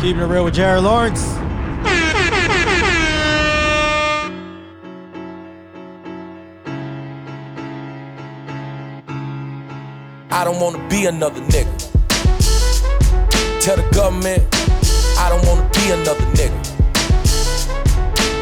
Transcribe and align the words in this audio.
Keeping 0.00 0.22
it 0.22 0.26
real 0.26 0.44
with 0.44 0.54
Jared 0.54 0.82
Lawrence. 0.82 1.22
I 10.30 10.42
don't 10.42 10.58
wanna 10.58 10.88
be 10.88 11.04
another 11.04 11.42
nigga. 11.42 11.76
Tell 13.60 13.76
the 13.76 13.86
government, 13.92 14.42
I 15.18 15.28
don't 15.28 15.44
wanna 15.46 15.68
be 15.74 15.90
another 15.90 16.24
nigga. 16.32 16.60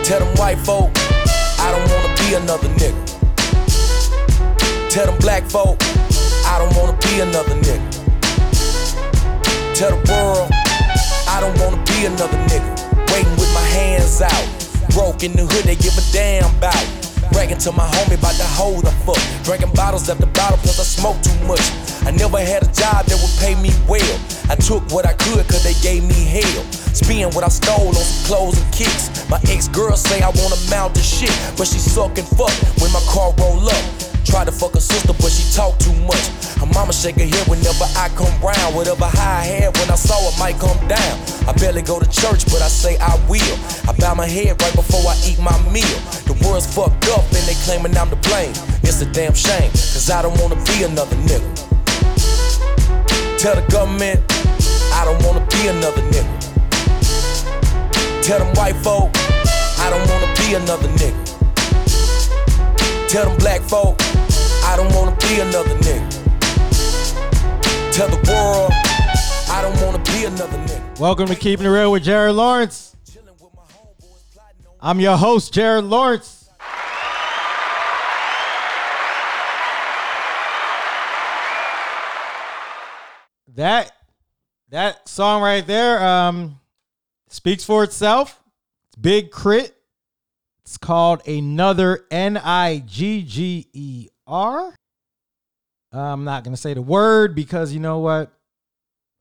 Tell 0.04 0.20
them 0.20 0.32
white 0.36 0.60
folk, 0.60 0.92
I 1.58 1.72
don't 1.72 1.90
wanna 1.90 2.14
be 2.22 2.34
another 2.34 2.68
nigga. 2.78 3.02
Tell 4.90 5.06
them 5.06 5.18
black 5.18 5.42
folk, 5.42 5.82
I 6.46 6.60
don't 6.60 6.72
wanna 6.76 6.96
be 6.98 7.18
another 7.18 7.56
nigga. 7.56 7.90
Tell 9.74 9.90
the 9.90 10.12
world, 10.12 10.52
I 11.38 11.40
don't 11.40 11.56
wanna 11.62 11.78
be 11.86 12.04
another 12.04 12.34
nigga. 12.50 12.66
Waiting 13.14 13.30
with 13.38 13.54
my 13.54 13.62
hands 13.70 14.20
out. 14.20 14.46
Broke 14.90 15.22
in 15.22 15.38
the 15.38 15.46
hood, 15.46 15.70
they 15.70 15.76
give 15.76 15.94
a 15.94 16.02
damn 16.10 16.50
about. 16.58 16.74
Bragging 17.30 17.58
to 17.58 17.70
my 17.70 17.86
homie 17.86 18.18
about 18.18 18.34
the 18.34 18.48
hoe 18.58 18.82
the 18.82 18.90
fuck. 19.06 19.22
Drinking 19.44 19.70
bottles 19.70 20.10
after 20.10 20.26
bottle 20.34 20.58
cause 20.66 20.80
I 20.80 20.82
smoke 20.82 21.22
too 21.22 21.38
much. 21.46 21.62
I 22.02 22.10
never 22.10 22.42
had 22.42 22.66
a 22.66 22.70
job 22.74 23.06
that 23.06 23.14
would 23.22 23.30
pay 23.38 23.54
me 23.62 23.70
well. 23.86 24.18
I 24.50 24.56
took 24.56 24.82
what 24.90 25.06
I 25.06 25.12
could 25.12 25.46
cause 25.46 25.62
they 25.62 25.78
gave 25.78 26.02
me 26.02 26.26
hell. 26.26 26.66
Spend 26.90 27.32
what 27.32 27.44
I 27.44 27.48
stole 27.54 27.86
on 27.86 27.94
some 27.94 28.26
clothes 28.26 28.58
and 28.58 28.74
kicks. 28.74 29.06
My 29.30 29.38
ex 29.46 29.68
girl 29.68 29.94
say 29.94 30.18
I 30.18 30.34
wanna 30.42 30.58
mount 30.74 30.98
the 30.98 31.06
shit, 31.06 31.30
but 31.54 31.70
she 31.70 31.78
suck 31.78 32.18
and 32.18 32.26
fuck 32.34 32.50
when 32.82 32.90
my 32.90 33.04
car 33.06 33.30
roll 33.38 33.62
up. 33.62 33.84
Try 34.26 34.44
to 34.44 34.50
fuck 34.50 34.74
her 34.74 34.82
sister, 34.82 35.14
but 35.14 35.30
she 35.30 35.46
talk 35.54 35.78
too 35.78 35.94
much. 36.02 36.18
Her 36.58 36.66
mama 36.74 36.92
shake 36.92 37.16
her 37.16 37.26
head 37.26 37.46
whenever 37.46 37.86
I 37.94 38.08
come 38.18 38.34
round. 38.42 38.74
Whatever 38.74 39.06
high 39.06 39.40
I 39.40 39.44
had 39.44 39.76
when 39.78 39.90
I 39.90 39.94
saw 39.94 40.18
it 40.28 40.38
might 40.38 40.58
come 40.58 40.78
down. 40.88 41.14
I 41.46 41.52
barely 41.52 41.82
go 41.82 42.00
to 42.00 42.08
church, 42.10 42.44
but 42.46 42.60
I 42.62 42.68
say 42.68 42.98
I 42.98 43.14
will. 43.28 43.56
I 43.88 43.92
bow 43.98 44.14
my 44.14 44.26
head 44.26 44.60
right 44.60 44.74
before 44.74 45.00
I 45.06 45.16
eat 45.24 45.38
my 45.38 45.56
meal. 45.70 45.98
The 46.26 46.34
world's 46.44 46.66
fucked 46.66 47.08
up 47.14 47.24
and 47.30 47.44
they 47.46 47.54
claiming 47.62 47.96
I'm 47.96 48.10
to 48.10 48.16
blame. 48.28 48.52
It's 48.82 49.00
a 49.00 49.06
damn 49.06 49.34
shame, 49.34 49.70
cause 49.70 50.10
I 50.10 50.22
don't 50.22 50.38
wanna 50.40 50.56
be 50.64 50.82
another 50.82 51.16
nigga. 51.28 51.46
Tell 53.38 53.54
the 53.54 53.62
government, 53.70 54.20
I 54.92 55.04
don't 55.04 55.22
wanna 55.22 55.46
be 55.46 55.68
another 55.68 56.02
nigga. 56.10 56.34
Tell 58.22 58.40
them 58.40 58.52
white 58.56 58.76
folk, 58.82 59.10
I 59.78 59.88
don't 59.90 60.06
wanna 60.10 60.34
be 60.34 60.54
another 60.54 60.88
nigga. 60.98 61.22
Tell 63.08 63.26
them 63.26 63.38
black 63.38 63.62
folk, 63.62 63.96
I 64.64 64.74
don't 64.76 64.92
wanna 64.92 65.16
be 65.16 65.40
another 65.40 65.74
nigga. 65.86 66.17
Tell 67.98 68.08
the 68.10 68.30
world, 68.30 68.70
I 69.50 69.60
don't 69.60 69.84
wanna 69.84 69.98
be 70.04 70.24
another 70.24 70.56
nigga. 70.58 71.00
Welcome 71.00 71.26
to 71.26 71.34
Keeping 71.34 71.66
It 71.66 71.68
Real 71.68 71.90
with 71.90 72.04
Jared 72.04 72.36
Lawrence. 72.36 72.94
I'm 74.80 75.00
your 75.00 75.16
host, 75.16 75.52
Jared 75.52 75.82
Lawrence. 75.82 76.48
That 83.56 83.90
that 84.68 85.08
song 85.08 85.42
right 85.42 85.66
there 85.66 86.00
um 86.00 86.60
speaks 87.28 87.64
for 87.64 87.82
itself. 87.82 88.40
It's 88.90 88.96
Big 89.00 89.32
Crit. 89.32 89.76
It's 90.62 90.78
called 90.78 91.26
Another 91.26 92.06
N 92.12 92.36
I 92.36 92.78
G 92.86 93.22
G 93.22 93.66
E 93.72 94.08
R. 94.24 94.72
I'm 95.92 96.24
not 96.24 96.44
gonna 96.44 96.56
say 96.56 96.74
the 96.74 96.82
word 96.82 97.34
because 97.34 97.72
you 97.72 97.80
know 97.80 97.98
what? 98.00 98.32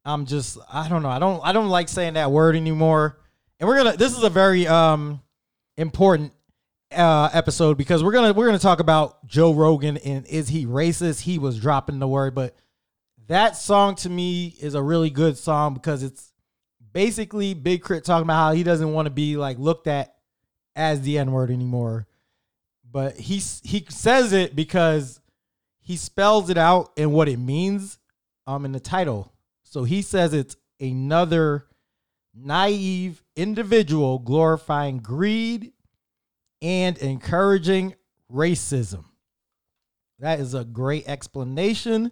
I'm 0.05 0.25
just 0.25 0.57
I 0.71 0.87
don't 0.89 1.03
know. 1.03 1.09
I 1.09 1.19
don't 1.19 1.41
I 1.43 1.51
don't 1.51 1.69
like 1.69 1.89
saying 1.89 2.13
that 2.13 2.31
word 2.31 2.55
anymore. 2.55 3.19
And 3.59 3.67
we're 3.67 3.77
gonna 3.77 3.97
this 3.97 4.17
is 4.17 4.23
a 4.23 4.29
very 4.29 4.67
um 4.67 5.21
important 5.77 6.33
uh 6.95 7.29
episode 7.33 7.77
because 7.77 8.03
we're 8.03 8.13
gonna 8.13 8.33
we're 8.33 8.45
gonna 8.45 8.59
talk 8.59 8.79
about 8.79 9.25
Joe 9.25 9.53
Rogan 9.53 9.97
and 9.97 10.25
is 10.27 10.49
he 10.49 10.65
racist? 10.65 11.21
He 11.21 11.37
was 11.37 11.59
dropping 11.59 11.99
the 11.99 12.07
word, 12.07 12.35
but 12.35 12.55
that 13.27 13.57
song 13.57 13.95
to 13.95 14.09
me 14.09 14.55
is 14.61 14.73
a 14.73 14.81
really 14.81 15.09
good 15.09 15.37
song 15.37 15.73
because 15.73 16.03
it's 16.03 16.31
basically 16.93 17.53
Big 17.53 17.83
K.R.I.T. 17.83 18.05
talking 18.05 18.23
about 18.23 18.37
how 18.37 18.53
he 18.53 18.63
doesn't 18.63 18.93
want 18.93 19.05
to 19.05 19.11
be 19.11 19.37
like 19.37 19.59
looked 19.59 19.87
at 19.87 20.15
as 20.75 21.01
the 21.01 21.17
N 21.17 21.31
word 21.31 21.51
anymore. 21.51 22.07
But 22.89 23.17
he 23.17 23.37
he 23.63 23.85
says 23.89 24.31
it 24.31 24.55
because 24.55 25.19
he 25.87 25.95
spells 25.95 26.49
it 26.49 26.57
out 26.57 26.91
and 26.97 27.13
what 27.13 27.29
it 27.29 27.39
means 27.39 27.97
um 28.45 28.65
in 28.65 28.73
the 28.73 28.79
title. 28.79 29.31
So 29.63 29.85
he 29.85 30.01
says 30.01 30.33
it's 30.33 30.57
another 30.81 31.65
naive 32.35 33.23
individual 33.37 34.19
glorifying 34.19 34.97
greed 34.97 35.71
and 36.61 36.97
encouraging 36.97 37.95
racism. 38.29 39.05
That 40.19 40.41
is 40.41 40.53
a 40.53 40.65
great 40.65 41.07
explanation. 41.07 42.11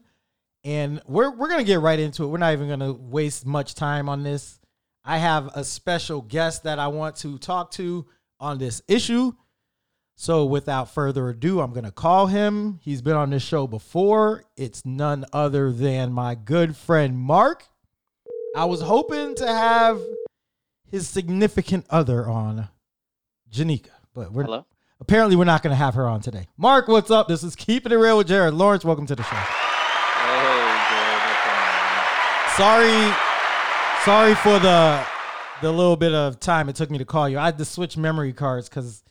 And 0.64 1.02
we're 1.06 1.36
we're 1.36 1.50
gonna 1.50 1.66
get 1.66 1.82
right 1.82 2.00
into 2.00 2.24
it. 2.24 2.28
We're 2.28 2.38
not 2.38 2.54
even 2.54 2.70
gonna 2.70 2.94
waste 2.94 3.46
much 3.46 3.76
time 3.76 4.08
on 4.08 4.24
this. 4.24 4.58
I 5.04 5.18
have 5.18 5.52
a 5.54 5.66
special 5.66 6.22
guest 6.22 6.64
that 6.64 6.80
I 6.80 6.88
want 6.88 7.18
to 7.18 7.38
talk 7.40 7.72
to 7.72 8.06
on 8.40 8.58
this 8.58 8.82
issue. 8.88 9.34
So 10.18 10.46
without 10.46 10.90
further 10.94 11.28
ado, 11.30 11.60
I'm 11.60 11.74
gonna 11.74 11.92
call 11.92 12.28
him. 12.28 12.80
He's 12.82 13.02
been 13.02 13.16
on 13.18 13.32
this 13.32 13.44
show 13.44 13.68
before. 13.68 14.46
It's 14.56 14.86
none 14.86 15.26
other 15.34 15.72
than 15.72 16.14
my 16.14 16.36
good 16.36 16.76
friend 16.78 17.18
Mark. 17.18 17.66
I 18.56 18.64
was 18.66 18.82
hoping 18.82 19.36
to 19.36 19.46
have 19.48 20.00
his 20.90 21.10
significant 21.10 21.86
other 21.90 22.30
on, 22.30 22.70
Janika, 23.52 23.90
but 24.14 24.32
we're 24.32 24.46
Hello. 24.46 24.66
apparently 25.02 25.36
we're 25.36 25.44
not 25.44 25.62
gonna 25.62 25.76
have 25.76 25.96
her 25.96 26.08
on 26.08 26.22
today. 26.22 26.48
Mark, 26.56 26.88
what's 26.88 27.12
up? 27.12 27.28
This 27.28 27.44
is 27.44 27.54
Keeping 27.54 27.92
It 27.92 27.96
Real 27.96 28.18
with 28.18 28.28
Jared 28.30 28.54
Lawrence. 28.54 28.86
Welcome 28.86 29.06
to 29.08 29.16
the 29.16 29.24
show. 29.24 29.36
Hey, 29.36 29.52
Jared, 30.90 31.22
sorry 32.56 33.14
sorry 34.06 34.34
for 34.36 34.60
the 34.60 35.04
the 35.62 35.70
little 35.72 35.98
bit 35.98 36.14
of 36.14 36.40
time 36.40 36.70
it 36.70 36.76
took 36.76 36.90
me 36.90 36.98
to 36.98 37.04
call 37.04 37.28
you 37.28 37.38
i 37.38 37.46
had 37.46 37.58
to 37.58 37.66
switch 37.66 37.98
memory 37.98 38.32
cards 38.32 38.70
because 38.70 39.04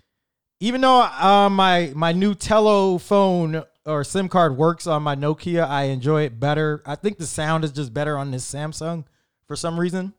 even 0.61 0.81
though 0.81 1.03
uh, 1.03 1.49
my 1.51 1.93
my 1.95 2.13
new 2.13 2.35
tello 2.35 2.99
phone 2.99 3.65
or 3.87 4.05
sim 4.05 4.29
card 4.29 4.57
works 4.57 4.87
on 4.87 5.03
my 5.03 5.15
nokia 5.15 5.67
i 5.69 5.85
enjoy 5.85 6.23
it 6.23 6.41
better. 6.41 6.83
I 6.87 6.95
think 6.95 7.19
the 7.19 7.27
sound 7.27 7.65
is 7.65 7.73
just 7.73 7.93
better 7.93 8.17
on 8.17 8.31
this 8.31 8.51
samsung 8.51 9.05
for 9.47 9.57
some 9.57 9.79
reason. 9.79 10.15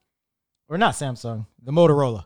Or 0.68 0.78
not 0.78 0.96
samsung 0.96 1.46
the 1.62 1.72
motorola. 1.72 2.26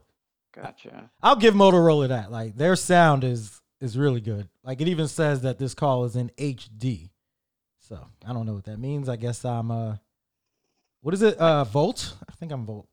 Gotcha. 0.54 1.10
i'll 1.22 1.36
give 1.36 1.54
motorola 1.54 2.08
that. 2.10 2.32
Like 2.32 2.56
their 2.58 2.76
sound 2.76 3.24
is 3.24 3.62
is 3.82 3.98
really 3.98 4.22
good. 4.22 4.50
Like 4.64 4.82
it 4.82 4.88
even 4.88 5.08
says 5.08 5.42
that 5.42 5.58
this 5.58 5.74
call 5.74 6.06
is 6.06 6.16
in 6.16 6.30
hd 6.38 7.10
so 7.82 8.06
i 8.28 8.34
don't 8.34 8.46
know 8.46 8.54
what 8.54 8.66
that 8.66 8.80
means. 8.80 9.10
I 9.10 9.16
guess 9.16 9.46
i'm 9.46 9.72
uh 9.72 9.96
what 11.02 11.14
is 11.14 11.22
it? 11.22 11.38
Uh 11.38 11.64
volt? 11.64 12.16
I 12.30 12.34
think 12.34 12.52
i'm 12.52 12.66
volt 12.66 12.88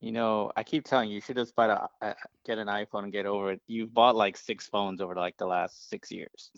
You 0.00 0.12
know, 0.12 0.50
I 0.56 0.62
keep 0.62 0.84
telling 0.84 1.10
you, 1.10 1.16
you 1.16 1.20
should 1.20 1.36
just 1.36 1.54
buy 1.54 1.66
a, 1.66 2.06
uh, 2.06 2.14
get 2.46 2.56
an 2.56 2.68
iPhone 2.68 3.04
and 3.04 3.12
get 3.12 3.26
over 3.26 3.52
it. 3.52 3.60
You've 3.66 3.92
bought 3.92 4.16
like 4.16 4.36
six 4.36 4.66
phones 4.66 5.00
over 5.02 5.14
like 5.14 5.36
the 5.36 5.46
last 5.46 5.90
six 5.90 6.10
years. 6.10 6.50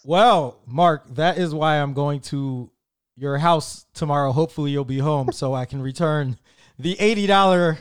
well 0.04 0.60
mark 0.66 1.06
that 1.14 1.36
is 1.36 1.54
why 1.54 1.76
i'm 1.76 1.92
going 1.92 2.20
to 2.20 2.70
your 3.16 3.36
house 3.36 3.84
tomorrow 3.92 4.32
hopefully 4.32 4.70
you'll 4.70 4.82
be 4.84 4.98
home 4.98 5.30
so 5.32 5.52
i 5.52 5.66
can 5.66 5.82
return 5.82 6.38
the 6.78 6.96
$80 6.96 7.76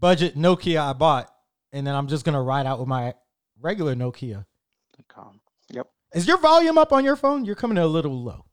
budget 0.00 0.34
nokia 0.34 0.80
i 0.80 0.92
bought 0.94 1.30
and 1.72 1.86
then 1.86 1.94
i'm 1.94 2.08
just 2.08 2.24
gonna 2.24 2.40
ride 2.42 2.64
out 2.64 2.78
with 2.78 2.88
my 2.88 3.12
regular 3.60 3.94
nokia 3.94 4.46
Com. 5.08 5.40
Yep. 5.70 5.88
is 6.14 6.26
your 6.26 6.38
volume 6.38 6.78
up 6.78 6.90
on 6.92 7.04
your 7.04 7.16
phone 7.16 7.44
you're 7.44 7.54
coming 7.54 7.76
in 7.76 7.82
a 7.82 7.86
little 7.86 8.22
low 8.22 8.46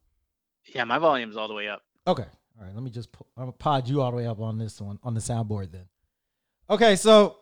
Yeah, 0.74 0.84
my 0.84 0.98
volume's 1.00 1.38
all 1.38 1.48
the 1.48 1.54
way 1.54 1.70
up. 1.70 1.82
Okay. 2.08 2.26
All 2.58 2.66
right. 2.66 2.74
Let 2.74 2.84
me 2.84 2.90
just 2.90 3.12
pu- 3.12 3.26
I'm 3.38 3.44
gonna 3.44 3.52
pod 3.54 3.88
you 3.88 4.02
all 4.02 4.12
the 4.12 4.18
way 4.18 4.28
up 4.28 4.40
on 4.40 4.58
this 4.58 4.80
one 4.82 5.00
on 5.04 5.14
the 5.14 5.20
soundboard 5.20 5.72
then. 5.72 5.86
Okay, 6.70 6.96
so 6.96 7.38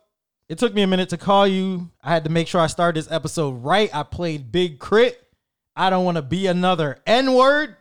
it 0.50 0.58
took 0.58 0.74
me 0.74 0.82
a 0.82 0.88
minute 0.88 1.10
to 1.10 1.18
call 1.18 1.48
you. 1.48 1.90
I 2.02 2.12
had 2.12 2.26
to 2.26 2.30
make 2.30 2.48
sure 2.48 2.60
I 2.60 2.68
started 2.68 3.00
this 3.00 3.12
episode 3.12 3.64
right. 3.64 3.90
I 3.96 4.04
played 4.04 4.52
Big 4.52 4.80
Crit. 4.80 5.20
I 5.76 5.90
don't 5.90 6.04
want 6.04 6.18
to 6.18 6.22
be 6.22 6.48
another 6.48 7.00
N 7.08 7.34
word. 7.34 7.76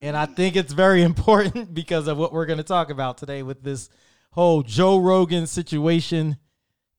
And 0.00 0.16
I 0.16 0.24
think 0.24 0.56
it's 0.56 0.72
very 0.72 1.02
important 1.10 1.74
because 1.74 2.08
of 2.08 2.16
what 2.16 2.32
we're 2.32 2.46
going 2.46 2.58
to 2.58 2.64
talk 2.64 2.90
about 2.90 3.18
today 3.18 3.42
with 3.42 3.62
this 3.62 3.90
whole 4.30 4.62
Joe 4.62 4.98
Rogan 4.98 5.46
situation. 5.46 6.38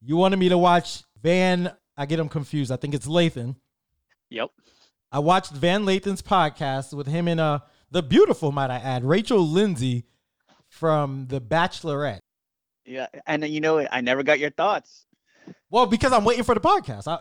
You 0.01 0.17
wanted 0.17 0.37
me 0.37 0.49
to 0.49 0.57
watch 0.57 1.03
Van, 1.21 1.71
I 1.97 2.05
get 2.05 2.19
him 2.19 2.29
confused. 2.29 2.71
I 2.71 2.75
think 2.75 2.93
it's 2.93 3.07
Lathan. 3.07 3.55
Yep. 4.29 4.49
I 5.11 5.19
watched 5.19 5.51
Van 5.51 5.83
Lathan's 5.83 6.21
podcast 6.21 6.93
with 6.93 7.07
him 7.07 7.27
and 7.27 7.39
uh 7.39 7.59
the 7.91 8.01
beautiful, 8.01 8.53
might 8.53 8.69
I 8.69 8.77
add, 8.77 9.03
Rachel 9.03 9.45
Lindsay 9.45 10.05
from 10.69 11.27
The 11.27 11.41
Bachelorette. 11.41 12.21
Yeah, 12.85 13.07
and 13.27 13.47
you 13.47 13.61
know, 13.61 13.85
I 13.91 14.01
never 14.01 14.23
got 14.23 14.39
your 14.39 14.49
thoughts. 14.49 15.05
Well, 15.69 15.85
because 15.85 16.11
I'm 16.11 16.23
waiting 16.23 16.43
for 16.43 16.55
the 16.55 16.61
podcast. 16.61 17.07
I, 17.07 17.19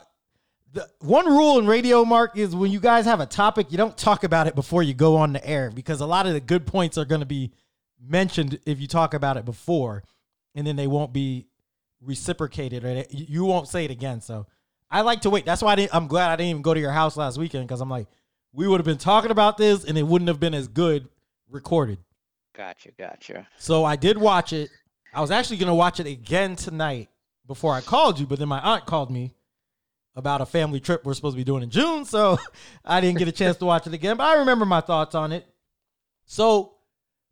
the 0.73 0.89
one 1.01 1.27
rule 1.27 1.59
in 1.59 1.67
radio, 1.67 2.05
Mark, 2.05 2.37
is 2.37 2.55
when 2.55 2.71
you 2.71 2.81
guys 2.81 3.05
have 3.05 3.21
a 3.21 3.27
topic, 3.27 3.71
you 3.71 3.77
don't 3.79 3.97
talk 3.97 4.25
about 4.25 4.47
it 4.47 4.55
before 4.55 4.83
you 4.83 4.95
go 4.95 5.17
on 5.17 5.33
the 5.33 5.45
air 5.47 5.71
because 5.71 6.01
a 6.01 6.07
lot 6.07 6.27
of 6.27 6.33
the 6.33 6.41
good 6.41 6.67
points 6.67 6.97
are 6.97 7.05
going 7.05 7.21
to 7.21 7.27
be 7.27 7.53
mentioned 8.01 8.59
if 8.67 8.81
you 8.81 8.87
talk 8.87 9.13
about 9.15 9.37
it 9.37 9.45
before. 9.45 10.05
and 10.55 10.67
then 10.67 10.77
they 10.77 10.87
won't 10.87 11.13
be 11.13 11.47
reciprocated 12.01 12.85
or 12.85 13.05
you 13.11 13.45
won't 13.45 13.69
say 13.69 13.85
it 13.85 13.91
again. 13.91 14.21
So 14.21 14.47
I 14.91 15.03
like 15.03 15.21
to 15.23 15.31
wait. 15.31 15.45
That's 15.45 15.63
why 15.63 15.73
I 15.73 15.77
didn't, 15.77 15.95
I'm 15.95 16.07
glad 16.09 16.31
I 16.31 16.37
didn't 16.37 16.51
even 16.51 16.63
go 16.63 16.75
to 16.75 16.81
your 16.81 16.93
house 16.93 17.17
last 17.17 17.39
weekend 17.39 17.67
because 17.69 17.81
I'm 17.81 17.91
like, 17.91 18.09
we 18.53 18.67
would 18.67 18.81
have 18.81 18.87
been 18.87 18.99
talking 18.99 19.31
about 19.31 19.57
this 19.59 19.85
and 19.85 19.97
it 19.97 20.03
wouldn't 20.03 20.29
have 20.29 20.41
been 20.41 20.55
as 20.55 20.67
good 20.67 21.09
recorded. 21.49 21.99
Gotcha, 22.57 22.91
gotcha. 22.99 23.47
So 23.59 23.85
I 23.85 23.97
did 23.97 24.19
watch 24.19 24.53
it. 24.53 24.71
I 25.13 25.21
was 25.21 25.31
actually 25.31 25.57
gonna 25.59 25.75
watch 25.75 26.01
it 26.01 26.07
again 26.07 26.57
tonight 26.57 27.09
before 27.47 27.75
I 27.75 27.81
called 27.81 28.19
you, 28.21 28.27
but 28.27 28.39
then 28.39 28.49
my 28.49 28.61
aunt 28.61 28.87
called 28.87 29.11
me 29.11 29.35
about 30.15 30.41
a 30.41 30.47
family 30.47 30.81
trip 30.81 31.05
we're 31.05 31.15
supposed 31.15 31.35
to 31.35 31.41
be 31.41 31.45
doing 31.45 31.63
in 31.63 31.71
June, 31.71 32.05
so 32.05 32.39
I 32.85 33.01
didn't 33.01 33.19
get 33.19 33.29
a 33.29 33.33
chance 33.33 33.57
to 33.59 33.65
watch 33.65 33.87
it 33.87 33.95
again. 33.95 34.17
But 34.17 34.25
I 34.25 34.39
remember 34.39 34.65
my 34.65 34.81
thoughts 34.81 35.15
on 35.15 35.33
it. 35.33 35.47
So 36.27 36.75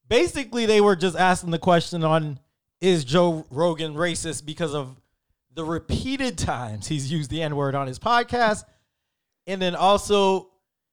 basically, 0.08 0.66
they 0.66 0.80
were 0.80 0.96
just 0.96 1.16
asking 1.16 1.50
the 1.50 1.58
question 1.58 2.02
on 2.02 2.40
is 2.80 3.04
Joe 3.04 3.46
Rogan 3.50 3.94
racist 3.94 4.44
because 4.44 4.74
of 4.74 5.00
the 5.54 5.64
repeated 5.64 6.38
times 6.38 6.86
he's 6.86 7.10
used 7.10 7.30
the 7.30 7.42
N 7.42 7.56
word 7.56 7.74
on 7.74 7.86
his 7.86 7.98
podcast, 7.98 8.64
and 9.46 9.60
then 9.60 9.74
also 9.74 10.50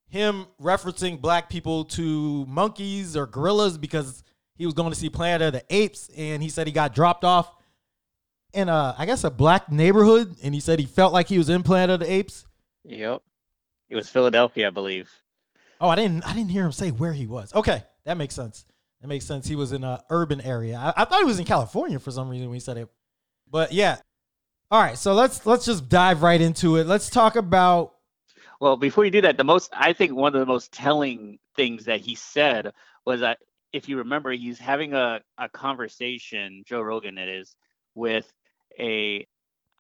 him 0.07 0.45
referencing 0.61 1.19
black 1.19 1.49
people 1.49 1.85
to 1.85 2.45
monkeys 2.45 3.17
or 3.17 3.25
gorillas 3.25 3.77
because 3.77 4.23
he 4.55 4.65
was 4.65 4.73
going 4.73 4.91
to 4.91 4.97
see 4.97 5.09
Planet 5.09 5.47
of 5.47 5.53
the 5.53 5.63
Apes 5.69 6.09
and 6.15 6.41
he 6.41 6.49
said 6.49 6.67
he 6.67 6.73
got 6.73 6.93
dropped 6.95 7.23
off 7.23 7.51
in 8.53 8.69
a 8.69 8.95
I 8.97 9.05
guess 9.05 9.23
a 9.23 9.29
black 9.29 9.71
neighborhood 9.71 10.35
and 10.43 10.53
he 10.53 10.59
said 10.59 10.79
he 10.79 10.85
felt 10.85 11.13
like 11.13 11.27
he 11.27 11.37
was 11.37 11.49
in 11.49 11.63
Planet 11.63 11.95
of 11.95 11.99
the 12.07 12.11
Apes. 12.11 12.45
Yep. 12.83 13.21
It 13.89 13.95
was 13.95 14.09
Philadelphia, 14.09 14.67
I 14.67 14.71
believe. 14.71 15.11
Oh, 15.79 15.89
I 15.89 15.95
didn't 15.95 16.25
I 16.25 16.33
didn't 16.33 16.49
hear 16.49 16.65
him 16.65 16.71
say 16.71 16.91
where 16.91 17.13
he 17.13 17.27
was. 17.27 17.53
Okay, 17.53 17.83
that 18.05 18.17
makes 18.17 18.33
sense. 18.33 18.65
That 19.01 19.07
makes 19.07 19.25
sense. 19.25 19.47
He 19.47 19.55
was 19.55 19.71
in 19.71 19.83
a 19.83 20.03
urban 20.09 20.41
area. 20.41 20.77
I, 20.77 21.01
I 21.01 21.05
thought 21.05 21.19
he 21.19 21.25
was 21.25 21.39
in 21.39 21.45
California 21.45 21.99
for 21.99 22.11
some 22.11 22.29
reason 22.29 22.47
when 22.47 22.55
he 22.55 22.59
said 22.61 22.77
it. 22.77 22.89
But 23.49 23.71
yeah. 23.71 23.97
All 24.71 24.81
right, 24.81 24.97
so 24.97 25.13
let's 25.13 25.45
let's 25.45 25.65
just 25.65 25.89
dive 25.89 26.23
right 26.23 26.41
into 26.41 26.77
it. 26.77 26.87
Let's 26.87 27.09
talk 27.09 27.35
about 27.35 27.93
Well, 28.59 28.77
before 28.77 29.05
you 29.05 29.11
do 29.11 29.21
that, 29.21 29.37
the 29.37 29.43
most 29.43 29.69
I 29.73 29.93
think 29.93 30.13
one 30.13 30.33
of 30.33 30.39
the 30.39 30.45
most 30.45 30.71
telling 30.71 31.39
things 31.55 31.85
that 31.85 32.01
he 32.01 32.15
said 32.15 32.73
was 33.05 33.19
that 33.19 33.37
if 33.75 33.89
you 33.89 33.97
remember, 33.97 34.31
he's 34.31 34.57
having 34.57 34.93
a, 34.93 35.19
a 35.37 35.49
conversation, 35.49 36.63
Joe 36.65 36.79
Rogan 36.79 37.17
it 37.17 37.27
is, 37.27 37.57
with 37.93 38.31
a 38.79 39.27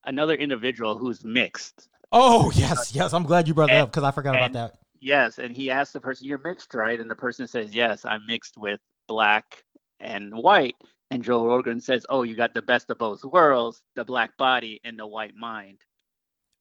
another 0.03 0.35
individual 0.35 0.97
who's 0.97 1.23
mixed. 1.23 1.87
Oh 2.11 2.51
yes, 2.53 2.93
yes. 2.93 3.13
I'm 3.13 3.23
glad 3.23 3.47
you 3.47 3.53
brought 3.53 3.69
that 3.69 3.83
up 3.83 3.91
because 3.91 4.03
I 4.03 4.11
forgot 4.11 4.35
about 4.35 4.51
that. 4.51 4.73
Yes, 4.99 5.39
and 5.39 5.55
he 5.55 5.71
asks 5.71 5.93
the 5.93 6.01
person, 6.01 6.27
"You're 6.27 6.41
mixed, 6.43 6.73
right?" 6.73 6.99
And 6.99 7.09
the 7.09 7.15
person 7.15 7.47
says, 7.47 7.73
"Yes, 7.73 8.03
I'm 8.03 8.25
mixed 8.27 8.57
with 8.57 8.81
black 9.07 9.63
and 10.01 10.35
white." 10.35 10.75
And 11.09 11.23
Joe 11.23 11.45
Rogan 11.45 11.79
says, 11.79 12.05
"Oh, 12.09 12.23
you 12.23 12.35
got 12.35 12.53
the 12.53 12.61
best 12.61 12.89
of 12.89 12.97
both 12.97 13.23
worlds: 13.23 13.81
the 13.95 14.03
black 14.03 14.35
body 14.35 14.81
and 14.83 14.99
the 14.99 15.07
white 15.07 15.35
mind." 15.35 15.77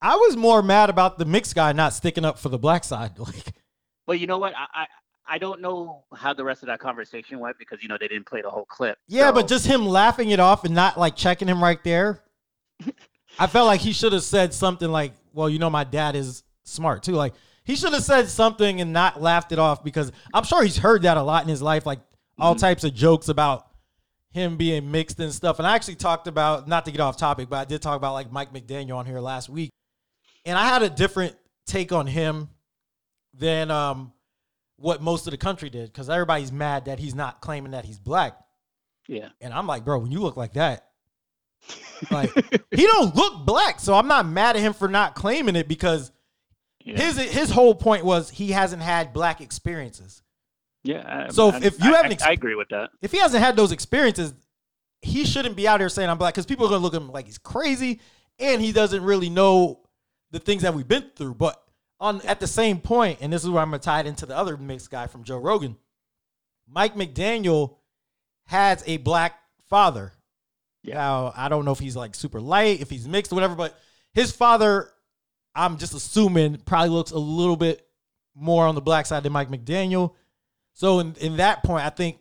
I 0.01 0.15
was 0.15 0.37
more 0.37 0.63
mad 0.63 0.89
about 0.89 1.19
the 1.19 1.25
mixed 1.25 1.57
guy 1.57 1.73
not 1.73 1.95
sticking 1.95 2.25
up 2.25 2.39
for 2.39 2.49
the 2.49 2.59
black 2.59 2.85
side. 2.85 3.13
Like 3.19 3.55
Well, 4.07 4.17
you 4.17 4.27
know 4.27 4.39
what? 4.39 4.53
I, 4.55 4.83
I 4.83 4.87
I 5.27 5.39
don't 5.39 5.61
know 5.61 6.05
how 6.15 6.35
the 6.35 6.45
rest 6.45 6.63
of 6.63 6.67
that 6.67 6.81
conversation 6.81 7.39
went 7.39 7.59
because 7.59 7.83
you 7.83 7.89
know 7.89 7.97
they 7.99 8.09
didn't 8.09 8.27
play 8.27 8.43
the 8.43 8.51
whole 8.51 8.67
clip. 8.67 8.99
Yeah, 9.09 9.33
but 9.33 9.49
just 9.49 9.67
him 9.67 9.87
laughing 9.87 10.31
it 10.31 10.41
off 10.41 10.65
and 10.65 10.75
not 10.75 10.99
like 10.99 11.17
checking 11.17 11.49
him 11.49 11.63
right 11.63 11.83
there. 11.83 12.23
I 13.39 13.47
felt 13.47 13.67
like 13.67 13.81
he 13.81 13.93
should 13.93 14.13
have 14.13 14.23
said 14.23 14.53
something 14.53 14.91
like, 14.91 15.13
"Well, 15.33 15.49
you 15.49 15.59
know, 15.59 15.71
my 15.71 15.85
dad 15.85 16.15
is 16.15 16.43
smart 16.65 17.03
too." 17.03 17.13
Like 17.13 17.35
he 17.65 17.75
should 17.77 17.93
have 17.95 18.03
said 18.05 18.29
something 18.29 18.81
and 18.81 18.93
not 18.93 19.21
laughed 19.21 19.51
it 19.53 19.59
off 19.59 19.83
because 19.83 20.13
I'm 20.35 20.45
sure 20.45 20.63
he's 20.63 20.77
heard 20.77 21.03
that 21.03 21.17
a 21.17 21.23
lot 21.23 21.43
in 21.43 21.49
his 21.49 21.63
life, 21.63 21.87
like 21.87 22.01
all 22.39 22.55
Mhm. 22.55 22.59
types 22.61 22.85
of 22.85 22.95
jokes 22.95 23.29
about 23.29 23.67
him 24.31 24.57
being 24.57 24.91
mixed 24.91 25.19
and 25.21 25.33
stuff. 25.33 25.59
And 25.59 25.67
I 25.67 25.75
actually 25.75 25.95
talked 25.95 26.27
about 26.27 26.69
not 26.69 26.85
to 26.85 26.91
get 26.91 27.01
off 27.01 27.17
topic, 27.17 27.49
but 27.49 27.57
I 27.57 27.65
did 27.65 27.81
talk 27.81 27.97
about 27.97 28.13
like 28.13 28.31
Mike 28.31 28.53
McDaniel 28.53 28.97
on 28.97 29.07
here 29.07 29.21
last 29.21 29.49
week, 29.49 29.71
and 30.45 30.59
I 30.59 30.67
had 30.67 30.83
a 30.83 30.91
different 30.91 31.37
take 31.67 31.93
on 31.93 32.07
him 32.07 32.51
than 33.33 33.71
um 33.71 34.13
what 34.77 35.01
most 35.03 35.27
of 35.27 35.31
the 35.31 35.37
country 35.37 35.71
did 35.71 35.87
because 35.93 36.11
everybody's 36.11 36.53
mad 36.53 36.87
that 36.87 36.99
he's 36.99 37.15
not 37.15 37.41
claiming 37.41 37.73
that 37.73 37.85
he's 37.85 37.99
black. 37.99 38.37
yeah, 39.09 39.29
And 39.41 39.53
I'm 39.55 39.67
like, 39.67 39.85
bro, 39.85 39.99
when 39.99 40.11
you 40.11 40.21
look 40.21 40.37
like 40.37 40.55
that, 40.55 40.89
like 42.11 42.31
he 42.71 42.87
don't 42.87 43.15
look 43.15 43.47
black. 43.47 43.81
So 43.81 43.95
I'm 43.95 44.09
not 44.09 44.27
mad 44.27 44.57
at 44.57 44.63
him 44.63 44.73
for 44.75 44.89
not 44.89 45.15
claiming 45.15 45.57
it 45.57 45.69
because 45.69 46.11
yeah, 46.85 47.01
his 47.01 47.17
his 47.17 47.51
whole 47.51 47.75
point 47.75 48.05
was 48.05 48.29
he 48.31 48.51
hasn't 48.51 48.83
had 48.83 49.13
black 49.15 49.41
experiences. 49.41 50.23
yeah. 50.83 51.27
I- 51.29 51.33
So 51.33 51.49
if- 51.49 51.55
I- 51.55 51.59
if 51.67 51.83
you 51.85 51.93
I- 51.95 51.97
haven't 51.97 52.11
I, 52.13 52.15
ex- 52.15 52.23
I 52.25 52.33
agree 52.33 52.55
with 52.55 52.69
that. 52.71 52.91
If 53.01 53.13
he 53.13 53.19
hasn't 53.19 53.43
had 53.43 53.57
those 53.57 53.73
experiences, 53.73 54.35
he 55.01 55.25
shouldn't 55.25 55.57
be 55.57 55.67
out 55.67 55.81
here 55.81 55.89
saying 55.89 56.11
I'm 56.11 56.19
black 56.19 56.35
because 56.35 56.45
people 56.47 56.67
are 56.67 56.69
gonna 56.69 56.83
look 56.83 56.95
at 56.95 57.01
him 57.01 57.11
like 57.11 57.25
he's 57.27 57.39
crazy 57.39 58.01
and 58.39 58.61
he 58.61 58.73
doesn't 58.73 59.03
really 59.03 59.31
know 59.31 59.81
the 60.31 60.41
things 60.41 60.63
that 60.63 60.75
we've 60.75 60.89
been 60.89 61.11
through. 61.17 61.35
But 61.35 61.63
on 62.05 62.21
at 62.23 62.39
the 62.39 62.47
same 62.47 62.81
point, 62.81 63.19
and 63.23 63.33
this 63.33 63.43
is 63.43 63.51
where 63.51 63.63
I'm 63.63 63.71
gonna 63.71 63.79
tie 63.79 64.01
it 64.01 64.07
into 64.07 64.27
the 64.27 64.37
other 64.37 64.57
mixed 64.59 64.91
guy 64.91 65.07
from 65.07 65.25
Joe 65.25 65.39
Rogan, 65.39 65.77
Mike 66.69 66.95
McDaniel 66.95 67.77
has 68.47 68.85
a 68.87 68.99
black 68.99 69.39
father. 69.69 70.13
Yeah. 70.83 70.97
Now 70.97 71.33
I 71.35 71.49
don't 71.49 71.65
know 71.65 71.73
if 71.73 71.79
he's 71.79 71.97
like 71.97 72.15
super 72.15 72.41
light, 72.41 72.83
if 72.83 72.91
he's 72.91 73.09
mixed 73.09 73.33
or 73.33 73.37
whatever, 73.37 73.55
but 73.55 73.79
his 74.13 74.33
father, 74.33 74.91
I'm 75.55 75.79
just 75.79 75.95
assuming, 75.95 76.59
probably 76.59 76.91
looks 76.91 77.11
a 77.11 77.19
little 77.19 77.57
bit 77.57 77.87
more 78.35 78.67
on 78.67 78.75
the 78.75 78.83
black 78.83 79.07
side 79.07 79.23
than 79.23 79.33
Mike 79.33 79.49
McDaniel. 79.49 80.13
So 80.75 80.99
in, 80.99 81.15
in 81.21 81.39
that 81.39 81.63
point, 81.65 81.87
I 81.87 81.91
think 81.91 82.19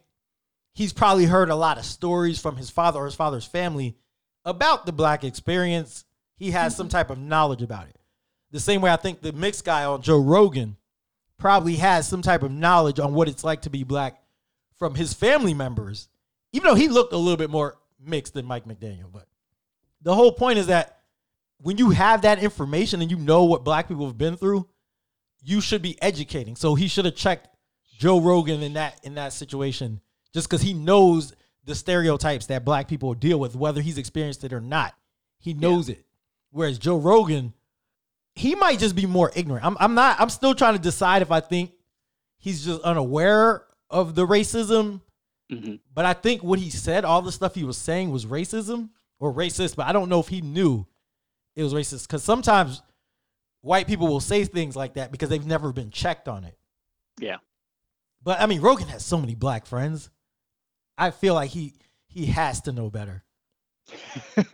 he's 0.74 0.94
probably 0.94 1.26
heard 1.26 1.50
a 1.50 1.56
lot 1.56 1.78
of 1.78 1.84
stories 1.84 2.40
from 2.40 2.56
his 2.56 2.70
father 2.70 3.00
or 3.00 3.06
his 3.06 3.16
father's 3.16 3.46
family 3.46 3.98
about 4.46 4.86
the 4.86 4.94
black 4.94 5.26
experience. 5.26 6.06
He 6.38 6.52
has 6.52 6.76
some 6.76 6.88
type 6.88 7.10
of 7.10 7.18
knowledge 7.18 7.62
about 7.62 7.88
it. 7.90 7.98
The 8.54 8.60
same 8.60 8.82
way 8.82 8.92
I 8.92 8.98
think 8.98 9.22
the 9.22 9.34
mixed 9.34 9.66
guy 9.66 9.84
on 9.84 10.04
Joe 10.04 10.20
Rogan 10.20 10.78
probably 11.40 11.76
has 11.78 12.08
some 12.08 12.22
type 12.22 12.44
of 12.44 12.52
knowledge 12.52 13.00
on 13.00 13.16
what 13.16 13.28
it's 13.28 13.44
like 13.44 13.64
to 13.64 13.72
be 13.72 13.84
black 13.84 14.22
from 14.78 14.94
his 14.94 15.12
family 15.12 15.56
members, 15.56 16.08
even 16.52 16.68
though 16.68 16.76
he 16.76 16.88
looked 16.88 17.14
a 17.14 17.18
little 17.18 17.36
bit 17.36 17.50
more 17.50 17.78
mixed 18.00 18.36
than 18.36 18.46
Mike 18.46 18.66
McDaniel. 18.66 19.12
But 19.12 19.28
the 20.04 20.14
whole 20.14 20.32
point 20.32 20.60
is 20.60 20.68
that 20.68 21.00
when 21.58 21.80
you 21.80 21.90
have 21.90 22.22
that 22.22 22.44
information 22.44 23.02
and 23.02 23.10
you 23.10 23.18
know 23.18 23.46
what 23.46 23.64
black 23.64 23.88
people 23.88 24.06
have 24.06 24.20
been 24.20 24.38
through, 24.38 24.68
you 25.42 25.60
should 25.60 25.82
be 25.82 26.00
educating. 26.00 26.56
So 26.56 26.76
he 26.76 26.88
should 26.88 27.06
have 27.06 27.16
checked 27.16 27.48
Joe 27.98 28.22
Rogan 28.22 28.62
in 28.62 28.74
that 28.74 29.00
in 29.04 29.16
that 29.16 29.34
situation 29.34 30.00
just 30.32 30.48
because 30.48 30.62
he 30.62 30.74
knows 30.74 31.34
the 31.66 31.74
stereotypes 31.74 32.46
that 32.48 32.66
black 32.66 32.88
people 32.88 33.16
deal 33.16 33.40
with, 33.40 33.56
whether 33.56 33.82
he's 33.82 33.98
experienced 33.98 34.44
it 34.44 34.54
or 34.54 34.62
not. 34.62 34.94
He 35.40 35.56
knows 35.56 35.90
it. 35.90 36.06
Whereas 36.52 36.78
Joe 36.78 36.98
Rogan, 36.98 37.54
he 38.36 38.56
might 38.56 38.80
just 38.80 38.96
be 38.96 39.06
more 39.06 39.32
ignorant. 39.36 39.66
I'm, 39.66 39.78
I'm 39.80 39.94
not, 39.94 40.20
I'm 40.20 40.30
still 40.30 40.56
trying 40.56 40.76
to 40.76 40.82
decide 40.82 41.22
if 41.22 41.32
I 41.32 41.40
think 41.40 41.72
he's 42.38 42.66
just 42.66 42.82
unaware 42.82 43.64
of 43.90 44.16
the 44.16 44.26
racism. 44.26 45.02
Mhm. 45.52 45.80
But 45.94 46.06
I 46.06 46.14
think 46.14 46.44
what 46.44 46.60
he 46.60 46.70
said, 46.70 47.06
all 47.06 47.22
the 47.22 47.32
stuff 47.32 47.56
he 47.56 47.64
was 47.64 47.78
saying 47.78 48.12
was 48.12 48.26
racism 48.26 48.90
or 49.20 49.34
racist, 49.34 49.76
but 49.76 49.86
I 49.88 49.92
don't 49.92 50.10
know 50.10 50.20
if 50.20 50.28
he 50.28 50.42
knew 50.42 50.86
it 51.56 51.64
was 51.64 51.74
racist. 51.74 52.08
Because 52.08 52.24
sometimes 52.24 52.82
white 53.62 53.88
people 53.88 54.08
will 54.08 54.20
say 54.20 54.44
things 54.46 54.76
like 54.76 54.96
that 54.96 55.12
because 55.12 55.30
they've 55.30 55.46
never 55.46 55.72
been 55.72 55.92
checked 55.92 56.28
on 56.28 56.44
it. 56.44 56.58
Yeah. 57.20 57.38
But 58.24 58.40
I 58.40 58.46
mean, 58.46 58.62
Rogan 58.62 58.88
has 58.88 59.06
so 59.06 59.18
many 59.20 59.36
black 59.36 59.66
friends. 59.66 60.10
I 60.98 61.12
feel 61.12 61.34
like 61.34 61.52
he 61.52 61.74
he 62.08 62.28
has 62.28 62.62
to 62.62 62.72
know 62.72 62.90
better. 62.90 63.24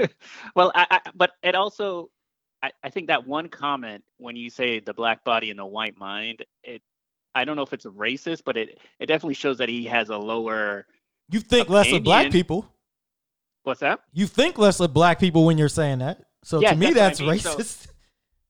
well, 0.56 0.72
I, 0.74 0.88
I, 0.90 1.00
but 1.14 1.32
it 1.44 1.56
also, 1.56 2.10
I, 2.62 2.72
I 2.84 2.90
think 2.90 3.08
that 3.08 3.26
one 3.26 3.48
comment 3.50 4.04
when 4.18 4.36
you 4.36 4.50
say 4.50 4.80
the 4.80 4.94
black 4.94 5.24
body 5.24 5.50
and 5.50 5.60
the 5.60 5.66
white 5.66 5.98
mind, 5.98 6.46
it, 6.64 6.82
I 7.34 7.46
don't 7.46 7.56
know 7.56 7.62
if 7.62 7.74
it's 7.74 7.86
racist, 7.86 8.44
but 8.44 8.58
it, 8.58 8.80
it 9.00 9.06
definitely 9.06 9.36
shows 9.36 9.58
that 9.60 9.70
he 9.70 9.86
has 9.86 10.10
a 10.10 10.18
lower. 10.18 10.86
You 11.30 11.40
think 11.40 11.70
less 11.70 11.92
of 11.92 12.04
black 12.04 12.32
people. 12.32 12.66
What's 13.64 13.82
that? 13.82 14.02
You 14.14 14.26
think 14.28 14.58
less 14.58 14.80
of 14.80 14.94
black 14.94 15.20
people 15.20 15.46
when 15.46 15.58
you're 15.58 15.70
saying 15.70 16.00
that. 16.00 16.26
So 16.44 16.60
Yeah, 16.60 16.72
to 16.72 16.76
me, 16.78 16.88
that's 16.88 17.20
that's 17.20 17.22
I 17.22 17.26
mean. 17.26 17.40
So- 17.40 17.58
racist. 17.58 17.88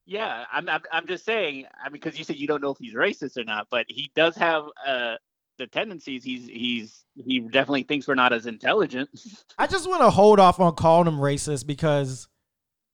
Yeah, 0.05 0.45
I'm, 0.51 0.67
I'm, 0.67 0.81
I'm 0.91 1.05
just 1.05 1.23
saying. 1.23 1.65
I 1.79 1.87
mean, 1.87 2.01
because 2.01 2.17
you 2.17 2.25
said 2.25 2.37
you 2.37 2.47
don't 2.47 2.63
know 2.63 2.71
if 2.71 2.79
he's 2.79 2.95
racist 2.95 3.37
or 3.37 3.43
not, 3.43 3.67
but 3.69 3.85
he 3.87 4.09
does 4.15 4.35
have 4.37 4.63
uh, 4.83 5.17
the 5.59 5.67
tendencies. 5.67 6.23
He's, 6.23 6.47
he's, 6.47 7.05
he 7.15 7.41
definitely 7.41 7.83
thinks 7.83 8.07
we're 8.07 8.15
not 8.15 8.33
as 8.33 8.47
intelligent. 8.47 9.07
I 9.59 9.67
just 9.67 9.87
want 9.87 10.01
to 10.01 10.09
hold 10.09 10.39
off 10.39 10.59
on 10.59 10.73
calling 10.73 11.07
him 11.07 11.19
racist 11.19 11.67
because 11.67 12.27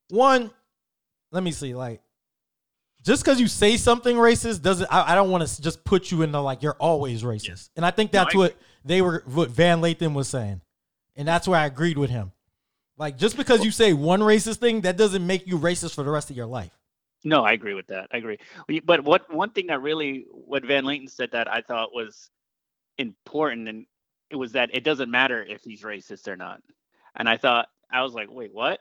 one, 0.10 0.52
let 1.36 1.44
me 1.44 1.52
see, 1.52 1.76
like 1.76 2.02
just 3.04 3.24
because 3.24 3.40
you 3.40 3.48
say 3.48 3.78
something 3.78 4.16
racist 4.16 4.62
doesn't 4.62 4.88
I, 4.92 5.12
I 5.12 5.16
don't 5.16 5.30
want 5.30 5.48
to 5.48 5.62
just 5.62 5.84
put 5.84 6.12
you 6.12 6.22
into 6.22 6.40
like 6.40 6.64
you're 6.64 6.78
always 6.80 7.24
racist. 7.24 7.70
And 7.76 7.86
I 7.86 7.92
think 7.92 8.14
No, 8.14 8.24
that's 8.24 8.36
I 8.36 8.38
what 8.38 8.56
they 8.84 9.02
were 9.02 9.24
what 9.26 9.50
Van 9.50 9.82
Lathan 9.82 10.14
was 10.14 10.30
saying. 10.30 10.62
And 11.16 11.28
that's 11.28 11.48
where 11.48 11.60
I 11.60 11.66
agreed 11.66 11.98
with 11.98 12.10
him. 12.10 12.32
Like 12.98 13.18
just 13.18 13.36
because 13.36 13.64
you 13.64 13.72
say 13.72 13.92
one 13.94 14.22
racist 14.22 14.58
thing, 14.58 14.82
that 14.82 14.98
doesn't 14.98 15.26
make 15.26 15.46
you 15.46 15.60
racist 15.60 15.94
for 15.94 16.04
the 16.04 16.10
rest 16.10 16.30
of 16.30 16.38
your 16.38 16.46
life. 16.46 16.72
No, 17.26 17.44
I 17.44 17.52
agree 17.52 17.74
with 17.74 17.88
that. 17.88 18.08
I 18.14 18.18
agree. 18.18 18.38
But 18.86 19.04
what 19.04 19.32
one 19.34 19.50
thing 19.50 19.68
that 19.68 19.82
really 19.82 20.26
what 20.32 20.66
Van 20.66 20.86
Lathan 20.86 21.10
said 21.10 21.32
that 21.32 21.52
I 21.52 21.62
thought 21.62 21.94
was 21.94 22.30
important 22.98 23.68
and 23.68 23.86
it 24.30 24.38
was 24.38 24.54
that 24.54 24.70
it 24.74 24.84
doesn't 24.84 25.12
matter 25.12 25.44
if 25.44 25.64
he's 25.64 25.82
racist 25.82 26.28
or 26.28 26.36
not. 26.38 26.62
And 27.16 27.28
I 27.28 27.38
thought 27.38 27.68
I 27.92 28.02
was 28.04 28.14
like, 28.14 28.32
wait, 28.32 28.54
what? 28.54 28.80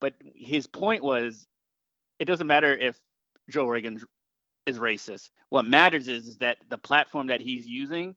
But 0.00 0.14
his 0.34 0.66
point 0.66 1.02
was, 1.02 1.46
it 2.18 2.24
doesn't 2.24 2.46
matter 2.46 2.76
if 2.76 2.98
Joe 3.50 3.68
Rogan 3.68 4.00
is 4.66 4.78
racist. 4.78 5.30
What 5.50 5.66
matters 5.66 6.08
is, 6.08 6.26
is 6.26 6.38
that 6.38 6.58
the 6.68 6.78
platform 6.78 7.28
that 7.28 7.40
he's 7.40 7.66
using 7.66 8.16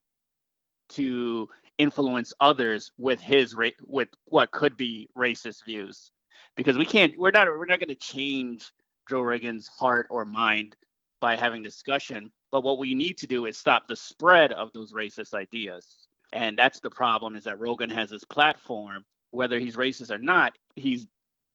to 0.89 1.47
influence 1.77 2.33
others 2.39 2.91
with 2.97 3.21
his 3.21 3.55
ra- 3.55 3.69
with 3.85 4.09
what 4.25 4.51
could 4.51 4.75
be 4.77 5.09
racist 5.17 5.63
views. 5.65 6.11
Because 6.57 6.77
we 6.77 6.85
can't 6.85 7.17
we're 7.17 7.31
not 7.31 7.47
we're 7.47 7.65
not 7.65 7.79
going 7.79 7.89
to 7.89 7.95
change 7.95 8.71
Joe 9.09 9.21
Rogan's 9.21 9.67
heart 9.67 10.07
or 10.09 10.25
mind 10.25 10.75
by 11.21 11.35
having 11.35 11.63
discussion 11.63 12.31
but 12.51 12.63
what 12.63 12.79
we 12.79 12.95
need 12.95 13.17
to 13.19 13.27
do 13.27 13.45
is 13.45 13.57
stop 13.57 13.87
the 13.87 13.95
spread 13.95 14.51
of 14.53 14.71
those 14.73 14.93
racist 14.93 15.33
ideas. 15.33 16.07
And 16.33 16.57
that's 16.57 16.79
the 16.79 16.89
problem 16.89 17.35
is 17.35 17.43
that 17.43 17.59
Rogan 17.59 17.89
has 17.89 18.09
his 18.09 18.23
platform. 18.23 19.05
Whether 19.31 19.59
he's 19.59 19.75
racist 19.75 20.09
or 20.09 20.17
not 20.17 20.57
he's 20.75 21.05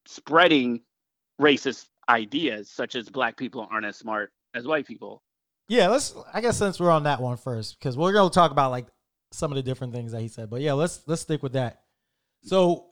spreading 0.06 0.82
racist 1.40 1.86
ideas 2.08 2.70
such 2.70 2.94
as 2.94 3.08
black 3.08 3.37
people 3.37 3.66
aren't 3.70 3.87
as 3.87 3.96
smart 3.96 4.32
as 4.54 4.66
white 4.66 4.87
people 4.87 5.23
Yeah, 5.68 5.88
let's. 5.88 6.14
I 6.32 6.40
guess 6.40 6.58
since 6.58 6.78
we're 6.78 6.90
on 6.90 7.04
that 7.04 7.20
one 7.20 7.37
first, 7.37 7.78
because 7.78 7.96
we're 7.96 8.12
gonna 8.12 8.30
talk 8.30 8.50
about 8.50 8.70
like 8.70 8.87
some 9.32 9.50
of 9.50 9.56
the 9.56 9.62
different 9.62 9.92
things 9.94 10.12
that 10.12 10.20
he 10.20 10.28
said. 10.28 10.50
But 10.50 10.61
yeah, 10.61 10.75
let's 10.75 11.00
let's 11.06 11.23
stick 11.23 11.42
with 11.42 11.54
that. 11.54 11.80
So 12.42 12.87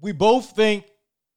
we 0.00 0.12
both 0.12 0.50
think 0.56 0.84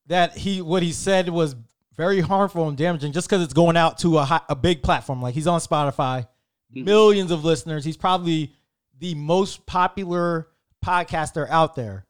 that 0.08 0.36
he 0.38 0.62
what 0.62 0.82
he 0.84 0.92
said 0.92 1.30
was 1.30 1.56
very 1.96 2.22
harmful 2.22 2.68
and 2.68 2.76
damaging, 2.78 3.12
just 3.12 3.30
because 3.30 3.44
it's 3.44 3.54
going 3.54 3.78
out 3.78 4.00
to 4.00 4.18
a 4.18 4.24
high, 4.26 4.42
a 4.50 4.56
big 4.56 4.82
platform. 4.82 5.22
Like 5.22 5.36
he's 5.36 5.46
on 5.48 5.60
Spotify, 5.60 6.28
Mhm. 6.76 6.86
millions 6.86 7.30
of 7.32 7.46
listeners. 7.46 7.86
He's 7.86 7.98
probably 7.98 8.54
the 8.98 9.14
most 9.16 9.66
popular 9.68 10.48
podcaster 10.84 11.48
out 11.50 11.76
there. 11.76 12.06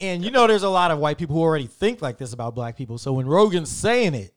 And 0.00 0.24
you 0.24 0.30
know, 0.30 0.46
there's 0.46 0.62
a 0.62 0.68
lot 0.68 0.90
of 0.90 0.98
white 0.98 1.18
people 1.18 1.36
who 1.36 1.42
already 1.42 1.66
think 1.66 2.00
like 2.02 2.16
this 2.18 2.32
about 2.32 2.54
black 2.54 2.76
people. 2.76 2.96
So 2.98 3.12
when 3.12 3.26
Rogan's 3.26 3.70
saying 3.70 4.14
it, 4.14 4.32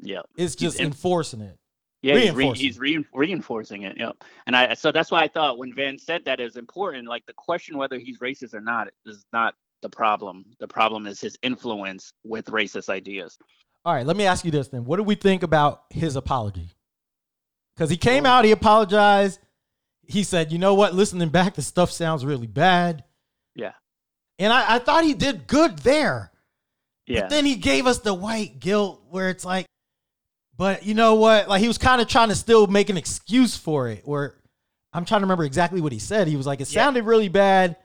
yeah 0.00 0.22
it's 0.36 0.54
just 0.56 0.80
in- 0.80 0.86
enforcing 0.86 1.40
it. 1.40 1.56
Yeah, 2.02 2.16
he's, 2.18 2.32
re- 2.32 2.36
Reinforcing. 2.44 2.64
he's 2.66 2.78
re- 2.78 3.04
reinforcing 3.14 3.82
it. 3.82 3.96
Yep. 3.96 4.24
And 4.46 4.54
I 4.56 4.74
so 4.74 4.92
that's 4.92 5.10
why 5.10 5.22
I 5.22 5.28
thought 5.28 5.56
when 5.56 5.72
Van 5.74 5.98
said 5.98 6.24
that 6.26 6.40
is 6.40 6.56
important. 6.56 7.08
Like 7.08 7.24
the 7.26 7.32
question 7.32 7.78
whether 7.78 7.98
he's 7.98 8.18
racist 8.18 8.52
or 8.54 8.60
not 8.60 8.88
is 9.06 9.24
not 9.32 9.54
the 9.82 9.88
problem. 9.88 10.44
The 10.60 10.68
problem 10.68 11.06
is 11.06 11.20
his 11.20 11.38
influence 11.42 12.12
with 12.24 12.46
racist 12.46 12.88
ideas. 12.88 13.38
All 13.84 13.94
right, 13.94 14.04
let 14.06 14.16
me 14.16 14.24
ask 14.26 14.44
you 14.44 14.50
this 14.50 14.68
then. 14.68 14.84
What 14.84 14.96
do 14.96 15.02
we 15.02 15.14
think 15.14 15.42
about 15.42 15.84
his 15.90 16.16
apology? 16.16 16.70
Because 17.76 17.90
he 17.90 17.96
came 17.96 18.24
Sure. 18.24 18.32
out, 18.32 18.44
he 18.44 18.50
apologized. 18.50 19.40
He 20.06 20.22
said, 20.24 20.52
you 20.52 20.58
know 20.58 20.74
what? 20.74 20.94
Listening 20.94 21.28
back, 21.30 21.54
the 21.54 21.62
stuff 21.62 21.90
sounds 21.90 22.24
really 22.24 22.46
bad. 22.46 23.04
And 24.38 24.52
I, 24.52 24.76
I 24.76 24.78
thought 24.78 25.04
he 25.04 25.14
did 25.14 25.46
good 25.46 25.78
there. 25.78 26.32
Yeah. 27.06 27.22
But 27.22 27.30
then 27.30 27.44
he 27.44 27.56
gave 27.56 27.86
us 27.86 27.98
the 27.98 28.14
white 28.14 28.60
guilt 28.60 29.02
where 29.10 29.28
it's 29.28 29.44
like, 29.44 29.66
but 30.56 30.84
you 30.84 30.94
know 30.94 31.16
what? 31.16 31.48
Like 31.48 31.60
he 31.60 31.68
was 31.68 31.78
kind 31.78 32.00
of 32.00 32.08
trying 32.08 32.28
to 32.30 32.34
still 32.34 32.66
make 32.66 32.88
an 32.88 32.96
excuse 32.96 33.56
for 33.56 33.88
it. 33.88 34.06
Where 34.06 34.36
I'm 34.92 35.04
trying 35.04 35.20
to 35.20 35.24
remember 35.24 35.44
exactly 35.44 35.80
what 35.80 35.92
he 35.92 35.98
said. 35.98 36.28
He 36.28 36.36
was 36.36 36.46
like, 36.46 36.60
it 36.60 36.72
Yeah. 36.72 36.82
sounded 36.84 37.04
really 37.04 37.28
bad, 37.28 37.76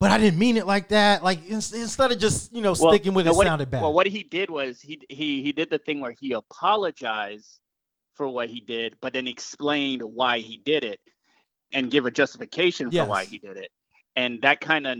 but 0.00 0.10
I 0.10 0.18
didn't 0.18 0.38
mean 0.38 0.56
it 0.56 0.66
like 0.66 0.88
that. 0.88 1.22
Like 1.22 1.48
ins- 1.48 1.72
instead 1.72 2.12
of 2.12 2.18
just, 2.18 2.52
you 2.52 2.60
know, 2.60 2.74
sticking 2.74 3.14
with 3.14 3.26
no, 3.26 3.40
it 3.40 3.44
sounded 3.44 3.70
bad. 3.70 3.82
Well, 3.82 3.92
what 3.92 4.06
he 4.06 4.24
did 4.24 4.50
was 4.50 4.80
he 4.80 5.00
he 5.08 5.42
he 5.42 5.52
did 5.52 5.70
the 5.70 5.78
thing 5.78 6.00
where 6.00 6.14
he 6.18 6.32
apologized 6.32 7.60
for 8.14 8.28
what 8.28 8.50
he 8.50 8.60
did, 8.60 8.96
but 9.00 9.12
then 9.12 9.26
explained 9.26 10.02
why 10.02 10.40
he 10.40 10.60
did 10.64 10.84
it 10.84 11.00
and 11.72 11.90
give 11.90 12.04
a 12.04 12.10
justification 12.10 12.90
for 12.90 13.04
why 13.06 13.24
he 13.24 13.38
did 13.38 13.56
it. 13.56 13.70
And 14.16 14.42
that 14.42 14.60
kind 14.60 14.86
of 14.86 14.98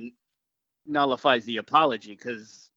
nullifies 0.86 1.44
the 1.44 1.58
apology 1.58 2.12
because 2.14 2.70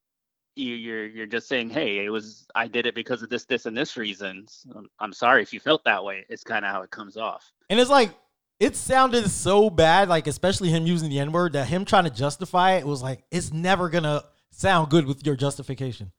you, 0.55 0.73
you're 0.75 1.05
you're 1.07 1.25
just 1.25 1.47
saying, 1.47 1.69
hey, 1.69 2.05
it 2.05 2.09
was 2.09 2.47
I 2.55 2.67
did 2.67 2.85
it 2.85 2.95
because 2.95 3.21
of 3.21 3.29
this, 3.29 3.45
this, 3.45 3.65
and 3.65 3.75
this 3.75 3.97
reasons. 3.97 4.65
I'm, 4.71 4.77
um, 4.77 4.87
I'm 4.99 5.13
sorry 5.13 5.41
if 5.41 5.51
you 5.53 5.59
felt 5.59 5.83
that 5.85 6.03
way. 6.03 6.25
It's 6.29 6.43
kind 6.43 6.63
of 6.65 6.71
how 6.71 6.81
it 6.81 6.91
comes 6.91 7.17
off. 7.17 7.51
And 7.69 7.79
it's 7.79 7.89
like 7.89 8.11
it 8.59 8.75
sounded 8.75 9.29
so 9.29 9.69
bad, 9.69 10.07
like 10.07 10.27
especially 10.27 10.69
him 10.69 10.85
using 10.87 11.09
the 11.09 11.19
N 11.19 11.31
word, 11.33 11.53
that 11.53 11.67
him 11.67 11.83
trying 11.83 12.05
to 12.05 12.09
justify 12.09 12.73
it 12.73 12.85
was 12.87 13.01
like 13.03 13.23
it's 13.31 13.51
never 13.51 13.89
gonna 13.89 14.23
sound 14.51 14.89
good 14.89 15.05
with 15.05 15.25
your 15.25 15.35
justification. 15.35 16.11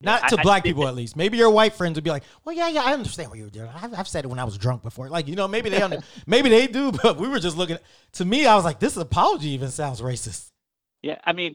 Not 0.00 0.24
I- 0.24 0.28
to 0.28 0.40
I 0.40 0.42
black 0.42 0.62
think 0.64 0.74
people, 0.74 0.82
that- 0.82 0.90
at 0.90 0.94
least. 0.96 1.16
Maybe 1.16 1.38
your 1.38 1.50
white 1.50 1.72
friends 1.74 1.94
would 1.94 2.04
be 2.04 2.10
like, 2.10 2.24
"Well, 2.44 2.54
yeah, 2.56 2.68
yeah, 2.68 2.82
I 2.82 2.92
understand 2.92 3.30
what 3.30 3.38
you 3.38 3.44
were 3.44 3.50
doing. 3.50 3.70
I've, 3.74 3.94
I've 3.94 4.08
said 4.08 4.24
it 4.24 4.28
when 4.28 4.38
I 4.40 4.44
was 4.44 4.58
drunk 4.58 4.82
before." 4.82 5.08
Like, 5.08 5.28
you 5.28 5.36
know, 5.36 5.46
maybe 5.48 5.70
they, 5.70 5.80
under, 5.80 6.00
maybe 6.26 6.48
they 6.50 6.66
do, 6.66 6.90
but 6.92 7.16
we 7.18 7.28
were 7.28 7.38
just 7.38 7.56
looking. 7.56 7.78
To 8.14 8.24
me, 8.24 8.46
I 8.46 8.56
was 8.56 8.64
like, 8.64 8.78
"This 8.80 8.96
apology 8.96 9.50
even 9.50 9.70
sounds 9.70 10.00
racist." 10.02 10.50
Yeah, 11.06 11.18
I 11.22 11.32
mean, 11.32 11.54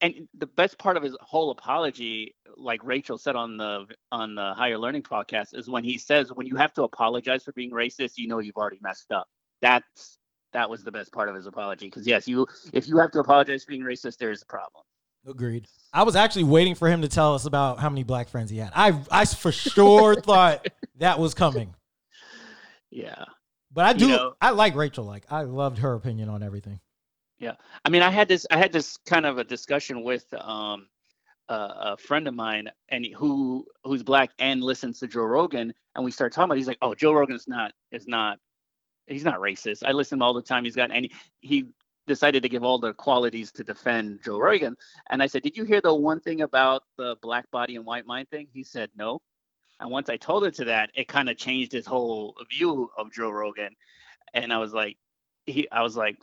and 0.00 0.26
the 0.36 0.48
best 0.48 0.76
part 0.76 0.96
of 0.96 1.04
his 1.04 1.16
whole 1.20 1.52
apology, 1.52 2.34
like 2.56 2.82
Rachel 2.82 3.16
said 3.16 3.36
on 3.36 3.56
the 3.56 3.86
on 4.10 4.34
the 4.34 4.54
Higher 4.54 4.76
Learning 4.76 5.02
podcast, 5.02 5.54
is 5.56 5.70
when 5.70 5.84
he 5.84 5.96
says 5.98 6.32
when 6.32 6.48
you 6.48 6.56
have 6.56 6.72
to 6.74 6.82
apologize 6.82 7.44
for 7.44 7.52
being 7.52 7.70
racist, 7.70 8.14
you 8.16 8.26
know 8.26 8.40
you've 8.40 8.56
already 8.56 8.80
messed 8.82 9.12
up. 9.12 9.28
That's 9.62 10.18
that 10.52 10.68
was 10.68 10.82
the 10.82 10.90
best 10.90 11.12
part 11.12 11.28
of 11.28 11.36
his 11.36 11.46
apology 11.46 11.86
because 11.86 12.08
yes, 12.08 12.26
you 12.26 12.44
if 12.72 12.88
you 12.88 12.98
have 12.98 13.12
to 13.12 13.20
apologize 13.20 13.62
for 13.62 13.68
being 13.70 13.82
racist, 13.84 14.16
there's 14.18 14.42
a 14.42 14.46
problem. 14.46 14.82
Agreed. 15.28 15.66
I 15.92 16.02
was 16.02 16.16
actually 16.16 16.44
waiting 16.44 16.74
for 16.74 16.88
him 16.88 17.02
to 17.02 17.08
tell 17.08 17.36
us 17.36 17.44
about 17.44 17.78
how 17.78 17.88
many 17.88 18.02
black 18.02 18.28
friends 18.28 18.50
he 18.50 18.56
had. 18.58 18.72
I, 18.74 18.98
I 19.12 19.24
for 19.26 19.52
sure 19.52 20.14
thought 20.20 20.66
that 20.96 21.20
was 21.20 21.34
coming. 21.34 21.72
Yeah, 22.90 23.24
But 23.72 23.84
I 23.84 23.90
You 23.92 23.98
do. 23.98 24.08
know- 24.08 24.34
I 24.40 24.50
like 24.50 24.74
Rachel. 24.74 25.04
Like, 25.04 25.24
I 25.30 25.42
loved 25.42 25.78
her 25.78 25.94
opinion 25.94 26.28
on 26.30 26.42
everything. 26.42 26.80
I 27.84 27.88
mean, 27.90 28.02
I 28.02 28.10
had 28.10 28.28
this 28.28 28.46
I 28.50 28.58
had 28.58 28.72
this 28.72 28.96
kind 29.06 29.26
of 29.26 29.38
a 29.38 29.44
discussion 29.44 30.02
with 30.02 30.26
um 30.34 30.88
a, 31.48 31.54
a 31.54 31.96
friend 31.96 32.28
of 32.28 32.34
mine 32.34 32.68
and 32.88 33.06
who 33.16 33.66
who's 33.84 34.02
black 34.02 34.30
and 34.38 34.62
listens 34.62 35.00
to 35.00 35.06
Joe 35.06 35.22
Rogan, 35.22 35.72
and 35.94 36.04
we 36.04 36.10
started 36.10 36.34
talking 36.34 36.46
about. 36.46 36.58
He's 36.58 36.68
like, 36.68 36.78
"Oh, 36.82 36.94
Joe 36.94 37.12
Rogan's 37.12 37.48
not 37.48 37.72
is 37.92 38.06
not 38.06 38.38
he's 39.06 39.24
not 39.24 39.40
racist. 39.40 39.82
I 39.86 39.92
listen 39.92 40.18
to 40.18 40.22
him 40.24 40.26
all 40.26 40.34
the 40.34 40.42
time. 40.42 40.64
He's 40.64 40.76
got 40.76 40.92
he, 40.92 41.12
he 41.40 41.66
decided 42.06 42.42
to 42.42 42.48
give 42.48 42.64
all 42.64 42.78
the 42.78 42.94
qualities 42.94 43.52
to 43.52 43.64
defend 43.64 44.20
Joe 44.24 44.38
Rogan. 44.38 44.76
And 45.10 45.22
I 45.22 45.26
said, 45.26 45.42
"Did 45.42 45.56
you 45.56 45.64
hear 45.64 45.80
the 45.80 45.94
one 45.94 46.20
thing 46.20 46.42
about 46.42 46.82
the 46.96 47.16
black 47.22 47.50
body 47.50 47.76
and 47.76 47.84
white 47.84 48.06
mind 48.06 48.28
thing?" 48.30 48.48
He 48.52 48.64
said, 48.64 48.90
"No." 48.96 49.20
And 49.80 49.90
once 49.90 50.08
I 50.10 50.16
told 50.16 50.44
it 50.44 50.54
to 50.56 50.64
that, 50.66 50.90
it 50.94 51.08
kind 51.08 51.28
of 51.28 51.36
changed 51.36 51.72
his 51.72 51.86
whole 51.86 52.34
view 52.50 52.90
of 52.96 53.12
Joe 53.12 53.30
Rogan. 53.30 53.76
And 54.34 54.52
I 54.52 54.58
was 54.58 54.72
like, 54.74 54.96
he, 55.46 55.68
I 55.70 55.82
was 55.82 55.96
like, 55.96 56.18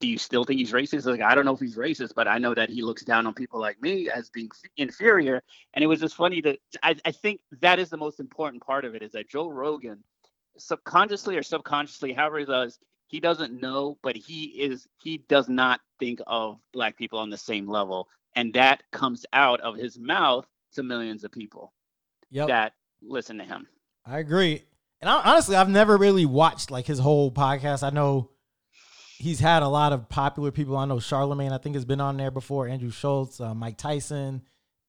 do 0.00 0.08
you 0.08 0.18
still 0.18 0.44
think 0.44 0.58
he's 0.60 0.72
racist? 0.72 1.06
Like, 1.06 1.20
I 1.20 1.34
don't 1.34 1.44
know 1.44 1.54
if 1.54 1.60
he's 1.60 1.76
racist, 1.76 2.14
but 2.14 2.28
I 2.28 2.38
know 2.38 2.54
that 2.54 2.70
he 2.70 2.82
looks 2.82 3.02
down 3.04 3.26
on 3.26 3.34
people 3.34 3.58
like 3.60 3.80
me 3.82 4.08
as 4.08 4.30
being 4.30 4.48
inferior. 4.76 5.42
And 5.74 5.82
it 5.82 5.86
was 5.88 6.00
just 6.00 6.14
funny 6.14 6.40
that 6.42 6.58
I, 6.82 6.96
I 7.04 7.10
think 7.10 7.40
that 7.60 7.78
is 7.78 7.90
the 7.90 7.96
most 7.96 8.20
important 8.20 8.62
part 8.64 8.84
of 8.84 8.94
it 8.94 9.02
is 9.02 9.12
that 9.12 9.28
Joe 9.28 9.48
Rogan, 9.48 10.02
subconsciously 10.56 11.36
or 11.36 11.42
subconsciously, 11.42 12.12
however 12.12 12.38
he 12.38 12.44
does, 12.44 12.78
he 13.08 13.20
doesn't 13.20 13.60
know, 13.60 13.98
but 14.02 14.16
he 14.16 14.44
is, 14.44 14.86
he 15.02 15.18
does 15.28 15.48
not 15.48 15.80
think 15.98 16.20
of 16.26 16.58
black 16.72 16.96
people 16.96 17.18
on 17.18 17.30
the 17.30 17.38
same 17.38 17.66
level. 17.68 18.08
And 18.36 18.52
that 18.54 18.82
comes 18.92 19.24
out 19.32 19.60
of 19.62 19.76
his 19.76 19.98
mouth 19.98 20.46
to 20.74 20.82
millions 20.82 21.24
of 21.24 21.32
people 21.32 21.72
Yep. 22.30 22.48
that 22.48 22.74
listen 23.02 23.38
to 23.38 23.44
him. 23.44 23.66
I 24.04 24.18
agree. 24.18 24.62
And 25.00 25.08
I, 25.08 25.22
honestly, 25.22 25.56
I've 25.56 25.68
never 25.68 25.96
really 25.96 26.26
watched 26.26 26.70
like 26.70 26.86
his 26.86 26.98
whole 26.98 27.32
podcast. 27.32 27.82
I 27.82 27.90
know 27.90 28.30
he's 29.18 29.40
had 29.40 29.62
a 29.62 29.68
lot 29.68 29.92
of 29.92 30.08
popular 30.08 30.50
people. 30.50 30.76
I 30.76 30.84
know 30.84 31.00
Charlemagne, 31.00 31.52
I 31.52 31.58
think, 31.58 31.74
has 31.74 31.84
been 31.84 32.00
on 32.00 32.16
there 32.16 32.30
before. 32.30 32.68
Andrew 32.68 32.90
Schulz, 32.90 33.40
uh, 33.40 33.54
Mike 33.54 33.76
Tyson. 33.76 34.42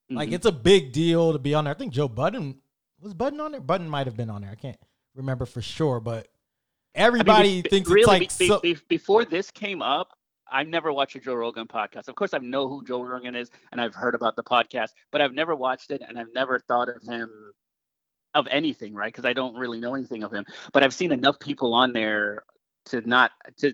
Like 0.10 0.30
Mhm. 0.30 0.34
it's 0.34 0.46
a 0.46 0.52
big 0.52 0.92
deal 0.92 1.34
to 1.34 1.40
be 1.40 1.54
on 1.54 1.66
there. 1.66 1.74
I 1.74 1.78
think 1.78 1.94
Joe 1.94 2.08
Budden 2.08 2.62
was 3.02 3.14
Budden 3.14 3.40
on 3.40 3.52
there. 3.52 3.62
Budden 3.62 3.88
might 3.90 4.08
have 4.08 4.18
been 4.18 4.30
on 4.30 4.42
there. 4.42 4.52
I 4.52 4.56
can't 4.56 4.80
remember 5.16 5.46
for 5.46 5.62
sure, 5.62 6.00
but 6.00 6.14
I 6.96 7.02
mean, 7.02 7.06
everybody 7.06 7.62
thinks 7.62 7.90
really, 7.90 8.02
it's 8.26 8.40
like 8.40 8.40
be- 8.40 8.48
so, 8.48 8.60
be- 8.60 8.78
before 8.88 9.26
this 9.26 9.52
came 9.52 9.82
up, 9.82 10.18
I've 10.52 10.68
never 10.68 10.92
watched 10.92 11.16
a 11.16 11.20
Joe 11.20 11.36
Rogan 11.36 11.68
podcast. 11.68 12.08
Of 12.08 12.16
course, 12.16 12.34
I 12.34 12.40
know 12.40 12.68
who 12.68 12.84
Joe 12.84 13.04
Rogan 13.04 13.36
is, 13.36 13.52
and 13.72 13.80
I've 13.80 13.94
heard 13.94 14.16
about 14.16 14.36
the 14.36 14.44
podcast, 14.44 14.90
but 15.12 15.22
I've 15.22 15.34
never 15.34 15.56
watched 15.56 15.92
it, 15.92 16.02
and 16.08 16.18
I've 16.18 16.34
never 16.34 16.58
thought 16.60 16.90
of 16.90 17.04
him 17.04 17.30
of 18.34 18.48
anything, 18.48 18.94
right? 18.96 19.14
Because 19.14 19.26
I 19.26 19.34
don't 19.34 19.56
really 19.56 19.80
know 19.80 19.94
anything 19.96 20.24
of 20.24 20.32
him. 20.34 20.46
But 20.74 20.84
I've 20.84 20.94
seen 20.94 21.12
enough 21.12 21.40
people 21.40 21.74
on 21.76 21.94
there 21.94 22.44
to 22.90 23.08
not 23.08 23.32
to. 23.58 23.74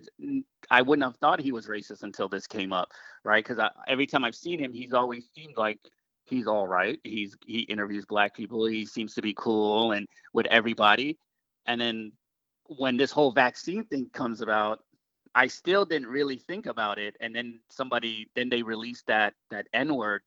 I 0.70 0.82
wouldn't 0.82 1.04
have 1.04 1.18
thought 1.18 1.40
he 1.40 1.52
was 1.52 1.68
racist 1.68 2.04
until 2.04 2.28
this 2.28 2.48
came 2.48 2.74
up, 2.74 2.90
right? 3.24 3.46
Because 3.46 3.64
every 3.88 4.08
time 4.08 4.24
I've 4.24 4.36
seen 4.36 4.60
him, 4.60 4.74
he's 4.74 4.94
always 4.94 5.26
seemed 5.36 5.58
like 5.58 5.80
he's 6.26 6.48
all 6.48 6.68
right. 6.68 7.00
He's 7.04 7.36
he 7.46 7.62
interviews 7.62 8.06
black 8.06 8.36
people. 8.36 8.66
He 8.66 8.86
seems 8.86 9.14
to 9.16 9.22
be 9.22 9.34
cool 9.38 9.94
and 9.94 10.08
with 10.34 10.46
everybody. 10.48 11.18
And 11.68 11.80
then 11.80 12.12
when 12.68 12.98
this 12.98 13.12
whole 13.12 13.32
vaccine 13.32 13.86
thing 13.86 14.10
comes 14.14 14.42
about, 14.42 14.80
I 15.36 15.48
still 15.48 15.86
didn't 15.86 16.08
really 16.08 16.38
think 16.38 16.66
about 16.66 16.98
it. 16.98 17.16
And 17.20 17.36
then 17.36 17.60
somebody, 17.70 18.30
then 18.36 18.50
they 18.50 18.64
released 18.64 19.08
that 19.08 19.34
that 19.52 19.68
N 19.74 19.96
word 19.96 20.22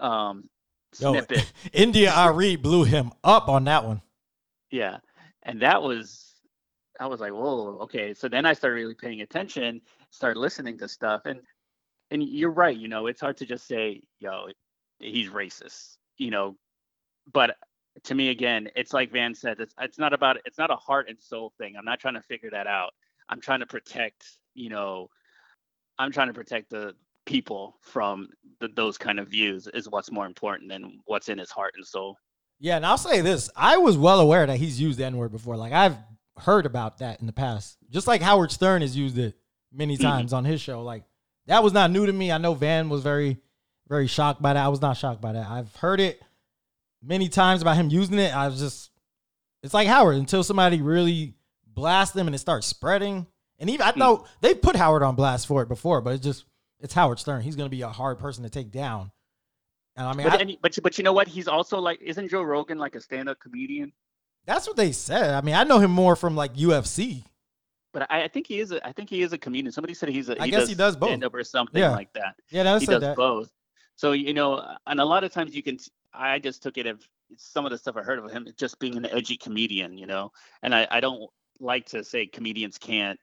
um, 0.00 0.48
snippet. 0.92 1.52
India 1.72 2.12
Arie 2.14 2.56
blew 2.56 2.84
him 2.84 3.12
up 3.24 3.48
on 3.48 3.64
that 3.64 3.84
one. 3.84 4.02
yeah, 4.70 4.98
and 5.42 5.62
that 5.62 5.82
was, 5.82 6.31
I 7.00 7.06
was 7.06 7.20
like, 7.20 7.32
whoa, 7.32 7.78
okay. 7.82 8.14
So 8.14 8.28
then 8.28 8.46
I 8.46 8.52
started 8.52 8.76
really 8.76 8.94
paying 8.94 9.22
attention, 9.22 9.80
started 10.10 10.38
listening 10.38 10.78
to 10.78 10.88
stuff, 10.88 11.22
and 11.24 11.40
and 12.10 12.22
you're 12.22 12.50
right. 12.50 12.76
You 12.76 12.88
know, 12.88 13.06
it's 13.06 13.20
hard 13.20 13.38
to 13.38 13.46
just 13.46 13.66
say, 13.66 14.02
"Yo, 14.20 14.46
he's 14.98 15.30
racist." 15.30 15.96
You 16.18 16.30
know, 16.30 16.56
but 17.32 17.56
to 18.04 18.14
me, 18.14 18.28
again, 18.28 18.68
it's 18.76 18.92
like 18.92 19.10
Van 19.10 19.34
said. 19.34 19.60
It's 19.60 19.74
it's 19.80 19.98
not 19.98 20.12
about 20.12 20.36
it's 20.44 20.58
not 20.58 20.70
a 20.70 20.76
heart 20.76 21.08
and 21.08 21.20
soul 21.20 21.52
thing. 21.58 21.74
I'm 21.76 21.84
not 21.84 22.00
trying 22.00 22.14
to 22.14 22.22
figure 22.22 22.50
that 22.50 22.66
out. 22.66 22.92
I'm 23.28 23.40
trying 23.40 23.60
to 23.60 23.66
protect. 23.66 24.38
You 24.54 24.68
know, 24.68 25.08
I'm 25.98 26.12
trying 26.12 26.28
to 26.28 26.34
protect 26.34 26.70
the 26.70 26.94
people 27.24 27.76
from 27.80 28.28
the, 28.60 28.68
those 28.68 28.98
kind 28.98 29.18
of 29.18 29.28
views 29.28 29.68
is 29.72 29.88
what's 29.88 30.10
more 30.10 30.26
important 30.26 30.68
than 30.68 30.98
what's 31.06 31.28
in 31.28 31.38
his 31.38 31.50
heart 31.50 31.72
and 31.76 31.86
soul. 31.86 32.18
Yeah, 32.60 32.76
and 32.76 32.84
I'll 32.84 32.98
say 32.98 33.22
this: 33.22 33.50
I 33.56 33.78
was 33.78 33.96
well 33.96 34.20
aware 34.20 34.46
that 34.46 34.58
he's 34.58 34.80
used 34.80 34.98
the 34.98 35.06
N 35.06 35.16
word 35.16 35.32
before. 35.32 35.56
Like 35.56 35.72
I've 35.72 35.96
heard 36.38 36.66
about 36.66 36.98
that 36.98 37.20
in 37.20 37.26
the 37.26 37.32
past, 37.32 37.76
just 37.90 38.06
like 38.06 38.22
Howard 38.22 38.50
Stern 38.50 38.82
has 38.82 38.96
used 38.96 39.18
it 39.18 39.36
many 39.72 39.94
Mm-hmm. 39.96 40.02
times 40.04 40.32
on 40.32 40.44
his 40.44 40.60
show. 40.60 40.82
Like 40.82 41.04
that 41.46 41.62
was 41.62 41.72
not 41.72 41.90
new 41.90 42.06
to 42.06 42.12
me. 42.12 42.30
I 42.32 42.38
know 42.38 42.54
Van 42.54 42.88
was 42.88 43.02
very, 43.02 43.38
very 43.88 44.06
shocked 44.06 44.40
by 44.42 44.52
that. 44.54 44.64
I 44.64 44.68
was 44.68 44.80
not 44.80 44.96
shocked 44.96 45.20
by 45.20 45.32
that. 45.32 45.46
I've 45.48 45.74
heard 45.76 46.00
it 46.00 46.20
many 47.02 47.28
times 47.28 47.62
about 47.62 47.76
him 47.76 47.88
using 47.90 48.18
it. 48.18 48.34
I 48.34 48.48
was 48.48 48.58
just, 48.60 48.90
it's 49.62 49.74
like 49.74 49.88
Howard 49.88 50.16
until 50.16 50.42
somebody 50.44 50.80
really 50.80 51.34
blasts 51.66 52.16
him 52.16 52.26
and 52.26 52.34
it 52.34 52.38
starts 52.38 52.66
spreading. 52.66 53.26
And 53.58 53.70
even 53.70 53.86
I 53.86 53.92
know 53.96 54.24
they 54.40 54.54
put 54.54 54.76
Howard 54.76 55.02
on 55.02 55.14
blast 55.14 55.46
for 55.46 55.62
it 55.62 55.68
before, 55.68 56.00
but 56.00 56.14
it's 56.14 56.24
just 56.24 56.44
it's 56.80 56.94
Howard 56.94 57.18
Stern. 57.20 57.42
He's 57.42 57.54
going 57.56 57.66
to 57.68 57.76
be 57.76 57.82
a 57.82 57.88
hard 57.88 58.18
person 58.18 58.42
to 58.44 58.50
take 58.50 58.72
down. 58.72 59.12
And 59.94 60.06
I 60.06 60.14
mean, 60.14 60.26
But, 60.26 60.38
I- 60.38 60.42
and, 60.42 60.56
but 60.62 60.76
but 60.82 60.98
you 60.98 61.04
know 61.04 61.12
what? 61.12 61.28
He's 61.28 61.46
also 61.48 61.78
like, 61.78 62.00
isn't 62.02 62.28
Joe 62.30 62.42
Rogan 62.42 62.78
like 62.78 62.94
a 62.96 63.00
stand-up 63.00 63.38
comedian? 63.40 63.92
That's 64.46 64.66
what 64.66 64.76
they 64.76 64.92
said. 64.92 65.30
I 65.34 65.40
mean, 65.40 65.54
I 65.54 65.64
know 65.64 65.78
him 65.78 65.90
more 65.90 66.16
from 66.16 66.34
like 66.36 66.54
UFC. 66.54 67.24
But 67.92 68.10
I, 68.10 68.22
I 68.24 68.28
think 68.28 68.46
he 68.46 68.58
is 68.60 68.72
a 68.72 68.86
I 68.86 68.92
think 68.92 69.10
he 69.10 69.22
is 69.22 69.32
a 69.32 69.38
comedian. 69.38 69.70
Somebody 69.72 69.94
said 69.94 70.08
he's 70.08 70.28
a 70.30 70.40
I 70.40 70.48
guess 70.48 70.68
he 70.68 70.74
does 70.74 70.96
both. 70.96 71.10
stand-up 71.10 71.34
or 71.34 71.44
something 71.44 71.80
Yeah. 71.80 71.90
like 71.90 72.12
that. 72.14 72.34
Yeah, 72.50 72.62
that's 72.62 72.82
he 72.82 72.86
does 72.86 73.00
that. 73.02 73.16
both. 73.16 73.50
So 73.96 74.12
you 74.12 74.32
know, 74.34 74.64
and 74.86 75.00
a 75.00 75.04
lot 75.04 75.24
of 75.24 75.32
times 75.32 75.54
you 75.54 75.62
can. 75.62 75.78
I 76.14 76.38
just 76.38 76.62
took 76.62 76.76
it 76.78 76.86
of 76.86 77.02
some 77.36 77.64
of 77.66 77.70
the 77.72 77.78
stuff 77.78 77.96
I 77.96 78.02
heard 78.02 78.18
of 78.18 78.30
him 78.30 78.46
just 78.58 78.78
being 78.78 78.96
an 78.96 79.06
edgy 79.06 79.36
comedian, 79.36 79.96
you 79.98 80.06
know. 80.06 80.32
And 80.62 80.74
I, 80.74 80.86
I 80.90 81.00
don't 81.00 81.30
like 81.60 81.86
to 81.86 82.02
say 82.04 82.26
comedians 82.26 82.76
can't. 82.78 83.18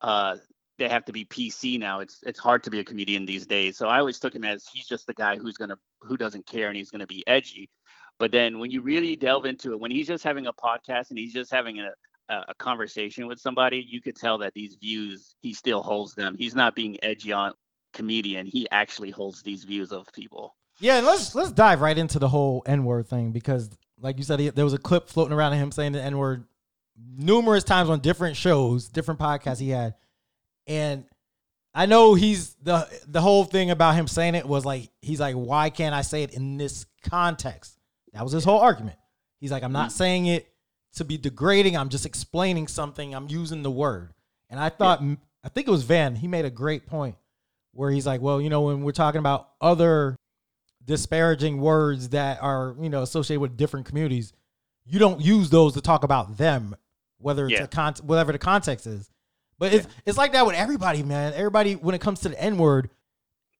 Uh, 0.00 0.36
they 0.78 0.88
have 0.88 1.04
to 1.04 1.12
be 1.12 1.24
PC 1.24 1.78
now. 1.78 2.00
It's 2.00 2.18
it's 2.24 2.38
hard 2.38 2.62
to 2.64 2.70
be 2.70 2.80
a 2.80 2.84
comedian 2.84 3.26
these 3.26 3.46
days. 3.46 3.76
So 3.76 3.86
I 3.86 3.98
always 4.00 4.18
took 4.18 4.34
him 4.34 4.44
as 4.44 4.66
he's 4.72 4.86
just 4.88 5.06
the 5.06 5.14
guy 5.14 5.36
who's 5.36 5.56
gonna 5.56 5.76
who 6.00 6.16
doesn't 6.16 6.46
care 6.46 6.68
and 6.68 6.76
he's 6.76 6.90
gonna 6.90 7.06
be 7.06 7.22
edgy. 7.28 7.68
But 8.20 8.30
then 8.30 8.58
when 8.58 8.70
you 8.70 8.82
really 8.82 9.16
delve 9.16 9.46
into 9.46 9.72
it, 9.72 9.80
when 9.80 9.90
he's 9.90 10.06
just 10.06 10.22
having 10.22 10.46
a 10.46 10.52
podcast 10.52 11.08
and 11.08 11.18
he's 11.18 11.32
just 11.32 11.50
having 11.50 11.80
a 11.80 11.90
a 12.28 12.54
conversation 12.54 13.26
with 13.26 13.40
somebody, 13.40 13.84
you 13.88 14.00
could 14.00 14.14
tell 14.14 14.38
that 14.38 14.54
these 14.54 14.76
views 14.76 15.34
he 15.40 15.52
still 15.52 15.82
holds 15.82 16.14
them. 16.14 16.36
He's 16.38 16.54
not 16.54 16.76
being 16.76 16.96
edgy 17.02 17.32
on 17.32 17.54
comedian. 17.92 18.46
He 18.46 18.68
actually 18.70 19.10
holds 19.10 19.42
these 19.42 19.64
views 19.64 19.90
of 19.90 20.06
people. 20.12 20.54
Yeah, 20.78 20.98
and 20.98 21.06
let's 21.06 21.34
let's 21.34 21.50
dive 21.50 21.80
right 21.80 21.98
into 21.98 22.20
the 22.20 22.28
whole 22.28 22.62
N 22.66 22.84
word 22.84 23.08
thing 23.08 23.32
because, 23.32 23.68
like 23.98 24.16
you 24.18 24.22
said, 24.22 24.38
he, 24.38 24.50
there 24.50 24.64
was 24.64 24.74
a 24.74 24.78
clip 24.78 25.08
floating 25.08 25.32
around 25.32 25.54
of 25.54 25.58
him 25.58 25.72
saying 25.72 25.92
the 25.92 26.02
N 26.02 26.16
word 26.18 26.44
numerous 27.16 27.64
times 27.64 27.90
on 27.90 27.98
different 27.98 28.36
shows, 28.36 28.88
different 28.88 29.18
podcasts 29.18 29.58
he 29.58 29.70
had, 29.70 29.94
and 30.68 31.04
I 31.74 31.86
know 31.86 32.14
he's 32.14 32.54
the 32.62 32.86
the 33.08 33.20
whole 33.20 33.44
thing 33.44 33.72
about 33.72 33.96
him 33.96 34.06
saying 34.06 34.36
it 34.36 34.46
was 34.46 34.64
like 34.64 34.90
he's 35.02 35.18
like, 35.18 35.34
why 35.34 35.70
can't 35.70 35.96
I 35.96 36.02
say 36.02 36.22
it 36.22 36.32
in 36.32 36.58
this 36.58 36.86
context? 37.02 37.79
That 38.12 38.22
was 38.24 38.32
his 38.32 38.44
whole 38.44 38.60
argument. 38.60 38.96
He's 39.38 39.52
like, 39.52 39.62
I'm 39.62 39.72
not 39.72 39.90
mm. 39.90 39.92
saying 39.92 40.26
it 40.26 40.48
to 40.94 41.04
be 41.04 41.16
degrading. 41.16 41.76
I'm 41.76 41.88
just 41.88 42.06
explaining 42.06 42.68
something. 42.68 43.14
I'm 43.14 43.28
using 43.28 43.62
the 43.62 43.70
word, 43.70 44.12
and 44.48 44.58
I 44.58 44.68
thought 44.68 45.02
I 45.44 45.48
think 45.48 45.68
it 45.68 45.70
was 45.70 45.84
Van. 45.84 46.16
He 46.16 46.28
made 46.28 46.44
a 46.44 46.50
great 46.50 46.86
point 46.86 47.16
where 47.72 47.90
he's 47.90 48.06
like, 48.06 48.20
well, 48.20 48.40
you 48.40 48.50
know, 48.50 48.62
when 48.62 48.82
we're 48.82 48.92
talking 48.92 49.20
about 49.20 49.50
other 49.60 50.16
disparaging 50.84 51.60
words 51.60 52.08
that 52.10 52.42
are 52.42 52.74
you 52.80 52.88
know 52.88 53.02
associated 53.02 53.40
with 53.40 53.56
different 53.56 53.86
communities 53.86 54.32
you 54.84 54.98
don't 54.98 55.20
use 55.20 55.50
those 55.50 55.74
to 55.74 55.80
talk 55.80 56.04
about 56.04 56.36
them 56.36 56.74
whether 57.18 57.44
it's 57.44 57.52
Yeah. 57.52 57.64
a 57.64 57.68
con 57.68 57.94
whatever 58.02 58.32
the 58.32 58.38
context 58.38 58.86
is 58.86 59.10
but 59.58 59.72
it's 59.74 59.86
it's 60.06 60.18
like 60.18 60.32
that 60.32 60.46
with 60.46 60.56
everybody 60.56 61.02
man 61.02 61.32
everybody 61.34 61.76
when 61.76 61.94
it 61.94 62.00
comes 62.00 62.20
to 62.20 62.30
the 62.30 62.42
n 62.42 62.56
word 62.56 62.90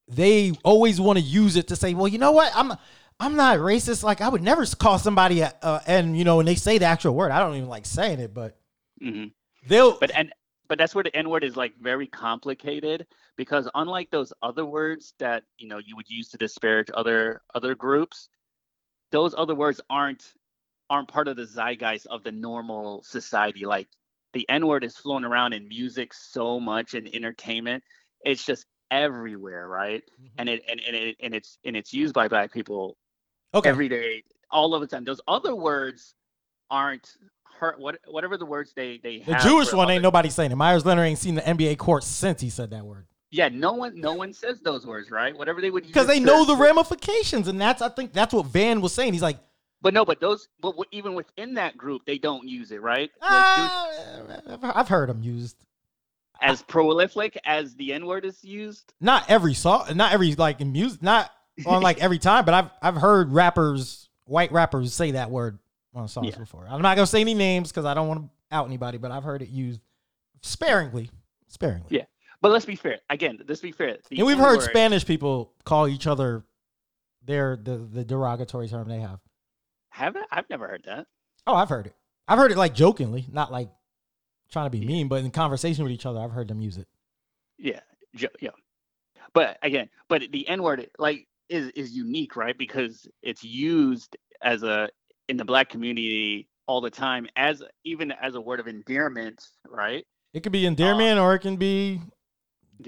they 0.09 0.53
always 0.64 1.01
want 1.01 1.18
to 1.18 1.24
use 1.24 1.57
it 1.57 1.68
to 1.68 1.77
say 1.77 1.94
well 1.94 2.09
you 2.09 2.18
know 2.18 2.33
what 2.33 2.51
i'm 2.55 2.72
i'm 3.20 3.37
not 3.37 3.59
racist 3.59 4.02
like 4.02 4.20
i 4.20 4.28
would 4.28 4.42
never 4.42 4.66
call 4.66 4.98
somebody 4.98 5.40
a, 5.40 5.54
uh, 5.62 5.80
and 5.87 6.16
you 6.18 6.24
know 6.24 6.38
when 6.38 6.46
they 6.46 6.56
say 6.56 6.78
the 6.78 6.87
actual 6.87 7.14
word 7.14 7.30
i 7.30 7.38
don't 7.38 7.56
even 7.56 7.68
like 7.68 7.87
saying 7.87 8.20
it 8.20 8.35
but 8.35 8.59
hmm 9.02 9.26
they'll 9.66 9.98
But 10.00 10.11
and 10.14 10.33
but 10.68 10.78
that's 10.78 10.94
where 10.94 11.04
the 11.04 11.14
N 11.16 11.28
word 11.28 11.42
is 11.44 11.56
like 11.56 11.74
very 11.80 12.06
complicated 12.06 13.06
because 13.37 13.68
unlike 13.74 14.11
those 14.11 14.33
other 14.40 14.64
words 14.64 15.14
that 15.18 15.44
you 15.59 15.68
know 15.68 15.78
you 15.78 15.96
would 15.96 16.09
use 16.09 16.28
to 16.30 16.38
disparage 16.38 16.88
other 16.94 17.42
other 17.54 17.74
groups, 17.74 18.28
those 19.12 19.35
other 19.37 19.54
words 19.54 19.80
aren't 19.90 20.33
aren't 20.90 21.09
part 21.09 21.28
of 21.28 21.37
the 21.37 21.46
zeitgeist 21.46 22.06
of 22.06 22.22
the 22.22 22.33
normal 22.33 23.02
society. 23.02 23.66
Like 23.66 23.88
the 24.33 24.48
N 24.48 24.66
word 24.66 24.85
is 24.85 24.96
flown 24.96 25.24
around 25.24 25.54
in 25.54 25.68
music 25.68 26.14
so 26.14 26.61
much 26.61 26.94
and 26.94 27.09
entertainment. 27.14 27.83
It's 28.24 28.44
just 28.44 28.66
everywhere, 28.92 29.68
right? 29.68 30.02
And 30.38 30.48
it 30.48 30.62
and, 30.70 30.80
and 30.80 30.96
it 30.96 31.16
and 31.20 31.35
it's 31.35 31.59
and 31.64 31.76
it's 31.76 31.92
used 31.92 32.14
by 32.14 32.28
black 32.28 32.52
people 32.52 32.96
okay 33.54 33.68
every 33.68 33.88
day, 33.88 34.22
all 34.50 34.74
of 34.74 34.80
the 34.80 34.86
time. 34.86 35.04
Those 35.04 35.20
other 35.28 35.54
words 35.54 36.14
aren't 36.70 37.16
hurt. 37.58 37.78
What 37.80 37.98
whatever 38.06 38.36
the 38.36 38.46
words 38.46 38.72
they 38.74 38.98
they 39.02 39.18
the 39.18 39.34
jewish 39.34 39.72
one 39.72 39.90
ain't 39.90 40.02
nobody 40.02 40.30
saying 40.30 40.50
it 40.50 40.56
meyers 40.56 40.86
leonard 40.86 41.06
ain't 41.06 41.18
seen 41.18 41.34
the 41.34 41.42
nba 41.42 41.76
court 41.76 42.02
since 42.04 42.40
he 42.40 42.48
said 42.48 42.70
that 42.70 42.84
word 42.84 43.06
Yeah, 43.30 43.48
no 43.50 43.72
one 43.72 44.00
no 44.00 44.14
one 44.14 44.32
says 44.32 44.60
those 44.60 44.86
words, 44.86 45.10
right? 45.10 45.36
Whatever 45.36 45.60
they 45.60 45.70
would 45.70 45.84
use 45.84 45.92
because 45.92 46.06
they 46.06 46.20
know 46.20 46.44
the 46.46 46.56
ramifications 46.56 47.48
and 47.48 47.60
that's 47.60 47.82
i 47.82 47.88
think 47.90 48.12
that's 48.14 48.32
what 48.32 48.46
van 48.46 48.80
was 48.80 48.94
saying 48.94 49.12
he's 49.12 49.20
like 49.22 49.36
But 49.82 49.92
no, 49.92 50.04
but 50.06 50.20
those 50.20 50.48
but 50.60 50.74
even 50.90 51.14
within 51.14 51.54
that 51.54 51.76
group, 51.76 52.02
they 52.06 52.16
don't 52.18 52.48
use 52.48 52.70
it, 52.70 52.80
right? 52.80 53.10
Like, 53.20 53.30
Uh, 53.30 54.40
I've- 54.48 54.66
I've 54.74 54.88
heard 54.88 55.08
them 55.10 55.22
used. 55.22 55.56
as 56.40 56.62
prolific 56.62 57.38
as 57.44 57.74
the 57.76 57.92
N 57.92 58.06
word 58.06 58.24
is 58.24 58.42
used. 58.42 58.94
Not 59.00 59.28
every 59.28 59.52
song, 59.54 59.94
not 59.96 60.12
every 60.12 60.34
like 60.34 60.60
in 60.62 60.72
music, 60.72 61.02
not 61.02 61.30
on 61.66 61.83
like 61.83 61.99
every 62.03 62.18
time, 62.18 62.44
but 62.44 62.55
I've 62.55 62.70
I've 62.83 62.96
heard 62.96 63.33
rappers, 63.33 64.09
white 64.25 64.53
rappers, 64.53 64.92
say 64.94 65.12
that 65.12 65.31
word 65.31 65.59
on 65.94 66.09
songs 66.09 66.29
Yeah. 66.29 66.38
before. 66.38 66.66
I'm 66.68 66.83
not 66.83 66.96
gonna 66.96 67.07
say 67.07 67.20
any 67.20 67.35
names 67.35 67.70
because 67.70 67.85
I 67.85 67.94
don't 67.94 68.09
want 68.09 68.20
to 68.23 68.29
out 68.55 68.66
anybody, 68.66 68.99
but 68.99 69.11
I've 69.11 69.25
heard 69.25 69.42
it 69.42 69.49
used 69.49 69.81
sparingly, 70.42 71.11
sparingly. 71.49 71.87
Yeah. 71.90 72.05
But 72.42 72.53
let's 72.53 72.64
be 72.64 72.75
fair. 72.77 72.99
Again, 73.11 73.38
let's 73.46 73.61
be 73.61 73.73
fair. 73.73 73.99
The 74.09 74.18
and 74.18 74.27
we've 74.27 74.38
heard 74.38 74.55
N-word- 74.55 74.70
Spanish 74.70 75.05
people 75.05 75.53
call 75.64 75.87
each 75.88 76.07
other 76.07 76.44
their 77.25 77.57
the 77.57 77.77
the 77.77 78.05
derogatory 78.05 78.68
term 78.68 78.88
they 78.88 79.01
have. 79.01 79.20
Have 79.90 80.16
I? 80.16 80.23
I've 80.31 80.49
never 80.49 80.66
heard 80.66 80.83
that. 80.87 81.07
Oh, 81.46 81.55
I've 81.55 81.68
heard 81.68 81.87
it. 81.87 81.94
I've 82.27 82.38
heard 82.38 82.53
it 82.53 82.57
like 82.57 82.75
jokingly, 82.75 83.27
not 83.31 83.51
like 83.53 83.70
trying 84.51 84.66
to 84.66 84.70
be 84.70 84.85
mean, 84.85 85.09
but 85.09 85.23
in 85.25 85.31
conversation 85.31 85.85
with 85.85 85.92
each 85.92 86.07
other, 86.07 86.18
I've 86.20 86.31
heard 86.31 86.49
them 86.49 86.61
use 86.61 86.77
it. 86.77 86.88
Yeah, 87.59 87.81
jo- 88.14 88.29
yeah. 88.40 88.51
But 89.35 89.59
again, 89.62 89.88
but 90.09 90.23
the 90.33 90.49
N 90.49 90.62
word 90.62 90.88
like 90.99 91.27
is 91.50 91.68
is 91.70 91.92
unique, 91.92 92.36
right? 92.36 92.56
Because 92.56 93.06
it's 93.22 93.44
used 93.44 94.16
as 94.42 94.62
a 94.62 94.88
in 95.28 95.36
the 95.36 95.44
black 95.44 95.68
community 95.68 96.48
all 96.66 96.80
the 96.80 96.90
time 96.90 97.26
as 97.36 97.62
even 97.84 98.12
as 98.12 98.36
a 98.36 98.40
word 98.40 98.60
of 98.60 98.68
endearment, 98.68 99.44
right? 99.68 100.06
It 100.32 100.42
could 100.42 100.52
be 100.52 100.64
endearment 100.64 101.18
um, 101.18 101.24
or 101.24 101.34
it 101.34 101.40
can 101.40 101.56
be 101.56 102.00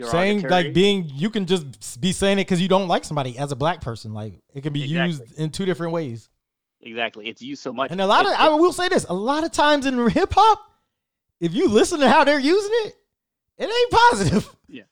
saying 0.01 0.43
like 0.43 0.73
being 0.73 1.11
you 1.13 1.29
can 1.29 1.47
just 1.47 2.01
be 2.01 2.13
saying 2.13 2.39
it 2.39 2.43
because 2.43 2.61
you 2.61 2.69
don't 2.69 2.89
like 2.89 3.05
somebody 3.05 3.37
as 3.37 3.53
a 3.53 3.57
black 3.57 3.81
person. 3.81 4.15
Like 4.15 4.41
it 4.55 4.63
can 4.63 4.73
be 4.73 4.85
Exactly. 4.85 5.27
used 5.27 5.39
in 5.39 5.51
two 5.51 5.67
different 5.67 5.93
ways. 5.93 6.31
exactly. 6.81 7.29
It's 7.29 7.43
used 7.43 7.63
so 7.63 7.73
much. 7.73 7.91
And 7.91 8.01
a 8.01 8.07
lot 8.07 8.25
of 8.27 8.33
I 8.33 8.49
will 8.51 8.73
say 8.73 8.89
this: 8.89 9.05
a 9.09 9.15
lot 9.15 9.45
of 9.45 9.53
times 9.53 9.87
in 9.87 10.09
hip 10.09 10.33
hop, 10.33 10.61
if 11.41 11.53
you 11.55 11.69
listen 11.69 12.01
to 12.01 12.09
how 12.09 12.25
they're 12.25 12.39
using 12.39 12.71
it, 12.85 12.95
it 13.59 13.65
ain't 13.65 13.91
positive. 13.91 14.57
Yeah. 14.69 14.85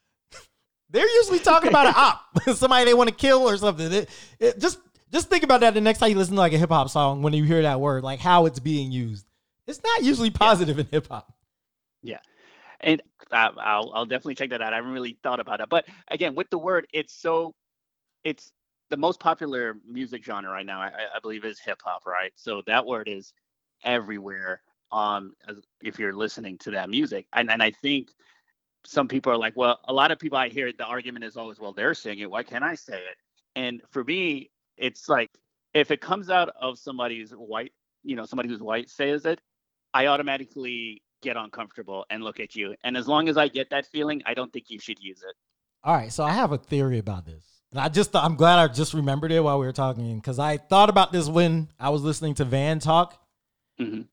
They're 0.90 1.08
usually 1.08 1.38
talking 1.38 1.68
about 1.68 1.86
an 1.86 1.94
op, 1.96 2.42
somebody 2.56 2.84
they 2.86 2.94
want 2.94 3.08
to 3.08 3.14
kill 3.14 3.48
or 3.48 3.56
something. 3.56 3.92
It, 3.92 4.10
it- 4.38 4.58
just 4.60 4.78
just 5.12 5.28
think 5.28 5.42
about 5.42 5.60
that 5.60 5.74
the 5.74 5.80
next 5.80 5.98
time 5.98 6.10
you 6.10 6.16
listen 6.16 6.34
to 6.34 6.40
like 6.40 6.52
a 6.52 6.58
hip 6.58 6.70
hop 6.70 6.88
song 6.88 7.22
when 7.22 7.32
you 7.32 7.42
hear 7.44 7.62
that 7.62 7.80
word, 7.80 8.04
like 8.04 8.20
how 8.20 8.46
it's 8.46 8.60
being 8.60 8.92
used. 8.92 9.26
It's 9.66 9.82
not 9.82 10.02
usually 10.04 10.30
positive 10.30 10.78
in 10.78 10.86
hip 10.86 11.08
hop. 11.08 11.32
Yeah, 12.02 12.18
and 12.80 13.02
uh, 13.32 13.50
I'll 13.58 13.90
I'll 13.94 14.06
definitely 14.06 14.36
check 14.36 14.50
that 14.50 14.62
out. 14.62 14.72
I 14.72 14.76
haven't 14.76 14.92
really 14.92 15.16
thought 15.22 15.40
about 15.40 15.60
it, 15.60 15.68
but 15.68 15.86
again, 16.08 16.34
with 16.34 16.48
the 16.50 16.58
word, 16.58 16.86
it's 16.92 17.12
so 17.14 17.54
it's 18.24 18.52
the 18.90 18.96
most 18.96 19.20
popular 19.20 19.76
music 19.86 20.24
genre 20.24 20.50
right 20.50 20.66
now. 20.66 20.80
I, 20.80 20.86
I- 20.86 21.16
I 21.16 21.20
believe 21.22 21.44
is 21.44 21.58
hip 21.60 21.80
hop, 21.84 22.06
right? 22.06 22.32
So 22.36 22.62
that 22.66 22.86
word 22.86 23.08
is 23.08 23.32
everywhere. 23.84 24.62
Um, 24.92 25.34
if 25.82 25.98
you're 26.00 26.14
listening 26.14 26.58
to 26.58 26.72
that 26.72 26.90
music, 26.90 27.26
and 27.32 27.50
and 27.50 27.62
I 27.62 27.70
think 27.70 28.08
some 28.84 29.08
people 29.08 29.32
are 29.32 29.36
like, 29.36 29.56
well, 29.56 29.80
a 29.84 29.92
lot 29.92 30.10
of 30.10 30.18
people 30.18 30.38
I 30.38 30.48
hear 30.48 30.72
the 30.72 30.84
argument 30.84 31.24
is 31.24 31.36
always, 31.36 31.58
well, 31.58 31.72
they're 31.72 31.94
saying 31.94 32.20
it. 32.20 32.30
Why 32.30 32.42
can't 32.42 32.64
I 32.64 32.74
say 32.74 32.96
it? 32.96 33.16
And 33.56 33.82
for 33.90 34.04
me, 34.04 34.50
it's 34.76 35.08
like 35.08 35.30
if 35.74 35.90
it 35.90 36.00
comes 36.00 36.30
out 36.30 36.50
of 36.60 36.78
somebody's 36.78 37.30
white, 37.32 37.72
you 38.02 38.16
know, 38.16 38.24
somebody 38.24 38.48
who's 38.48 38.62
white 38.62 38.88
says 38.88 39.26
it, 39.26 39.40
I 39.92 40.06
automatically 40.06 41.02
get 41.22 41.36
uncomfortable 41.36 42.06
and 42.10 42.22
look 42.22 42.40
at 42.40 42.56
you. 42.56 42.74
And 42.84 42.96
as 42.96 43.06
long 43.06 43.28
as 43.28 43.36
I 43.36 43.48
get 43.48 43.70
that 43.70 43.86
feeling, 43.86 44.22
I 44.24 44.34
don't 44.34 44.52
think 44.52 44.66
you 44.68 44.78
should 44.78 44.98
use 45.00 45.22
it. 45.22 45.34
All 45.84 45.94
right, 45.94 46.12
so 46.12 46.24
I 46.24 46.32
have 46.32 46.52
a 46.52 46.58
theory 46.58 46.98
about 46.98 47.26
this. 47.26 47.44
And 47.70 47.80
I 47.80 47.88
just 47.88 48.14
I'm 48.16 48.34
glad 48.34 48.58
I 48.58 48.72
just 48.72 48.94
remembered 48.94 49.30
it 49.30 49.42
while 49.42 49.58
we 49.58 49.66
were 49.66 49.72
talking 49.72 50.16
because 50.16 50.38
I 50.38 50.56
thought 50.56 50.90
about 50.90 51.12
this 51.12 51.28
when 51.28 51.68
I 51.78 51.90
was 51.90 52.02
listening 52.02 52.34
to 52.34 52.44
Van 52.44 52.80
talk. 52.80 53.16
Mhm. 53.78 54.08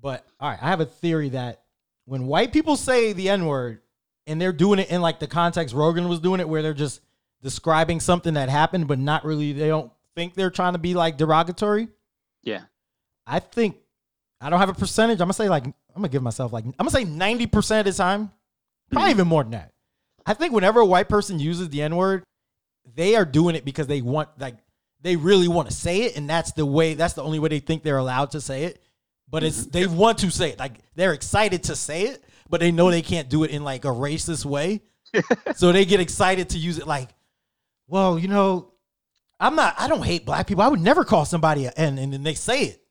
But 0.00 0.26
all 0.40 0.50
right, 0.50 0.58
I 0.60 0.68
have 0.68 0.80
a 0.80 0.86
theory 0.86 1.28
that 1.30 1.62
when 2.04 2.26
white 2.26 2.52
people 2.52 2.76
say 2.76 3.12
the 3.12 3.28
N 3.28 3.46
word 3.46 3.80
and 4.26 4.40
they're 4.40 4.52
doing 4.52 4.78
it 4.78 4.90
in 4.90 5.00
like 5.00 5.20
the 5.20 5.26
context 5.26 5.74
Rogan 5.74 6.08
was 6.08 6.20
doing 6.20 6.40
it, 6.40 6.48
where 6.48 6.62
they're 6.62 6.74
just 6.74 7.00
describing 7.42 8.00
something 8.00 8.34
that 8.34 8.48
happened, 8.48 8.88
but 8.88 8.98
not 8.98 9.24
really, 9.24 9.52
they 9.52 9.68
don't 9.68 9.92
think 10.14 10.34
they're 10.34 10.50
trying 10.50 10.72
to 10.72 10.78
be 10.78 10.94
like 10.94 11.16
derogatory. 11.16 11.88
Yeah. 12.42 12.62
I 13.26 13.40
think 13.40 13.76
I 14.40 14.50
don't 14.50 14.60
have 14.60 14.68
a 14.68 14.74
percentage. 14.74 15.20
I'm 15.20 15.26
gonna 15.26 15.34
say 15.34 15.48
like 15.48 15.64
I'm 15.66 15.74
gonna 15.94 16.08
give 16.08 16.22
myself 16.22 16.52
like 16.52 16.64
I'm 16.64 16.72
gonna 16.78 16.90
say 16.90 17.04
90% 17.04 17.80
of 17.80 17.84
the 17.86 17.92
time, 17.92 18.30
probably 18.90 19.10
even 19.10 19.26
more 19.28 19.42
than 19.42 19.52
that. 19.52 19.72
I 20.24 20.34
think 20.34 20.52
whenever 20.52 20.80
a 20.80 20.86
white 20.86 21.08
person 21.08 21.38
uses 21.38 21.68
the 21.68 21.82
N 21.82 21.96
word, 21.96 22.24
they 22.94 23.16
are 23.16 23.24
doing 23.24 23.56
it 23.56 23.64
because 23.64 23.86
they 23.86 24.00
want 24.00 24.28
like 24.38 24.56
they 25.00 25.16
really 25.16 25.48
want 25.48 25.68
to 25.68 25.74
say 25.74 26.02
it, 26.02 26.16
and 26.16 26.28
that's 26.28 26.52
the 26.52 26.66
way. 26.66 26.94
That's 26.94 27.14
the 27.14 27.22
only 27.22 27.38
way 27.38 27.48
they 27.48 27.60
think 27.60 27.82
they're 27.82 27.98
allowed 27.98 28.32
to 28.32 28.40
say 28.40 28.64
it. 28.64 28.82
But 29.28 29.42
it's 29.42 29.62
mm-hmm. 29.62 29.70
they 29.70 29.86
want 29.86 30.18
to 30.18 30.30
say 30.30 30.50
it. 30.50 30.58
Like 30.58 30.78
they're 30.94 31.12
excited 31.12 31.64
to 31.64 31.76
say 31.76 32.02
it, 32.02 32.24
but 32.48 32.60
they 32.60 32.72
know 32.72 32.90
they 32.90 33.02
can't 33.02 33.28
do 33.28 33.44
it 33.44 33.50
in 33.50 33.64
like 33.64 33.84
a 33.84 33.88
racist 33.88 34.44
way. 34.44 34.82
so 35.56 35.72
they 35.72 35.84
get 35.84 36.00
excited 36.00 36.50
to 36.50 36.58
use 36.58 36.78
it 36.78 36.86
like, 36.86 37.10
well, 37.86 38.18
you 38.18 38.28
know, 38.28 38.72
I'm 39.38 39.54
not. 39.54 39.74
I 39.78 39.88
don't 39.88 40.04
hate 40.04 40.26
black 40.26 40.46
people. 40.46 40.62
I 40.64 40.68
would 40.68 40.80
never 40.80 41.04
call 41.04 41.24
somebody 41.24 41.66
a 41.66 41.72
N, 41.76 41.98
and 41.98 42.12
then 42.12 42.22
they 42.22 42.34
say 42.34 42.64
it 42.64 42.82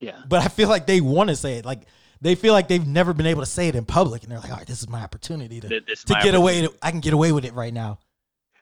Yeah. 0.00 0.20
but 0.28 0.42
I 0.44 0.48
feel 0.48 0.68
like 0.68 0.86
they 0.86 1.00
want 1.00 1.30
to 1.30 1.36
say 1.36 1.54
it. 1.54 1.64
Like 1.64 1.86
they 2.20 2.34
feel 2.34 2.52
like 2.52 2.68
they've 2.68 2.86
never 2.86 3.12
been 3.12 3.26
able 3.26 3.42
to 3.42 3.46
say 3.46 3.68
it 3.68 3.74
in 3.74 3.84
public, 3.84 4.22
and 4.22 4.30
they're 4.30 4.38
like, 4.38 4.50
"All 4.50 4.58
right, 4.58 4.66
this 4.66 4.82
is 4.82 4.88
my 4.88 5.02
opportunity 5.02 5.60
to, 5.60 5.80
this 5.86 6.04
to 6.04 6.14
get 6.22 6.34
away. 6.34 6.62
To, 6.62 6.72
I 6.82 6.90
can 6.90 7.00
get 7.00 7.12
away 7.14 7.32
with 7.32 7.44
it 7.44 7.54
right 7.54 7.72
now." 7.72 7.98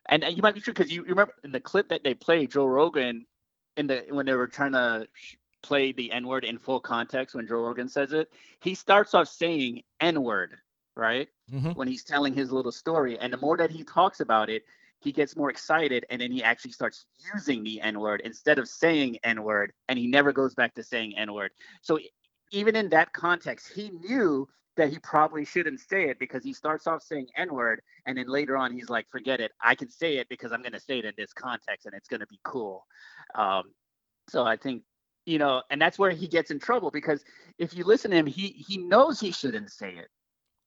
and, 0.09 0.23
and 0.23 0.37
you 0.37 0.43
might 0.43 0.55
be 0.55 0.61
true 0.61 0.73
because 0.73 0.93
you, 0.93 1.03
you 1.03 1.09
remember 1.09 1.33
in 1.45 1.53
the 1.53 1.61
clip 1.61 1.89
that 1.89 2.05
they 2.05 2.15
played 2.15 2.51
Joe 2.51 2.67
Rogan 2.67 3.27
in 3.77 3.87
the 3.87 4.05
when 4.11 4.27
they 4.27 4.35
were 4.35 4.47
trying 4.47 4.73
to 4.73 5.07
play 5.65 5.93
the 5.93 6.13
N 6.13 6.27
word 6.27 6.45
in 6.45 6.59
full 6.59 6.81
context 6.81 7.35
when 7.35 7.47
Joe 7.47 7.63
Rogan 7.63 7.89
says 7.89 8.13
it, 8.13 8.31
he 8.61 8.75
starts 8.75 9.15
off 9.15 9.29
saying 9.29 9.83
N 10.01 10.23
word, 10.23 10.57
right? 10.95 11.29
Mhm. 11.51 11.75
When 11.77 11.89
he's 11.89 12.05
telling 12.05 12.35
his 12.35 12.53
little 12.53 12.73
story, 12.73 13.19
and 13.19 13.33
the 13.33 13.39
more 13.39 13.57
that 13.57 13.71
he 13.71 13.83
talks 13.85 14.21
about 14.21 14.51
it, 14.51 14.65
he 15.01 15.13
gets 15.13 15.37
more 15.37 15.51
excited, 15.51 16.07
and 16.11 16.21
then 16.21 16.31
he 16.33 16.43
actually 16.43 16.73
starts 16.73 17.07
using 17.35 17.63
the 17.65 17.81
N 17.81 17.99
word 18.01 18.21
instead 18.25 18.59
of 18.59 18.69
saying 18.69 19.19
N 19.25 19.43
word, 19.43 19.73
and 19.89 19.99
he 19.99 20.07
never 20.07 20.33
goes 20.33 20.55
back 20.55 20.75
to 20.75 20.83
saying 20.83 21.17
N 21.17 21.33
word. 21.33 21.51
So 21.83 21.99
even 22.53 22.77
in 22.77 22.89
that 22.91 23.13
context, 23.13 23.73
he 23.75 23.91
knew 23.91 24.49
that 24.77 24.91
he 24.91 24.99
probably 24.99 25.45
shouldn't 25.45 25.81
say 25.81 26.09
it 26.09 26.19
because 26.19 26.43
he 26.43 26.53
starts 26.53 26.87
off 26.87 27.03
saying 27.03 27.29
N 27.37 27.53
word, 27.55 27.81
and 28.07 28.19
then 28.19 28.29
later 28.29 28.57
on 28.57 28.73
he's 28.73 28.91
like, 28.91 29.09
forget 29.11 29.41
it, 29.41 29.53
I 29.63 29.75
can 29.75 29.89
say 29.89 30.19
it 30.19 30.29
because 30.29 30.53
I'm 30.53 30.63
going 30.63 30.73
to 30.73 30.81
say 30.81 30.99
it 30.99 31.05
in 31.05 31.15
this 31.17 31.33
context, 31.33 31.87
and 31.87 31.95
it's 31.95 32.09
going 32.09 32.21
to 32.21 32.27
be 32.27 32.41
cool. 32.45 32.87
Um, 33.35 33.65
so 34.29 34.45
I 34.45 34.57
think 34.57 34.83
you 35.27 35.39
know, 35.39 35.63
and 35.71 35.81
that's 35.81 35.99
where 35.99 36.11
he 36.11 36.29
gets 36.29 36.51
in 36.51 36.59
trouble 36.59 36.91
because 36.91 37.25
if 37.59 37.75
you 37.75 37.85
listen 37.85 38.11
to 38.11 38.17
him, 38.17 38.27
he 38.27 38.49
he 38.49 38.77
knows 38.79 39.21
he 39.21 39.31
shouldn't 39.31 39.71
say 39.71 39.91
it. 39.91 40.09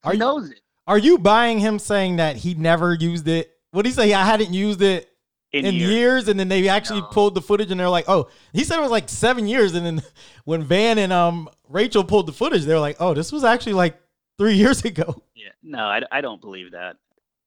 He 0.04 0.10
Are 0.10 0.14
you- 0.14 0.20
knows 0.20 0.50
it 0.52 0.62
Are 0.88 0.98
you 0.98 1.18
buying 1.18 1.60
him 1.60 1.80
saying 1.80 2.16
that 2.18 2.38
he 2.38 2.54
never 2.54 2.94
used 2.94 3.28
it? 3.28 3.52
What 3.72 3.84
did 3.84 3.90
he 3.90 3.96
say? 3.96 4.14
I 4.14 4.24
hadn't 4.26 4.54
used 4.54 4.82
it 4.82 5.10
in, 5.52 5.66
in 5.66 5.76
years. 5.76 5.90
years, 5.92 6.28
and 6.28 6.40
then 6.40 6.48
they 6.48 6.68
actually 6.70 7.02
No. 7.02 7.08
pulled 7.08 7.36
the 7.36 7.42
footage, 7.42 7.72
and 7.72 7.80
they're 7.80 7.90
like, 7.90 8.06
"Oh," 8.08 8.30
he 8.54 8.64
said 8.64 8.78
it 8.80 8.82
was 8.82 8.92
like 8.92 9.10
seven 9.10 9.48
years, 9.48 9.76
and 9.76 9.86
then 9.86 10.02
when 10.46 10.64
Van 10.64 10.98
and 10.98 11.12
um 11.14 11.50
Rachel 11.70 12.04
pulled 12.04 12.26
the 12.28 12.34
footage, 12.34 12.64
they 12.64 12.74
were 12.74 12.80
like, 12.80 12.98
"Oh, 13.00 13.14
this 13.14 13.32
was 13.32 13.44
actually 13.44 13.74
like 13.74 14.00
three 14.38 14.56
years 14.56 14.84
ago." 14.86 15.22
Yeah, 15.36 15.50
no, 15.62 15.80
I, 15.80 16.02
I 16.12 16.22
don't 16.22 16.42
believe 16.42 16.72
that. 16.72 16.96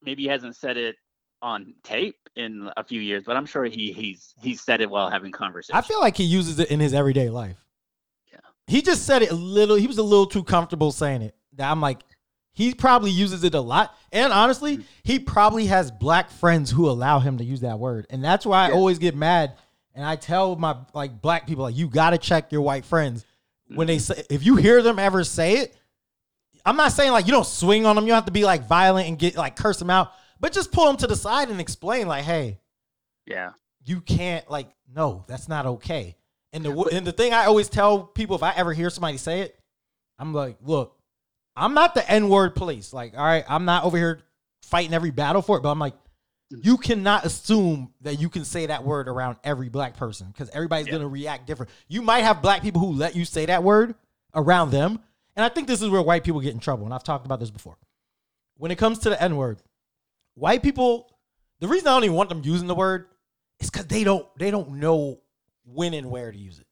Maybe 0.03 0.23
he 0.25 0.29
hasn't 0.29 0.57
said 0.57 0.77
it 0.77 0.97
on 1.43 1.75
tape 1.83 2.17
in 2.37 2.71
a 2.77 2.85
few 2.85 3.01
years, 3.01 3.25
but 3.25 3.37
I'm 3.37 3.47
sure 3.47 3.65
he 3.65 3.93
he's 3.93 4.35
he's 4.43 4.61
said 4.61 4.81
it 4.81 4.91
while 4.91 5.11
having 5.11 5.33
conversations. 5.33 5.77
I 5.77 5.87
feel 5.87 6.01
like 6.01 6.17
he 6.17 6.25
uses 6.25 6.59
it 6.59 6.71
in 6.71 6.81
his 6.81 6.95
everyday 6.95 7.31
life. 7.31 7.57
Yeah. 8.33 8.41
He 8.67 8.83
just 8.83 9.07
said 9.07 9.23
it 9.23 9.31
a 9.31 9.35
little. 9.35 9.77
He 9.77 9.87
was 9.87 9.99
a 9.99 10.03
little 10.03 10.27
too 10.27 10.45
comfortable 10.45 10.93
saying 10.93 11.23
it. 11.23 11.35
That 11.55 11.71
I'm 11.71 11.81
like, 11.81 12.01
he 12.53 12.75
probably 12.75 13.11
uses 13.11 13.43
it 13.45 13.55
a 13.55 13.61
lot. 13.61 13.95
And 14.13 14.33
honestly, 14.33 14.77
Mm-hmm. 14.79 14.87
he 15.05 15.19
probably 15.19 15.67
has 15.67 15.91
black 15.91 16.31
friends 16.31 16.71
who 16.71 16.89
allow 16.89 17.19
him 17.21 17.39
to 17.39 17.45
use 17.45 17.61
that 17.63 17.79
word. 17.79 18.07
And 18.11 18.23
that's 18.25 18.45
why 18.47 18.67
I 18.67 18.69
Yeah. 18.69 18.75
always 18.75 18.99
get 18.99 19.17
mad. 19.17 19.55
And 19.95 20.05
I 20.05 20.17
tell 20.17 20.57
my 20.57 20.77
like 20.95 21.21
black 21.21 21.47
people, 21.47 21.65
like, 21.65 21.77
you 21.77 21.89
gotta 21.89 22.19
check 22.19 22.53
your 22.53 22.63
white 22.63 22.85
friends 22.85 23.25
when 23.75 23.87
they 23.87 23.97
Mm-hmm. 23.97 24.13
say 24.15 24.25
if 24.31 24.45
you 24.47 24.57
hear 24.57 24.83
them 24.83 24.99
ever 24.99 25.25
say 25.25 25.55
it. 25.59 25.75
I'm 26.67 26.77
not 26.77 26.93
saying 26.93 27.13
like 27.13 27.27
you 27.27 27.33
don't 27.33 27.47
swing 27.47 27.87
on 27.87 27.97
them. 27.97 28.05
You 28.05 28.11
don't 28.11 28.19
have 28.19 28.27
to 28.27 28.31
be 28.33 28.45
like 28.45 28.67
violent 28.69 29.09
and 29.09 29.19
get 29.19 29.35
like 29.37 29.57
curse 29.57 29.79
them 29.79 29.89
out, 29.91 30.13
but 30.41 30.53
just 30.53 30.73
pull 30.73 30.87
them 30.87 30.97
to 30.97 31.07
the 31.07 31.17
side 31.17 31.51
and 31.51 31.61
explain 31.61 32.09
like, 32.09 32.25
hey, 32.25 32.59
yeah, 33.27 33.53
you 33.85 34.01
can't 34.01 34.51
like 34.51 34.69
no 34.95 35.25
that's 35.29 35.49
not 35.49 35.67
okay. 35.67 36.17
And 36.53 36.65
the 36.65 36.73
and 36.93 37.07
the 37.07 37.13
thing 37.13 37.33
i 37.33 37.45
always 37.45 37.69
tell 37.69 38.03
people 38.03 38.35
if 38.35 38.43
i 38.43 38.53
ever 38.57 38.73
hear 38.73 38.91
somebody 38.91 39.19
say 39.19 39.43
it 39.43 39.57
i'm 40.19 40.35
like 40.35 40.57
look 40.63 40.99
i'm 41.55 41.75
not 41.75 41.95
the 41.95 42.11
n-word 42.11 42.57
police. 42.57 42.93
Like 42.93 43.17
all 43.17 43.25
right 43.25 43.45
i'm 43.49 43.65
not 43.65 43.85
over 43.85 43.97
here 43.97 44.23
fighting 44.63 44.93
every 44.93 45.13
battle 45.13 45.43
for 45.43 45.59
it 45.59 45.63
but 45.63 45.71
i'm 45.71 45.79
like 45.79 45.95
mm. 46.53 46.65
you 46.65 46.77
cannot 46.77 47.25
assume 47.25 47.93
that 48.01 48.19
you 48.21 48.29
can 48.29 48.45
say 48.45 48.67
that 48.67 48.83
word 48.83 49.07
around 49.07 49.37
every 49.45 49.69
black 49.69 49.97
person 49.97 50.27
because 50.27 50.51
everybody's 50.51 50.89
Yeah. 50.89 50.93
going 50.95 51.03
to 51.03 51.09
react 51.09 51.47
different. 51.47 51.71
You 51.87 52.03
might 52.03 52.23
have 52.23 52.43
black 52.43 52.63
people 52.63 52.81
who 52.81 52.93
let 52.93 53.15
you 53.15 53.25
say 53.25 53.47
that 53.47 53.63
word 53.63 53.95
around 54.35 54.73
them 54.73 54.99
and 55.37 55.45
i 55.45 55.49
think 55.49 55.69
this 55.69 55.81
is 55.81 55.89
where 55.89 56.03
white 56.03 56.25
people 56.25 56.41
get 56.41 56.53
in 56.53 56.59
trouble 56.61 56.85
and 56.85 56.93
i've 56.93 57.05
talked 57.05 57.27
about 57.27 57.39
this 57.39 57.51
before. 57.51 57.79
When 58.57 58.73
it 58.73 58.77
comes 58.77 58.99
to 59.01 59.11
the 59.11 59.23
n-word 59.23 59.63
white 60.35 60.63
people 60.63 61.11
the 61.61 61.69
reason 61.69 61.89
i 61.89 61.91
don't 61.93 62.05
even 62.05 62.17
want 62.17 62.29
them 62.29 62.43
using 62.45 62.67
the 62.69 62.75
word 62.75 63.07
is 63.61 63.71
because 63.71 63.87
they 63.87 64.05
don't 64.05 64.27
they 64.39 64.51
don't 64.51 64.71
know 64.73 65.21
when 65.65 65.95
and 65.95 66.11
where 66.11 66.33
to 66.33 66.39
use 66.39 66.59
it. 66.59 66.67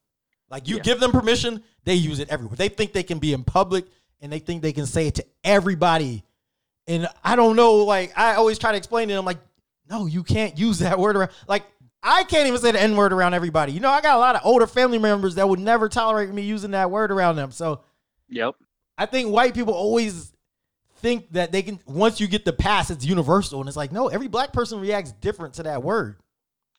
Like 0.49 0.67
you 0.67 0.77
Yeah. 0.77 0.81
give 0.81 0.99
them 0.99 1.11
permission, 1.11 1.63
they 1.85 1.93
use 1.93 2.19
it 2.19 2.29
everywhere. 2.29 2.57
They 2.57 2.69
think 2.69 2.91
they 2.91 3.03
can 3.03 3.19
be 3.19 3.33
in 3.33 3.43
public 3.43 3.85
and 4.19 4.31
they 4.31 4.39
think 4.39 4.61
they 4.61 4.73
can 4.73 4.85
say 4.87 5.07
it 5.07 5.15
to 5.15 5.25
everybody. 5.43 6.23
And 6.87 7.07
I 7.23 7.35
don't 7.35 7.55
know, 7.55 7.75
like 7.85 8.17
I 8.17 8.33
always 8.33 8.57
try 8.57 8.71
to 8.71 8.77
explain 8.77 9.07
to 9.09 9.13
them, 9.13 9.25
like, 9.25 9.37
no, 9.89 10.05
you 10.07 10.23
can't 10.23 10.57
use 10.57 10.79
that 10.79 10.97
word 10.99 11.15
around. 11.15 11.31
Like 11.47 11.63
I 12.01 12.23
can't 12.23 12.47
even 12.47 12.59
say 12.59 12.71
the 12.71 12.81
N 12.81 12.95
word 12.95 13.13
around 13.13 13.35
everybody. 13.35 13.71
You 13.73 13.79
know, 13.79 13.89
I 13.91 14.01
got 14.01 14.15
a 14.15 14.19
lot 14.19 14.35
of 14.35 14.41
older 14.43 14.67
family 14.67 14.97
members 14.97 15.35
that 15.35 15.47
would 15.47 15.59
never 15.59 15.87
tolerate 15.87 16.29
me 16.33 16.41
using 16.41 16.71
that 16.71 16.89
word 16.89 17.11
around 17.11 17.35
them. 17.35 17.51
So 17.51 17.81
yep, 18.27 18.55
I 18.97 19.05
think 19.05 19.29
white 19.29 19.53
people 19.53 19.73
always 19.75 20.33
think 20.99 21.31
that 21.33 21.51
they 21.51 21.61
can 21.61 21.79
once 21.85 22.19
you 22.19 22.27
get 22.27 22.45
the 22.45 22.53
pass, 22.53 22.89
it's 22.89 23.05
universal. 23.05 23.59
And 23.59 23.67
it's 23.67 23.77
like, 23.77 23.91
no, 23.91 24.07
every 24.07 24.27
black 24.27 24.53
person 24.53 24.79
reacts 24.79 25.11
different 25.13 25.53
to 25.55 25.63
that 25.63 25.83
word. 25.83 26.17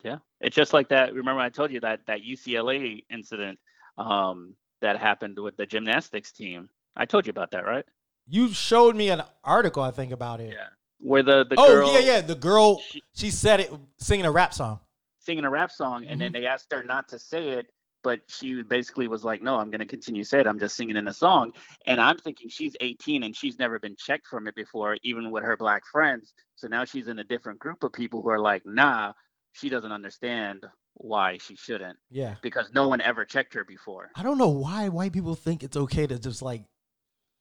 yeah. 0.05 0.19
It's 0.41 0.57
just 0.57 0.73
like 0.73 0.89
that. 0.89 1.13
Remember, 1.15 1.41
I 1.41 1.51
told 1.51 1.71
you 1.71 1.81
that 1.81 2.01
that 2.07 2.21
UCLA 2.23 3.05
incident 3.11 3.59
um, 3.99 4.55
that 4.81 4.99
happened 4.99 5.39
with 5.39 5.57
the 5.57 5.67
gymnastics 5.67 6.33
team. 6.33 6.69
I 6.97 7.05
told 7.05 7.27
you 7.27 7.31
about 7.31 7.51
that, 7.51 7.65
right? 7.67 7.85
You 8.27 8.53
showed 8.53 8.97
me 8.97 9.11
an 9.11 9.23
article, 9.45 9.83
I 9.83 9.91
think, 9.91 10.13
about 10.13 10.41
it. 10.41 10.53
Yeah. 10.53 10.69
Where 10.99 11.23
the 11.23 11.45
the 11.49 11.57
oh 11.59 11.67
girl 11.67 11.93
yeah, 11.93 11.99
yeah. 11.99 12.21
The 12.21 12.35
girl 12.35 12.81
she- 12.81 13.03
she 13.15 13.31
said 13.31 13.61
it 13.61 13.73
singing 13.99 14.27
a 14.27 14.31
rap 14.31 14.53
song. 14.55 14.81
singing 15.19 15.45
a 15.45 15.51
rap 15.51 15.71
song, 15.71 16.03
and 16.07 16.13
Mm-hmm. 16.13 16.19
then 16.21 16.33
they 16.33 16.47
asked 16.47 16.73
her 16.73 16.83
not 16.83 17.09
to 17.09 17.19
say 17.19 17.51
it, 17.51 17.67
but 18.03 18.21
she 18.29 18.63
basically 18.63 19.09
was 19.09 19.25
like, 19.25 19.43
"No, 19.43 19.57
I'm 19.59 19.71
going 19.71 19.81
to 19.81 19.87
continue 19.87 20.23
to 20.23 20.29
say 20.29 20.41
it. 20.41 20.47
I'm 20.47 20.59
just 20.59 20.77
singing 20.77 20.97
in 20.97 21.09
a 21.09 21.13
song." 21.13 21.53
And 21.87 22.01
I'm 22.01 22.19
thinking 22.19 22.49
she's 22.49 22.77
18 22.81 23.23
and 23.23 23.35
she's 23.37 23.59
never 23.59 23.79
been 23.79 23.97
checked 23.97 24.27
from 24.27 24.47
it 24.47 24.55
before, 24.55 24.97
even 25.03 25.31
with 25.31 25.45
her 25.45 25.57
black 25.57 25.83
friends. 25.87 26.33
So 26.57 26.69
now 26.69 26.85
she's 26.85 27.09
in 27.09 27.19
a 27.19 27.25
different 27.25 27.59
group 27.59 27.83
of 27.83 27.93
people 27.93 28.23
who 28.23 28.31
are 28.31 28.39
like, 28.41 28.63
"Nah, 28.65 29.13
she 29.53 29.69
doesn't 29.69 29.93
understand 29.93 30.65
why 30.95 31.39
she 31.39 31.57
shouldn't 31.57 31.97
Yeah. 32.11 32.35
because 32.43 32.71
no 32.75 32.89
one 32.89 33.01
ever 33.01 33.25
checked 33.25 33.55
her 33.55 33.65
before." 33.65 34.11
I 34.15 34.23
don't 34.23 34.39
know 34.39 34.49
why 34.49 34.89
white 34.89 35.13
people 35.13 35.35
think 35.35 35.63
it's 35.63 35.77
okay 35.77 36.07
to 36.07 36.19
just 36.19 36.43
like, 36.43 36.65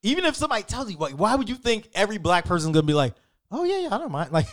even 0.04 0.26
if 0.26 0.36
somebody 0.36 0.64
tells 0.64 0.90
you, 0.92 0.98
like, 0.98 1.14
why 1.16 1.36
would 1.36 1.50
you 1.50 1.56
think 1.56 1.90
every 1.94 2.18
black 2.18 2.46
person's 2.46 2.74
gonna 2.74 2.86
be 2.88 2.94
like, 2.94 3.16
oh 3.52 3.64
yeah, 3.64 3.80
yeah, 3.80 3.96
I 3.96 3.98
don't 3.98 4.12
mind. 4.12 4.32
Like, 4.40 4.48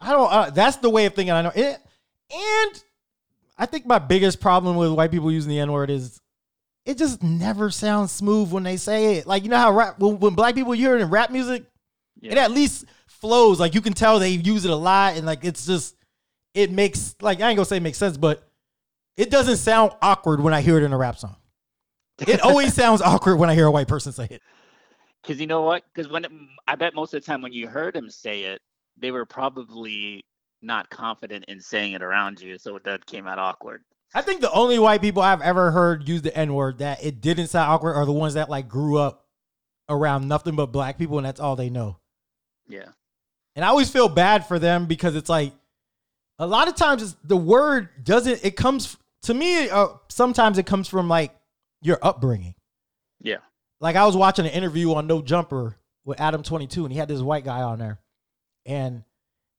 I 0.00 0.12
don't. 0.12 0.30
Uh, 0.30 0.50
that's 0.50 0.76
the 0.76 0.90
way 0.90 1.06
of 1.06 1.14
thinking. 1.14 1.32
I 1.32 1.40
know 1.40 1.52
it, 1.54 1.78
and 2.30 2.82
I 3.58 3.66
think 3.66 3.86
my 3.86 3.98
biggest 3.98 4.40
problem 4.40 4.76
with 4.76 4.92
white 4.92 5.10
people 5.10 5.30
using 5.32 5.50
the 5.50 5.58
N 5.58 5.72
word 5.72 5.90
is 5.90 6.20
it 6.84 6.98
just 6.98 7.22
never 7.22 7.70
sounds 7.70 8.12
smooth 8.12 8.52
when 8.52 8.62
they 8.62 8.76
say 8.76 9.16
it. 9.16 9.26
Like 9.26 9.42
you 9.42 9.48
know 9.48 9.56
how 9.56 9.72
rap 9.72 9.98
when, 9.98 10.18
when 10.20 10.34
black 10.34 10.54
people 10.54 10.72
hear 10.72 10.96
it 10.96 11.02
in 11.02 11.10
rap 11.10 11.30
music, 11.30 11.64
it 12.22 12.38
at 12.38 12.50
least 12.50 12.84
flows. 13.06 13.58
Like 13.58 13.74
you 13.74 13.80
can 13.80 13.92
tell 13.92 14.18
they 14.18 14.30
use 14.30 14.64
it 14.64 14.70
a 14.70 14.76
lot, 14.76 15.16
and 15.16 15.26
like 15.26 15.44
it's 15.44 15.66
just 15.66 15.96
it 16.54 16.70
makes 16.70 17.16
like 17.20 17.40
I 17.40 17.48
ain't 17.48 17.56
gonna 17.56 17.66
say 17.66 17.78
it 17.78 17.82
makes 17.82 17.98
sense, 17.98 18.16
but 18.16 18.48
it 19.16 19.30
doesn't 19.30 19.56
sound 19.56 19.92
awkward 20.02 20.40
when 20.40 20.54
I 20.54 20.60
hear 20.60 20.78
it 20.78 20.84
in 20.84 20.92
a 20.92 20.98
rap 20.98 21.18
song. 21.18 21.36
It 22.18 22.40
always 22.40 22.74
sounds 22.74 23.02
awkward 23.02 23.36
when 23.36 23.50
I 23.50 23.54
hear 23.54 23.66
a 23.66 23.70
white 23.70 23.88
person 23.88 24.12
say 24.12 24.28
it. 24.30 24.42
Because 25.22 25.40
you 25.40 25.46
know 25.46 25.62
what? 25.62 25.82
Because 25.92 26.10
when 26.10 26.24
it, 26.24 26.30
I 26.68 26.76
bet 26.76 26.94
most 26.94 27.14
of 27.14 27.20
the 27.20 27.26
time 27.26 27.42
when 27.42 27.52
you 27.52 27.66
heard 27.66 27.96
him 27.96 28.08
say 28.10 28.44
it, 28.44 28.60
they 28.96 29.10
were 29.10 29.26
probably 29.26 30.24
not 30.62 30.90
confident 30.90 31.44
in 31.46 31.60
saying 31.60 31.92
it 31.92 32.02
around 32.02 32.40
you, 32.40 32.58
so 32.58 32.76
it 32.76 32.84
that 32.84 33.06
came 33.06 33.26
out 33.26 33.38
awkward. 33.38 33.82
I 34.14 34.22
think 34.22 34.40
the 34.40 34.52
only 34.52 34.78
white 34.78 35.00
people 35.00 35.22
I've 35.22 35.42
ever 35.42 35.70
heard 35.70 36.08
use 36.08 36.22
the 36.22 36.36
N 36.36 36.54
word 36.54 36.78
that 36.78 37.04
it 37.04 37.20
didn't 37.20 37.48
sound 37.48 37.70
awkward 37.70 37.94
are 37.94 38.06
the 38.06 38.12
ones 38.12 38.34
that 38.34 38.48
like 38.48 38.68
grew 38.68 38.98
up 38.98 39.26
around 39.88 40.28
nothing 40.28 40.56
but 40.56 40.66
black 40.66 40.98
people, 40.98 41.18
and 41.18 41.26
that's 41.26 41.40
all 41.40 41.56
they 41.56 41.70
know. 41.70 41.98
Yeah. 42.68 42.88
And 43.54 43.64
I 43.64 43.68
always 43.68 43.90
feel 43.90 44.08
bad 44.08 44.46
for 44.46 44.58
them 44.58 44.86
because 44.86 45.16
it's 45.16 45.28
like 45.28 45.52
a 46.38 46.46
lot 46.46 46.68
of 46.68 46.76
times 46.76 47.02
it's, 47.02 47.16
the 47.24 47.36
word 47.36 47.88
doesn't 48.04 48.44
it 48.44 48.56
comes 48.56 48.96
to 49.22 49.34
me 49.34 49.70
uh, 49.70 49.88
sometimes 50.08 50.58
it 50.58 50.66
comes 50.66 50.88
from 50.88 51.08
like 51.08 51.34
your 51.80 51.98
upbringing. 52.02 52.54
Yeah. 53.20 53.38
Like 53.80 53.96
I 53.96 54.04
was 54.04 54.16
watching 54.16 54.46
an 54.46 54.52
interview 54.52 54.94
on 54.94 55.06
No 55.06 55.22
Jumper 55.22 55.76
with 56.04 56.20
Adam 56.20 56.42
22 56.42 56.84
and 56.84 56.92
he 56.92 56.98
had 56.98 57.08
this 57.08 57.20
white 57.20 57.44
guy 57.44 57.62
on 57.62 57.78
there. 57.78 57.98
And 58.66 59.04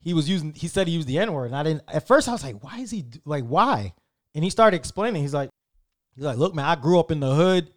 he 0.08 0.14
was 0.14 0.30
using 0.30 0.54
he 0.54 0.68
said 0.70 0.88
he 0.88 0.94
used 0.94 1.08
the 1.08 1.18
N-word 1.20 1.48
and 1.48 1.56
I 1.56 1.64
didn't 1.64 1.84
at 1.90 2.08
first 2.08 2.30
I 2.30 2.32
was 2.32 2.42
like 2.44 2.64
why 2.64 2.80
is 2.80 2.92
he 2.92 3.04
like 3.26 3.44
why? 3.44 3.94
And 4.34 4.42
he 4.44 4.50
started 4.50 4.78
explaining 4.78 5.22
he's 5.22 5.34
like 5.34 5.50
he's 6.16 6.24
like 6.24 6.38
look 6.38 6.56
man 6.56 6.64
I 6.66 6.76
grew 6.76 6.98
up 7.00 7.12
in 7.12 7.20
the 7.20 7.36
hood. 7.36 7.70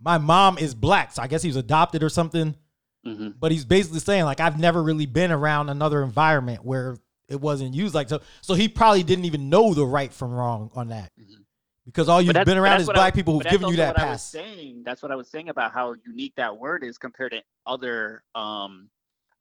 My 0.00 0.18
mom 0.18 0.58
is 0.58 0.74
black, 0.74 1.12
so 1.12 1.22
I 1.22 1.28
guess 1.28 1.42
he 1.42 1.48
was 1.48 1.56
adopted 1.56 2.02
or 2.02 2.08
something 2.08 2.56
hmm 3.04 3.28
but 3.38 3.50
he's 3.52 3.64
basically 3.64 4.00
saying 4.00 4.24
like 4.24 4.40
I've 4.40 4.58
never 4.58 4.82
really 4.82 5.06
been 5.06 5.30
around 5.32 5.68
another 5.68 6.02
environment 6.02 6.64
where 6.64 6.98
it 7.28 7.40
wasn't 7.40 7.74
used 7.74 7.94
like 7.94 8.08
so. 8.08 8.20
So 8.42 8.54
he 8.54 8.68
probably 8.68 9.02
didn't 9.04 9.24
even 9.24 9.48
know 9.48 9.72
the 9.74 9.86
right 9.86 10.12
from 10.12 10.32
wrong 10.32 10.70
on 10.74 10.88
that 10.88 11.10
Mhm. 11.18 11.44
because 11.86 12.08
all 12.08 12.20
you've 12.20 12.34
been 12.44 12.58
around 12.58 12.80
is 12.80 12.86
what 12.88 12.96
I 12.96 13.00
black 13.00 13.14
people 13.14 13.34
who've 13.34 13.50
given 13.54 13.68
you 13.70 13.76
that 13.76 13.94
what 13.94 14.00
I 14.00 14.10
was 14.10 14.20
pass. 14.20 14.24
saying. 14.30 14.82
That's 14.84 15.02
what 15.02 15.10
I 15.12 15.16
was 15.16 15.28
saying 15.28 15.48
about 15.48 15.72
how 15.72 15.94
unique 16.06 16.34
that 16.36 16.56
word 16.56 16.82
is 16.84 16.98
compared 16.98 17.32
to 17.32 17.42
other 17.66 18.22
um, 18.34 18.88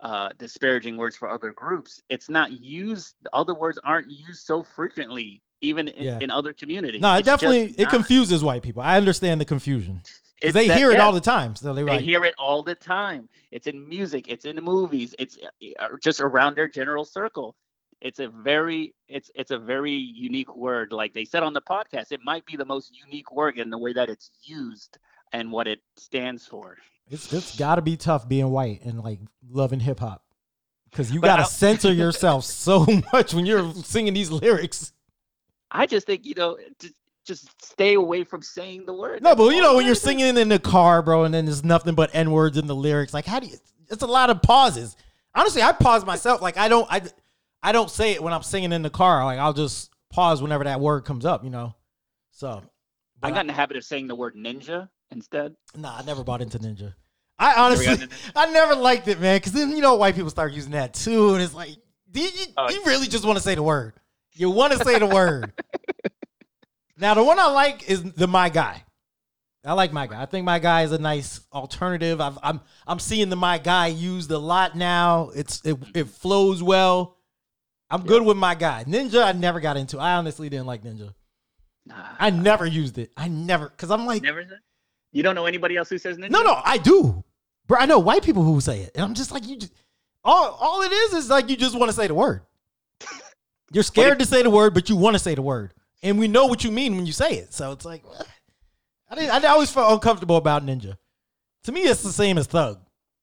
uh, 0.01 0.29
disparaging 0.37 0.97
words 0.97 1.15
for 1.15 1.29
other 1.29 1.51
groups. 1.51 2.01
It's 2.09 2.29
not 2.29 2.51
used. 2.51 3.15
Other 3.33 3.53
words 3.53 3.79
aren't 3.83 4.09
used 4.09 4.45
so 4.45 4.63
frequently, 4.63 5.41
even 5.61 5.87
in, 5.87 6.03
Yeah. 6.03 6.19
in 6.21 6.29
other 6.31 6.53
communities. 6.53 7.01
No, 7.01 7.13
it 7.15 7.19
It's 7.19 7.25
definitely 7.25 7.75
it 7.77 7.89
confuses 7.89 8.43
white 8.43 8.63
people. 8.63 8.81
I 8.81 8.97
understand 8.97 9.39
the 9.39 9.45
confusion 9.45 10.01
they 10.41 10.67
that- 10.67 10.77
hear 10.77 10.91
it 10.91 10.95
yeah, 10.95 11.05
all 11.05 11.11
the 11.13 11.21
time. 11.21 11.55
So 11.55 11.73
they 11.73 11.83
They 11.83 11.91
like, 11.91 12.01
hear 12.01 12.25
it 12.25 12.33
all 12.37 12.63
the 12.63 12.75
time. 12.75 13.29
It's 13.51 13.67
in 13.67 13.87
music. 13.87 14.25
It's 14.27 14.45
in 14.45 14.55
the 14.55 14.61
movies. 14.61 15.13
It's 15.19 15.37
uh, 15.79 15.87
just 16.01 16.19
around 16.19 16.55
their 16.55 16.67
general 16.67 17.05
circle. 17.05 17.55
It's 18.01 18.19
a 18.19 18.29
very 18.29 18.95
it's 19.07 19.29
it's 19.35 19.51
a 19.51 19.59
very 19.59 19.91
unique 19.93 20.55
word. 20.55 20.91
Like 20.91 21.13
they 21.13 21.25
said 21.25 21.43
on 21.43 21.53
the 21.53 21.61
podcast, 21.61 22.11
it 22.11 22.21
might 22.23 22.43
be 22.47 22.57
the 22.57 22.65
most 22.65 22.91
unique 23.05 23.31
word 23.31 23.59
in 23.59 23.69
the 23.69 23.77
way 23.77 23.93
that 23.93 24.09
it's 24.09 24.31
used 24.41 24.97
and 25.31 25.51
what 25.51 25.67
it 25.67 25.79
stands 25.97 26.47
for. 26.47 26.77
It's 27.07 27.31
it's 27.33 27.57
got 27.57 27.75
to 27.75 27.81
be 27.81 27.97
tough 27.97 28.27
being 28.27 28.49
white 28.49 28.83
and 28.83 29.01
like 29.01 29.19
loving 29.49 29.79
hip 29.79 29.99
hop 29.99 30.23
because 30.89 31.11
you 31.11 31.19
got 31.19 31.37
to 31.37 31.45
censor 31.45 31.91
yourself 31.91 32.43
so 32.45 32.85
much 33.13 33.33
when 33.33 33.45
you're 33.45 33.73
singing 33.75 34.13
these 34.13 34.31
lyrics. 34.31 34.93
I 35.69 35.85
just 35.85 36.05
think 36.05 36.25
you 36.25 36.35
know 36.35 36.57
just 36.79 36.93
just 37.25 37.63
stay 37.63 37.93
away 37.93 38.23
from 38.23 38.41
saying 38.41 38.85
the 38.85 38.93
word. 38.93 39.21
No, 39.21 39.35
but 39.35 39.53
you 39.53 39.61
know 39.61 39.75
when 39.75 39.85
you're 39.85 39.95
singing 39.95 40.37
in 40.37 40.49
the 40.49 40.59
car, 40.59 41.01
bro, 41.01 41.23
and 41.23 41.33
then 41.33 41.45
there's 41.45 41.63
nothing 41.63 41.95
but 41.95 42.09
n 42.13 42.31
words 42.31 42.57
in 42.57 42.67
the 42.67 42.75
lyrics. 42.75 43.13
Like, 43.13 43.25
how 43.25 43.39
do 43.39 43.47
you? 43.47 43.57
It's 43.89 44.03
a 44.03 44.07
lot 44.07 44.29
of 44.29 44.41
pauses. 44.41 44.95
Honestly, 45.35 45.61
I 45.61 45.71
pause 45.71 46.05
myself. 46.05 46.41
Like, 46.41 46.57
I 46.57 46.67
don't, 46.67 46.87
I, 46.91 47.01
I 47.61 47.71
don't 47.71 47.89
say 47.89 48.11
it 48.11 48.23
when 48.23 48.33
I'm 48.33 48.43
singing 48.43 48.71
in 48.71 48.81
the 48.81 48.89
car. 48.89 49.23
Like, 49.23 49.39
I'll 49.39 49.53
just 49.53 49.91
pause 50.11 50.41
whenever 50.41 50.63
that 50.63 50.79
word 50.79 51.05
comes 51.05 51.25
up. 51.25 51.43
You 51.43 51.49
know. 51.49 51.75
So, 52.31 52.63
I 53.21 53.31
got 53.31 53.41
in 53.41 53.47
the 53.47 53.53
habit 53.53 53.77
of 53.77 53.83
saying 53.83 54.07
the 54.07 54.15
word 54.15 54.35
ninja 54.35 54.89
instead. 55.11 55.55
Nah, 55.75 55.97
I 55.97 56.03
never 56.03 56.23
bought 56.23 56.41
into 56.41 56.59
ninja. 56.59 56.93
I 57.39 57.55
honestly, 57.55 58.07
I 58.35 58.51
never 58.51 58.75
liked 58.75 59.07
it, 59.07 59.19
man. 59.19 59.37
Because 59.37 59.53
then 59.53 59.71
you 59.71 59.81
know 59.81 59.95
white 59.95 60.15
people 60.15 60.29
start 60.29 60.53
using 60.53 60.71
that 60.71 60.93
too, 60.93 61.33
and 61.33 61.41
it's 61.41 61.53
like, 61.53 61.75
do 62.11 62.21
you, 62.21 62.29
Oh, 62.57 62.69
you 62.69 62.83
really 62.85 63.07
just 63.07 63.25
want 63.25 63.37
to 63.37 63.43
say 63.43 63.55
the 63.55 63.63
word? 63.63 63.93
You 64.33 64.49
want 64.49 64.73
to 64.73 64.83
say 64.83 64.99
the 64.99 65.07
word. 65.07 65.51
Now, 67.01 67.15
the 67.15 67.23
one 67.23 67.39
I 67.39 67.47
like 67.47 67.89
is 67.89 68.03
the 68.03 68.27
my 68.27 68.49
guy. 68.49 68.83
I 69.65 69.73
like 69.73 69.91
my 69.91 70.05
guy. 70.05 70.21
I 70.21 70.27
think 70.27 70.45
my 70.45 70.59
guy 70.59 70.83
is 70.83 70.91
a 70.91 70.99
nice 70.99 71.41
alternative. 71.51 72.21
I've, 72.21 72.37
I'm 72.43 72.61
I'm 72.85 72.99
seeing 72.99 73.29
the 73.29 73.35
my 73.35 73.57
guy 73.57 73.87
used 73.87 74.29
a 74.31 74.37
lot 74.37 74.75
now. 74.75 75.31
It's 75.35 75.61
it, 75.65 75.77
it 75.95 76.07
flows 76.07 76.61
well. 76.61 77.17
I'm 77.89 78.03
good 78.03 78.23
with 78.23 78.37
my 78.37 78.55
guy. 78.55 78.85
Ninja, 78.87 79.23
I 79.23 79.33
never 79.33 79.59
got 79.59 79.77
into. 79.77 79.99
I 79.99 80.13
honestly 80.13 80.47
didn't 80.47 80.67
like 80.67 80.83
Ninja. 80.83 81.13
Nah, 81.85 81.95
I 82.19 82.29
never 82.29 82.65
used 82.65 82.97
it. 82.99 83.11
I 83.17 83.27
never 83.27 83.67
because 83.67 83.89
I'm 83.91 84.05
like, 84.05 84.21
never 84.21 84.43
said. 84.43 84.59
You 85.11 85.23
don't 85.23 85.35
know 85.35 85.45
anybody 85.45 85.77
else 85.77 85.89
who 85.89 85.97
says 85.97 86.17
ninja? 86.17 86.29
no, 86.29 86.43
no, 86.43 86.61
I 86.63 86.77
do, 86.77 87.23
bro. 87.67 87.79
I 87.79 87.85
know 87.85 87.99
white 87.99 88.23
people 88.23 88.43
who 88.43 88.61
say 88.61 88.81
it, 88.81 88.91
and 88.95 89.03
I'm 89.03 89.13
just 89.13 89.31
like, 89.31 89.47
you 89.47 89.57
just 89.57 89.73
all 90.23 90.57
all 90.59 90.81
it 90.81 90.91
is 90.91 91.13
is 91.13 91.29
like 91.29 91.49
you 91.49 91.57
just 91.57 91.77
want 91.77 91.89
to 91.89 91.95
say 91.95 92.07
the 92.07 92.13
word. 92.13 92.41
You're 93.71 93.83
scared 93.83 94.19
to 94.19 94.25
say 94.25 94.43
the 94.43 94.49
word, 94.49 94.73
but 94.73 94.89
you 94.89 94.95
want 94.95 95.15
to 95.15 95.19
say 95.19 95.33
the 95.35 95.41
word, 95.41 95.73
and 96.03 96.19
we 96.19 96.27
know 96.27 96.45
what 96.45 96.63
you 96.63 96.71
mean 96.71 96.95
when 96.95 97.05
you 97.05 97.13
say 97.13 97.35
it. 97.35 97.53
So 97.53 97.71
it's 97.71 97.85
like, 97.85 98.03
I 99.09 99.15
didn't. 99.15 99.31
I 99.31 99.47
always 99.47 99.71
felt 99.71 99.93
uncomfortable 99.93 100.37
about 100.37 100.65
ninja. 100.65 100.97
To 101.63 101.71
me, 101.71 101.81
it's 101.81 102.03
the 102.03 102.11
same 102.11 102.37
as 102.37 102.47
thug. 102.47 102.79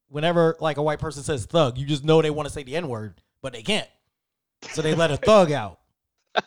Whenever 0.09 0.57
like 0.59 0.79
a 0.79 0.83
white 0.83 1.01
person 1.01 1.23
says 1.23 1.45
thug, 1.45 1.77
you 1.77 1.87
just 1.87 2.05
know 2.05 2.23
they 2.23 2.31
want 2.31 2.49
to 2.49 2.53
say 2.53 2.63
the 2.63 2.77
n 2.77 2.89
word, 2.89 3.21
but 3.43 3.53
they 3.53 3.63
can't, 3.63 3.89
so 4.71 4.81
they 4.81 4.95
let 4.95 5.11
a 5.11 5.17
thug 5.17 5.53
out. 5.53 5.81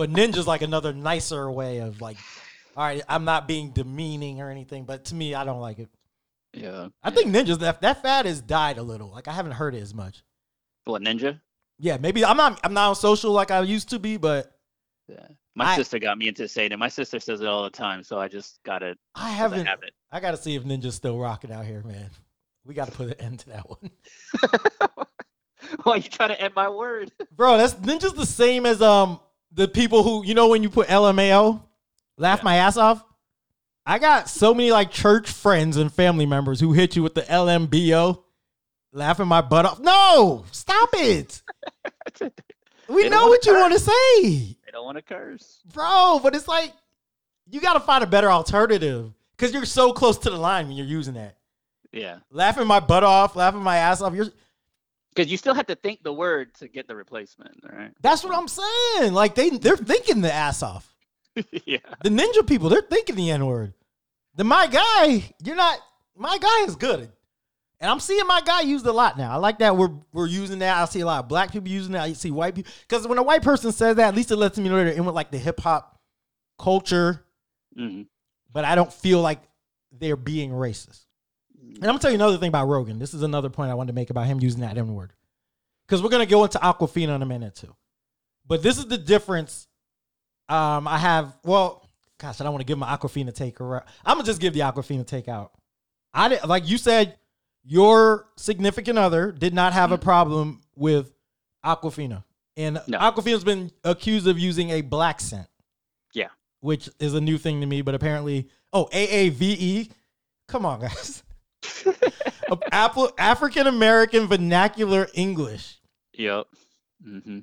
But 0.00 0.10
ninja's 0.10 0.46
like 0.46 0.62
another 0.62 0.94
nicer 0.94 1.50
way 1.50 1.80
of 1.80 2.00
like, 2.00 2.16
all 2.80 2.86
right, 2.86 3.02
I'm 3.10 3.26
not 3.26 3.46
being 3.46 3.72
demeaning 3.72 4.40
or 4.40 4.48
anything, 4.50 4.84
but 4.84 5.04
to 5.06 5.14
me, 5.14 5.34
I 5.34 5.44
don't 5.44 5.60
like 5.60 5.78
it. 5.78 5.90
Yeah. 6.54 6.88
I 7.02 7.10
think 7.10 7.30
ninjas 7.34 7.58
that 7.58 7.82
that 7.82 8.00
fad 8.02 8.24
has 8.24 8.40
died 8.40 8.78
a 8.78 8.82
little. 8.82 9.10
Like 9.10 9.28
I 9.28 9.32
haven't 9.32 9.52
heard 9.52 9.74
it 9.74 9.82
as 9.82 9.92
much. 9.92 10.24
What 10.86 11.02
ninja? 11.02 11.38
Yeah, 11.78 11.98
maybe 11.98 12.24
I'm 12.24 12.38
not 12.38 12.58
I'm 12.64 12.72
not 12.72 12.88
on 12.88 12.94
social 12.96 13.32
like 13.32 13.50
I 13.50 13.60
used 13.60 13.90
to 13.90 13.98
be, 13.98 14.16
but 14.16 14.50
Yeah. 15.08 15.26
My 15.54 15.66
I- 15.72 15.76
sister 15.76 15.98
got 15.98 16.16
me 16.16 16.26
into 16.28 16.48
saying 16.48 16.72
it. 16.72 16.78
My 16.78 16.88
sister 16.88 17.20
says 17.20 17.42
it 17.42 17.46
all 17.46 17.64
the 17.64 17.70
time, 17.70 18.02
so 18.02 18.18
I 18.18 18.28
just 18.28 18.58
got 18.64 18.82
it. 18.82 18.96
I 19.14 19.26
I 19.28 19.30
haven't. 19.30 19.66
have 19.66 19.82
it. 19.82 19.92
I 20.10 20.18
got 20.20 20.30
to 20.30 20.36
see 20.38 20.54
if 20.56 20.64
ninja's 20.64 20.94
still 20.94 21.18
rocking 21.18 21.52
out 21.52 21.66
here, 21.66 21.82
man. 21.84 22.08
We 22.64 22.72
got 22.74 22.86
to 22.86 22.92
put 22.92 23.08
an 23.08 23.14
end 23.20 23.40
to 23.40 23.48
that 23.50 23.68
one, 23.68 23.90
Why 25.82 25.96
you 25.96 26.02
trying 26.02 26.30
to 26.30 26.40
end 26.40 26.54
my 26.56 26.68
word? 26.68 27.12
bro. 27.36 27.58
That's 27.58 27.74
ninja's 27.74 28.14
the 28.14 28.24
same 28.26 28.64
as 28.64 28.80
um 28.80 29.20
the 29.52 29.68
people 29.68 30.02
who 30.02 30.24
you 30.24 30.34
know 30.34 30.48
when 30.48 30.62
you 30.62 30.70
put 30.70 30.88
LMAO, 30.88 31.62
laugh 32.20 32.40
Yeah. 32.40 32.44
my 32.44 32.56
ass 32.56 32.76
off. 32.76 33.04
I 33.86 33.98
got 33.98 34.28
so 34.28 34.54
many 34.54 34.70
like 34.70 34.90
church 34.90 35.30
friends 35.30 35.76
and 35.76 35.92
family 35.92 36.26
members 36.26 36.60
who 36.60 36.72
hit 36.72 36.94
you 36.94 37.02
with 37.02 37.14
the 37.14 37.22
LMBO, 37.22 38.22
laughing 38.92 39.26
my 39.26 39.40
butt 39.40 39.64
off. 39.66 39.80
No, 39.80 40.44
stop 40.52 40.90
it. 40.94 41.42
We 42.88 43.08
know 43.08 43.28
what 43.28 43.46
you 43.46 43.54
want 43.54 43.72
to 43.72 43.78
say. 43.78 44.22
They 44.22 44.72
don't 44.72 44.84
want 44.84 44.96
to 44.96 45.02
curse. 45.02 45.60
bro. 45.72 46.18
But 46.20 46.34
it's 46.34 46.48
like 46.48 46.72
you 47.48 47.60
got 47.60 47.74
to 47.74 47.80
find 47.80 48.02
a 48.02 48.06
better 48.06 48.28
alternative 48.28 49.12
because 49.36 49.54
you're 49.54 49.64
so 49.64 49.92
close 49.92 50.18
to 50.18 50.30
the 50.30 50.36
line 50.36 50.66
when 50.66 50.76
you're 50.76 50.86
using 50.86 51.14
that. 51.14 51.36
Yeah. 51.92 52.18
Laughing 52.32 52.66
my 52.66 52.80
butt 52.80 53.04
off, 53.04 53.36
laughing 53.36 53.62
my 53.62 53.76
ass 53.76 54.00
off. 54.02 54.12
You're 54.12 54.26
Because 55.14 55.30
you 55.30 55.36
still 55.36 55.54
have 55.54 55.66
to 55.68 55.76
think 55.76 56.02
the 56.02 56.12
word 56.12 56.52
to 56.56 56.66
get 56.66 56.88
the 56.88 56.96
replacement, 56.96 57.60
right? 57.62 57.92
that's 58.00 58.24
what 58.24 58.36
I'm 58.36 58.48
saying. 58.48 59.12
Like 59.12 59.36
they 59.36 59.50
they're 59.50 59.76
thinking 59.76 60.20
the 60.20 60.32
ass 60.32 60.60
off. 60.64 60.89
yeah. 61.66 61.78
The 62.02 62.10
ninja 62.10 62.46
people, 62.46 62.68
they're 62.68 62.82
thinking 62.82 63.16
the 63.16 63.30
n 63.30 63.46
word. 63.46 63.74
The 64.36 64.44
my 64.44 64.66
guy, 64.66 65.32
you're 65.42 65.56
not. 65.56 65.78
My 66.16 66.38
guy 66.38 66.64
is 66.64 66.76
good. 66.76 67.10
And 67.80 67.90
I'm 67.90 68.00
seeing 68.00 68.26
my 68.26 68.42
guy 68.42 68.60
used 68.60 68.84
a 68.84 68.92
lot 68.92 69.16
now. 69.16 69.32
I 69.32 69.36
like 69.36 69.58
that 69.60 69.76
we're 69.76 69.90
we're 70.12 70.26
using 70.26 70.58
that. 70.58 70.76
I 70.76 70.84
see 70.84 71.00
a 71.00 71.06
lot 71.06 71.24
of 71.24 71.28
black 71.28 71.50
people 71.52 71.68
using 71.68 71.92
that. 71.92 72.02
I 72.02 72.12
see 72.12 72.30
white 72.30 72.54
people 72.54 72.70
because 72.86 73.08
when 73.08 73.16
a 73.16 73.22
white 73.22 73.42
person 73.42 73.72
says 73.72 73.96
that, 73.96 74.08
at 74.08 74.14
least 74.14 74.30
it 74.30 74.36
lets 74.36 74.58
me 74.58 74.68
know 74.68 74.76
they're 74.76 74.88
in 74.88 75.04
with 75.06 75.14
like 75.14 75.30
the 75.30 75.38
hip 75.38 75.60
hop 75.60 75.98
culture. 76.58 77.24
hmm 77.76 78.02
but 78.52 78.64
I 78.64 78.74
don't 78.74 78.92
feel 78.92 79.20
like 79.20 79.40
they're 79.92 80.16
being 80.16 80.50
racist. 80.50 81.04
And 81.62 81.76
I'm 81.84 81.90
gonna 81.90 81.98
tell 82.00 82.10
you 82.10 82.16
another 82.16 82.36
thing 82.36 82.48
about 82.48 82.66
Rogan. 82.66 82.98
This 82.98 83.14
is 83.14 83.22
another 83.22 83.48
point 83.48 83.70
I 83.70 83.74
wanted 83.74 83.92
to 83.92 83.94
make 83.94 84.10
about 84.10 84.26
him 84.26 84.40
using 84.40 84.60
that 84.62 84.76
N 84.76 84.92
word. 84.92 85.12
Because 85.86 86.02
we're 86.02 86.08
gonna 86.08 86.26
go 86.26 86.42
into 86.42 86.58
Awkwafina 86.58 87.14
in 87.14 87.22
a 87.22 87.26
minute 87.26 87.54
too. 87.54 87.74
But 88.46 88.62
this 88.62 88.76
is 88.78 88.86
the 88.86 88.98
difference. 88.98 89.68
Um, 90.50 90.88
I 90.88 90.98
have 90.98 91.36
well, 91.44 91.88
gosh, 92.18 92.40
I 92.40 92.44
don't 92.44 92.52
want 92.52 92.60
to 92.62 92.66
give 92.66 92.78
my 92.78 92.88
Awkwafina 92.96 93.34
take. 93.34 93.60
Or 93.60 93.84
I'm 94.04 94.16
gonna 94.16 94.26
just 94.26 94.40
give 94.40 94.52
the 94.52 94.60
Awkwafina 94.60 95.06
take 95.06 95.28
out. 95.28 95.52
I 96.12 96.28
did, 96.28 96.44
like 96.44 96.68
you 96.68 96.76
said, 96.76 97.16
your 97.64 98.26
significant 98.36 98.98
other 98.98 99.30
did 99.32 99.54
not 99.54 99.72
have 99.72 99.92
a 99.92 99.98
problem 99.98 100.60
with 100.74 101.12
Awkwafina, 101.64 102.24
and 102.56 102.80
No. 102.88 102.98
Awkwafina's 102.98 103.44
been 103.44 103.70
accused 103.84 104.26
of 104.26 104.38
using 104.38 104.70
a 104.70 104.82
blaccent 104.82 105.46
Yeah. 106.14 106.28
which 106.60 106.88
is 106.98 107.14
a 107.14 107.20
new 107.20 107.38
thing 107.38 107.60
to 107.60 107.66
me, 107.66 107.82
but 107.82 107.94
apparently, 107.94 108.48
oh, 108.72 108.88
AAVE. 108.92 109.90
Come 110.48 110.66
on, 110.66 110.80
guys. 110.80 111.22
Apple 112.72 113.10
African 113.18 113.66
American 113.68 114.26
Vernacular 114.26 115.06
English. 115.14 115.78
Yep. 116.14 116.46
hmm 117.04 117.38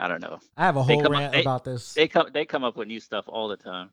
I 0.00 0.08
don't 0.08 0.22
know. 0.22 0.38
I 0.56 0.64
have 0.64 0.76
a 0.76 0.82
whole 0.82 1.02
come 1.02 1.12
up- 1.12 1.18
rant 1.18 1.32
they- 1.32 1.40
about 1.42 1.64
this. 1.64 1.94
They 1.94 2.08
come. 2.08 2.28
They 2.32 2.44
come 2.44 2.64
up 2.64 2.76
with 2.76 2.88
new 2.88 3.00
stuff 3.00 3.26
all 3.28 3.48
the 3.48 3.56
time. 3.56 3.90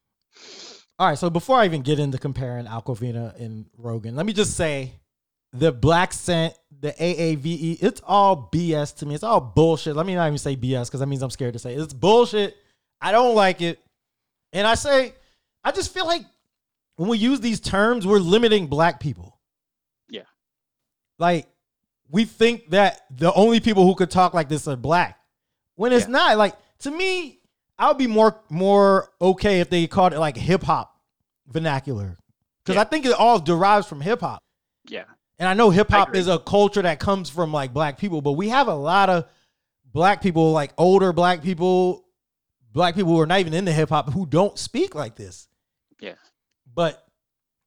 All 1.00 1.08
right, 1.08 1.18
so 1.18 1.30
before 1.30 1.58
I 1.58 1.66
even 1.66 1.84
get 1.84 2.00
into 2.00 2.18
comparing 2.18 2.66
Awkwafina 2.66 3.40
and 3.40 3.66
Rogan, 3.78 4.16
let 4.16 4.26
me 4.26 4.34
just 4.34 4.56
say 4.56 4.94
the 5.54 5.72
blaccent, 5.72 6.54
the 6.80 6.92
AAVE, 6.92 7.78
it's 7.82 8.02
all 8.04 8.50
BS 8.52 8.96
to 8.98 9.06
me. 9.06 9.14
It's 9.14 9.24
all 9.24 9.40
bullshit. 9.40 9.96
Let 9.96 10.06
me 10.06 10.16
not 10.16 10.28
even 10.28 10.38
say 10.38 10.56
BS 10.56 10.88
because 10.88 11.00
that 11.00 11.08
means 11.08 11.22
I'm 11.22 11.30
scared 11.30 11.54
to 11.54 11.60
say 11.60 11.74
it. 11.74 11.80
It's 11.80 11.94
bullshit. 11.94 12.56
I 13.00 13.12
don't 13.12 13.36
like 13.36 13.62
it. 13.62 13.80
And 14.54 14.66
I 14.66 14.76
say, 14.76 15.14
I 15.64 15.72
just 15.72 15.94
feel 15.94 16.08
like 16.08 16.24
when 16.96 17.10
we 17.10 17.18
use 17.18 17.40
these 17.40 17.60
terms, 17.60 18.08
we're 18.08 18.20
limiting 18.20 18.68
black 18.68 19.00
people. 19.00 19.40
Yeah. 20.10 20.24
Like, 21.20 21.48
we 22.10 22.26
think 22.26 22.72
that 22.72 23.02
the 23.12 23.34
only 23.34 23.60
people 23.60 23.86
who 23.86 23.96
could 23.96 24.10
talk 24.10 24.34
like 24.34 24.50
this 24.50 24.68
are 24.68 24.76
black. 24.76 25.17
When 25.78 25.94
it's 25.94 26.06
Yeah. 26.06 26.12
not. 26.12 26.38
Like 26.38 26.56
to 26.80 26.92
me, 26.92 27.40
I 27.80 27.88
would 27.88 27.98
be 27.98 28.08
more 28.08 28.42
more 28.50 29.10
okay 29.22 29.62
if 29.62 29.70
they 29.70 29.88
called 29.88 30.12
it 30.12 30.20
like 30.20 30.36
hip 30.36 30.64
hop 30.64 30.94
vernacular. 31.48 32.18
Because 32.64 32.76
Yeah. 32.76 32.82
I 32.82 32.84
think 32.84 33.06
it 33.06 33.14
all 33.14 33.40
derives 33.40 33.88
from 33.88 34.02
hip 34.02 34.20
hop. 34.20 34.44
Yeah. 34.90 35.06
And 35.40 35.48
I 35.48 35.54
know 35.54 35.70
hip 35.70 35.90
hop 35.90 36.16
is 36.16 36.28
a 36.28 36.40
culture 36.40 36.82
that 36.82 37.00
comes 37.00 37.30
from 37.30 37.54
like 37.54 37.72
black 37.72 37.98
people, 37.98 38.22
but 38.22 38.34
we 38.34 38.50
have 38.50 38.68
a 38.68 38.76
lot 38.76 39.10
of 39.10 39.26
black 39.86 40.22
people, 40.22 40.52
like 40.52 40.74
older 40.78 41.14
black 41.14 41.42
people, 41.44 42.04
black 42.74 42.96
people 42.96 43.14
who 43.14 43.20
are 43.22 43.28
not 43.28 43.40
even 43.40 43.54
into 43.54 43.72
hip 43.72 43.90
hop 43.90 44.12
who 44.12 44.26
don't 44.26 44.58
speak 44.58 44.96
like 44.96 45.16
this. 45.16 45.48
Yeah. 46.02 46.16
But 46.74 47.06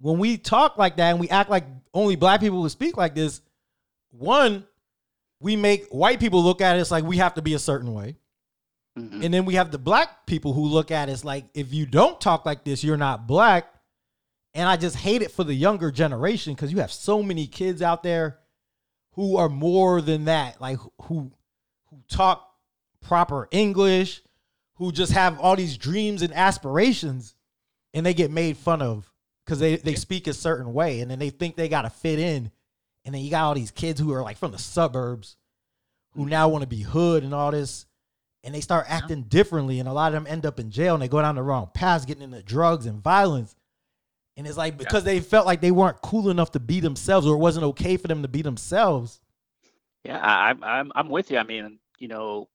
when 0.01 0.19
we 0.19 0.37
talk 0.37 0.79
like 0.79 0.97
that 0.97 1.11
and 1.11 1.21
we 1.21 1.29
act 1.29 1.49
like 1.49 1.65
only 1.95 2.17
black 2.17 2.41
people 2.41 2.61
will 2.61 2.69
speak 2.69 2.97
like 2.97 3.15
this, 3.15 3.41
one, 4.11 4.67
we 5.41 5.57
make 5.57 5.89
white 5.89 6.21
people 6.21 6.43
look 6.43 6.61
at 6.61 6.77
us 6.79 6.91
like 6.91 7.05
we 7.05 7.17
have 7.17 7.35
to 7.35 7.43
be 7.43 7.55
a 7.55 7.59
certain 7.59 7.93
way. 7.95 8.17
Mhm. 8.99 9.25
And 9.25 9.35
then 9.35 9.45
we 9.45 9.55
have 9.55 9.71
the 9.71 9.79
black 9.79 10.27
people 10.27 10.53
who 10.53 10.67
look 10.67 10.91
at 10.91 11.09
us 11.09 11.25
like 11.25 11.47
if 11.55 11.73
you 11.73 11.87
don't 11.87 12.21
talk 12.21 12.45
like 12.45 12.65
this, 12.65 12.85
you're 12.85 12.97
not 12.97 13.27
black. 13.27 13.73
And 14.53 14.69
I 14.69 14.77
just 14.77 14.97
hate 14.97 15.23
it 15.23 15.31
for 15.31 15.45
the 15.45 15.55
younger 15.55 15.91
generation 15.91 16.55
because 16.55 16.73
you 16.73 16.79
have 16.81 16.93
so 16.93 17.23
many 17.23 17.47
kids 17.47 17.83
out 17.83 18.03
there 18.03 18.39
who 19.13 19.37
are 19.37 19.49
more 19.49 20.01
than 20.01 20.25
that, 20.27 20.61
like 20.61 20.79
who 21.03 21.33
who 21.89 22.03
talk 22.09 22.47
proper 23.01 23.49
English, 23.51 24.23
who 24.75 24.93
just 24.93 25.13
have 25.13 25.39
all 25.41 25.57
these 25.57 25.79
dreams 25.79 26.23
and 26.23 26.33
aspirations, 26.35 27.35
and 27.95 28.05
they 28.05 28.15
get 28.15 28.31
made 28.31 28.57
fun 28.57 28.83
of 28.83 29.11
because 29.45 29.59
they, 29.59 29.77
they 29.77 29.95
speak 29.95 30.27
a 30.27 30.35
certain 30.35 30.73
way 30.73 31.01
and 31.01 31.11
then 31.11 31.19
they 31.19 31.31
think 31.31 31.57
they 31.57 31.69
gotta 31.69 31.91
fit 31.91 32.19
in. 32.19 32.51
And 33.05 33.15
then 33.15 33.23
you 33.23 33.31
got 33.31 33.45
all 33.45 33.55
these 33.55 33.71
kids 33.71 34.01
who 34.01 34.13
are 34.13 34.23
like 34.23 34.37
from 34.37 34.53
the 34.53 34.59
suburbs 34.59 35.37
who 36.13 36.27
now 36.27 36.49
want 36.49 36.63
to 36.63 36.69
be 36.69 36.83
hood 36.83 37.23
and 37.25 37.33
all 37.35 37.51
this 37.51 37.87
and 38.43 38.55
they 38.55 38.61
start 38.61 38.87
acting 38.89 39.23
differently 39.25 39.79
and 39.81 39.89
a 39.89 39.93
lot 39.93 40.09
of 40.09 40.15
them 40.15 40.27
end 40.31 40.45
up 40.47 40.59
in 40.59 40.71
jail 40.71 40.95
and 40.95 41.03
they 41.03 41.09
go 41.09 41.21
down 41.21 41.35
the 41.35 41.43
wrong 41.43 41.71
paths 41.75 42.05
getting 42.05 42.23
into 42.23 42.43
drugs 42.43 42.87
and 42.87 43.03
violence 43.03 43.55
and 44.37 44.47
it's 44.47 44.57
like 44.57 44.77
because 44.79 45.05
they 45.05 45.21
felt 45.21 45.47
like 45.47 45.61
they 45.61 45.71
weren't 45.71 46.01
cool 46.03 46.31
enough 46.31 46.51
to 46.53 46.61
be 46.61 46.81
themselves 46.81 47.27
or 47.27 47.35
it 47.35 47.39
wasn't 47.39 47.65
okay 47.65 47.97
for 47.97 48.09
them 48.09 48.23
to 48.23 48.29
be 48.29 48.43
themselves 48.43 49.21
Yeah, 50.05 50.19
I, 50.19 50.51
I'm 50.51 50.65
I'm 50.65 50.93
I'm 50.95 51.09
with 51.11 51.31
you. 51.31 51.39
I 51.39 51.43
mean, 51.43 51.79
you 51.99 52.09
know, 52.09 52.49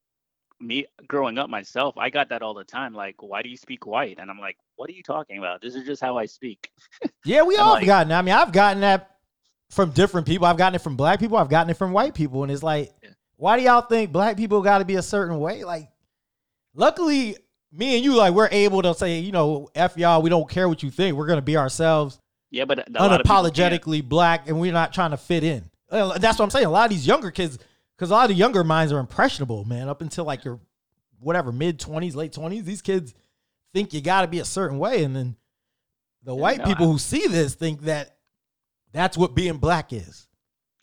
me 0.60 0.86
growing 1.08 1.38
up 1.38 1.49
myself, 1.49 1.95
I 1.97 2.10
got 2.10 2.29
that 2.29 2.41
all 2.41 2.55
the 2.55 2.63
time. 2.63 2.93
Like, 2.95 3.21
why 3.21 3.41
do 3.43 3.49
you 3.49 3.58
speak 3.58 3.86
white? 3.86 4.17
And 4.19 4.31
I'm 4.31 4.39
like, 4.39 4.58
what 4.77 4.89
are 4.89 4.93
you 4.93 5.03
talking 5.03 5.38
about? 5.38 5.62
This 5.62 5.75
is 5.75 5.86
just 5.86 6.01
how 6.01 6.17
I 6.17 6.25
speak. 6.25 6.71
yeah 7.23 7.43
we 7.43 7.55
all 7.62 7.73
like- 7.73 7.86
gotten 7.86 8.12
i 8.12 8.21
mean 8.21 8.34
i've 8.34 8.51
gotten 8.51 8.81
that 8.81 9.14
from 9.75 9.91
different 9.91 10.25
people 10.25 10.45
i've 10.47 10.57
gotten 10.57 10.75
it 10.75 10.81
from 10.81 10.95
black 10.95 11.19
people 11.19 11.38
i've 11.38 11.49
gotten 11.49 11.69
it 11.69 11.77
from 11.77 11.91
white 11.91 12.13
people 12.13 12.43
and 12.43 12.51
it's 12.51 12.63
like 12.63 12.93
Yeah. 13.03 13.09
why 13.35 13.57
do 13.57 13.63
y'all 13.63 13.81
think 13.81 14.11
black 14.11 14.38
people 14.38 14.61
got 14.61 14.77
to 14.79 14.85
be 14.85 14.95
a 14.95 15.01
certain 15.03 15.39
way 15.39 15.63
like 15.63 15.89
luckily 16.73 17.38
me 17.71 17.95
and 17.95 18.03
you 18.05 18.15
like 18.15 18.33
we're 18.33 18.49
able 18.51 18.81
to 18.81 18.93
say 18.93 19.19
you 19.19 19.31
know 19.31 19.69
f 19.75 19.97
y'all 19.97 20.21
we 20.21 20.29
don't 20.29 20.49
care 20.49 20.67
what 20.69 20.83
you 20.83 20.89
think 20.91 21.15
we're 21.17 21.27
gonna 21.27 21.41
be 21.41 21.57
ourselves 21.57 22.19
Yeah, 22.51 22.65
but 22.65 22.79
a 22.79 22.91
lot 22.91 23.11
of 23.19 23.23
people 23.23 23.51
can't. 23.51 23.53
unapologetically 23.83 24.07
black 24.07 24.47
and 24.47 24.59
we're 24.59 24.71
not 24.73 24.93
trying 24.93 25.11
to 25.11 25.17
fit 25.17 25.43
in. 25.43 25.69
Uh, 25.91 26.17
That's 26.17 26.39
what 26.39 26.45
I'm 26.45 26.49
saying. 26.51 26.65
A 26.65 26.69
lot 26.69 26.85
of 26.85 26.89
these 26.91 27.05
younger 27.05 27.29
kids, 27.31 27.59
because 27.95 28.09
a 28.09 28.13
lot 28.13 28.23
of 28.23 28.29
the 28.29 28.35
younger 28.35 28.63
minds 28.63 28.91
are 28.93 28.99
impressionable, 28.99 29.65
man, 29.65 29.88
up 29.89 30.01
until 30.01 30.23
like 30.25 30.43
your 30.45 30.59
whatever, 31.19 31.51
mid 31.51 31.79
20s, 31.79 32.15
late 32.15 32.31
20s. 32.33 32.63
These 32.63 32.81
kids 32.81 33.13
think 33.73 33.93
you 33.93 34.01
got 34.01 34.21
to 34.21 34.27
be 34.27 34.39
a 34.39 34.45
certain 34.45 34.79
way. 34.79 35.03
And 35.03 35.15
then 35.15 35.35
the 36.23 36.33
white 36.33 36.59
no, 36.59 36.65
people 36.65 36.88
I- 36.88 36.91
who 36.93 36.97
see 36.97 37.27
this 37.27 37.55
think 37.55 37.81
that 37.81 38.14
that's 38.95 39.17
what 39.17 39.36
being 39.36 39.58
black 39.58 39.93
is. 39.93 40.27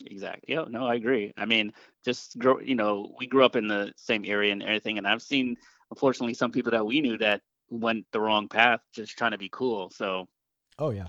Exactly. 0.05 0.53
Yeah, 0.53 0.65
no, 0.69 0.85
I 0.85 0.95
agree. 0.95 1.33
I 1.37 1.45
mean, 1.45 1.73
just 2.03 2.37
grow. 2.37 2.59
You 2.59 2.75
know, 2.75 3.13
we 3.19 3.25
grew 3.27 3.45
up 3.45 3.55
in 3.55 3.67
the 3.67 3.93
same 3.95 4.23
area 4.25 4.51
and 4.51 4.61
everything, 4.61 4.97
and 4.97 5.07
I've 5.07 5.21
seen, 5.21 5.55
unfortunately, 5.91 6.33
some 6.33 6.51
people 6.51 6.71
that 6.71 6.85
we 6.85 6.99
knew 7.01 7.17
that 7.19 7.41
went 7.69 8.05
the 8.11 8.19
wrong 8.19 8.47
path, 8.47 8.81
just 8.93 9.17
trying 9.17 9.31
to 9.31 9.37
be 9.37 9.49
cool. 9.51 9.89
So 9.91 10.27
Oh, 10.79 10.89
yeah. 10.91 11.07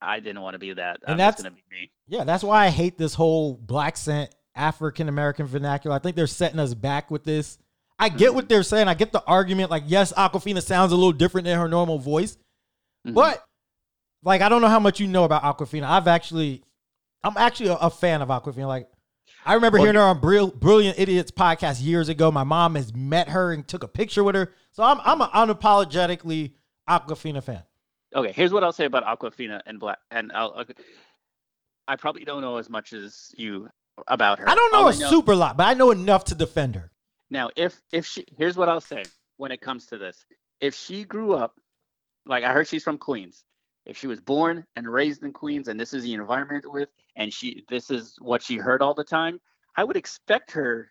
I 0.00 0.20
didn't 0.20 0.42
want 0.42 0.54
to 0.54 0.58
be 0.58 0.72
that. 0.74 0.98
And 1.02 1.12
I'm 1.12 1.16
that's- 1.16 1.42
gonna 1.42 1.54
be 1.54 1.62
me. 1.70 1.90
Yeah, 2.08 2.24
that's 2.24 2.42
why 2.44 2.66
I 2.66 2.70
hate 2.70 2.98
this 2.98 3.14
whole 3.14 3.56
blaccent 3.56 4.30
African 4.54 5.08
American 5.08 5.46
vernacular. 5.46 5.94
I 5.96 5.98
think 5.98 6.16
they're 6.16 6.26
setting 6.26 6.58
us 6.60 6.74
back 6.74 7.10
with 7.10 7.24
this. 7.24 7.58
I 7.98 8.08
get 8.08 8.34
what 8.34 8.48
they're 8.48 8.62
saying. 8.64 8.88
I 8.88 8.94
get 8.94 9.12
the 9.12 9.22
argument. 9.24 9.70
Like, 9.70 9.84
yes, 9.86 10.12
Awkwafina 10.12 10.62
sounds 10.62 10.92
a 10.92 10.96
little 10.96 11.12
different 11.12 11.44
than 11.46 11.58
her 11.58 11.68
normal 11.68 11.98
voice, 11.98 12.36
Mhm. 13.06 13.14
but 13.14 13.44
like, 14.24 14.40
I 14.40 14.48
don't 14.48 14.62
know 14.62 14.68
how 14.68 14.80
much 14.80 15.00
you 15.00 15.06
know 15.06 15.24
about 15.24 15.42
Awkwafina. 15.42 15.84
I've 15.84 16.08
actually, 16.08 16.62
I'm 17.22 17.36
actually 17.36 17.68
a, 17.70 17.74
a 17.74 17.90
fan 17.90 18.22
of 18.22 18.28
Awkwafina. 18.28 18.66
Like, 18.66 18.88
I 19.46 19.54
remember 19.54 19.78
Well, 19.78 19.84
hearing 19.84 19.96
her 19.96 20.02
on 20.02 20.20
Brill- 20.20 20.50
Brilliant 20.50 20.98
Idiots 20.98 21.30
podcast 21.30 21.82
years 21.82 22.08
ago. 22.08 22.30
My 22.30 22.44
mom 22.44 22.74
has 22.76 22.94
met 22.94 23.28
her 23.28 23.52
and 23.52 23.66
took 23.66 23.82
a 23.82 23.88
picture 23.88 24.24
with 24.24 24.34
her, 24.34 24.52
so 24.72 24.82
I'm 24.82 25.00
I'm 25.04 25.20
an 25.20 25.28
unapologetically 25.28 26.52
Awkwafina 26.88 27.42
fan. 27.42 27.62
Okay, 28.14 28.32
here's 28.32 28.52
what 28.52 28.64
I'll 28.64 28.72
say 28.72 28.86
about 28.86 29.04
Awkwafina 29.04 29.60
and 29.66 29.78
Black, 29.78 29.98
and 30.10 30.32
I'll. 30.32 30.52
okay, 30.60 30.74
I 31.86 31.96
probably 31.96 32.24
don't 32.24 32.40
know 32.40 32.56
as 32.56 32.70
much 32.70 32.92
as 32.94 33.34
you 33.36 33.68
about 34.06 34.38
her. 34.38 34.48
I 34.48 34.54
don't 34.54 34.72
know 34.72 34.84
All 34.84 34.88
a 34.88 34.94
super 34.94 35.34
lot, 35.36 35.56
but 35.56 35.66
I 35.66 35.74
know 35.74 35.90
enough 35.90 36.24
to 36.26 36.34
defend 36.34 36.76
her. 36.76 36.90
Now, 37.30 37.50
if 37.56 37.80
if 37.92 38.06
she 38.06 38.24
here's 38.38 38.56
what 38.56 38.68
I'll 38.68 38.80
say 38.80 39.04
when 39.36 39.52
it 39.52 39.60
comes 39.60 39.86
to 39.86 39.98
this. 39.98 40.24
If 40.60 40.74
she 40.74 41.04
grew 41.04 41.34
up 41.34 41.58
like 42.24 42.44
I 42.44 42.52
heard 42.52 42.66
she's 42.68 42.84
from 42.84 42.96
Queens. 42.98 43.44
If 43.86 43.98
she 43.98 44.06
was 44.06 44.20
born 44.20 44.64
and 44.76 44.90
raised 44.90 45.22
in 45.22 45.32
Queens 45.32 45.68
and 45.68 45.78
this 45.78 45.92
is 45.92 46.04
the 46.04 46.14
environment 46.14 46.64
with 46.70 46.88
and 47.16 47.32
she 47.32 47.64
this 47.68 47.90
is 47.90 48.16
what 48.20 48.42
she 48.42 48.56
heard 48.56 48.82
all 48.82 48.94
the 48.94 49.04
time, 49.04 49.40
I 49.76 49.84
would 49.84 49.96
expect 49.96 50.50
her 50.52 50.90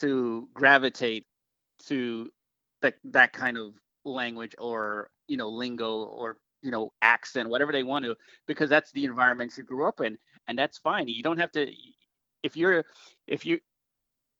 to 0.00 0.48
gravitate 0.54 1.26
to 1.86 2.30
that 2.82 2.94
that 3.04 3.32
kind 3.32 3.58
of 3.58 3.74
language 4.04 4.54
or, 4.58 5.10
you 5.28 5.36
know, 5.36 5.48
lingo 5.48 6.04
or, 6.04 6.38
you 6.62 6.70
know, 6.70 6.92
accent, 7.02 7.48
whatever 7.48 7.72
they 7.72 7.82
want 7.82 8.04
to 8.04 8.14
because 8.46 8.70
that's 8.70 8.92
the 8.92 9.04
environment 9.04 9.52
she 9.54 9.62
grew 9.62 9.86
up 9.86 10.00
in 10.00 10.16
and 10.48 10.58
that's 10.58 10.78
fine. 10.78 11.08
You 11.08 11.22
don't 11.22 11.38
have 11.38 11.52
to 11.52 11.70
if 12.42 12.56
you're 12.56 12.84
if 13.26 13.44
you 13.44 13.60